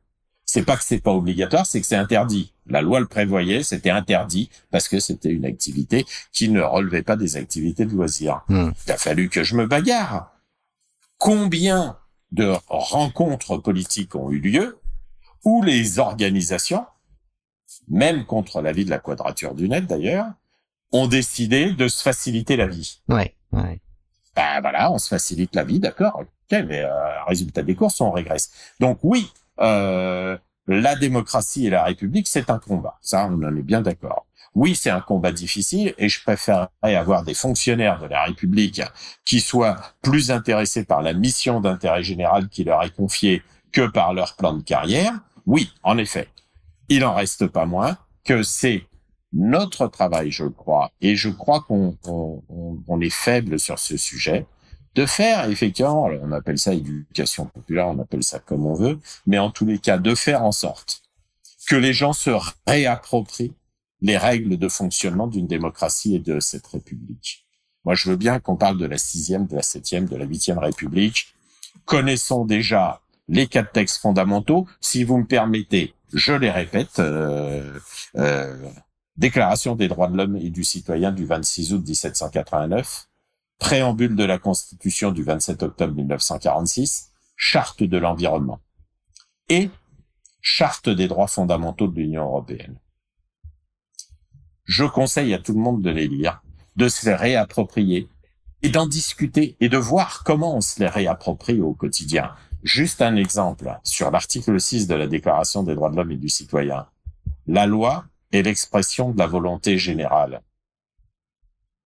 C'est 0.44 0.62
pas 0.62 0.76
que 0.76 0.84
c'est 0.84 1.00
pas 1.00 1.12
obligatoire, 1.12 1.66
c'est 1.66 1.80
que 1.80 1.86
c'est 1.86 1.96
interdit. 1.96 2.52
La 2.68 2.80
loi 2.80 3.00
le 3.00 3.06
prévoyait, 3.06 3.62
c'était 3.62 3.90
interdit 3.90 4.50
parce 4.70 4.86
que 4.86 5.00
c'était 5.00 5.30
une 5.30 5.44
activité 5.44 6.04
qui 6.32 6.48
ne 6.48 6.60
relevait 6.60 7.02
pas 7.02 7.16
des 7.16 7.36
activités 7.36 7.84
de 7.84 7.92
loisirs. 7.92 8.42
Mm. 8.48 8.68
Il 8.86 8.92
a 8.92 8.96
fallu 8.96 9.28
que 9.28 9.42
je 9.42 9.56
me 9.56 9.66
bagarre. 9.66 10.35
Combien 11.18 11.98
de 12.32 12.54
rencontres 12.68 13.56
politiques 13.56 14.14
ont 14.14 14.30
eu 14.30 14.40
lieu 14.40 14.80
où 15.44 15.62
les 15.62 15.98
organisations 15.98 16.84
même 17.88 18.24
contre 18.24 18.60
l'avis 18.60 18.84
de 18.84 18.90
la 18.90 18.98
quadrature 18.98 19.54
du 19.54 19.68
net 19.68 19.86
d'ailleurs, 19.86 20.26
ont 20.92 21.06
décidé 21.06 21.72
de 21.72 21.88
se 21.88 22.02
faciliter 22.02 22.56
la 22.56 22.66
vie. 22.66 23.00
Ouais, 23.08 23.34
ouais. 23.52 23.80
Ben 24.34 24.60
voilà, 24.60 24.92
on 24.92 24.98
se 24.98 25.08
facilite 25.08 25.54
la 25.54 25.64
vie, 25.64 25.80
d'accord. 25.80 26.20
Ok, 26.20 26.58
mais 26.66 26.82
euh, 26.82 27.24
résultat 27.24 27.62
des 27.62 27.74
courses, 27.74 28.00
on 28.00 28.10
régresse. 28.10 28.52
Donc 28.80 28.98
oui, 29.02 29.32
euh, 29.60 30.36
la 30.66 30.94
démocratie 30.94 31.66
et 31.66 31.70
la 31.70 31.84
République, 31.84 32.28
c'est 32.28 32.50
un 32.50 32.58
combat. 32.58 32.98
Ça, 33.00 33.26
on 33.26 33.42
en 33.42 33.56
est 33.56 33.62
bien 33.62 33.80
d'accord. 33.80 34.25
Oui, 34.56 34.74
c'est 34.74 34.90
un 34.90 35.00
combat 35.00 35.30
difficile 35.30 35.94
et 35.98 36.08
je 36.08 36.20
préférerais 36.22 36.68
avoir 36.82 37.22
des 37.22 37.34
fonctionnaires 37.34 38.00
de 38.00 38.06
la 38.06 38.24
République 38.24 38.82
qui 39.24 39.38
soient 39.38 39.76
plus 40.02 40.32
intéressés 40.32 40.84
par 40.84 41.02
la 41.02 41.12
mission 41.12 41.60
d'intérêt 41.60 42.02
général 42.02 42.48
qui 42.48 42.64
leur 42.64 42.82
est 42.82 42.90
confiée 42.94 43.42
que 43.70 43.86
par 43.86 44.14
leur 44.14 44.34
plan 44.34 44.54
de 44.54 44.62
carrière. 44.62 45.12
Oui, 45.46 45.70
en 45.84 45.98
effet 45.98 46.28
il 46.88 47.04
en 47.04 47.14
reste 47.14 47.46
pas 47.46 47.66
moins 47.66 47.96
que 48.24 48.42
c'est 48.42 48.86
notre 49.32 49.86
travail, 49.88 50.30
je 50.30 50.44
crois, 50.44 50.90
et 51.00 51.16
je 51.16 51.28
crois 51.28 51.60
qu'on 51.60 51.96
on, 52.06 52.42
on 52.86 53.00
est 53.00 53.10
faible 53.10 53.58
sur 53.58 53.78
ce 53.78 53.96
sujet, 53.96 54.46
de 54.94 55.04
faire 55.04 55.50
effectivement, 55.50 56.04
on 56.04 56.32
appelle 56.32 56.58
ça 56.58 56.72
éducation 56.72 57.46
populaire, 57.46 57.88
on 57.88 57.98
appelle 57.98 58.22
ça 58.22 58.38
comme 58.38 58.64
on 58.66 58.74
veut, 58.74 58.98
mais 59.26 59.38
en 59.38 59.50
tous 59.50 59.66
les 59.66 59.78
cas, 59.78 59.98
de 59.98 60.14
faire 60.14 60.42
en 60.42 60.52
sorte 60.52 61.02
que 61.66 61.76
les 61.76 61.92
gens 61.92 62.12
se 62.12 62.30
réapproprient 62.66 63.52
les 64.00 64.16
règles 64.16 64.56
de 64.56 64.68
fonctionnement 64.68 65.26
d'une 65.26 65.46
démocratie 65.46 66.16
et 66.16 66.18
de 66.18 66.40
cette 66.40 66.66
république. 66.66 67.46
Moi, 67.84 67.94
je 67.94 68.10
veux 68.10 68.16
bien 68.16 68.40
qu'on 68.40 68.56
parle 68.56 68.78
de 68.78 68.86
la 68.86 68.98
sixième, 68.98 69.46
de 69.46 69.56
la 69.56 69.62
septième, 69.62 70.06
de 70.06 70.16
la 70.16 70.24
huitième 70.24 70.58
république. 70.58 71.34
Connaissons 71.84 72.44
déjà 72.44 73.00
les 73.28 73.46
quatre 73.46 73.72
textes 73.72 73.98
fondamentaux. 73.98 74.66
Si 74.80 75.04
vous 75.04 75.18
me 75.18 75.26
permettez, 75.26 75.94
je 76.12 76.32
les 76.32 76.50
répète, 76.50 76.98
euh, 76.98 77.78
euh, 78.16 78.56
Déclaration 79.16 79.76
des 79.76 79.88
droits 79.88 80.08
de 80.08 80.16
l'homme 80.16 80.36
et 80.36 80.50
du 80.50 80.62
citoyen 80.62 81.10
du 81.10 81.24
26 81.24 81.72
août 81.72 81.82
1789, 81.86 83.08
préambule 83.58 84.14
de 84.14 84.24
la 84.24 84.38
Constitution 84.38 85.10
du 85.10 85.22
27 85.22 85.62
octobre 85.62 85.94
1946, 85.94 87.12
charte 87.34 87.82
de 87.82 87.96
l'environnement 87.96 88.60
et 89.48 89.70
charte 90.42 90.90
des 90.90 91.08
droits 91.08 91.28
fondamentaux 91.28 91.88
de 91.88 91.98
l'Union 91.98 92.24
européenne. 92.24 92.76
Je 94.66 94.84
conseille 94.84 95.32
à 95.32 95.38
tout 95.38 95.52
le 95.52 95.60
monde 95.60 95.80
de 95.80 95.90
les 95.90 96.08
lire, 96.08 96.42
de 96.74 96.88
se 96.88 97.06
les 97.06 97.14
réapproprier 97.14 98.08
et 98.62 98.68
d'en 98.68 98.86
discuter 98.86 99.56
et 99.60 99.68
de 99.68 99.76
voir 99.76 100.24
comment 100.24 100.56
on 100.56 100.60
se 100.60 100.80
les 100.80 100.88
réapproprie 100.88 101.60
au 101.60 101.72
quotidien. 101.72 102.32
Juste 102.64 103.00
un 103.00 103.14
exemple 103.14 103.78
sur 103.84 104.10
l'article 104.10 104.60
6 104.60 104.88
de 104.88 104.96
la 104.96 105.06
Déclaration 105.06 105.62
des 105.62 105.76
droits 105.76 105.90
de 105.90 105.96
l'homme 105.96 106.10
et 106.10 106.16
du 106.16 106.28
citoyen. 106.28 106.86
La 107.46 107.66
loi 107.66 108.06
est 108.32 108.42
l'expression 108.42 109.12
de 109.12 109.18
la 109.18 109.28
volonté 109.28 109.78
générale. 109.78 110.42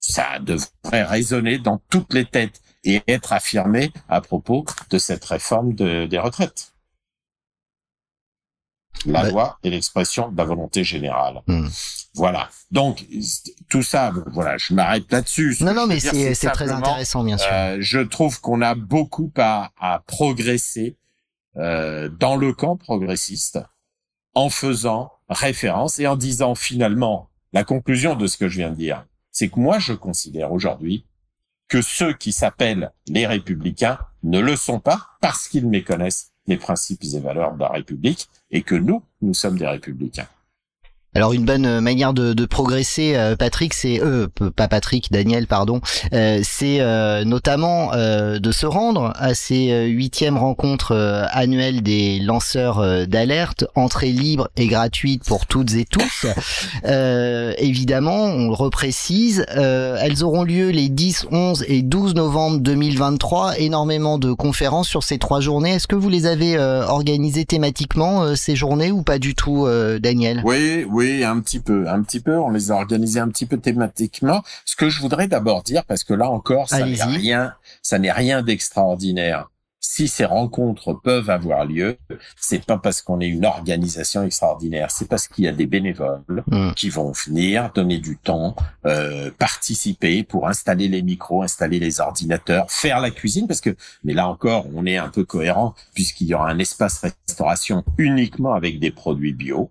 Ça 0.01 0.39
devrait 0.39 1.05
résonner 1.05 1.59
dans 1.59 1.83
toutes 1.91 2.15
les 2.15 2.25
têtes 2.25 2.63
et 2.85 3.03
être 3.07 3.35
affirmé 3.35 3.93
à 4.09 4.23
propos 4.23 4.65
de 4.89 4.97
cette 4.97 5.25
réforme 5.27 5.75
des 5.75 6.19
retraites. 6.19 6.73
La 9.07 9.29
loi 9.31 9.59
est 9.65 9.71
l'expression 9.71 10.31
de 10.31 10.37
la 10.37 10.45
volonté 10.45 10.85
générale. 10.85 11.43
Hmm. 11.47 11.69
Voilà. 12.15 12.49
Donc 12.71 13.07
tout 13.69 13.83
ça, 13.83 14.13
voilà, 14.33 14.59
je 14.59 14.75
m'arrête 14.75 15.11
là-dessus. 15.11 15.57
Non, 15.61 15.73
non, 15.73 15.87
mais 15.87 16.01
c'est 16.01 16.51
très 16.51 16.71
intéressant, 16.71 17.25
bien 17.25 17.39
sûr. 17.39 17.49
Euh, 17.51 17.77
je 17.81 18.01
trouve 18.01 18.41
qu'on 18.41 18.61
a 18.61 18.75
beaucoup 18.75 19.33
à, 19.39 19.71
à 19.81 20.01
progresser 20.07 20.97
euh, 21.57 22.09
dans 22.09 22.37
le 22.37 22.53
camp 22.53 22.77
progressiste 22.77 23.59
en 24.35 24.51
faisant 24.51 25.13
référence 25.29 25.99
et 25.99 26.07
en 26.07 26.17
disant 26.17 26.55
finalement 26.55 27.29
la 27.53 27.65
conclusion 27.65 28.15
de 28.15 28.27
ce 28.27 28.37
que 28.37 28.49
je 28.49 28.59
viens 28.59 28.71
de 28.71 28.77
dire, 28.77 29.05
c'est 29.33 29.49
que 29.49 29.59
moi 29.59 29.79
je 29.79 29.93
considère 29.93 30.53
aujourd'hui 30.53 31.07
que 31.69 31.83
ceux 31.83 32.13
qui 32.13 32.33
s'appellent 32.33 32.93
les 33.07 33.27
républicains 33.27 33.99
ne 34.23 34.41
le 34.41 34.57
sont 34.57 34.81
pas 34.81 35.09
parce 35.21 35.49
qu'ils 35.49 35.69
méconnaissent 35.69 36.33
les 36.47 36.57
principes 36.57 37.03
et 37.15 37.21
valeurs 37.21 37.55
de 37.55 37.61
la 37.61 37.69
République 37.69 38.29
et 38.51 38.63
que 38.63 38.75
nous, 38.75 39.03
nous 39.23 39.35
sommes 39.35 39.59
des 39.59 39.67
républicains. 39.67 40.29
Alors 41.13 41.33
une 41.33 41.45
bonne 41.45 41.67
euh, 41.67 41.81
manière 41.81 42.15
de, 42.15 42.35
de 42.35 42.47
progresser, 42.47 43.17
euh, 43.17 43.35
Patrick, 43.35 43.75
c'est 43.75 44.01
euh, 44.01 44.29
pas 44.55 44.69
Patrick, 44.69 45.11
Daniel, 45.11 45.49
pardon, 45.49 45.81
euh, 46.13 46.39
c'est 46.45 46.81
notamment 47.25 47.91
de 47.93 48.53
se 48.53 48.67
rendre 48.67 49.13
à 49.17 49.35
ces 49.35 49.87
huitièmes 49.87 50.37
rencontres 50.37 50.95
annuelles 51.33 51.83
des 51.83 52.19
lanceurs 52.21 53.07
d'alerte, 53.07 53.65
entrée 53.75 54.13
libre 54.13 54.49
et 54.57 54.67
gratuite 54.67 55.25
pour 55.25 55.47
toutes 55.47 55.75
et 55.75 55.85
tous. 55.85 56.27
évidemment, 57.59 58.25
on 58.25 58.49
le 58.49 58.55
reprécise, 58.55 59.45
elles 59.49 60.23
auront 60.23 60.45
lieu 60.45 60.71
les 60.71 60.89
10, 60.89 61.27
11 61.31 61.65
et 61.69 61.83
12 61.83 62.15
novembre 62.15 62.59
2023. 62.61 63.59
Énormément 63.59 64.19
de 64.19 64.33
conférences 64.33 64.89
sur 64.89 65.03
ces 65.03 65.19
trois 65.19 65.41
journées. 65.41 65.73
Est-ce 65.73 65.89
que 65.89 65.97
vous 65.97 66.09
les 66.09 66.27
avez 66.27 66.59
organisées 66.59 67.45
thématiquement 67.45 68.37
ces 68.37 68.57
journées 68.57 68.93
ou 68.93 69.03
pas 69.03 69.19
du 69.19 69.35
tout, 69.35 69.67
Daniel? 70.01 70.43
Oui, 70.45 70.85
oui 70.89 71.00
oui, 71.01 71.25
un 71.25 71.41
petit 71.41 71.61
peu, 71.61 71.89
un 71.89 72.03
petit 72.03 72.21
peu. 72.21 72.37
On 72.39 72.51
les 72.51 72.71
a 72.71 72.75
organisés 72.75 73.21
un 73.21 73.29
petit 73.29 73.47
peu 73.47 73.57
thématiquement. 73.59 74.43
Ce 74.67 74.77
que 74.77 74.91
je 74.91 75.01
voudrais 75.01 75.29
d'abord 75.29 75.63
dire, 75.63 75.85
parce 75.87 76.05
que 76.05 76.13
là 76.13 76.29
encore, 76.29 76.69
ça 76.69 76.85
n'est 76.85 77.03
rien, 77.03 77.55
ça 77.83 77.99
n'est 77.99 78.13
rien 78.13 78.43
d'extraordinaire. 78.43 79.49
si 79.83 80.09
ces 80.09 80.27
rencontres 80.27 80.93
peuvent 80.93 81.31
avoir 81.31 81.65
lieu, 81.65 81.97
c'est 82.39 82.65
pas 82.65 82.77
parce 82.77 83.01
qu'on 83.01 83.19
est 83.21 83.29
une 83.29 83.47
organisation 83.47 84.23
extraordinaire, 84.23 84.91
c'est 84.91 85.09
parce 85.09 85.27
qu'il 85.27 85.45
y 85.45 85.49
a 85.49 85.53
des 85.53 85.67
bénévoles 85.67 86.45
Mm. 86.47 86.73
qui 86.75 86.91
vont 86.91 87.13
venir 87.13 87.71
donner 87.75 87.99
du 87.99 88.19
temps, 88.19 88.55
euh, 88.85 89.31
participer 89.39 90.23
pour 90.23 90.47
installer 90.49 90.87
les 90.89 91.01
micros, 91.03 91.43
installer 91.43 91.79
les 91.81 91.99
ordinateurs, 92.01 92.71
faire 92.71 93.01
la 93.01 93.11
cuisine, 93.11 93.47
parce 93.47 93.63
que, 93.63 93.75
mais 94.05 94.13
là 94.13 94.29
encore, 94.29 94.67
on 94.75 94.85
est 94.85 94.99
un 94.99 95.09
peu 95.09 95.25
cohérent 95.25 95.75
puisqu'il 95.95 96.27
y 96.29 96.35
aura 96.35 96.51
un 96.51 96.59
espace 96.59 97.01
restauration 97.27 97.83
uniquement 97.97 98.53
avec 98.53 98.79
des 98.81 98.91
produits 98.91 99.33
bio. 99.33 99.71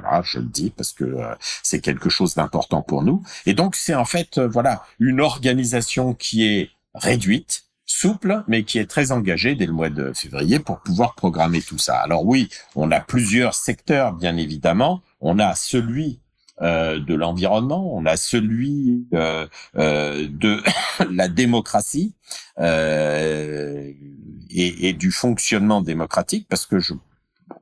Voilà, 0.00 0.22
je 0.22 0.38
le 0.38 0.46
dis 0.46 0.70
parce 0.70 0.92
que 0.92 1.04
euh, 1.04 1.34
c'est 1.62 1.80
quelque 1.80 2.08
chose 2.08 2.34
d'important 2.34 2.82
pour 2.82 3.02
nous. 3.02 3.22
Et 3.46 3.54
donc 3.54 3.76
c'est 3.76 3.94
en 3.94 4.04
fait 4.04 4.38
euh, 4.38 4.48
voilà 4.48 4.82
une 4.98 5.20
organisation 5.20 6.14
qui 6.14 6.44
est 6.44 6.70
réduite, 6.94 7.64
souple, 7.86 8.42
mais 8.48 8.64
qui 8.64 8.78
est 8.78 8.90
très 8.90 9.12
engagée 9.12 9.54
dès 9.54 9.66
le 9.66 9.72
mois 9.72 9.90
de 9.90 10.12
février 10.12 10.58
pour 10.58 10.80
pouvoir 10.80 11.14
programmer 11.14 11.62
tout 11.62 11.78
ça. 11.78 11.98
Alors 11.98 12.26
oui, 12.26 12.48
on 12.74 12.90
a 12.90 13.00
plusieurs 13.00 13.54
secteurs 13.54 14.14
bien 14.14 14.36
évidemment. 14.36 15.00
On 15.20 15.38
a 15.38 15.54
celui 15.54 16.18
euh, 16.60 16.98
de 16.98 17.14
l'environnement, 17.14 17.94
on 17.94 18.04
a 18.04 18.16
celui 18.16 19.06
de 19.12 20.62
la 21.10 21.28
démocratie 21.28 22.14
et, 22.58 24.88
et 24.88 24.92
du 24.92 25.12
fonctionnement 25.12 25.82
démocratique, 25.82 26.46
parce 26.48 26.66
que 26.66 26.80
je 26.80 26.94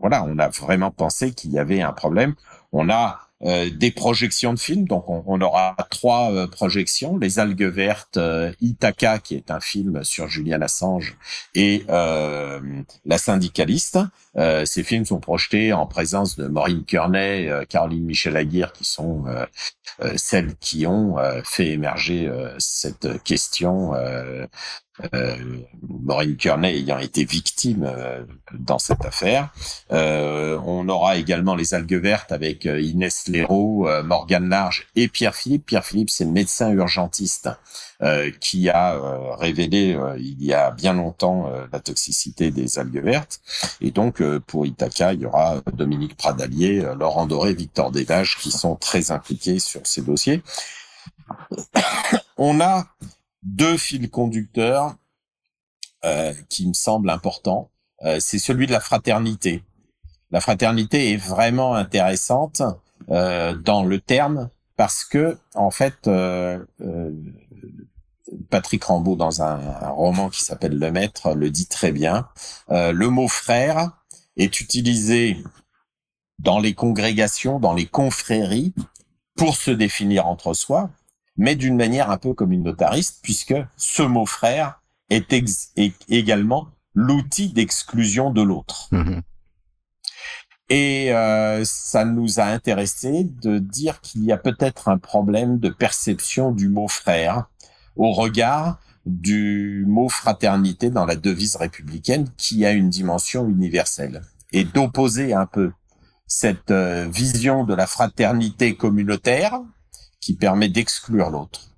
voilà, 0.03 0.25
on 0.25 0.39
a 0.39 0.49
vraiment 0.49 0.91
pensé 0.91 1.33
qu'il 1.33 1.53
y 1.53 1.59
avait 1.59 1.81
un 1.81 1.93
problème. 1.93 2.35
On 2.73 2.91
a 2.91 3.21
euh, 3.45 3.71
des 3.71 3.91
projections 3.91 4.55
de 4.55 4.59
films, 4.59 4.87
donc 4.87 5.09
on, 5.09 5.25
on 5.27 5.41
aura 5.41 5.75
trois 5.91 6.31
euh, 6.31 6.47
projections 6.47 7.17
les 7.19 7.41
algues 7.41 7.65
vertes, 7.65 8.17
euh, 8.17 8.53
Ithaca 8.61 9.19
qui 9.19 9.35
est 9.35 9.51
un 9.51 9.59
film 9.59 10.05
sur 10.05 10.29
Julian 10.29 10.61
Assange 10.61 11.17
et 11.57 11.85
la 11.89 13.19
syndicaliste. 13.19 13.99
Ces 14.65 14.83
films 14.83 15.05
sont 15.05 15.21
projetés 15.21 15.73
en 15.73 15.87
présence 15.87 16.37
de 16.37 16.47
Maureen 16.47 16.85
Kearney, 16.85 17.49
Caroline 17.69 18.05
Michel 18.05 18.37
Aguirre, 18.37 18.73
qui 18.73 18.85
sont 18.85 19.25
celles 20.17 20.55
qui 20.57 20.87
ont 20.87 21.19
euh, 21.19 21.43
fait 21.45 21.69
émerger 21.69 22.27
euh, 22.29 22.55
cette 22.59 23.23
question. 23.23 23.95
Euh, 23.95 24.47
euh, 25.15 25.37
Maureen 25.83 26.37
Kearney 26.37 26.77
ayant 26.77 26.99
été 26.99 27.25
victime 27.25 27.85
euh, 27.85 28.25
dans 28.53 28.79
cette 28.79 29.05
affaire. 29.05 29.51
Euh, 29.91 30.59
on 30.67 30.89
aura 30.89 31.17
également 31.17 31.55
les 31.55 31.73
algues 31.75 31.95
vertes 31.95 32.31
avec 32.31 32.67
euh, 32.67 32.81
Inès 32.81 33.27
Léraud, 33.29 33.89
euh, 33.89 34.03
Morgane 34.03 34.49
Large 34.49 34.87
et 34.95 35.09
Pierre 35.09 35.35
Philippe. 35.35 35.67
Pierre 35.67 35.85
Philippe, 35.85 36.11
c'est 36.11 36.25
le 36.25 36.31
médecin 36.31 36.71
urgentiste 36.71 37.49
euh, 38.03 38.31
qui 38.41 38.69
a 38.69 38.95
euh, 38.95 39.35
révélé 39.35 39.95
euh, 39.95 40.17
il 40.19 40.45
y 40.45 40.53
a 40.53 40.71
bien 40.71 40.93
longtemps 40.93 41.49
euh, 41.49 41.67
la 41.73 41.81
toxicité 41.81 42.51
des 42.51 42.79
algues 42.79 43.03
vertes. 43.03 43.41
Et 43.81 43.91
donc 43.93 44.21
euh, 44.21 44.41
pour 44.41 44.67
Ithaca, 44.67 45.15
il 45.15 45.21
y 45.21 45.27
aura 45.27 45.63
Dominique 45.73 46.17
Pradalier, 46.17 46.85
euh, 46.85 46.95
Laurent 46.95 47.27
Doré, 47.27 47.55
Victor 47.55 47.91
Desvages 47.93 48.37
qui 48.39 48.51
sont 48.51 48.77
très 48.77 49.11
impliqués 49.11 49.59
ces 49.85 50.03
dossiers. 50.03 50.43
On 52.37 52.61
a 52.61 52.87
deux 53.43 53.77
fils 53.77 54.09
conducteurs 54.11 54.95
euh, 56.05 56.33
qui 56.49 56.67
me 56.67 56.73
semblent 56.73 57.11
importants. 57.11 57.71
Euh, 58.05 58.19
c'est 58.21 58.39
celui 58.39 58.67
de 58.67 58.73
la 58.73 58.81
fraternité. 58.81 59.63
La 60.31 60.41
fraternité 60.41 61.13
est 61.13 61.17
vraiment 61.17 61.75
intéressante 61.75 62.63
euh, 63.11 63.55
dans 63.55 63.85
le 63.85 64.01
terme 64.01 64.51
parce 64.77 65.05
que 65.05 65.39
en 65.55 65.71
fait, 65.71 66.11
Patrick 68.51 68.83
Rambaud 68.83 69.17
dans 69.17 69.43
un, 69.43 69.61
un 69.61 69.91
roman 69.91 70.31
qui 70.31 70.43
s'appelle 70.43 70.79
Le 70.79 70.91
Maître 70.91 71.35
le 71.35 71.51
dit 71.51 71.67
très 71.67 71.93
bien. 71.93 72.27
Le 72.69 73.07
mot 73.09 73.29
frère 73.29 73.93
est 74.37 74.61
utilisé 74.61 75.37
dans 76.39 76.59
les 76.59 76.75
congrégations, 76.75 77.61
dans 77.61 77.75
les 77.75 77.87
confréries, 77.87 78.75
pour 79.37 79.57
se 79.57 79.71
définir 79.71 80.27
entre 80.27 80.55
soi, 80.55 80.91
mais 81.37 81.57
d'une 81.57 81.77
manière 81.77 82.11
un 82.11 82.19
peu 82.19 82.35
communautariste, 82.35 83.21
puisque 83.23 83.55
ce 83.77 84.03
mot 84.03 84.27
frère 84.27 84.83
est, 85.11 85.33
également 86.09 86.69
l'outil 86.95 87.53
d'exclusion 87.53 88.31
de 88.31 88.43
l'autre. 88.43 88.89
Mhm. 88.93 89.23
Et 90.69 91.13
euh, 91.13 91.65
ça 91.65 92.05
nous 92.05 92.41
a 92.41 92.45
intéressé 92.45 93.25
de 93.43 93.59
dire 93.59 94.01
qu'il 94.01 94.25
y 94.25 94.33
a 94.33 94.39
peut-être 94.39 94.89
un 94.89 94.97
problème 94.97 95.59
de 95.59 95.69
perception 95.69 96.51
du 96.51 96.69
mot 96.69 96.89
frère 96.89 97.47
au 97.97 98.13
regard 98.13 98.79
du 99.05 99.85
mot 99.87 100.09
fraternité 100.09 100.89
dans 100.89 101.05
la 101.05 101.17
devise 101.17 101.57
républicaine 101.57 102.31
qui 102.37 102.65
a 102.65 102.73
une 102.73 102.89
dimension 102.89 103.49
universelle 103.49 104.23
et 104.53 104.65
d'opposer 104.65 105.35
un 105.35 105.47
peu 105.47 105.73
cette 106.27 106.71
euh, 106.71 107.09
vision 107.09 107.65
de 107.65 107.75
la 107.75 107.87
fraternité 107.87 108.77
communautaire 108.77 109.61
qui 110.21 110.35
permet 110.35 110.69
d'exclure 110.69 111.31
l'autre 111.31 111.73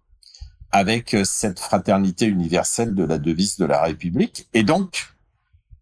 avec 0.71 1.15
euh, 1.15 1.25
cette 1.25 1.61
fraternité 1.61 2.27
universelle 2.27 2.95
de 2.95 3.05
la 3.05 3.19
devise 3.19 3.57
de 3.57 3.65
la 3.65 3.83
République. 3.83 4.49
Et 4.55 4.65
donc 4.65 5.15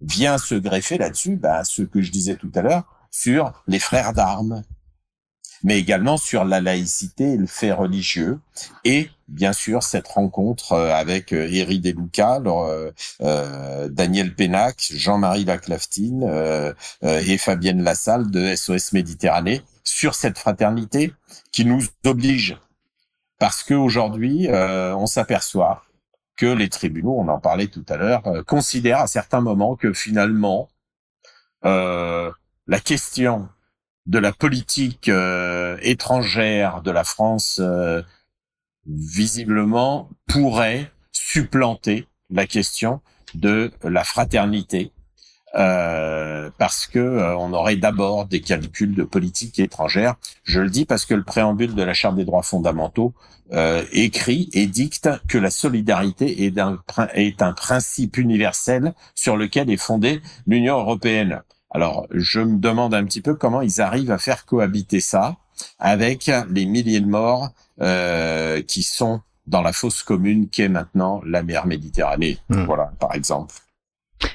vient 0.01 0.37
se 0.37 0.55
greffer 0.55 0.99
là-dessus 0.99 1.37
bah, 1.37 1.65
ce 1.65 1.83
que 1.83 2.03
je 2.03 2.11
disais 2.11 2.37
tout 2.37 2.51
à 2.55 2.63
l'heure 2.63 2.85
sur 3.11 3.63
les 3.67 3.79
frères 3.79 4.13
d'armes, 4.13 4.63
mais 5.63 5.79
également 5.79 6.17
sur 6.17 6.45
la 6.45 6.61
laïcité 6.61 7.33
et 7.33 7.37
le 7.37 7.47
fait 7.47 7.73
religieux, 7.73 8.41
et 8.85 9.11
bien 9.29 9.53
sûr 9.53 9.83
cette 9.83 10.09
rencontre 10.09 10.73
euh, 10.73 10.93
avec 10.93 11.33
euh, 11.33 11.49
Eri 11.51 11.81
Deluca, 11.81 12.39
leur, 12.39 12.65
euh, 12.65 12.91
euh, 13.23 13.89
Daniel 13.89 14.35
Pénac, 14.35 14.77
Jean-Marie 14.93 15.45
Laclaftine 15.45 16.25
euh, 16.25 16.73
euh, 17.05 17.23
et 17.27 17.39
Fabienne 17.39 17.83
Lassalle 17.83 18.31
de 18.31 18.55
SOS 18.55 18.93
Méditerranée 18.93 19.63
sur 19.85 20.15
cette 20.15 20.39
fraternité 20.39 21.13
qui 21.53 21.65
nous 21.65 21.83
oblige, 22.05 22.57
parce 23.39 23.63
qu'aujourd'hui 23.63 24.49
euh, 24.49 24.95
on 24.97 25.07
s'aperçoit 25.07 25.85
que 26.37 26.47
les 26.47 26.69
tribunaux, 26.69 27.17
on 27.19 27.29
en 27.29 27.39
parlait 27.39 27.69
tout 27.69 27.85
à 27.89 27.97
l'heure, 27.97 28.27
euh, 28.27 28.43
considèrent 28.43 29.01
à 29.01 29.07
certains 29.07 29.41
moments 29.41 29.77
que 29.77 29.93
finalement 29.93 30.69
euh, 31.65 32.31
la 32.67 32.81
question 32.81 33.49
de 34.07 34.19
la 34.19 34.33
politique 34.33 35.09
euh, 35.09 35.77
étrangère 35.83 36.83
de 36.83 36.91
la 36.91 37.05
France 37.05 37.61
euh, 37.63 38.03
visiblement 38.87 40.11
pourrait 40.27 40.91
supplanter 41.13 42.07
la 42.31 42.47
question 42.47 43.01
de 43.35 43.71
la 43.85 44.03
fraternité 44.03 44.93
euh, 45.55 46.51
parce 46.59 46.87
que 46.87 47.35
on 47.37 47.53
aurait 47.53 47.77
d'abord 47.77 48.27
des 48.27 48.41
calculs 48.41 48.95
de 48.95 49.05
politique 49.05 49.59
étrangère. 49.59 50.17
Je 50.43 50.61
le 50.61 50.71
dis 50.71 50.85
parce 50.85 51.05
que 51.05 51.15
le 51.15 51.23
préambule 51.23 51.75
de 51.75 51.83
la 51.83 51.95
Charte 51.95 52.17
des 52.17 52.25
droits 52.25 52.43
fondamentaux 52.43 53.15
écrit 53.93 54.49
et 54.55 54.67
dicte 54.67 55.11
que 55.29 55.37
la 55.37 55.51
solidarité 55.51 56.43
est 56.43 57.43
un 57.43 57.53
principe 57.53 58.17
universel 58.17 58.95
sur 59.15 59.37
lequel 59.37 59.69
est 59.69 59.77
fondée 59.77 60.23
l'Union 60.47 60.79
européenne. 60.79 61.43
Alors, 61.73 62.07
je 62.11 62.41
me 62.41 62.59
demande 62.59 62.95
un 62.95 63.05
petit 63.05 63.21
peu 63.23 63.35
comment 63.35 63.63
ils 63.63 63.81
arrivent 63.81 64.11
à 64.11 64.19
faire 64.19 64.45
cohabiter 64.45 65.01
ça 65.01 65.37
avec 65.79 66.31
les 66.51 66.67
milliers 66.67 67.01
de 67.01 67.07
morts 67.07 67.51
euh, 67.81 68.63
qui 68.63 68.83
sont 68.83 69.21
dans 69.47 69.63
la 69.63 69.73
fosse 69.73 70.03
commune 70.03 70.49
qu'est 70.49 70.69
maintenant 70.69 71.21
la 71.25 71.43
mer 71.43 71.67
Méditerranée. 71.67 72.39
Mm. 72.49 72.65
Voilà, 72.65 72.93
par 73.01 73.15
exemple. 73.15 73.55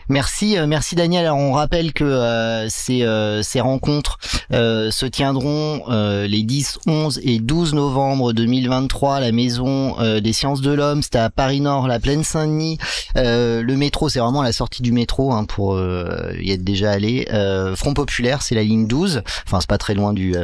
Merci, 0.09 0.57
euh, 0.57 0.67
merci 0.67 0.95
Daniel. 0.95 1.25
Alors 1.25 1.37
on 1.37 1.51
rappelle 1.51 1.93
que 1.93 2.03
euh, 2.03 2.69
ces, 2.69 3.03
euh, 3.03 3.41
ces 3.43 3.59
rencontres 3.61 4.17
euh, 4.53 4.91
se 4.91 5.05
tiendront 5.05 5.83
euh, 5.89 6.27
les 6.27 6.43
10, 6.43 6.79
11 6.87 7.19
et 7.23 7.39
12 7.39 7.73
novembre 7.73 8.33
2023 8.33 9.15
à 9.15 9.19
la 9.19 9.31
Maison 9.31 9.95
euh, 9.99 10.19
des 10.19 10.33
Sciences 10.33 10.61
de 10.61 10.71
l'Homme. 10.71 11.03
C'était 11.03 11.19
à 11.19 11.29
Paris 11.29 11.61
Nord, 11.61 11.87
la 11.87 11.99
Plaine 11.99 12.23
Saint-Denis. 12.23 12.77
Le 13.15 13.75
métro, 13.75 14.09
c'est 14.09 14.19
vraiment 14.19 14.43
la 14.43 14.51
sortie 14.51 14.81
du 14.81 14.91
métro 14.91 15.31
hein, 15.33 15.45
pour 15.45 15.77
y 15.79 16.51
être 16.51 16.63
déjà 16.63 16.91
allé. 16.91 17.27
Front 17.75 17.93
Populaire, 17.93 18.41
c'est 18.41 18.55
la 18.55 18.63
ligne 18.63 18.87
12. 18.87 19.23
Enfin, 19.45 19.59
c'est 19.59 19.69
pas 19.69 19.77
très 19.77 19.93
loin 19.95 20.13
du 20.13 20.35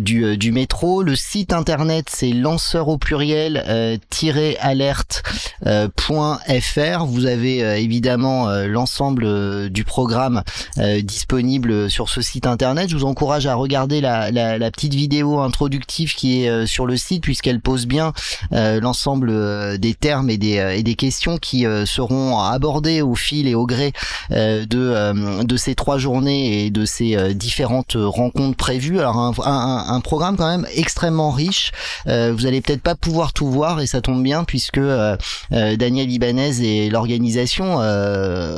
du, 0.00 0.36
du 0.36 0.52
métro. 0.52 1.02
Le 1.02 1.14
site 1.14 1.52
internet, 1.52 2.06
c'est 2.08 2.32
lanceur 2.32 2.88
au 2.88 2.98
pluriel 2.98 3.62
euh, 3.68 3.96
tiré 4.08 4.56
alerte 4.60 5.22
euh, 5.66 5.88
point 5.94 6.38
.fr. 6.60 7.04
Vous 7.04 7.26
avez 7.26 7.58
évidemment 7.82 8.48
l'ensemble 8.66 9.24
euh, 9.24 9.68
du 9.68 9.84
programme 9.84 10.42
euh, 10.78 11.02
disponible 11.02 11.90
sur 11.90 12.08
ce 12.08 12.20
site 12.20 12.46
internet. 12.46 12.88
Je 12.88 12.96
vous 12.96 13.04
encourage 13.04 13.46
à 13.46 13.54
regarder 13.54 14.00
la, 14.00 14.30
la, 14.30 14.58
la 14.58 14.70
petite 14.70 14.94
vidéo 14.94 15.38
introductive 15.40 16.14
qui 16.14 16.42
est 16.42 16.48
euh, 16.48 16.66
sur 16.66 16.86
le 16.86 16.96
site 16.96 17.22
puisqu'elle 17.22 17.60
pose 17.60 17.86
bien 17.86 18.12
euh, 18.52 18.80
l'ensemble 18.80 19.30
euh, 19.30 19.76
des 19.76 19.94
termes 19.94 20.30
et 20.30 20.38
des, 20.38 20.58
euh, 20.58 20.76
et 20.76 20.82
des 20.82 20.94
questions 20.94 21.38
qui 21.38 21.66
euh, 21.66 21.86
seront 21.86 22.38
abordées 22.40 23.02
au 23.02 23.14
fil 23.14 23.46
et 23.46 23.54
au 23.54 23.66
gré 23.66 23.92
euh, 24.32 24.64
de, 24.66 24.78
euh, 24.78 25.44
de 25.44 25.56
ces 25.56 25.74
trois 25.74 25.98
journées 25.98 26.64
et 26.64 26.70
de 26.70 26.84
ces 26.84 27.16
euh, 27.16 27.32
différentes 27.32 27.96
rencontres 27.96 28.56
prévues. 28.56 28.98
Alors 28.98 29.18
un, 29.18 29.32
un, 29.44 29.94
un 29.94 30.00
programme 30.00 30.36
quand 30.36 30.48
même 30.48 30.66
extrêmement 30.74 31.30
riche. 31.30 31.72
Euh, 32.06 32.32
vous 32.36 32.46
allez 32.46 32.60
peut-être 32.60 32.82
pas 32.82 32.94
pouvoir 32.94 33.32
tout 33.32 33.48
voir 33.50 33.80
et 33.80 33.86
ça 33.86 34.00
tombe 34.00 34.22
bien 34.22 34.44
puisque 34.44 34.78
euh, 34.78 35.16
euh, 35.52 35.76
Daniel 35.76 36.10
Ibanez 36.10 36.60
et 36.62 36.90
l'organisation 36.90 37.80
euh, 37.80 38.49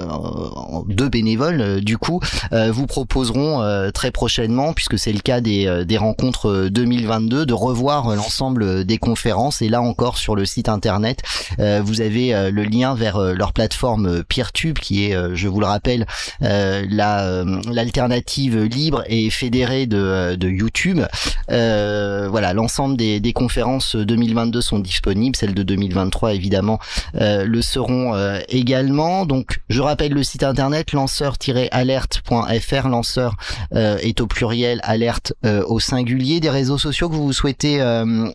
deux 0.89 1.09
bénévoles 1.09 1.81
du 1.81 1.99
coup 1.99 2.21
vous 2.51 2.87
proposeront 2.87 3.91
très 3.93 4.11
prochainement, 4.11 4.73
puisque 4.73 4.99
c'est 4.99 5.13
le 5.13 5.21
cas 5.21 5.41
des, 5.41 5.85
des 5.87 5.97
rencontres 5.97 6.69
2022, 6.71 7.47
de 7.47 7.53
revoir 7.53 8.15
l'ensemble 8.15 8.85
des 8.85 8.99
conférences. 8.99 9.63
Et 9.63 9.69
là 9.69 9.83
encore 9.83 10.19
sur 10.19 10.35
le 10.37 10.45
site 10.45 10.69
internet, 10.69 11.23
vous 11.59 12.01
avez 12.01 12.51
le 12.51 12.63
lien 12.65 12.95
vers 12.95 13.19
leur 13.19 13.53
plateforme 13.53 14.23
PeerTube, 14.25 14.79
qui 14.79 15.05
est, 15.05 15.17
je 15.35 15.49
vous 15.49 15.61
le 15.61 15.67
rappelle, 15.67 16.07
la 16.41 17.45
l'alternative 17.71 18.63
libre 18.63 19.03
et 19.07 19.31
fédérée 19.31 19.87
de, 19.87 20.37
de 20.37 20.49
YouTube. 20.49 21.01
voilà, 21.49 22.53
l'ensemble 22.53 22.97
des, 22.97 23.21
des 23.21 23.33
conférences 23.33 23.97
2022 23.97 24.61
sont 24.61 24.79
disponibles, 24.79 25.37
celles 25.37 25.55
de 25.55 25.63
2023 25.63 26.35
évidemment 26.35 26.79
euh, 27.15 27.45
le 27.45 27.63
seront 27.63 28.15
euh, 28.15 28.41
également. 28.49 29.27
Donc 29.27 29.61
je 29.69 29.81
rappelle 29.83 30.13
le 30.13 30.23
site 30.23 30.43
internet 30.43 30.93
lanceur-alerte.fr. 30.93 32.89
Lanceur 32.89 33.37
euh, 33.75 33.99
est 33.99 34.21
au 34.21 34.27
pluriel, 34.27 34.81
alerte 34.83 35.35
au 35.43 35.81
singulier. 35.81 36.41
Des 36.41 36.51
réseaux 36.51 36.79
sociaux 36.79 37.09
que 37.09 37.15
vous 37.15 37.33
souhaitez 37.33 37.81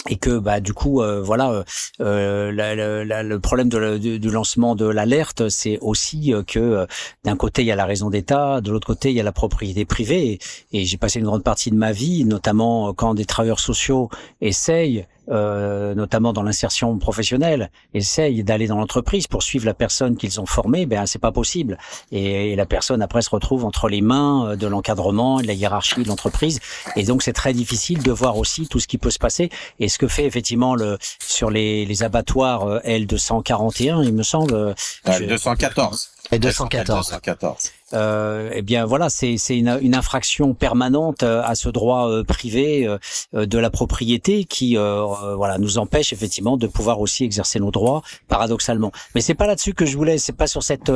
et 0.09 0.17
que 0.17 0.39
bah 0.39 0.61
du 0.61 0.73
coup 0.73 1.03
euh, 1.03 1.21
voilà 1.21 1.51
euh, 1.51 1.62
euh 2.01 3.23
le 3.23 3.39
problème 3.39 3.69
du 3.69 4.31
lancement 4.31 4.75
de 4.75 4.87
l'alerte 4.87 5.49
c'est 5.51 5.79
aussi 5.81 6.33
euh, 6.33 6.43
que 6.43 6.87
d'un 7.25 7.37
côté 7.37 7.62
il 7.62 7.67
y 7.67 7.73
a 7.73 7.77
la 7.77 7.85
raison 7.85 8.09
d'État 8.09 8.62
de 8.62 8.71
l'autre 8.73 8.87
côté 8.87 9.11
il 9.11 9.17
y 9.17 9.21
a 9.21 9.25
la 9.25 9.33
propriété 9.33 9.85
privée. 9.85 10.39
Et 10.73 10.85
j'ai 10.85 10.97
passé 10.97 11.19
une 11.19 11.27
grande 11.27 11.45
partie 11.45 11.71
de 11.71 11.77
ma 11.77 11.93
vie 11.93 12.25
notamment 12.25 12.95
quand 12.95 13.15
des 13.15 13.27
travailleurs 13.27 13.61
sociaux 13.61 14.09
essayent 14.41 15.07
euh, 15.31 15.94
notamment 15.94 16.32
dans 16.32 16.43
l'insertion 16.43 16.98
professionnelle, 16.98 17.70
essayent 17.94 18.43
d'aller 18.43 18.66
dans 18.66 18.78
l'entreprise 18.78 19.27
pour 19.27 19.43
suivre 19.43 19.66
la 19.66 19.74
personne 19.74 20.16
qu'ils 20.16 20.40
ont 20.40 20.47
formée, 20.47 20.86
ben 20.86 21.07
c'est 21.07 21.19
pas 21.19 21.32
possible. 21.32 21.78
Et, 22.12 22.57
la 22.57 22.66
personne 22.66 23.01
après 23.01 23.23
se 23.23 23.31
retrouve 23.31 23.65
entre 23.65 23.89
les 23.89 24.01
mains 24.01 24.51
euh, 24.51 24.57
de 24.57 24.66
l'encadrement, 24.66 25.40
de 25.40 25.47
la 25.47 25.52
hiérarchie 25.52 26.02
de 26.02 26.09
l'entreprise. 26.09 26.61
Et 26.97 27.05
donc 27.05 27.23
c'est 27.23 27.32
très 27.32 27.52
difficile 27.52 28.02
de 28.02 28.12
voir 28.12 28.36
aussi 28.36 28.66
tout 28.66 28.81
ce 28.81 28.89
qui 28.89 28.98
peut 28.98 29.11
se 29.11 29.19
passer. 29.19 29.51
Et 29.78 29.89
ce 29.89 29.98
que 29.98 30.09
fait 30.09 30.27
effectivement 30.27 30.74
le 30.74 30.98
sur 31.20 31.51
les, 31.51 31.86
les 31.86 32.02
abattoirs 32.02 32.65
euh, 32.65 32.81
L241, 32.81 34.05
il 34.05 34.15
me 34.15 34.23
semble. 34.23 34.74
L 35.05 35.27
214. 35.27 36.11
Et 36.32 36.39
214. 36.39 37.09
214 37.09 37.73
euh, 37.93 38.51
eh 38.55 38.62
bien 38.62 38.85
voilà, 38.85 39.09
c'est 39.11 39.37
une, 39.51 39.79
une, 39.83 39.95
infraction 39.95 40.55
permanente 40.55 41.23
euh, 41.23 41.43
à 41.45 41.55
ce 41.55 41.69
droit 41.69 42.09
euh, 42.09 42.23
privé 42.23 42.87
euh, 42.87 43.47
de 43.47 43.59
la 43.59 43.71
propriété 43.71 44.45
qui 44.45 44.77
voilà 44.77 45.59
nous 45.59 45.79
empêche 45.79 46.12
effectivement 46.12 46.57
de 46.57 46.67
pouvoir 46.67 47.01
aussi 47.01 47.25
exercer 47.25 47.59
nos 47.59 47.71
droits 47.71 48.03
paradoxalement. 48.29 48.93
Mais 49.15 49.21
c'est 49.21 49.35
pas 49.35 49.47
là-dessus 49.47 49.75
que 49.75 49.87
je 49.87 49.97
voulais, 49.97 50.19
c'est 50.19 50.33
pas 50.33 50.47
sur 50.47 50.62
cette 50.62 50.91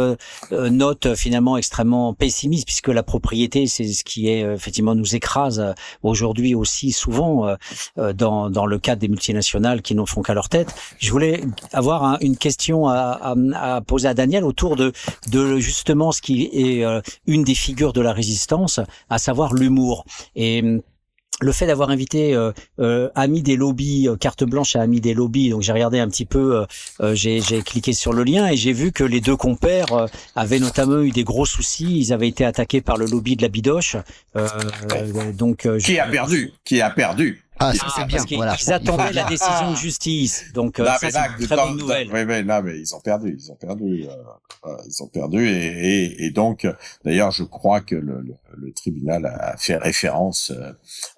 note 0.50 1.14
finalement 1.14 1.56
extrêmement 1.56 2.14
pessimiste 2.14 2.66
puisque 2.66 2.88
la 2.88 3.02
propriété 3.02 3.66
c'est 3.66 3.86
ce 3.86 4.04
qui 4.04 4.28
est 4.28 4.40
effectivement 4.40 4.94
nous 4.94 5.14
écrase 5.14 5.74
aujourd'hui 6.02 6.54
aussi 6.54 6.92
souvent 6.92 7.56
dans 7.96 8.50
dans 8.50 8.66
le 8.66 8.78
cadre 8.78 9.00
des 9.00 9.08
multinationales 9.08 9.82
qui 9.82 9.94
n'en 9.94 10.06
font 10.06 10.22
qu'à 10.22 10.34
leur 10.34 10.48
tête. 10.48 10.74
Je 10.98 11.10
voulais 11.10 11.42
avoir 11.72 12.18
une 12.20 12.36
question 12.36 12.88
à, 12.88 13.34
à, 13.54 13.74
à 13.76 13.80
poser 13.80 14.08
à 14.08 14.14
Daniel 14.14 14.44
autour 14.44 14.76
de 14.76 14.92
de 15.30 15.58
justement 15.58 16.12
ce 16.12 16.20
qui 16.20 16.44
est 16.52 16.83
euh, 16.84 17.00
une 17.26 17.44
des 17.44 17.54
figures 17.54 17.92
de 17.92 18.00
la 18.00 18.12
résistance, 18.12 18.80
à 19.10 19.18
savoir 19.18 19.54
l'humour. 19.54 20.04
Et 20.36 20.62
hum, 20.62 20.82
le 21.40 21.52
fait 21.52 21.66
d'avoir 21.66 21.90
invité 21.90 22.34
euh, 22.34 22.52
euh, 22.78 23.10
Ami 23.14 23.42
des 23.42 23.56
lobbies, 23.56 24.08
euh, 24.08 24.16
carte 24.16 24.44
blanche 24.44 24.76
à 24.76 24.82
Ami 24.82 25.00
des 25.00 25.14
lobbies, 25.14 25.50
donc 25.50 25.62
j'ai 25.62 25.72
regardé 25.72 25.98
un 25.98 26.08
petit 26.08 26.24
peu, 26.24 26.64
j'ai 27.12 27.40
cliqué 27.64 27.92
sur 27.92 28.12
le 28.12 28.24
lien 28.24 28.48
et 28.48 28.56
j'ai 28.56 28.72
vu 28.72 28.92
que 28.92 29.04
les 29.04 29.20
deux 29.20 29.36
compères 29.36 30.08
avaient 30.36 30.58
notamment 30.58 31.00
eu 31.00 31.10
des 31.10 31.24
gros 31.24 31.46
soucis, 31.46 31.98
ils 31.98 32.12
avaient 32.12 32.28
été 32.28 32.44
attaqués 32.44 32.80
par 32.80 32.96
le 32.96 33.06
lobby 33.06 33.36
de 33.36 33.42
la 33.42 33.48
bidoche. 33.48 33.96
donc 35.34 35.68
qui 35.78 35.98
a 35.98 36.06
perdu? 36.06 36.52
Qui 36.64 36.80
a 36.80 36.90
perdu? 36.90 37.43
Ah, 37.68 37.74
ça 37.74 37.86
c'est 37.96 38.06
bien. 38.06 38.22
voilà. 38.36 38.56
Ils 38.60 38.72
attendaient 38.72 39.12
la 39.12 39.24
décision 39.24 39.70
de 39.72 39.76
justice, 39.76 40.52
donc 40.52 40.76
ça 40.76 40.96
c'est 40.98 41.16
une 41.38 41.46
très 41.46 41.56
bonne 41.56 41.76
nouvelle. 41.76 42.10
Oui, 42.12 42.24
mais 42.24 42.42
non, 42.42 42.62
mais 42.62 42.78
ils 42.78 42.94
ont 42.94 43.00
perdu, 43.00 43.36
ils 43.38 43.50
ont 43.50 43.56
perdu, 43.56 44.06
ils 44.86 45.02
ont 45.02 45.08
perdu, 45.08 45.48
et, 45.48 45.52
et, 45.52 46.24
et 46.24 46.30
donc, 46.30 46.66
d'ailleurs, 47.04 47.30
je 47.30 47.44
crois 47.44 47.80
que 47.80 47.94
le, 47.94 48.20
le, 48.20 48.34
le, 48.56 48.72
tribunal 48.72 49.26
a 49.26 49.56
fait 49.56 49.76
référence 49.76 50.52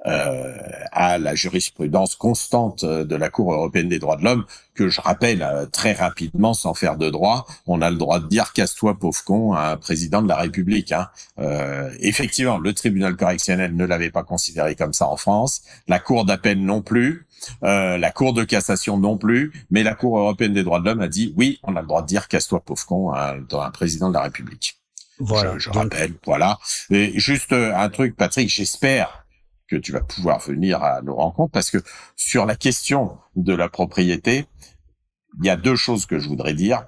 euh, 0.06 0.56
à 0.92 1.18
la 1.18 1.34
jurisprudence 1.34 2.16
constante 2.16 2.84
de 2.84 3.16
la 3.16 3.30
Cour 3.30 3.52
européenne 3.52 3.88
des 3.88 3.98
droits 3.98 4.16
de 4.16 4.24
l'homme 4.24 4.44
que 4.76 4.88
je 4.88 5.00
rappelle 5.00 5.42
euh, 5.42 5.66
très 5.66 5.92
rapidement, 5.92 6.54
sans 6.54 6.74
faire 6.74 6.96
de 6.96 7.10
droit, 7.10 7.46
on 7.66 7.82
a 7.82 7.90
le 7.90 7.96
droit 7.96 8.20
de 8.20 8.28
dire 8.28 8.52
casse-toi 8.52 8.98
pauvre 8.98 9.24
con 9.24 9.52
à 9.54 9.72
un 9.72 9.76
président 9.76 10.22
de 10.22 10.28
la 10.28 10.36
République. 10.36 10.92
Hein. 10.92 11.08
Euh, 11.38 11.90
effectivement, 12.00 12.58
le 12.58 12.72
tribunal 12.72 13.16
correctionnel 13.16 13.74
ne 13.74 13.84
l'avait 13.84 14.10
pas 14.10 14.22
considéré 14.22 14.76
comme 14.76 14.92
ça 14.92 15.08
en 15.08 15.16
France, 15.16 15.62
la 15.88 15.98
Cour 15.98 16.24
d'appel 16.24 16.64
non 16.64 16.82
plus, 16.82 17.26
euh, 17.64 17.98
la 17.98 18.10
Cour 18.10 18.32
de 18.32 18.44
cassation 18.44 18.98
non 18.98 19.18
plus, 19.18 19.52
mais 19.70 19.82
la 19.82 19.94
Cour 19.94 20.18
européenne 20.18 20.52
des 20.52 20.62
droits 20.62 20.80
de 20.80 20.84
l'homme 20.84 21.00
a 21.00 21.08
dit 21.08 21.34
oui, 21.36 21.58
on 21.62 21.76
a 21.76 21.80
le 21.80 21.86
droit 21.86 22.02
de 22.02 22.06
dire 22.06 22.28
casse-toi 22.28 22.60
pauvre 22.60 22.86
con 22.86 23.10
à, 23.10 23.34
un 23.34 23.70
président 23.70 24.08
de 24.08 24.14
la 24.14 24.22
République. 24.22 24.78
Voilà, 25.18 25.56
je, 25.56 25.70
rappelle, 25.70 26.12
voilà. 26.26 26.58
Et 26.90 27.18
juste 27.18 27.52
euh, 27.52 27.74
un 27.74 27.88
truc, 27.88 28.16
Patrick, 28.16 28.50
j'espère 28.50 29.24
que 29.66 29.76
tu 29.76 29.92
vas 29.92 30.00
pouvoir 30.00 30.40
venir 30.40 30.82
à 30.82 31.00
nos 31.02 31.16
rencontres 31.16 31.52
parce 31.52 31.70
que 31.70 31.78
sur 32.14 32.46
la 32.46 32.54
question 32.54 33.16
de 33.34 33.54
la 33.54 33.68
propriété, 33.68 34.46
il 35.38 35.46
y 35.46 35.50
a 35.50 35.56
deux 35.56 35.76
choses 35.76 36.06
que 36.06 36.18
je 36.18 36.28
voudrais 36.28 36.54
dire. 36.54 36.86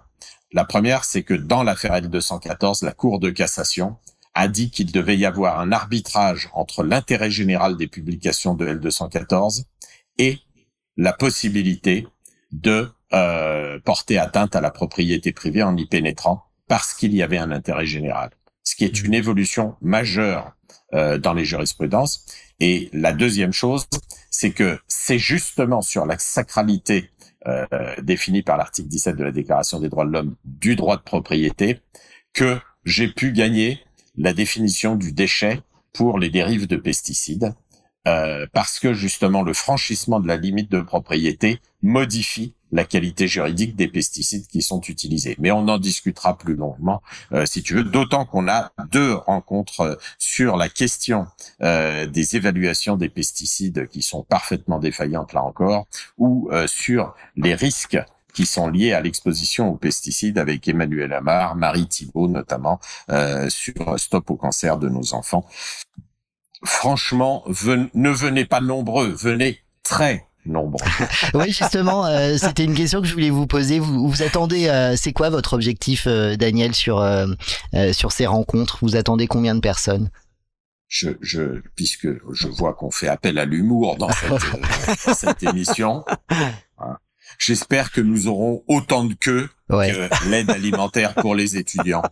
La 0.52 0.64
première, 0.64 1.04
c'est 1.04 1.22
que 1.22 1.34
dans 1.34 1.62
l'affaire 1.62 1.94
L214, 1.94 2.84
la 2.84 2.92
Cour 2.92 3.20
de 3.20 3.30
cassation 3.30 3.96
a 4.34 4.48
dit 4.48 4.70
qu'il 4.70 4.92
devait 4.92 5.16
y 5.16 5.26
avoir 5.26 5.60
un 5.60 5.72
arbitrage 5.72 6.48
entre 6.52 6.82
l'intérêt 6.84 7.30
général 7.30 7.76
des 7.76 7.88
publications 7.88 8.54
de 8.54 8.66
L214 8.66 9.64
et 10.18 10.38
la 10.96 11.12
possibilité 11.12 12.06
de 12.52 12.90
euh, 13.12 13.78
porter 13.80 14.18
atteinte 14.18 14.54
à 14.54 14.60
la 14.60 14.70
propriété 14.70 15.32
privée 15.32 15.62
en 15.62 15.76
y 15.76 15.86
pénétrant 15.86 16.44
parce 16.66 16.94
qu'il 16.94 17.14
y 17.14 17.22
avait 17.22 17.38
un 17.38 17.50
intérêt 17.50 17.86
général, 17.86 18.30
ce 18.62 18.76
qui 18.76 18.84
est 18.84 19.02
une 19.02 19.14
évolution 19.14 19.76
majeure 19.80 20.52
euh, 20.94 21.18
dans 21.18 21.34
les 21.34 21.44
jurisprudences. 21.44 22.24
Et 22.60 22.90
la 22.92 23.12
deuxième 23.12 23.52
chose, 23.52 23.86
c'est 24.30 24.52
que 24.52 24.78
c'est 24.88 25.18
justement 25.18 25.82
sur 25.82 26.06
la 26.06 26.18
sacralité 26.18 27.10
euh, 27.46 27.66
définie 28.02 28.42
par 28.42 28.56
l'article 28.56 28.88
17 28.88 29.16
de 29.16 29.24
la 29.24 29.30
Déclaration 29.30 29.78
des 29.78 29.88
droits 29.88 30.04
de 30.04 30.10
l'homme 30.10 30.34
du 30.44 30.74
droit 30.74 30.96
de 30.96 31.02
propriété 31.02 31.80
que 32.32 32.58
j'ai 32.84 33.08
pu 33.08 33.32
gagner 33.32 33.80
la 34.16 34.32
définition 34.32 34.96
du 34.96 35.12
déchet 35.12 35.60
pour 35.92 36.18
les 36.18 36.30
dérives 36.30 36.66
de 36.66 36.76
pesticides, 36.76 37.54
euh, 38.08 38.46
parce 38.52 38.78
que 38.78 38.92
justement 38.92 39.42
le 39.42 39.52
franchissement 39.52 40.18
de 40.20 40.26
la 40.26 40.36
limite 40.36 40.70
de 40.70 40.80
propriété 40.80 41.60
modifie 41.82 42.54
la 42.72 42.84
qualité 42.84 43.28
juridique 43.28 43.76
des 43.76 43.88
pesticides 43.88 44.46
qui 44.46 44.62
sont 44.62 44.80
utilisés. 44.82 45.36
Mais 45.38 45.50
on 45.50 45.68
en 45.68 45.78
discutera 45.78 46.36
plus 46.36 46.54
longuement 46.54 47.02
euh, 47.32 47.46
si 47.46 47.62
tu 47.62 47.74
veux, 47.74 47.84
d'autant 47.84 48.24
qu'on 48.24 48.48
a 48.48 48.72
deux 48.90 49.14
rencontres 49.14 49.80
euh, 49.80 49.94
sur 50.18 50.56
la 50.56 50.68
question 50.68 51.26
euh, 51.62 52.06
des 52.06 52.36
évaluations 52.36 52.96
des 52.96 53.08
pesticides 53.08 53.88
qui 53.88 54.02
sont 54.02 54.22
parfaitement 54.22 54.78
défaillantes 54.78 55.32
là 55.32 55.42
encore, 55.42 55.86
ou 56.16 56.50
sur 56.66 57.14
les 57.36 57.54
risques 57.54 57.98
qui 58.34 58.46
sont 58.46 58.68
liés 58.68 58.92
à 58.92 59.00
l'exposition 59.00 59.68
aux 59.68 59.76
pesticides 59.76 60.38
avec 60.38 60.66
Emmanuel 60.68 61.12
Amar, 61.12 61.56
Marie 61.56 61.86
Thibault 61.86 62.28
notamment, 62.28 62.80
sur 63.48 63.98
Stop 63.98 64.30
au 64.30 64.36
cancer 64.36 64.78
de 64.78 64.88
nos 64.88 65.14
enfants. 65.14 65.46
Franchement, 66.64 67.44
ne 67.46 68.10
venez 68.10 68.44
pas 68.44 68.60
nombreux, 68.60 69.08
venez 69.08 69.60
très 69.82 70.28
nombre. 70.48 70.78
oui, 71.34 71.52
justement, 71.52 72.06
euh, 72.06 72.36
c'était 72.36 72.64
une 72.64 72.74
question 72.74 73.00
que 73.00 73.06
je 73.06 73.12
voulais 73.12 73.30
vous 73.30 73.46
poser. 73.46 73.78
Vous, 73.78 74.08
vous 74.08 74.22
attendez, 74.22 74.68
euh, 74.68 74.96
c'est 74.96 75.12
quoi 75.12 75.30
votre 75.30 75.52
objectif, 75.52 76.06
euh, 76.06 76.36
Daniel, 76.36 76.74
sur 76.74 77.06
sur 77.92 78.12
ces 78.12 78.26
rencontres? 78.26 78.78
Vous 78.82 78.96
attendez 78.96 79.26
combien 79.26 79.54
de 79.54 79.60
personnes? 79.60 80.10
Je, 80.88 81.10
je, 81.20 81.60
puisque 81.76 82.08
je 82.32 82.48
vois 82.48 82.72
qu'on 82.72 82.90
fait 82.90 83.08
appel 83.08 83.38
à 83.38 83.44
l'humour 83.44 83.98
dans 83.98 84.08
cette, 84.08 85.14
cette 85.14 85.42
émission, 85.42 86.02
hein, 86.78 86.96
j'espère 87.38 87.92
que 87.92 88.00
nous 88.00 88.26
aurons 88.26 88.64
autant 88.68 89.04
de 89.04 89.12
queues 89.12 89.50
que 89.68 90.28
l'aide 90.30 90.48
alimentaire 90.50 91.14
pour 91.14 91.34
les 91.34 91.58
étudiants. 91.58 92.02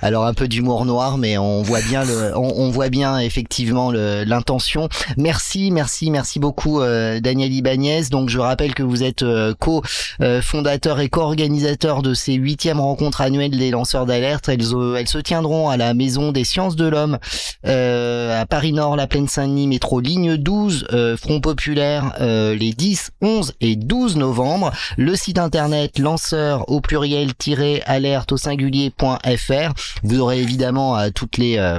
Alors 0.00 0.24
un 0.24 0.34
peu 0.34 0.48
d'humour 0.48 0.86
noir, 0.86 1.18
mais 1.18 1.36
on 1.36 1.62
voit 1.62 1.82
bien 1.82 2.04
le, 2.04 2.32
on, 2.36 2.70
voit 2.70 2.88
bien 2.88 3.18
effectivement 3.18 3.90
l'intention. 3.92 4.88
Merci, 5.16 5.70
merci, 5.70 6.10
merci 6.10 6.38
beaucoup 6.38 6.80
euh, 6.80 7.20
Daniel 7.20 7.52
Ibanez. 7.52 8.04
Donc 8.10 8.30
je 8.30 8.38
rappelle 8.38 8.74
que 8.74 8.82
vous 8.82 9.02
êtes 9.02 9.22
euh, 9.22 9.54
co-fondateur 9.58 11.00
et 11.00 11.08
co-organisateur 11.08 12.02
de 12.02 12.14
ces 12.14 12.34
huitièmes 12.34 12.80
rencontres 12.80 13.20
annuelles 13.20 13.56
des 13.56 13.70
lanceurs 13.70 14.06
d'alerte. 14.06 14.48
Elles, 14.48 14.74
euh, 14.74 14.96
elles 14.96 15.08
se 15.08 15.18
tiendront 15.18 15.68
à 15.68 15.76
la 15.76 15.92
Maison 15.94 16.32
des 16.32 16.44
Sciences 16.44 16.76
de 16.76 16.86
l'Homme 16.86 17.18
à 17.64 18.46
Paris 18.46 18.72
Nord, 18.72 18.96
la 18.96 19.06
Plaine 19.06 19.28
Saint-Denis, 19.28 19.66
métro 19.66 20.00
ligne 20.00 20.36
12, 20.36 20.86
Front 21.20 21.40
Populaire, 21.40 22.14
les 22.20 22.72
10, 22.72 23.10
11 23.22 23.54
et 23.60 23.76
12 23.76 24.16
novembre. 24.16 24.72
Le 24.96 25.16
site 25.16 25.38
internet 25.38 25.98
lanceur 25.98 26.68
au 26.70 26.80
pluriel-alerte 26.80 28.32
au 28.32 28.36
singulier.fr 28.36 29.65
vous 30.02 30.20
aurez 30.20 30.40
évidemment 30.40 30.98
euh, 30.98 31.10
toutes 31.14 31.36
les 31.36 31.58
euh, 31.58 31.78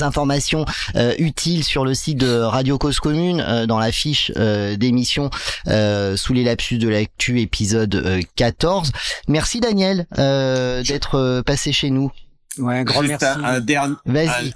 informations 0.00 0.64
euh, 0.96 1.14
utiles 1.18 1.64
sur 1.64 1.84
le 1.84 1.94
site 1.94 2.18
de 2.18 2.40
Radio 2.40 2.78
Cause 2.78 2.98
Commune 2.98 3.44
dans 3.68 3.78
la 3.78 3.92
fiche 3.92 4.32
d'émission 4.32 5.30
sous 5.66 6.32
les 6.32 6.44
lapsus 6.44 6.78
de 6.78 6.88
l'actu 6.88 7.40
épisode 7.40 8.20
14. 8.34 8.92
Merci 9.28 9.60
Daniel 9.60 10.06
d'être 10.16 11.42
passé 11.42 11.72
chez 11.72 11.90
nous. 11.90 12.10
Ouais, 12.58 12.84
grand 12.84 13.02
merci. 13.02 13.26
Un, 13.26 13.62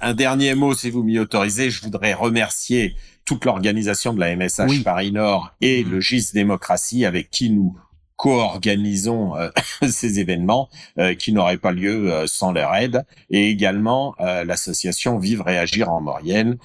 un, 0.01 0.13
dernier 0.13 0.55
mot 0.55 0.73
si 0.73 0.89
vous 0.89 1.03
m'y 1.03 1.19
autorisez, 1.19 1.69
je 1.69 1.81
voudrais 1.81 2.13
remercier 2.13 2.95
toute 3.25 3.45
l'organisation 3.45 4.13
de 4.13 4.19
la 4.19 4.35
MSH 4.35 4.83
Paris 4.83 5.11
Nord 5.11 5.53
et 5.61 5.83
le 5.83 6.01
GIS 6.01 6.31
Démocratie 6.33 7.05
avec 7.05 7.29
qui 7.29 7.51
nous 7.51 7.77
co-organisons 8.21 9.35
euh, 9.35 9.49
ces 9.89 10.19
événements 10.19 10.69
euh, 10.99 11.15
qui 11.15 11.33
n'auraient 11.33 11.57
pas 11.57 11.71
lieu 11.71 12.13
euh, 12.13 12.27
sans 12.27 12.51
leur 12.51 12.75
aide, 12.75 13.03
et 13.31 13.49
également 13.49 14.15
l'association 14.19 15.17
Vivre 15.17 15.49
et 15.49 15.57
Agir 15.57 15.91
en 15.91 16.01
Maurienne, 16.01 16.57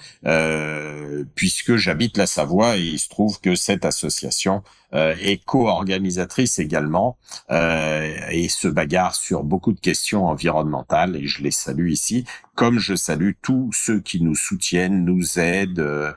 puisque 1.35 1.75
j'habite 1.75 2.17
la 2.17 2.27
Savoie 2.27 2.77
et 2.77 2.81
il 2.81 2.99
se 2.99 3.09
trouve 3.09 3.39
que 3.39 3.55
cette 3.55 3.85
association 3.85 4.63
est 4.93 5.43
co-organisatrice 5.45 6.59
également 6.59 7.17
et 7.49 8.49
se 8.49 8.67
bagarre 8.67 9.15
sur 9.15 9.43
beaucoup 9.43 9.73
de 9.73 9.79
questions 9.79 10.25
environnementales 10.25 11.15
et 11.15 11.27
je 11.27 11.41
les 11.41 11.51
salue 11.51 11.89
ici, 11.89 12.25
comme 12.55 12.79
je 12.79 12.95
salue 12.95 13.31
tous 13.41 13.71
ceux 13.73 13.99
qui 13.99 14.21
nous 14.21 14.35
soutiennent, 14.35 15.05
nous 15.05 15.39
aident 15.39 16.15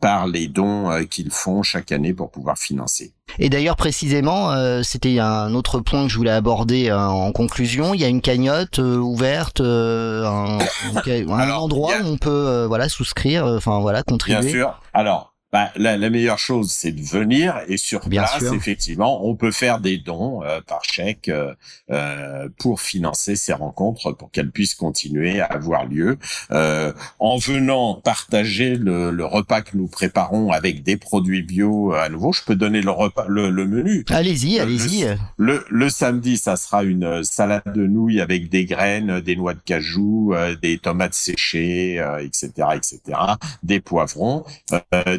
par 0.00 0.26
les 0.26 0.48
dons 0.48 1.06
qu'ils 1.06 1.30
font 1.30 1.62
chaque 1.62 1.92
année 1.92 2.12
pour 2.12 2.30
pouvoir 2.30 2.58
financer. 2.58 3.14
Et 3.38 3.48
d'ailleurs 3.48 3.76
précisément, 3.76 4.52
euh, 4.52 4.82
c'était 4.82 5.18
un 5.18 5.54
autre 5.54 5.80
point 5.80 6.04
que 6.04 6.08
je 6.08 6.16
voulais 6.16 6.30
aborder 6.30 6.90
euh, 6.90 6.98
en 6.98 7.32
conclusion. 7.32 7.94
Il 7.94 8.00
y 8.00 8.04
a 8.04 8.08
une 8.08 8.20
cagnotte 8.20 8.78
euh, 8.78 8.96
ouverte, 8.96 9.60
un, 9.60 10.58
un 10.58 11.50
endroit 11.50 11.94
où 12.02 12.08
on 12.08 12.16
peut 12.16 12.64
voilà 12.66 12.88
souscrire, 12.88 13.44
enfin 13.44 13.80
voilà 13.80 14.02
contribuer. 14.02 14.40
Bien 14.40 14.50
sûr. 14.50 14.80
Alors 14.92 15.31
bah, 15.52 15.70
la, 15.76 15.98
la, 15.98 16.08
meilleure 16.08 16.38
chose, 16.38 16.70
c'est 16.70 16.92
de 16.92 17.02
venir 17.02 17.60
et 17.68 17.76
sur 17.76 18.08
Bien 18.08 18.22
place, 18.22 18.50
effectivement, 18.54 19.26
on 19.26 19.36
peut 19.36 19.52
faire 19.52 19.80
des 19.80 19.98
dons 19.98 20.42
euh, 20.42 20.62
par 20.66 20.82
chèque 20.82 21.28
euh, 21.28 21.52
euh, 21.90 22.48
pour 22.58 22.80
financer 22.80 23.36
ces 23.36 23.52
rencontres, 23.52 24.12
pour 24.12 24.30
qu'elles 24.30 24.50
puissent 24.50 24.74
continuer 24.74 25.40
à 25.40 25.44
avoir 25.44 25.84
lieu. 25.84 26.16
Euh, 26.52 26.94
en 27.18 27.36
venant 27.36 27.96
partager 27.96 28.76
le, 28.76 29.10
le, 29.10 29.26
repas 29.26 29.60
que 29.60 29.76
nous 29.76 29.88
préparons 29.88 30.52
avec 30.52 30.82
des 30.82 30.96
produits 30.96 31.42
bio 31.42 31.92
à 31.92 32.08
nouveau, 32.08 32.32
je 32.32 32.44
peux 32.44 32.56
donner 32.56 32.80
le 32.80 32.90
repas, 32.90 33.26
le, 33.28 33.50
le 33.50 33.66
menu. 33.66 34.06
Allez-y, 34.08 34.58
allez-y. 34.58 35.06
Le, 35.36 35.66
le, 35.68 35.90
samedi, 35.90 36.38
ça 36.38 36.56
sera 36.56 36.82
une 36.82 37.22
salade 37.24 37.74
de 37.74 37.86
nouilles 37.86 38.22
avec 38.22 38.48
des 38.48 38.64
graines, 38.64 39.20
des 39.20 39.36
noix 39.36 39.52
de 39.52 39.60
cajou, 39.62 40.34
des 40.62 40.78
tomates 40.78 41.12
séchées, 41.12 42.02
etc., 42.20 42.68
etc., 42.74 43.18
des 43.62 43.80
poivrons, 43.80 44.44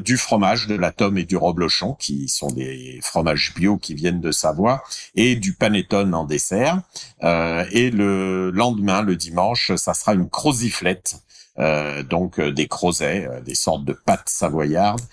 du 0.03 0.17
fromage, 0.23 0.67
de 0.67 0.75
la 0.75 0.91
tome 0.91 1.17
et 1.17 1.25
du 1.25 1.37
reblochon, 1.37 1.93
qui 1.93 2.27
sont 2.27 2.51
des 2.51 2.99
fromages 3.03 3.53
bio 3.55 3.77
qui 3.77 3.93
viennent 3.93 4.21
de 4.21 4.31
Savoie, 4.31 4.83
et 5.15 5.35
du 5.35 5.53
panettone 5.53 6.15
en 6.15 6.25
dessert. 6.25 6.81
Euh, 7.23 7.65
et 7.71 7.91
le 7.91 8.49
lendemain, 8.51 9.01
le 9.01 9.15
dimanche, 9.15 9.75
ça 9.75 9.93
sera 9.93 10.13
une 10.13 10.29
croziflette. 10.29 11.17
Euh, 11.59 12.01
donc 12.01 12.39
euh, 12.39 12.51
des 12.51 12.67
crozets, 12.67 13.29
des 13.45 13.53
sortes 13.53 13.85
de 13.85 13.93
pâtes 13.93 14.27
savoyardes 14.27 15.05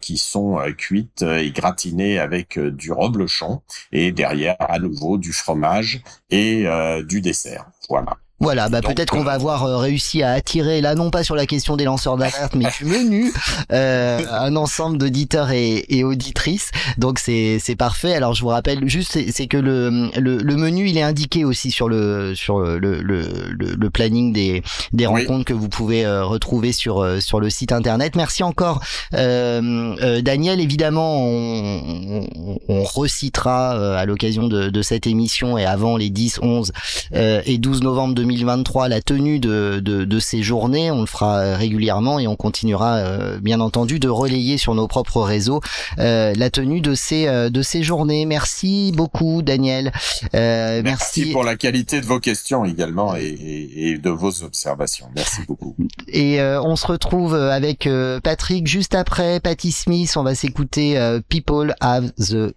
qui 0.00 0.18
sont 0.18 0.58
cuites 0.78 1.22
et 1.22 1.50
gratinées 1.50 2.20
avec 2.20 2.58
du 2.58 2.92
reblochon 2.92 3.60
et 3.90 4.12
derrière 4.12 4.56
à 4.60 4.78
nouveau 4.78 5.18
du 5.18 5.32
fromage 5.32 6.02
et 6.30 6.66
du 7.04 7.20
dessert. 7.20 7.66
Voilà. 7.88 8.16
Voilà, 8.44 8.68
bah 8.68 8.82
peut-être 8.82 9.10
qu'on 9.10 9.24
va 9.24 9.32
euh, 9.32 9.36
avoir 9.36 9.64
euh, 9.64 9.78
réussi 9.78 10.22
à 10.22 10.32
attirer, 10.32 10.82
là 10.82 10.94
non 10.94 11.08
pas 11.10 11.24
sur 11.24 11.34
la 11.34 11.46
question 11.46 11.76
des 11.76 11.84
lanceurs 11.84 12.18
d'alerte, 12.18 12.54
mais 12.54 12.66
du 12.78 12.84
menu, 12.84 13.32
euh, 13.72 14.20
un 14.30 14.54
ensemble 14.54 14.98
d'auditeurs 14.98 15.50
et, 15.50 15.86
et, 15.88 16.04
auditrices. 16.04 16.70
Donc 16.98 17.18
c'est 17.18 17.58
c'est 17.58 17.74
parfait. 17.74 18.12
Alors 18.12 18.34
je 18.34 18.42
vous 18.42 18.48
rappelle 18.48 18.86
juste, 18.86 19.18
c'est 19.32 19.46
que 19.46 19.56
le, 19.56 20.10
le, 20.20 20.36
le 20.36 20.56
menu 20.56 20.90
il 20.90 20.98
est 20.98 21.02
indiqué 21.02 21.46
aussi 21.46 21.70
sur 21.70 21.88
le 21.88 22.34
sur 22.34 22.58
le 22.58 23.00
le, 23.00 23.26
le, 23.50 23.90
planning 23.90 24.34
des 24.34 24.62
des 24.92 25.06
rencontres 25.06 25.46
que 25.46 25.54
vous 25.54 25.70
pouvez 25.70 26.06
retrouver 26.06 26.72
sur 26.72 27.22
sur 27.22 27.40
le 27.40 27.48
site 27.48 27.72
internet. 27.72 28.14
Merci 28.14 28.42
encore 28.42 28.82
euh, 29.14 30.20
Daniel. 30.20 30.60
Évidemment, 30.60 31.16
on, 31.18 32.26
on, 32.36 32.58
on 32.68 32.82
recitera 32.82 33.98
à 33.98 34.04
l'occasion 34.04 34.48
de, 34.48 34.68
de 34.68 34.82
cette 34.82 35.06
émission 35.06 35.56
et 35.56 35.64
avant 35.64 35.96
les 35.96 36.10
10, 36.10 36.40
11 36.42 36.72
et 37.14 37.56
12 37.56 37.82
novembre 37.82 38.14
2023 38.34 38.88
la 38.88 39.00
tenue 39.00 39.38
de, 39.38 39.80
de, 39.82 40.04
de, 40.04 40.18
ces 40.18 40.42
journées. 40.42 40.90
On 40.90 41.00
le 41.00 41.06
fera 41.06 41.56
régulièrement 41.56 42.18
et 42.18 42.26
on 42.26 42.36
continuera 42.36 42.96
euh, 42.96 43.38
bien 43.38 43.60
entendu 43.60 43.98
de 43.98 44.08
relayer 44.08 44.58
sur 44.58 44.74
nos 44.74 44.88
propres 44.88 45.22
réseaux 45.22 45.60
euh, 45.98 46.32
la 46.36 46.50
tenue 46.50 46.80
de 46.80 46.94
ces, 46.94 47.26
euh, 47.26 47.50
de 47.50 47.62
ces 47.62 47.82
journées. 47.82 48.26
Merci 48.26 48.92
beaucoup 48.94 49.42
Daniel. 49.42 49.92
Merci. 50.32 50.82
merci. 50.84 51.32
pour 51.32 51.44
la 51.44 51.56
qualité 51.56 52.00
de 52.00 52.06
vos 52.06 52.20
questions 52.20 52.64
également 52.64 53.16
et, 53.16 53.36
et, 53.76 53.98
de 53.98 54.10
vos 54.10 54.42
observations. 54.42 55.06
Merci 55.14 55.42
beaucoup. 55.46 55.76
Et 56.08 56.40
on 56.40 56.76
se 56.76 56.86
retrouve 56.86 57.34
avec 57.34 57.88
Patrick 58.22 58.66
juste 58.66 58.94
après 58.94 59.40
Patty 59.40 59.72
Smith. 59.72 60.14
On 60.16 60.22
va 60.22 60.34
s'écouter 60.34 60.98
People 61.28 61.74
Have 61.80 62.12
the 62.18 62.54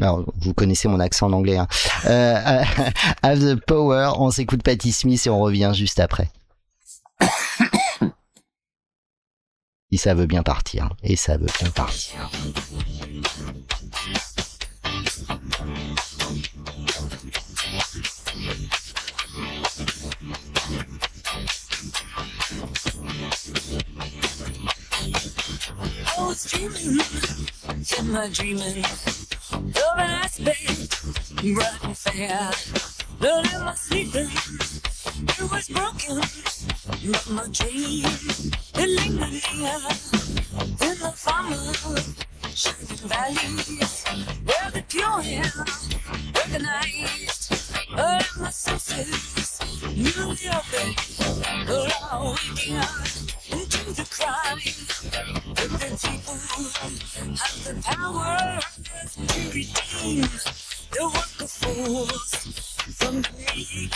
alors, 0.00 0.24
vous 0.40 0.52
connaissez 0.52 0.88
mon 0.88 1.00
accent 1.00 1.28
en 1.28 1.32
anglais. 1.32 1.56
Hein. 1.56 1.68
Euh, 2.06 2.62
have 3.22 3.40
the 3.40 3.54
power. 3.66 4.12
On 4.18 4.30
s'écoute 4.30 4.62
Patty 4.62 4.92
Smith 4.92 5.26
et 5.26 5.30
on 5.30 5.40
revient 5.40 5.72
juste 5.74 6.00
après. 6.00 6.30
et 9.90 9.96
ça 9.96 10.14
veut 10.14 10.26
bien 10.26 10.42
partir. 10.42 10.90
Et 11.02 11.16
ça 11.16 11.38
veut 11.38 11.48
bien 11.60 11.70
partir. 11.70 12.30
Love 29.52 29.98
I 29.98 30.26
spent, 30.26 31.00
bright 31.36 31.84
and 31.84 31.96
fair. 31.96 32.50
But 33.20 33.52
in 33.52 33.60
my 33.64 33.74
sleep, 33.74 34.14
it 34.14 35.50
was 35.50 35.68
broken. 35.68 36.20
But 37.10 37.30
my 37.30 37.46
dream, 37.52 38.06
it 38.74 38.88
lingered 38.88 39.42
here. 39.44 39.80
In 40.82 40.98
the 40.98 41.12
farmers' 41.14 42.14
shining 42.54 43.08
valleys, 43.08 44.04
where 44.44 44.70
the 44.72 44.82
pure 44.88 45.22
air 45.24 45.52
recognized. 46.34 47.54
But 47.94 48.26
in 48.36 48.42
my 48.42 48.50
senses, 48.50 49.60
newly 49.94 50.48
opened, 50.48 50.96
open, 51.20 51.66
but 51.66 52.02
all 52.10 52.36
we 52.56 52.72
into 53.50 53.92
the 53.92 54.04
crime. 54.10 54.60
But 55.54 55.70
the 55.80 55.90
people 56.02 56.34
have 56.34 56.94
the 57.64 57.74
power 57.84 58.60
to 59.26 59.40
redeem 59.54 60.22
the 60.92 61.04
work 61.04 61.40
of 61.40 61.50
fools 61.50 62.30
from 62.96 63.22
the 63.22 63.30
meek. 63.54 63.94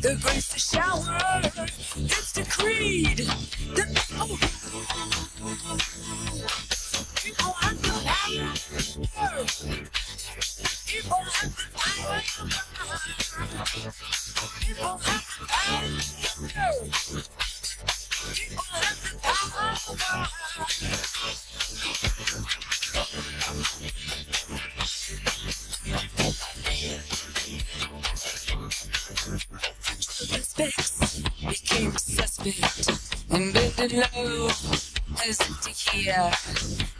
The 0.00 0.14
grace 0.22 0.48
to 0.50 0.58
shower, 0.58 1.40
it's 1.96 2.32
the 2.32 2.44
people 2.44 3.38
yeah. 36.08 36.34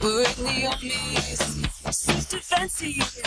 We're 0.03 0.21
in 0.21 0.45
the 0.45 0.67
army, 0.67 0.91
fancy. 0.91 2.37
defensive. 2.37 3.18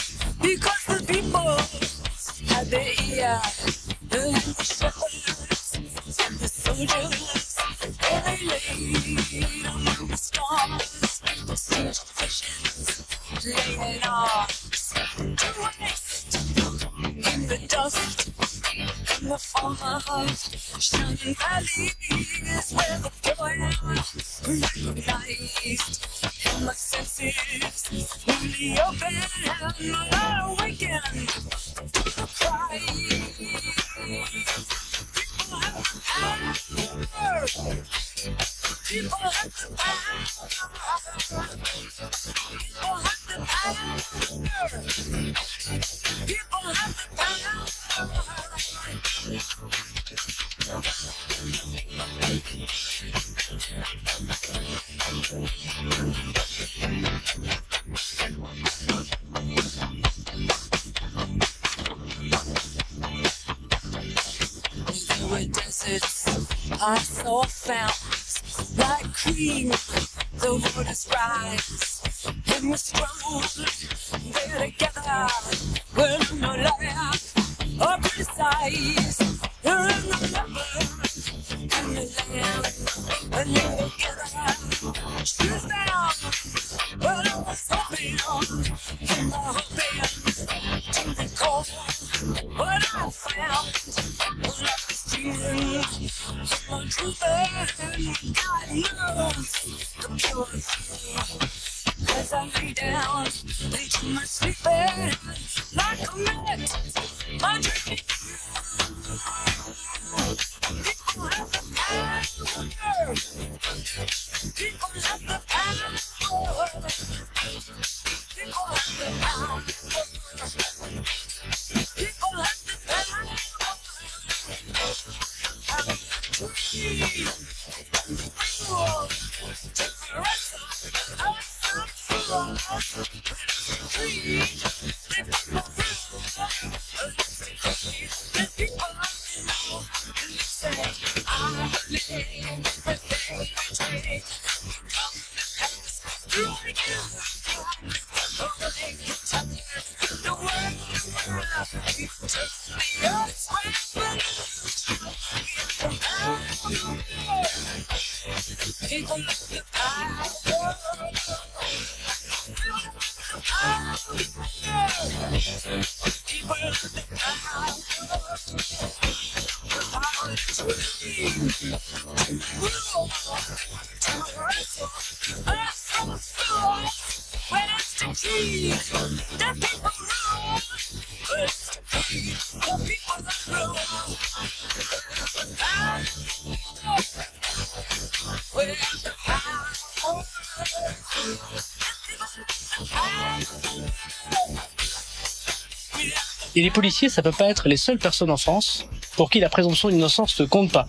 Et 196.56 196.62
les 196.62 196.72
policiers, 196.72 197.10
ça 197.10 197.22
ne 197.22 197.30
peut 197.30 197.36
pas 197.38 197.50
être 197.50 197.70
les 197.70 197.78
seules 197.78 198.00
personnes 198.00 198.30
en 198.30 198.38
France 198.38 198.86
pour 199.16 199.30
qui 199.30 199.40
la 199.40 199.50
présomption 199.50 199.90
d'innocence 199.90 200.40
ne 200.40 200.46
compte 200.46 200.72
pas 200.72 200.88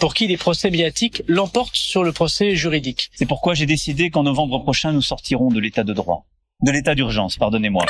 pour 0.00 0.14
qui 0.14 0.26
les 0.26 0.38
procès 0.38 0.70
médiatiques 0.70 1.22
l'emportent 1.28 1.76
sur 1.76 2.02
le 2.02 2.12
procès 2.12 2.56
juridique. 2.56 3.10
C'est 3.14 3.26
pourquoi 3.26 3.52
j'ai 3.54 3.66
décidé 3.66 4.10
qu'en 4.10 4.22
novembre 4.22 4.58
prochain, 4.60 4.92
nous 4.92 5.02
sortirons 5.02 5.50
de 5.50 5.60
l'état 5.60 5.84
de 5.84 5.92
droit, 5.92 6.24
de 6.62 6.72
l'état 6.72 6.94
d'urgence, 6.94 7.36
pardonnez-moi. 7.36 7.84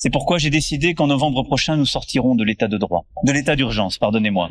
C'est 0.00 0.10
pourquoi 0.10 0.38
j'ai 0.38 0.50
décidé 0.50 0.94
qu'en 0.94 1.08
novembre 1.08 1.42
prochain, 1.42 1.76
nous 1.76 1.84
sortirons 1.84 2.36
de 2.36 2.44
l'état 2.44 2.68
de 2.68 2.78
droit, 2.78 3.04
de 3.24 3.32
l'état 3.32 3.56
d'urgence, 3.56 3.98
pardonnez-moi. 3.98 4.48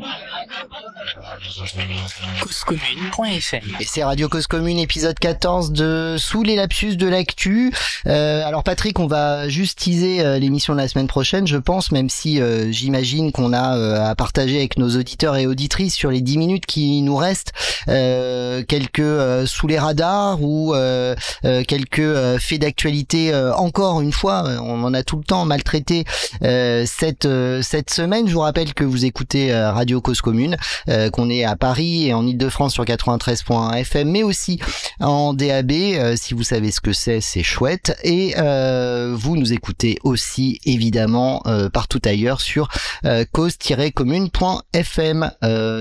causecommune.fm 2.42 3.62
Et 3.80 3.84
c'est 3.86 4.04
Radio 4.04 4.28
Cause 4.28 4.46
Commune, 4.46 4.78
épisode 4.78 5.18
14 5.18 5.72
de 5.72 6.16
Sous 6.18 6.42
les 6.42 6.54
lapsus 6.54 6.96
de 6.96 7.08
l'actu. 7.08 7.72
Euh, 8.06 8.44
alors 8.44 8.62
Patrick, 8.62 8.98
on 8.98 9.06
va 9.06 9.48
juste 9.48 9.78
teaser 9.78 10.20
euh, 10.20 10.38
l'émission 10.38 10.74
de 10.74 10.78
la 10.80 10.86
semaine 10.86 11.06
prochaine, 11.06 11.46
je 11.46 11.56
pense, 11.56 11.92
même 11.92 12.10
si 12.10 12.42
euh, 12.42 12.70
j'imagine 12.70 13.32
qu'on 13.32 13.54
a 13.54 13.74
euh, 13.78 14.04
à 14.06 14.14
partager 14.14 14.58
avec 14.58 14.76
nos 14.76 14.98
auditeurs 14.98 15.36
et 15.36 15.46
auditrices 15.46 15.94
sur 15.94 16.10
les 16.10 16.20
10 16.20 16.36
minutes 16.36 16.66
qui 16.66 17.00
nous 17.00 17.16
restent 17.16 17.54
euh, 17.88 18.62
quelques 18.68 18.98
euh, 18.98 19.46
sous 19.46 19.66
les 19.66 19.78
radars 19.78 20.42
ou 20.42 20.74
euh, 20.74 21.16
euh, 21.46 21.64
quelques 21.66 22.00
euh, 22.00 22.38
faits 22.38 22.60
d'actualité 22.60 23.32
euh, 23.32 23.54
encore 23.54 24.02
une 24.02 24.12
fois. 24.12 24.44
On 24.62 24.84
en 24.84 24.92
a 24.92 25.02
tout 25.02 25.16
le 25.16 25.24
temps 25.24 25.37
maltraité 25.44 26.04
euh, 26.42 26.84
cette 26.86 27.26
euh, 27.26 27.62
cette 27.62 27.90
semaine. 27.90 28.28
Je 28.28 28.34
vous 28.34 28.40
rappelle 28.40 28.74
que 28.74 28.84
vous 28.84 29.04
écoutez 29.04 29.52
euh, 29.52 29.72
Radio 29.72 30.00
Cause 30.00 30.20
Commune, 30.20 30.56
qu'on 31.12 31.30
est 31.30 31.44
à 31.44 31.56
Paris 31.56 32.08
et 32.08 32.14
en 32.14 32.26
Ile-de-France 32.26 32.72
sur 32.74 32.84
93.1 32.84 33.74
FM, 33.76 34.10
mais 34.10 34.22
aussi 34.22 34.60
en 35.00 35.34
DAB. 35.34 35.72
si 36.16 36.34
vous 36.34 36.42
savez 36.42 36.70
ce 36.70 36.80
que 36.80 36.92
c'est, 36.92 37.20
c'est 37.20 37.42
chouette. 37.42 37.96
Et 38.04 38.34
vous 39.14 39.36
nous 39.36 39.52
écoutez 39.52 39.98
aussi 40.02 40.60
évidemment 40.64 41.42
partout 41.72 42.00
ailleurs 42.04 42.40
sur 42.40 42.68
cause-commune.fm. 43.32 45.30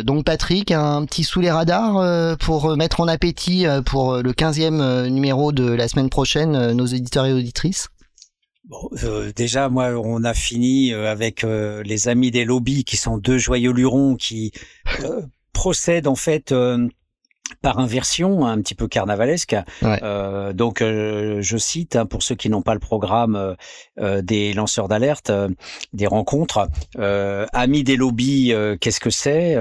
Donc 0.04 0.26
Patrick, 0.26 0.72
un 0.72 1.06
petit 1.06 1.24
sous 1.24 1.40
les 1.42 1.52
radars 1.52 2.38
pour 2.38 2.76
mettre 2.78 3.00
en 3.02 3.08
appétit 3.08 3.66
pour 3.86 4.18
le 4.18 4.34
15e 4.34 4.82
euh, 4.82 5.10
numéro 5.10 5.52
de 5.52 5.64
la 5.72 5.88
semaine 5.88 6.10
prochaine 6.10 6.72
nos 6.74 6.86
éditeurs 6.86 7.26
et 7.26 7.34
auditrices? 7.34 7.90
Bon, 8.68 8.90
euh, 9.04 9.32
déjà, 9.34 9.70
moi, 9.70 9.92
on 9.92 10.26
a 10.26 10.34
fini 10.34 10.92
euh, 10.92 11.10
avec 11.10 11.46
euh, 11.46 11.82
les 11.84 12.10
amis 12.10 12.32
des 12.32 12.44
lobbies, 12.44 12.84
qui 12.84 12.98
sont 12.98 13.18
deux 13.18 13.38
joyeux 13.38 13.72
lurons 13.72 14.18
qui 14.18 14.52
euh, 15.04 15.22
procèdent 15.54 16.08
en 16.08 16.16
fait 16.16 16.52
euh, 16.52 16.86
par 17.62 17.80
inversion, 17.80 18.46
un 18.46 18.60
petit 18.62 18.76
peu 18.76 18.88
carnavalesque. 18.88 19.56
Ouais. 19.82 20.00
Euh, 20.04 20.54
donc, 20.54 20.82
euh, 20.82 21.42
je 21.42 21.58
cite 21.58 21.96
hein, 21.96 22.06
pour 22.06 22.24
ceux 22.24 22.36
qui 22.36 22.50
n'ont 22.50 22.62
pas 22.62 22.74
le 22.74 22.80
programme 22.80 23.36
euh, 23.36 23.56
euh, 24.00 24.22
des 24.22 24.54
lanceurs 24.54 24.88
d'alerte, 24.88 25.30
euh, 25.30 25.50
des 25.94 26.08
rencontres. 26.08 26.68
Euh, 26.98 27.46
Amis 27.54 27.84
des 27.84 27.96
lobbies, 27.96 28.54
euh, 28.54 28.76
qu'est-ce 28.80 29.00
que 29.00 29.10
c'est 29.10 29.56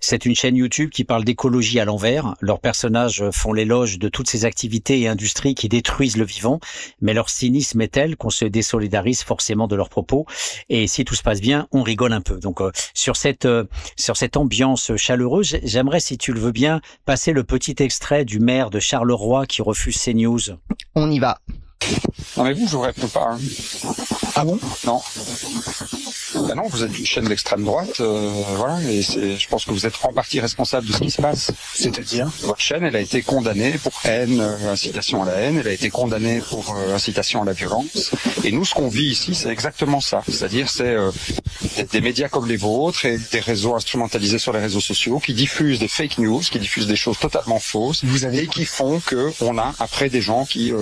C'est 0.00 0.24
une 0.26 0.34
chaîne 0.34 0.56
YouTube 0.56 0.90
qui 0.90 1.04
parle 1.04 1.24
d'écologie 1.24 1.80
à 1.80 1.84
l'envers. 1.84 2.34
Leurs 2.40 2.60
personnages 2.60 3.24
font 3.30 3.52
l'éloge 3.52 3.98
de 3.98 4.08
toutes 4.08 4.28
ces 4.28 4.44
activités 4.44 5.00
et 5.00 5.08
industries 5.08 5.54
qui 5.54 5.68
détruisent 5.68 6.16
le 6.16 6.24
vivant, 6.24 6.60
mais 7.00 7.14
leur 7.14 7.28
cynisme 7.30 7.80
est 7.80 7.88
tel 7.88 8.16
qu'on 8.16 8.30
se 8.30 8.44
désolidarise 8.44 9.22
forcément 9.22 9.66
de 9.66 9.76
leurs 9.76 9.88
propos. 9.88 10.26
Et 10.68 10.86
si 10.86 11.04
tout 11.04 11.14
se 11.14 11.22
passe 11.22 11.40
bien, 11.40 11.66
on 11.72 11.82
rigole 11.82 12.12
un 12.12 12.20
peu. 12.20 12.38
Donc, 12.38 12.60
euh, 12.60 12.70
sur 12.94 13.16
cette 13.16 13.46
euh, 13.46 13.64
sur 13.96 14.16
cette 14.16 14.36
ambiance 14.36 14.94
chaleureuse, 14.96 15.46
j'ai- 15.48 15.60
j'aimerais, 15.64 16.00
si 16.00 16.18
tu 16.18 16.32
le 16.32 16.40
veux 16.40 16.52
bien, 16.52 16.80
passer 17.04 17.29
le 17.32 17.44
petit 17.44 17.74
extrait 17.80 18.24
du 18.24 18.40
maire 18.40 18.70
de 18.70 18.78
Charleroi 18.80 19.46
qui 19.46 19.62
refuse 19.62 19.96
CNews. 20.02 20.40
On 20.94 21.10
y 21.10 21.18
va. 21.18 21.38
Non 22.36 22.44
mais 22.44 22.52
vous, 22.52 22.66
je 22.66 22.72
vous 22.76 22.80
réponds 22.82 23.08
pas. 23.08 23.30
hein. 23.32 23.38
Ah 24.36 24.44
bon? 24.44 24.58
Non. 24.86 25.00
Bah 26.34 26.54
non, 26.54 26.68
vous 26.68 26.84
êtes 26.84 26.96
une 26.96 27.06
chaîne 27.06 27.24
d'extrême 27.24 27.64
droite, 27.64 28.00
euh, 28.00 28.30
voilà, 28.56 28.80
et 28.82 29.02
je 29.02 29.48
pense 29.48 29.64
que 29.64 29.72
vous 29.72 29.86
êtes 29.86 29.94
en 30.02 30.12
partie 30.12 30.40
responsable 30.40 30.86
de 30.86 30.92
ce 30.92 30.98
qui 30.98 31.10
se 31.10 31.20
passe. 31.20 31.50
C'est-à-dire? 31.74 32.30
Votre 32.42 32.60
chaîne, 32.60 32.84
elle 32.84 32.94
a 32.94 33.00
été 33.00 33.22
condamnée 33.22 33.72
pour 33.82 33.92
haine, 34.04 34.40
euh, 34.40 34.72
incitation 34.72 35.22
à 35.22 35.26
la 35.26 35.32
haine, 35.32 35.58
elle 35.58 35.68
a 35.68 35.72
été 35.72 35.90
condamnée 35.90 36.40
pour 36.48 36.76
euh, 36.76 36.94
incitation 36.94 37.42
à 37.42 37.44
la 37.44 37.52
violence. 37.52 38.12
Et 38.44 38.52
nous, 38.52 38.64
ce 38.64 38.74
qu'on 38.74 38.88
vit 38.88 39.06
ici, 39.06 39.34
c'est 39.34 39.50
exactement 39.50 40.00
ça. 40.00 40.22
C'est-à-dire, 40.28 40.68
c'est 40.70 40.84
euh, 40.84 41.10
des, 41.92 42.00
médias 42.00 42.28
comme 42.28 42.46
les 42.46 42.56
vôtres 42.56 43.04
et 43.06 43.18
des 43.32 43.40
réseaux 43.40 43.74
instrumentalisés 43.74 44.38
sur 44.38 44.52
les 44.52 44.60
réseaux 44.60 44.80
sociaux 44.80 45.18
qui 45.18 45.34
diffusent 45.34 45.80
des 45.80 45.88
fake 45.88 46.18
news, 46.18 46.40
qui 46.40 46.60
diffusent 46.60 46.86
des 46.86 46.96
choses 46.96 47.18
totalement 47.18 47.58
fausses, 47.58 48.04
et 48.32 48.46
qui 48.46 48.64
font 48.64 49.00
que 49.00 49.32
on 49.40 49.58
a 49.58 49.74
après 49.80 50.08
des 50.08 50.20
gens 50.20 50.44
qui 50.44 50.72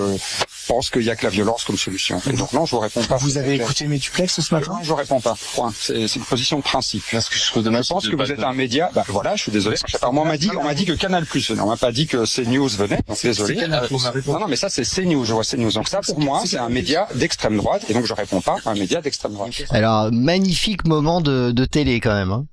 euh, 0.69 0.73
pensent 0.73 0.89
qu'il 0.89 1.03
y 1.03 1.09
a 1.09 1.15
que 1.15 1.23
la 1.23 1.29
violence 1.29 1.63
comme 1.63 1.77
solution. 1.77 2.21
Et 2.29 2.33
donc 2.33 2.53
non, 2.53 2.65
je 2.65 2.71
vous 2.71 2.79
réponds 2.79 3.03
pas. 3.03 3.17
Vous 3.17 3.37
avez 3.37 3.55
écouté 3.55 3.87
mes 3.87 3.97
duplex 3.97 4.39
ce 4.39 4.53
matin 4.53 4.73
Non, 4.73 4.83
je 4.83 4.93
réponds 4.93 5.19
pas. 5.19 5.35
Point. 5.55 5.73
C'est 5.79 6.15
une 6.15 6.23
position 6.23 6.57
de 6.57 6.63
principe. 6.63 7.03
Parce 7.11 7.29
que 7.29 7.35
je, 7.35 7.51
pense 7.87 8.07
que 8.07 8.15
vous 8.15 8.31
êtes 8.31 8.43
un 8.43 8.53
média. 8.53 8.89
Bah 8.93 9.03
voilà, 9.07 9.35
je 9.35 9.43
suis 9.43 9.51
désolé. 9.51 9.77
Alors 10.01 10.13
moi 10.13 10.23
on 10.23 10.27
m'a 10.27 10.37
dit, 10.37 10.49
on 10.57 10.63
m'a 10.63 10.73
dit 10.73 10.85
que 10.85 10.93
Canal 10.93 11.25
Plus 11.25 11.49
venait. 11.49 11.61
On 11.61 11.67
m'a 11.67 11.77
pas 11.77 11.91
dit 11.91 12.07
que 12.07 12.25
CNews 12.25 12.69
venait. 12.69 13.01
Donc 13.07 13.21
désolé. 13.21 13.59
Euh, 13.63 13.87
non 14.27 14.39
non, 14.39 14.47
mais 14.47 14.55
ça 14.55 14.69
c'est 14.69 14.83
CNews. 14.83 15.25
Je 15.25 15.33
vois 15.33 15.43
CNews. 15.43 15.71
Donc 15.71 15.87
ça 15.87 16.01
pour 16.01 16.19
moi 16.19 16.41
c'est 16.45 16.57
un 16.57 16.69
média 16.69 17.07
d'extrême 17.15 17.57
droite 17.57 17.85
et 17.89 17.93
donc 17.93 18.05
je 18.05 18.13
réponds 18.13 18.41
pas 18.41 18.57
à 18.65 18.71
un 18.71 18.75
média 18.75 19.01
d'extrême 19.01 19.33
droite. 19.33 19.51
Alors 19.71 20.11
magnifique 20.11 20.85
moment 20.85 21.21
de, 21.21 21.51
de 21.51 21.65
télé 21.65 21.99
quand 21.99 22.13
même. 22.13 22.31
Hein. 22.31 22.45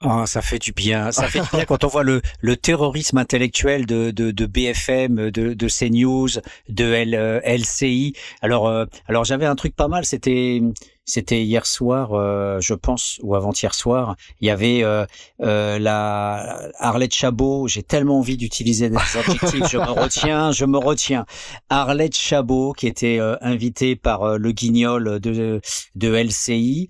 Ah, 0.00 0.26
ça 0.26 0.42
fait 0.42 0.60
du 0.60 0.70
bien. 0.72 1.10
Ça 1.10 1.26
fait 1.26 1.40
du 1.40 1.48
bien 1.52 1.64
quand 1.64 1.82
on 1.82 1.88
voit 1.88 2.04
le, 2.04 2.22
le 2.40 2.56
terrorisme 2.56 3.18
intellectuel 3.18 3.84
de, 3.84 4.12
de, 4.12 4.30
de 4.30 4.46
BFM, 4.46 5.32
de, 5.32 5.54
de 5.54 5.68
CNews, 5.68 6.28
de 6.68 6.84
L, 6.92 7.14
euh, 7.16 7.40
LCI. 7.44 8.14
Alors, 8.40 8.68
euh, 8.68 8.84
alors 9.08 9.24
j'avais 9.24 9.46
un 9.46 9.56
truc 9.56 9.74
pas 9.74 9.88
mal. 9.88 10.04
C'était, 10.04 10.62
c'était 11.04 11.42
hier 11.42 11.66
soir, 11.66 12.12
euh, 12.12 12.60
je 12.60 12.74
pense, 12.74 13.18
ou 13.24 13.34
avant-hier 13.34 13.74
soir. 13.74 14.14
Il 14.40 14.46
y 14.46 14.50
avait 14.50 14.84
euh, 14.84 15.04
euh, 15.42 15.80
la 15.80 16.70
Arlette 16.78 17.14
Chabot. 17.14 17.66
J'ai 17.66 17.82
tellement 17.82 18.18
envie 18.20 18.36
d'utiliser 18.36 18.90
des 18.90 18.96
adjectifs. 19.16 19.66
je 19.68 19.78
me 19.78 19.90
retiens, 19.90 20.52
je 20.52 20.64
me 20.64 20.78
retiens. 20.78 21.26
Arlette 21.70 22.16
Chabot, 22.16 22.72
qui 22.72 22.86
était 22.86 23.18
euh, 23.18 23.34
invitée 23.40 23.96
par 23.96 24.22
euh, 24.22 24.38
le 24.38 24.52
Guignol 24.52 25.18
de, 25.18 25.60
de 25.96 26.08
LCI 26.14 26.88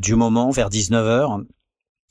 du 0.00 0.14
moment 0.14 0.50
vers 0.50 0.70
19h. 0.70 1.44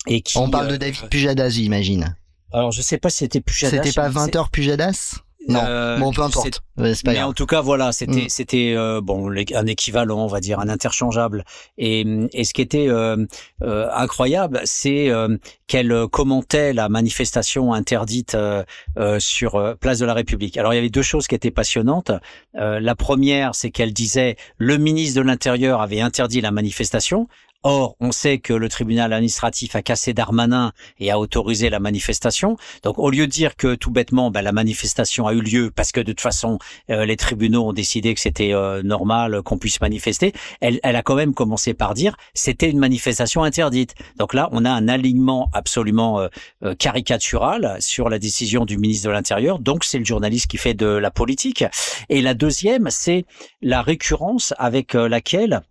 Et 0.07 0.22
qui, 0.22 0.38
On 0.38 0.49
parle 0.49 0.68
de 0.69 0.73
euh, 0.73 0.78
David 0.78 1.10
Pujadas, 1.10 1.49
j'imagine. 1.49 2.15
Alors 2.53 2.72
je 2.72 2.82
sais 2.82 2.98
pas 2.98 3.10
si 3.10 3.19
c'était 3.19 3.41
Pujadas. 3.41 3.78
C'était 3.78 3.94
pas 3.94 4.07
mais 4.10 4.14
20 4.15 4.26
c'est- 4.26 4.36
heures 4.38 4.49
Pujadas? 4.49 5.15
Non. 5.48 5.60
Euh, 5.65 5.98
bon, 5.98 6.11
peu 6.14 6.22
importe. 6.22 6.61
C'est 6.78 7.03
pas 7.03 7.11
mais 7.11 7.15
grave. 7.18 7.30
en 7.30 7.34
tout 7.34 7.48
cas, 7.48 7.61
voilà, 7.61 7.91
c'était 7.91 8.26
Mm. 8.26 8.30
c'était 8.30 8.73
euh, 8.78 9.02
bon 9.02 9.32
un 9.32 9.65
équivalent, 9.65 10.19
on 10.23 10.28
va 10.28 10.40
dire, 10.40 10.60
un 10.60 10.69
interchangeable. 10.69 11.45
Et, 11.80 12.06
et 12.34 12.44
ce 12.44 12.53
qui 12.53 12.61
était 12.61 12.88
euh, 12.90 13.26
euh, 13.64 13.88
incroyable, 13.91 14.61
c'est 14.65 15.10
euh, 15.10 15.36
qu'elle 15.65 16.06
commentait 16.11 16.73
la 16.73 16.90
manifestation 16.90 17.73
interdite 17.73 18.36
euh, 18.36 18.64
euh, 18.99 19.19
sur 19.19 19.56
euh, 19.56 19.73
Place 19.73 19.98
de 19.98 20.06
la 20.06 20.14
République. 20.14 20.57
Alors 20.57 20.73
il 20.73 20.76
y 20.76 20.80
avait 20.80 20.90
deux 20.91 21.02
choses 21.02 21.28
qui 21.28 21.34
étaient 21.34 21.49
passionnantes. 21.49 22.11
Euh, 22.60 22.80
la 22.80 22.94
première, 22.95 23.56
c'est 23.56 23.72
qu'elle 23.72 23.94
disait 23.94 24.36
le 24.57 24.78
ministre 24.78 25.19
de 25.19 25.26
l'Intérieur 25.26 25.82
avait 25.82 26.02
interdit 26.02 26.41
la 26.41 26.52
manifestation. 26.52 27.28
Or, 27.63 27.95
on 27.99 28.11
sait 28.11 28.39
que 28.39 28.53
le 28.53 28.69
tribunal 28.69 29.13
administratif 29.13 29.75
a 29.75 29.81
cassé 29.81 30.13
Darmanin 30.13 30.71
et 30.99 31.11
a 31.11 31.19
autorisé 31.19 31.69
la 31.69 31.79
manifestation. 31.79 32.57
Donc, 32.83 32.97
au 32.97 33.09
lieu 33.09 33.27
de 33.27 33.31
dire 33.31 33.55
que 33.55 33.75
tout 33.75 33.91
bêtement, 33.91 34.31
ben, 34.31 34.41
la 34.41 34.51
manifestation 34.51 35.27
a 35.27 35.33
eu 35.33 35.41
lieu 35.41 35.71
parce 35.75 35.91
que 35.91 35.99
de 35.99 36.11
toute 36.11 36.21
façon, 36.21 36.57
euh, 36.89 37.05
les 37.05 37.17
tribunaux 37.17 37.67
ont 37.67 37.73
décidé 37.73 38.13
que 38.13 38.19
c'était 38.19 38.53
euh, 38.53 38.81
normal 38.83 39.41
qu'on 39.43 39.57
puisse 39.57 39.79
manifester, 39.79 40.33
elle, 40.59 40.79
elle 40.83 40.95
a 40.95 41.03
quand 41.03 41.15
même 41.15 41.33
commencé 41.33 41.73
par 41.73 41.93
dire 41.93 42.15
c'était 42.33 42.69
une 42.69 42.79
manifestation 42.79 43.43
interdite. 43.43 43.95
Donc 44.17 44.33
là, 44.33 44.49
on 44.51 44.65
a 44.65 44.71
un 44.71 44.88
alignement 44.88 45.49
absolument 45.53 46.19
euh, 46.19 46.27
euh, 46.63 46.75
caricatural 46.75 47.77
sur 47.79 48.09
la 48.09 48.19
décision 48.19 48.65
du 48.65 48.77
ministre 48.77 49.07
de 49.07 49.13
l'Intérieur. 49.13 49.59
Donc, 49.59 49.83
c'est 49.83 49.99
le 49.99 50.05
journaliste 50.05 50.47
qui 50.47 50.57
fait 50.57 50.73
de 50.73 50.85
la 50.85 51.11
politique. 51.11 51.63
Et 52.09 52.21
la 52.21 52.33
deuxième, 52.33 52.89
c'est 52.89 53.25
la 53.61 53.81
récurrence 53.81 54.53
avec 54.57 54.95
euh, 54.95 55.07
laquelle 55.07 55.61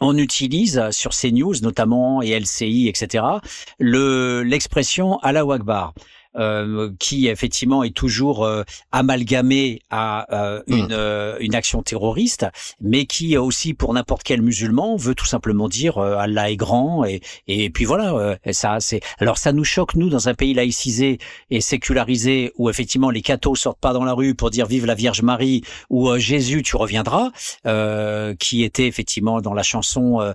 on 0.00 0.16
utilise 0.16 0.90
sur 0.90 1.10
CNews 1.12 1.54
notamment 1.62 2.22
et 2.22 2.38
LCI, 2.38 2.88
etc., 2.88 3.24
le 3.78 4.42
l'expression 4.42 5.18
Allah 5.18 5.44
Akbar. 5.50 5.94
Euh, 6.36 6.90
qui 6.98 7.28
effectivement 7.28 7.84
est 7.84 7.94
toujours 7.94 8.44
euh, 8.44 8.64
amalgamé 8.90 9.80
à 9.88 10.26
euh, 10.34 10.62
une, 10.66 10.88
euh, 10.90 11.36
une 11.38 11.54
action 11.54 11.80
terroriste, 11.82 12.46
mais 12.80 13.06
qui 13.06 13.36
aussi 13.38 13.72
pour 13.72 13.94
n'importe 13.94 14.24
quel 14.24 14.42
musulman 14.42 14.96
veut 14.96 15.14
tout 15.14 15.26
simplement 15.26 15.68
dire 15.68 15.98
euh, 15.98 16.16
Allah 16.16 16.50
est 16.50 16.56
grand 16.56 17.04
et, 17.04 17.20
et 17.46 17.70
puis 17.70 17.84
voilà 17.84 18.14
euh, 18.14 18.36
ça 18.50 18.80
c'est 18.80 19.00
alors 19.18 19.38
ça 19.38 19.52
nous 19.52 19.62
choque 19.62 19.94
nous 19.94 20.08
dans 20.08 20.28
un 20.28 20.34
pays 20.34 20.54
laïcisé 20.54 21.18
et 21.50 21.60
sécularisé 21.60 22.52
où 22.56 22.68
effectivement 22.68 23.10
les 23.10 23.22
cathos 23.22 23.54
sortent 23.54 23.80
pas 23.80 23.92
dans 23.92 24.04
la 24.04 24.12
rue 24.12 24.34
pour 24.34 24.50
dire 24.50 24.66
vive 24.66 24.86
la 24.86 24.96
Vierge 24.96 25.22
Marie 25.22 25.62
ou 25.88 26.08
euh, 26.08 26.18
Jésus 26.18 26.64
tu 26.64 26.76
reviendras 26.76 27.30
euh, 27.66 28.34
qui 28.34 28.64
était 28.64 28.88
effectivement 28.88 29.40
dans 29.40 29.54
la 29.54 29.62
chanson 29.62 30.34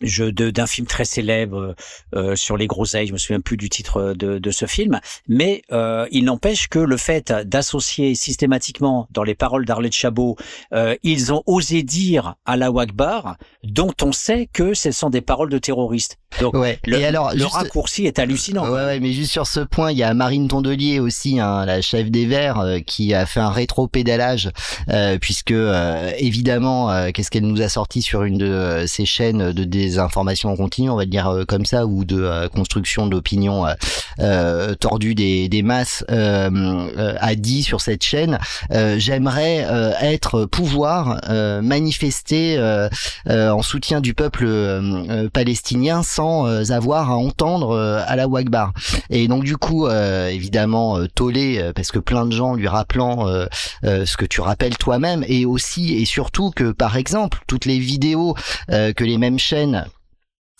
je 0.00 0.24
de- 0.24 0.50
d'un 0.50 0.66
film 0.66 0.86
très 0.86 1.04
célèbre 1.04 1.74
euh, 2.14 2.36
sur 2.36 2.56
les 2.56 2.66
groseilles, 2.66 3.06
je 3.06 3.12
me 3.12 3.18
souviens 3.18 3.40
plus 3.40 3.56
du 3.56 3.68
titre 3.68 4.14
de, 4.14 4.38
de 4.38 4.50
ce 4.50 4.66
film, 4.66 5.00
mais 5.28 5.62
euh, 5.72 6.06
il 6.10 6.24
n'empêche 6.24 6.68
que 6.68 6.78
le 6.78 6.96
fait 6.96 7.32
d'associer 7.32 8.14
systématiquement 8.14 9.08
dans 9.10 9.22
les 9.24 9.34
paroles 9.34 9.64
d'Arlette 9.64 9.92
Chabot, 9.94 10.36
euh, 10.72 10.96
ils 11.02 11.32
ont 11.32 11.42
osé 11.46 11.82
dire 11.82 12.36
à 12.44 12.56
la 12.56 12.70
Wagbar, 12.70 13.36
dont 13.64 13.94
on 14.02 14.12
sait 14.12 14.46
que 14.52 14.74
ce 14.74 14.90
sont 14.92 15.10
des 15.10 15.20
paroles 15.20 15.50
de 15.50 15.58
terroristes. 15.58 16.19
Donc 16.40 16.54
Ouais. 16.54 16.78
le, 16.86 16.98
et 17.00 17.04
alors, 17.04 17.32
le 17.32 17.38
juste- 17.40 17.52
raccourci 17.54 18.06
est 18.06 18.18
hallucinant. 18.18 18.64
Ouais, 18.68 18.84
ouais, 18.84 19.00
mais 19.00 19.12
juste 19.12 19.32
sur 19.32 19.46
ce 19.46 19.60
point, 19.60 19.90
il 19.90 19.98
y 19.98 20.02
a 20.02 20.14
Marine 20.14 20.46
Tondelier 20.48 21.00
aussi, 21.00 21.40
hein, 21.40 21.66
la 21.66 21.80
chef 21.82 22.10
des 22.10 22.24
Verts, 22.24 22.60
euh, 22.60 22.78
qui 22.78 23.12
a 23.14 23.26
fait 23.26 23.40
un 23.40 23.50
rétro-pédalage, 23.50 24.50
euh, 24.90 25.18
puisque 25.20 25.50
euh, 25.50 26.10
évidemment, 26.18 26.90
euh, 26.90 27.10
qu'est-ce 27.12 27.30
qu'elle 27.30 27.46
nous 27.46 27.60
a 27.62 27.68
sorti 27.68 28.00
sur 28.00 28.22
une 28.22 28.38
de 28.38 28.46
euh, 28.46 28.86
ces 28.86 29.04
chaînes 29.06 29.52
de 29.52 29.64
désinformation 29.64 30.50
en 30.50 30.56
continu, 30.56 30.88
on 30.88 30.96
va 30.96 31.04
dire 31.04 31.26
euh, 31.28 31.44
comme 31.44 31.66
ça, 31.66 31.84
ou 31.86 32.04
de 32.04 32.20
euh, 32.22 32.48
construction 32.48 33.06
d'opinion 33.06 33.66
euh, 33.66 33.72
euh, 34.20 34.74
tordue 34.74 35.14
des, 35.16 35.48
des 35.48 35.62
masses, 35.62 36.04
euh, 36.10 36.48
euh, 36.96 37.14
a 37.20 37.34
dit 37.34 37.62
sur 37.64 37.80
cette 37.80 38.04
chaîne, 38.04 38.38
euh, 38.72 38.96
j'aimerais 38.98 39.66
euh, 39.68 39.92
être 40.00 40.44
pouvoir 40.44 41.20
euh, 41.28 41.60
manifester 41.60 42.56
euh, 42.56 42.88
euh, 43.28 43.50
en 43.50 43.62
soutien 43.62 44.00
du 44.00 44.14
peuple 44.14 44.44
euh, 44.46 44.80
euh, 45.10 45.28
palestinien 45.28 46.02
sans 46.02 46.19
euh, 46.20 46.70
avoir 46.70 47.10
à 47.10 47.16
entendre 47.16 47.70
euh, 47.70 48.02
à 48.06 48.16
la 48.16 48.26
Wagbar. 48.26 48.72
Et 49.10 49.28
donc 49.28 49.44
du 49.44 49.56
coup, 49.56 49.86
euh, 49.86 50.28
évidemment, 50.28 50.98
euh, 50.98 51.06
tollé 51.14 51.58
euh, 51.58 51.72
parce 51.72 51.90
que 51.90 51.98
plein 51.98 52.26
de 52.26 52.32
gens 52.32 52.54
lui 52.54 52.68
rappelant 52.68 53.28
euh, 53.28 53.46
euh, 53.84 54.06
ce 54.06 54.16
que 54.16 54.26
tu 54.26 54.40
rappelles 54.40 54.76
toi-même, 54.76 55.24
et 55.26 55.46
aussi 55.46 55.94
et 55.94 56.04
surtout 56.04 56.50
que 56.50 56.72
par 56.72 56.96
exemple 56.96 57.38
toutes 57.46 57.64
les 57.64 57.78
vidéos 57.78 58.34
euh, 58.70 58.92
que 58.92 59.04
les 59.04 59.18
mêmes 59.18 59.38
chaînes 59.38 59.86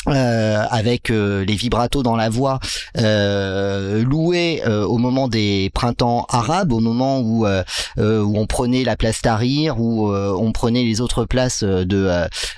euh, 0.08 0.64
avec 0.70 1.10
euh, 1.10 1.44
les 1.44 1.54
vibratos 1.54 2.02
dans 2.02 2.16
la 2.16 2.30
voix 2.30 2.58
euh, 2.98 4.02
loués 4.02 4.62
euh, 4.66 4.82
au 4.84 4.96
moment 4.96 5.28
des 5.28 5.70
printemps 5.74 6.24
arabes, 6.30 6.72
au 6.72 6.80
moment 6.80 7.20
où 7.20 7.44
euh, 7.44 7.62
euh, 7.98 8.22
où 8.22 8.38
on 8.38 8.46
prenait 8.46 8.82
la 8.82 8.96
place 8.96 9.20
Tahrir, 9.20 9.78
où 9.78 10.10
on 10.10 10.52
prenait 10.52 10.84
les 10.84 11.02
autres 11.02 11.26
places 11.26 11.62
de 11.62 11.84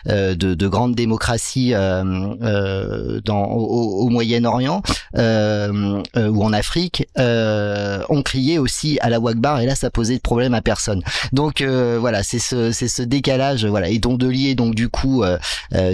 de, 0.07 0.35
de 0.35 0.69
grandes 0.69 0.95
démocraties 0.95 1.73
dans 1.73 3.45
au, 3.45 4.05
au 4.05 4.09
Moyen-Orient 4.09 4.83
ou 5.17 6.45
en 6.45 6.53
Afrique, 6.53 7.09
on 7.17 8.23
criait 8.25 8.59
aussi 8.59 8.99
à 9.01 9.11
la 9.11 9.19
Wagbar 9.19 9.61
et 9.61 9.67
là 9.67 9.75
ça 9.75 9.91
posait 9.91 10.17
de 10.17 10.21
problème 10.21 10.55
à 10.55 10.63
personne. 10.63 11.03
Donc 11.33 11.63
voilà, 11.63 12.23
c'est 12.23 12.39
ce 12.39 12.71
c'est 12.71 12.89
ce 12.89 13.03
décalage 13.03 13.65
voilà 13.65 13.89
et 13.89 13.99
Dondelier 13.99 14.55
donc 14.55 14.75
du 14.75 14.89
coup 14.89 15.25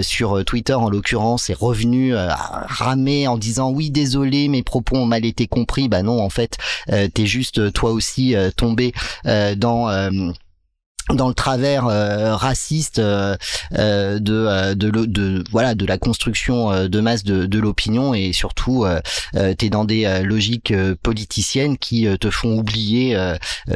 sur 0.01 0.45
Twitter 0.45 0.73
en 0.73 0.89
l'occurrence 0.89 1.38
est 1.49 1.53
revenu 1.53 2.15
euh, 2.15 2.29
à 2.29 2.65
ramer 2.67 3.27
en 3.27 3.37
disant 3.37 3.69
oui 3.71 3.91
désolé 3.91 4.47
mes 4.47 4.63
propos 4.63 4.97
ont 4.97 5.05
mal 5.05 5.25
été 5.25 5.47
compris. 5.47 5.87
Bah 5.87 6.03
non 6.03 6.21
en 6.21 6.29
fait 6.29 6.57
euh, 6.91 7.07
t'es 7.07 7.25
juste 7.25 7.71
toi 7.73 7.91
aussi 7.91 8.35
euh, 8.35 8.49
tombé 8.55 8.93
euh, 9.25 9.55
dans 9.55 9.89
euh, 9.89 10.09
dans 11.13 11.27
le 11.27 11.33
travers 11.33 11.87
euh, 11.87 12.35
raciste 12.35 12.99
euh, 12.99 13.35
euh, 13.77 14.19
de, 14.19 14.33
euh, 14.33 14.75
de, 14.75 14.87
l'o- 14.89 15.07
de 15.07 15.43
voilà 15.51 15.73
de 15.73 15.85
la 15.85 15.97
construction 15.97 16.71
euh, 16.71 16.87
de 16.87 16.99
masse 16.99 17.23
de, 17.23 17.45
de 17.45 17.59
l'opinion 17.59 18.13
et 18.13 18.31
surtout 18.31 18.85
euh, 18.85 18.99
t'es 19.57 19.69
dans 19.69 19.85
des 19.85 20.21
logiques 20.23 20.73
politiciennes 21.01 21.77
qui 21.77 22.07
te 22.19 22.29
font 22.29 22.57
oublier 22.57 23.17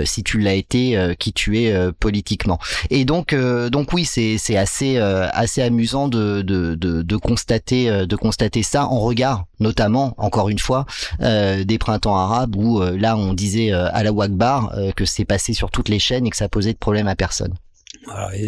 si 0.04 0.24
tu 0.24 0.40
l'as 0.40 0.54
été 0.54 1.16
qui 1.20 1.34
tu 1.34 1.60
es 1.60 1.92
politiquement 2.00 2.60
et 2.90 3.06
donc 3.06 3.36
donc 3.36 3.94
oui 3.94 4.06
c'est 4.06 4.38
c'est 4.38 4.58
assez 4.58 4.98
assez 4.98 5.62
amusant 5.62 6.08
de 6.08 6.42
de, 6.42 6.76
de, 6.76 7.02
de 7.02 7.16
constater 7.18 8.06
de 8.06 8.16
constater 8.16 8.64
ça 8.64 8.86
en 8.88 9.00
regard 9.00 9.46
notamment 9.60 10.14
encore 10.18 10.50
une 10.50 10.60
fois 10.60 10.86
euh, 11.22 11.64
des 11.64 11.78
printemps 11.78 12.18
arabes 12.18 12.56
où 12.56 12.82
là 12.82 13.16
on 13.18 13.34
disait 13.34 13.72
à 13.72 14.04
la 14.04 14.12
Wagbar 14.12 14.72
que 14.96 15.06
c'est 15.06 15.26
passé 15.26 15.54
sur 15.54 15.72
toutes 15.72 15.90
les 15.90 16.00
chaînes 16.00 16.26
et 16.26 16.30
que 16.30 16.38
ça 16.38 16.50
posait 16.50 16.74
de 16.74 16.78
problème 16.78 17.08
à 17.08 17.16
personnes. 17.24 17.62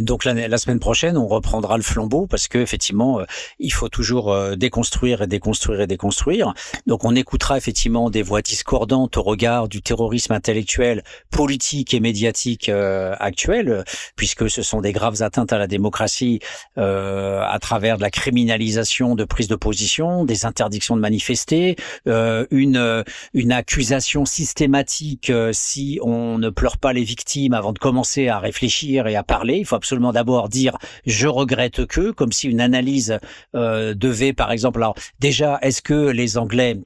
Donc 0.02 0.26
la, 0.26 0.58
semaine 0.58 0.80
prochaine, 0.80 1.18
on 1.18 1.28
reprendra 1.28 1.78
le 1.78 1.84
flambeau 1.84 2.28
parce 2.28 2.48
que 2.48 2.58
effectivement, 2.58 3.20
euh, 3.20 3.26
il 3.60 3.72
faut 3.72 3.90
toujours 3.90 4.32
euh, 4.32 4.56
déconstruire 4.56 5.22
et 5.22 5.28
déconstruire 5.28 5.82
et 5.82 5.88
déconstruire. 5.88 6.54
Donc 6.88 7.06
on 7.06 7.16
écoutera 7.16 7.58
effectivement 7.58 8.10
des 8.10 8.22
voix 8.22 8.42
discordantes 8.42 9.18
au 9.18 9.24
regard 9.24 9.68
du 9.68 9.82
terrorisme 9.82 10.34
intellectuel, 10.34 11.04
politique 11.32 11.94
et 11.94 12.00
médiatique 12.00 12.70
euh, 12.70 13.16
actuel, 13.20 13.86
puisque 14.16 14.50
ce 14.50 14.62
sont 14.62 14.82
des 14.82 14.92
graves 14.92 15.22
atteintes 15.22 15.54
à 15.54 15.58
la 15.58 15.68
démocratie 15.68 16.40
euh, 16.78 17.42
à 17.42 17.60
travers 17.60 17.98
de 17.98 18.02
la 18.02 18.10
criminalisation 18.12 19.16
de 19.16 19.24
prise 19.24 19.48
de 19.48 19.56
position, 19.56 20.26
des 20.26 20.46
interdictions 20.46 20.96
de 20.96 21.02
manifester, 21.02 21.76
une 22.06 23.04
une 23.34 23.52
accusation 23.52 24.26
systématique 24.26 25.32
si 25.52 26.00
on 26.02 26.38
ne 26.38 26.50
pleure 26.50 26.78
pas 26.78 26.94
les 26.94 27.04
victimes 27.04 27.54
avant 27.54 27.74
de 27.74 27.80
commencer 27.80 28.28
à 28.28 28.40
réfléchir 28.40 29.08
et 29.08 29.16
à 29.16 29.24
parler. 29.24 29.45
Il 29.54 29.66
faut 29.66 29.76
absolument 29.76 30.12
d'abord 30.12 30.50
dire 30.50 30.78
je 31.06 31.28
regrette 31.28 31.86
que, 31.86 32.12
comme 32.12 32.32
si 32.32 32.48
une 32.48 32.62
analyse 32.62 33.20
euh, 33.56 33.94
devait, 33.94 34.34
par 34.34 34.52
exemple, 34.52 34.80
alors 34.80 34.96
déjà, 35.20 35.60
est-ce 35.62 35.82
que 35.82 36.10
les 36.10 36.38
Anglais 36.38 36.78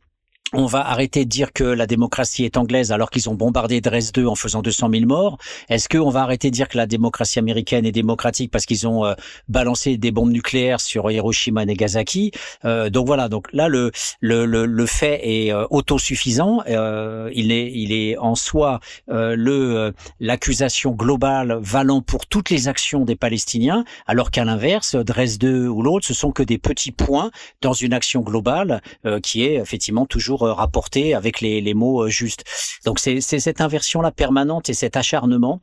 on 0.54 0.66
va 0.66 0.88
arrêter 0.90 1.26
de 1.26 1.30
dire 1.30 1.54
que 1.54 1.64
la 1.64 1.86
démocratie 1.86 2.44
est 2.44 2.58
anglaise 2.58 2.92
alors 2.92 3.12
qu'ils 3.12 3.30
ont 3.30 3.36
bombardé 3.36 3.82
Dresde 3.82 4.18
en 4.26 4.34
faisant 4.36 4.62
200 4.64 4.90
000 4.92 5.06
morts. 5.06 5.38
Est-ce 5.70 5.88
qu'on 5.88 6.10
va 6.10 6.22
arrêter 6.22 6.50
de 6.50 6.56
dire 6.56 6.68
que 6.68 6.78
la 6.78 6.88
démocratie 6.88 7.38
américaine 7.38 7.86
est 7.86 7.92
démocratique 7.92 8.50
parce 8.52 8.66
qu'ils 8.66 8.88
ont 8.88 9.06
euh, 9.06 9.14
balancé 9.48 9.98
des 9.98 10.12
bombes 10.12 10.32
nucléaires 10.32 10.82
sur 10.82 11.12
Hiroshima 11.12 11.64
et 11.64 11.66
Nagasaki? 11.68 12.32
Euh, 12.66 12.90
Donc 12.90 13.06
voilà, 13.06 13.30
donc 13.30 13.48
là 13.54 13.68
le 13.68 13.92
le, 14.22 14.46
le, 14.46 14.66
le 14.66 14.86
fait 14.88 15.20
est 15.24 15.54
euh, 15.54 15.68
autosuffisant. 15.70 16.62
Euh, 16.68 17.30
il 17.34 17.52
est 17.52 17.72
il 17.72 17.92
est 17.92 18.18
en 18.18 18.34
soi 18.34 18.80
euh, 19.10 19.36
le 19.36 19.78
euh, 19.78 19.92
l'accusation 20.20 20.92
globale 20.92 21.60
valant 21.62 22.02
pour 22.02 22.26
toutes 22.26 22.50
les 22.50 22.68
actions 22.68 23.06
des 23.06 23.16
Palestiniens, 23.16 23.86
alors 24.08 24.32
qu'à 24.32 24.46
l'inverse, 24.46 24.96
Dresde 24.96 25.44
ou 25.44 25.84
l'autre, 25.84 26.08
ce 26.08 26.16
sont 26.16 26.32
que 26.32 26.42
des 26.44 26.58
petits 26.58 26.92
points 26.92 27.30
dans 27.62 27.74
une 27.74 27.94
action 27.94 28.22
globale 28.22 28.82
qui 29.22 29.44
est 29.44 29.56
effectivement 29.56 30.06
toujours 30.06 30.39
euh, 30.44 30.54
rapportée 30.54 31.14
avec 31.14 31.42
les, 31.42 31.62
les 31.62 31.74
mots 31.74 32.04
euh, 32.04 32.10
justes. 32.10 32.44
Donc 32.86 33.00
c'est 33.00 33.22
cette 33.22 33.62
inversion-là 33.62 34.12
permanente 34.12 34.70
et 34.70 34.74
cet 34.74 34.98
acharnement 34.98 35.62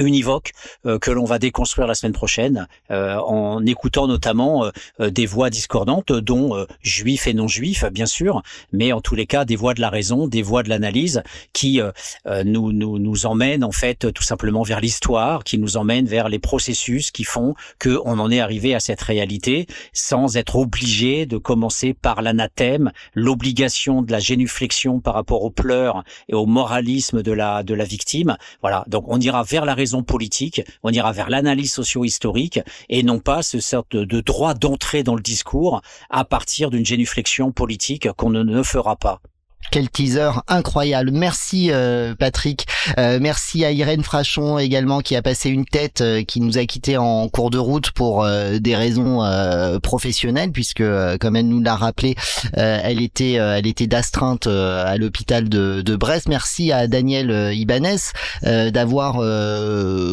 univoque 0.00 0.52
euh, 0.86 0.98
que 0.98 1.10
l'on 1.10 1.24
va 1.24 1.38
déconstruire 1.38 1.86
la 1.86 1.94
semaine 1.94 2.12
prochaine 2.12 2.66
euh, 2.90 3.16
en 3.16 3.64
écoutant 3.66 4.06
notamment 4.06 4.70
euh, 5.00 5.10
des 5.10 5.26
voix 5.26 5.50
discordantes 5.50 6.12
dont 6.12 6.56
euh, 6.56 6.66
juifs 6.82 7.26
et 7.26 7.34
non 7.34 7.48
juifs 7.48 7.84
bien 7.92 8.06
sûr 8.06 8.42
mais 8.72 8.92
en 8.92 9.00
tous 9.00 9.14
les 9.14 9.26
cas 9.26 9.44
des 9.44 9.56
voix 9.56 9.74
de 9.74 9.80
la 9.80 9.90
raison 9.90 10.26
des 10.26 10.42
voix 10.42 10.62
de 10.62 10.68
l'analyse 10.68 11.22
qui 11.52 11.80
euh, 11.80 11.90
euh, 12.26 12.44
nous, 12.44 12.72
nous 12.72 12.98
nous 12.98 13.26
emmènent 13.26 13.64
en 13.64 13.72
fait 13.72 14.12
tout 14.12 14.22
simplement 14.22 14.62
vers 14.62 14.80
l'histoire 14.80 15.44
qui 15.44 15.58
nous 15.58 15.76
emmènent 15.76 16.06
vers 16.06 16.28
les 16.28 16.38
processus 16.38 17.10
qui 17.10 17.24
font 17.24 17.54
que 17.78 17.98
on 18.04 18.18
en 18.18 18.30
est 18.30 18.40
arrivé 18.40 18.74
à 18.74 18.80
cette 18.80 19.02
réalité 19.02 19.66
sans 19.92 20.36
être 20.36 20.56
obligé 20.56 21.26
de 21.26 21.36
commencer 21.36 21.94
par 21.94 22.22
l'anathème 22.22 22.92
l'obligation 23.14 24.02
de 24.02 24.12
la 24.12 24.18
génuflexion 24.18 25.00
par 25.00 25.14
rapport 25.14 25.42
aux 25.42 25.50
pleurs 25.50 26.04
et 26.28 26.34
au 26.34 26.46
moralisme 26.46 27.22
de 27.22 27.32
la 27.32 27.62
de 27.62 27.74
la 27.74 27.84
victime. 27.84 28.36
Voilà. 28.62 28.84
Donc 28.86 29.04
on 29.08 29.20
ira 29.20 29.42
vers 29.42 29.64
la 29.64 29.74
raison 29.74 29.89
politique, 30.02 30.62
on 30.82 30.90
ira 30.90 31.12
vers 31.12 31.30
l'analyse 31.30 31.72
socio-historique 31.72 32.60
et 32.88 33.02
non 33.02 33.18
pas 33.18 33.42
ce 33.42 33.60
sorte 33.60 33.96
de, 33.96 34.20
droit 34.20 34.54
d'entrée 34.54 35.02
dans 35.02 35.14
le 35.14 35.22
discours 35.22 35.82
à 36.08 36.24
partir 36.24 36.70
d'une 36.70 36.86
génuflexion 36.86 37.52
politique 37.52 38.10
qu'on 38.12 38.30
ne 38.30 38.62
fera 38.62 38.96
pas. 38.96 39.20
Quel 39.70 39.88
teaser 39.88 40.30
incroyable. 40.48 41.12
Merci 41.12 41.68
euh, 41.70 42.16
Patrick. 42.18 42.66
Euh, 42.98 43.18
merci 43.20 43.64
à 43.64 43.70
Irène 43.70 44.02
Frachon 44.02 44.58
également 44.58 45.00
qui 45.00 45.14
a 45.14 45.22
passé 45.22 45.48
une 45.48 45.64
tête, 45.64 46.00
euh, 46.00 46.24
qui 46.24 46.40
nous 46.40 46.58
a 46.58 46.64
quitté 46.64 46.96
en 46.96 47.28
cours 47.28 47.50
de 47.50 47.58
route 47.58 47.92
pour 47.92 48.24
euh, 48.24 48.58
des 48.58 48.74
raisons 48.74 49.22
euh, 49.22 49.78
professionnelles 49.78 50.50
puisque 50.50 50.80
euh, 50.80 51.18
comme 51.18 51.36
elle 51.36 51.46
nous 51.46 51.60
l'a 51.60 51.76
rappelé, 51.76 52.16
elle 52.54 53.00
était 53.00 53.34
elle 53.34 53.66
était 53.66 53.86
d'astreinte 53.86 54.48
à 54.48 54.96
l'hôpital 54.96 55.48
de, 55.48 55.82
de 55.82 55.96
Brest. 55.96 56.28
Merci 56.28 56.72
à 56.72 56.88
Daniel 56.88 57.54
Ibanez 57.54 57.96
d'avoir 58.42 59.20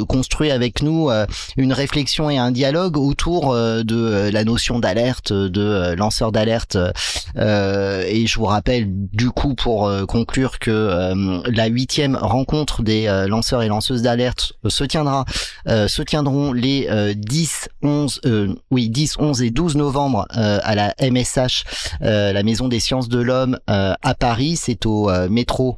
construit 0.08 0.52
avec 0.52 0.82
nous 0.82 1.10
une 1.56 1.74
réflexion 1.74 2.30
et 2.30 2.38
un 2.38 2.52
dialogue 2.52 2.98
autour 2.98 3.56
de 3.56 4.30
la 4.32 4.44
notion 4.44 4.80
d'alerte, 4.80 5.34
de 5.34 5.96
lanceur 5.96 6.32
d'alerte. 6.32 6.78
Et 7.38 8.28
je 8.28 8.36
vous 8.36 8.46
rappelle 8.46 8.86
du 8.88 9.32
coup 9.32 9.37
pour 9.56 9.88
euh, 9.88 10.06
conclure 10.06 10.60
que 10.60 10.72
euh, 10.72 11.42
la 11.46 11.68
huitième 11.68 12.16
rencontre 12.16 12.82
des 12.82 13.08
euh, 13.08 13.28
lanceurs 13.28 13.62
et 13.62 13.68
lanceuses 13.68 14.02
d'alerte 14.02 14.54
se 14.68 14.84
tiendra 14.84 15.26
se 15.68 16.02
tiendront 16.02 16.54
les 16.54 16.88
euh, 16.90 17.14
10 17.16 17.70
11 17.84 18.22
euh, 18.26 18.56
oui 18.72 18.90
10 18.90 19.18
11 19.20 19.42
et 19.44 19.50
12 19.52 19.76
novembre 19.76 20.26
à 20.30 20.76
la 20.76 20.94
MSH 21.00 21.64
la 22.02 22.44
maison 22.44 22.68
des 22.68 22.80
sciences 22.80 23.10
de 23.10 23.20
l'homme 23.20 23.60
à 23.68 24.16
Paris. 24.18 24.56
C'est 24.56 24.86
au 24.86 25.10
métro 25.30 25.78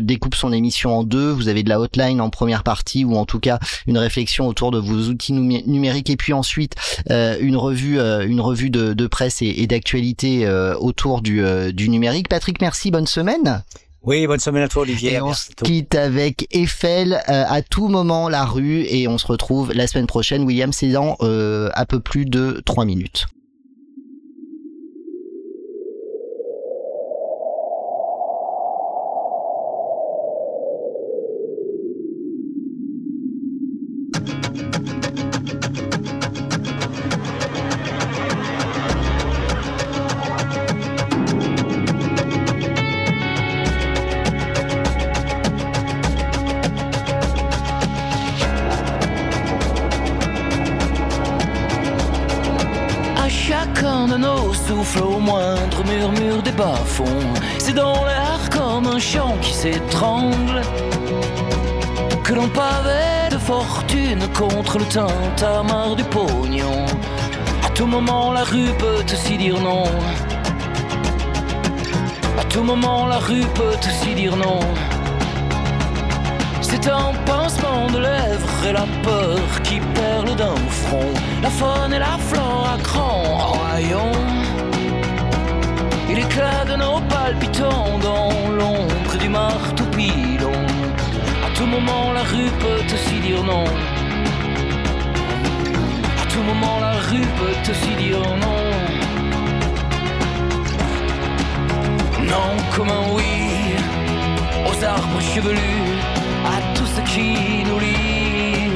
découpe 0.00 0.34
son 0.34 0.52
émission 0.52 0.98
en 0.98 1.04
deux. 1.04 1.30
Vous 1.30 1.46
avez 1.46 1.62
de 1.62 1.68
la 1.68 1.78
hotline 1.78 2.20
en 2.20 2.28
première 2.28 2.64
partie 2.64 3.04
ou 3.04 3.14
en 3.16 3.24
tout 3.24 3.38
cas 3.38 3.60
une 3.86 3.96
réflexion 3.98 4.48
autour 4.48 4.72
de 4.72 4.78
vos 4.78 5.08
outils 5.08 5.32
numé- 5.32 5.62
numériques 5.68 6.10
et 6.10 6.16
puis 6.16 6.32
ensuite 6.32 6.74
une 7.08 7.56
revue 7.56 8.00
une 8.00 8.40
revue 8.40 8.70
de, 8.70 8.94
de 8.94 9.06
presse 9.06 9.42
et, 9.42 9.62
et 9.62 9.68
d'actualité 9.68 10.48
autour 10.80 11.22
du, 11.22 11.40
du 11.72 11.88
numérique. 11.88 12.28
Patrick, 12.28 12.60
merci, 12.60 12.90
bonne 12.90 13.06
semaine. 13.06 13.62
Oui, 14.06 14.26
bonne 14.26 14.40
semaine 14.40 14.62
à 14.62 14.68
toi, 14.68 14.82
Olivier. 14.82 15.14
Et 15.14 15.20
on 15.22 15.32
se 15.32 15.50
quitte 15.50 15.94
avec 15.94 16.46
Eiffel 16.50 17.14
euh, 17.14 17.44
à 17.48 17.62
tout 17.62 17.88
moment 17.88 18.28
la 18.28 18.44
rue 18.44 18.82
et 18.82 19.08
on 19.08 19.16
se 19.16 19.26
retrouve 19.26 19.72
la 19.72 19.86
semaine 19.86 20.06
prochaine. 20.06 20.44
William, 20.44 20.72
c'est 20.74 20.90
dans 20.90 21.16
euh, 21.22 21.70
un 21.74 21.86
peu 21.86 22.00
plus 22.00 22.26
de 22.26 22.60
trois 22.66 22.84
minutes. 22.84 23.26
Moindre 55.24 55.82
murmure 55.84 56.42
des 56.42 56.52
bas-fonds, 56.52 57.32
c'est 57.58 57.72
dans 57.72 58.04
l'air 58.04 58.40
comme 58.50 58.86
un 58.86 58.98
chant 58.98 59.36
qui 59.40 59.52
s'étrangle 59.52 60.60
que 62.22 62.34
l'on 62.34 62.48
pavait 62.48 63.28
de 63.30 63.38
fortune 63.38 64.22
contre 64.34 64.78
le 64.78 64.84
tintamarre 64.84 65.96
du 65.96 66.04
pognon. 66.04 66.86
À 67.66 67.70
tout 67.70 67.86
moment, 67.86 68.32
la 68.32 68.44
rue 68.44 68.72
peut 68.78 69.04
aussi 69.12 69.36
dire 69.38 69.58
non. 69.60 69.84
À 72.38 72.44
tout 72.44 72.62
moment, 72.62 73.06
la 73.06 73.18
rue 73.18 73.46
peut 73.54 73.78
aussi 73.86 74.14
dire 74.14 74.36
non. 74.36 74.60
C'est 76.60 76.86
un 76.88 77.12
pincement 77.24 77.86
de 77.90 77.98
lèvres 77.98 78.66
et 78.68 78.72
la 78.72 78.86
peur 79.02 79.62
qui 79.62 79.80
perle 79.98 80.34
d'un 80.36 80.60
front. 80.82 81.12
La 81.42 81.50
faune 81.50 81.92
et 81.94 81.98
la 81.98 82.16
flore 82.28 82.68
à 82.74 82.78
grands 82.82 83.38
royaumes. 83.52 84.53
Et 86.10 86.14
l'éclat 86.14 86.64
de 86.66 86.76
nos 86.76 87.00
palpitants 87.00 87.98
dans 87.98 88.30
l'ombre 88.58 89.16
du 89.18 89.28
marteau 89.28 89.84
pilon. 89.96 90.52
À 91.46 91.50
tout 91.56 91.66
moment, 91.66 92.12
la 92.12 92.22
rue 92.22 92.50
peut 92.60 92.94
aussi 92.94 93.20
dire 93.20 93.42
non. 93.42 93.64
À 96.22 96.26
tout 96.32 96.42
moment, 96.42 96.78
la 96.80 96.92
rue 97.08 97.26
peut 97.38 97.70
aussi 97.70 97.94
dire 97.96 98.20
non. 98.44 98.64
Non 102.32 102.50
comme 102.76 102.90
un 102.90 103.06
oui 103.14 103.34
aux 104.68 104.84
arbres 104.84 105.20
chevelus, 105.20 105.84
à 106.44 106.56
tout 106.76 106.86
ce 106.86 107.00
qui 107.12 107.64
nous 107.68 107.78
lie. 107.78 108.70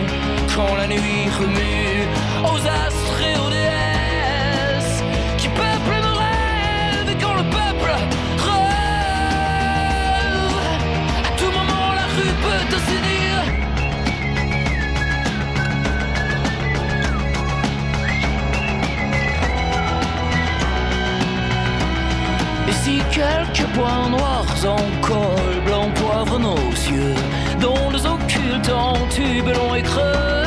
Quand 0.54 0.74
la 0.76 0.86
nuit 0.88 1.28
remue, 1.38 2.06
aux 2.44 2.62
astres 2.84 3.17
Et 22.68 22.72
si 22.72 23.00
quelques 23.10 23.68
points 23.74 24.08
noirs 24.10 24.46
en 24.66 24.76
col 25.06 25.60
blanc 25.66 25.90
poivre 25.94 26.38
nos 26.38 26.56
yeux, 26.56 27.14
dont 27.60 27.90
les 27.90 28.04
occultes 28.06 28.70
en 28.70 28.94
tube 29.08 29.48
et 29.76 29.82
creux, 29.82 30.44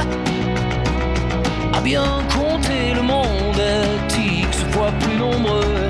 à 1.74 1.82
bien 1.82 2.04
compter 2.36 2.94
le 2.96 3.02
monde 3.02 3.58
est 3.58 4.18
X 4.18 4.58
fois 4.72 4.92
plus 5.00 5.18
nombreux 5.18 5.90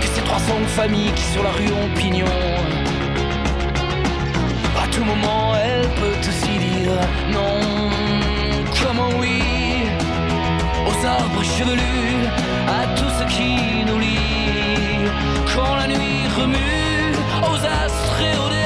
que 0.00 0.06
ces 0.06 0.22
300 0.22 0.54
familles 0.68 1.12
qui 1.14 1.22
sur 1.32 1.42
la 1.42 1.50
rue 1.50 1.72
ont 1.72 1.94
pignon. 1.98 2.57
Tout 4.98 5.04
moment, 5.04 5.54
elle 5.54 5.88
peut 5.90 6.18
aussi 6.28 6.58
dire 6.58 6.90
non, 7.30 7.88
comme 8.82 8.98
un 8.98 9.20
oui? 9.20 9.84
Aux 10.88 11.06
arbres 11.06 11.44
chevelus, 11.44 12.26
à 12.66 12.84
tout 12.96 13.10
ce 13.16 13.24
qui 13.32 13.84
nous 13.86 14.00
lie. 14.00 15.08
Quand 15.54 15.76
la 15.76 15.86
nuit 15.86 16.26
remue, 16.36 17.14
aux 17.44 17.64
astres 17.64 18.20
et 18.20 18.36
aux 18.44 18.57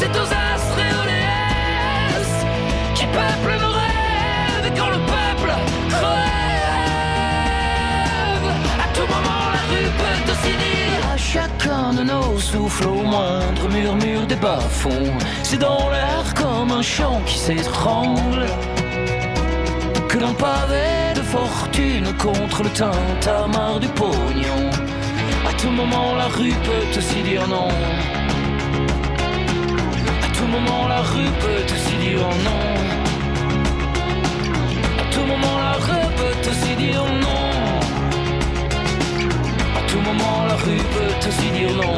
C'est 0.00 0.16
aux 0.16 0.30
astres 0.32 0.78
et 0.78 0.92
aux 0.98 1.06
déesses 1.12 2.40
Qui 2.94 3.04
peuplent 3.04 3.60
nos 3.60 3.72
rêves 3.80 4.64
Et 4.64 4.70
quand 4.78 4.88
le 4.88 5.00
peuple 5.14 5.52
crève 5.90 6.40
À 8.80 8.88
tout 8.94 9.06
moment 9.14 9.42
la 9.56 9.62
rue 9.70 9.90
peut 10.00 10.32
aussi 10.32 10.54
dire 10.56 11.02
À 11.12 11.18
chacun 11.18 11.92
de 11.92 12.02
nos 12.02 12.38
souffles 12.38 12.88
Au 12.88 13.02
moindre 13.02 13.68
murmure 13.70 14.26
des 14.26 14.36
bas-fonds 14.36 15.12
C'est 15.42 15.58
dans 15.58 15.90
l'air 15.90 16.32
comme 16.34 16.70
un 16.72 16.82
chant 16.82 17.20
qui 17.26 17.36
s'étrangle 17.36 18.46
que 20.08 20.18
l'on 20.18 20.32
pavait 20.32 21.12
de 21.14 21.20
fortune 21.20 22.10
contre 22.18 22.62
le 22.64 22.70
tintamarre 22.70 23.78
du 23.78 23.86
pognon. 23.88 24.70
À 25.48 25.52
tout 25.52 25.70
moment, 25.70 26.16
la 26.16 26.26
rue 26.26 26.54
peut 26.64 26.98
aussi 26.98 27.22
dire 27.22 27.46
non. 27.46 27.68
À 30.50 30.52
tout 30.52 30.58
moment, 30.58 30.88
la 30.88 31.00
rue 31.02 31.30
peut 31.40 31.62
aussi 31.78 31.96
dire 31.98 32.18
non. 32.18 32.60
À 34.98 35.04
tout 35.12 35.24
moment, 35.24 35.58
la 35.62 35.74
rue 35.78 36.08
peut 36.18 36.50
aussi 36.50 36.74
dire 36.74 37.04
non. 37.22 37.44
À 39.78 39.80
tout 39.86 40.00
moment, 40.00 40.38
la 40.48 40.56
rue 40.56 40.82
peut 40.96 41.14
aussi 41.28 41.48
dire 41.56 41.72
non. 41.76 41.94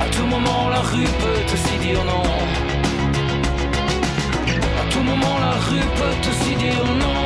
À 0.00 0.02
tout 0.10 0.24
moment, 0.26 0.68
la 0.70 0.80
rue 0.80 1.04
peut 5.98 6.16
aussi 6.30 6.54
dire 6.56 6.84
non. 7.02 7.20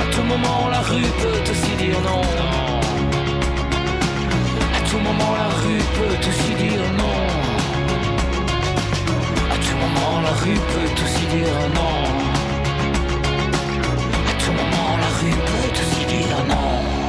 À 0.00 0.02
tout 0.14 0.22
moment, 0.22 0.60
la 0.70 0.80
rue 0.80 1.10
peut 1.20 1.40
aussi 1.50 1.72
dire 1.76 2.00
non 2.04 2.75
tout 4.96 5.02
moment 5.02 5.34
la 5.34 5.48
rue 5.48 5.82
peut 5.96 6.28
aussi 6.28 6.54
dire 6.54 6.80
non. 6.96 7.18
À 9.50 9.56
tout 9.58 9.76
moment 9.76 10.20
la 10.22 10.30
rue 10.30 10.54
peut 10.54 11.02
aussi 11.04 11.26
dire 11.26 11.58
non. 11.74 11.96
À 14.30 14.34
tout 14.42 14.52
moment 14.52 14.96
la 15.02 15.10
rue 15.18 15.36
peut 15.48 15.80
aussi 15.80 16.04
dire 16.06 16.38
non. 16.48 17.05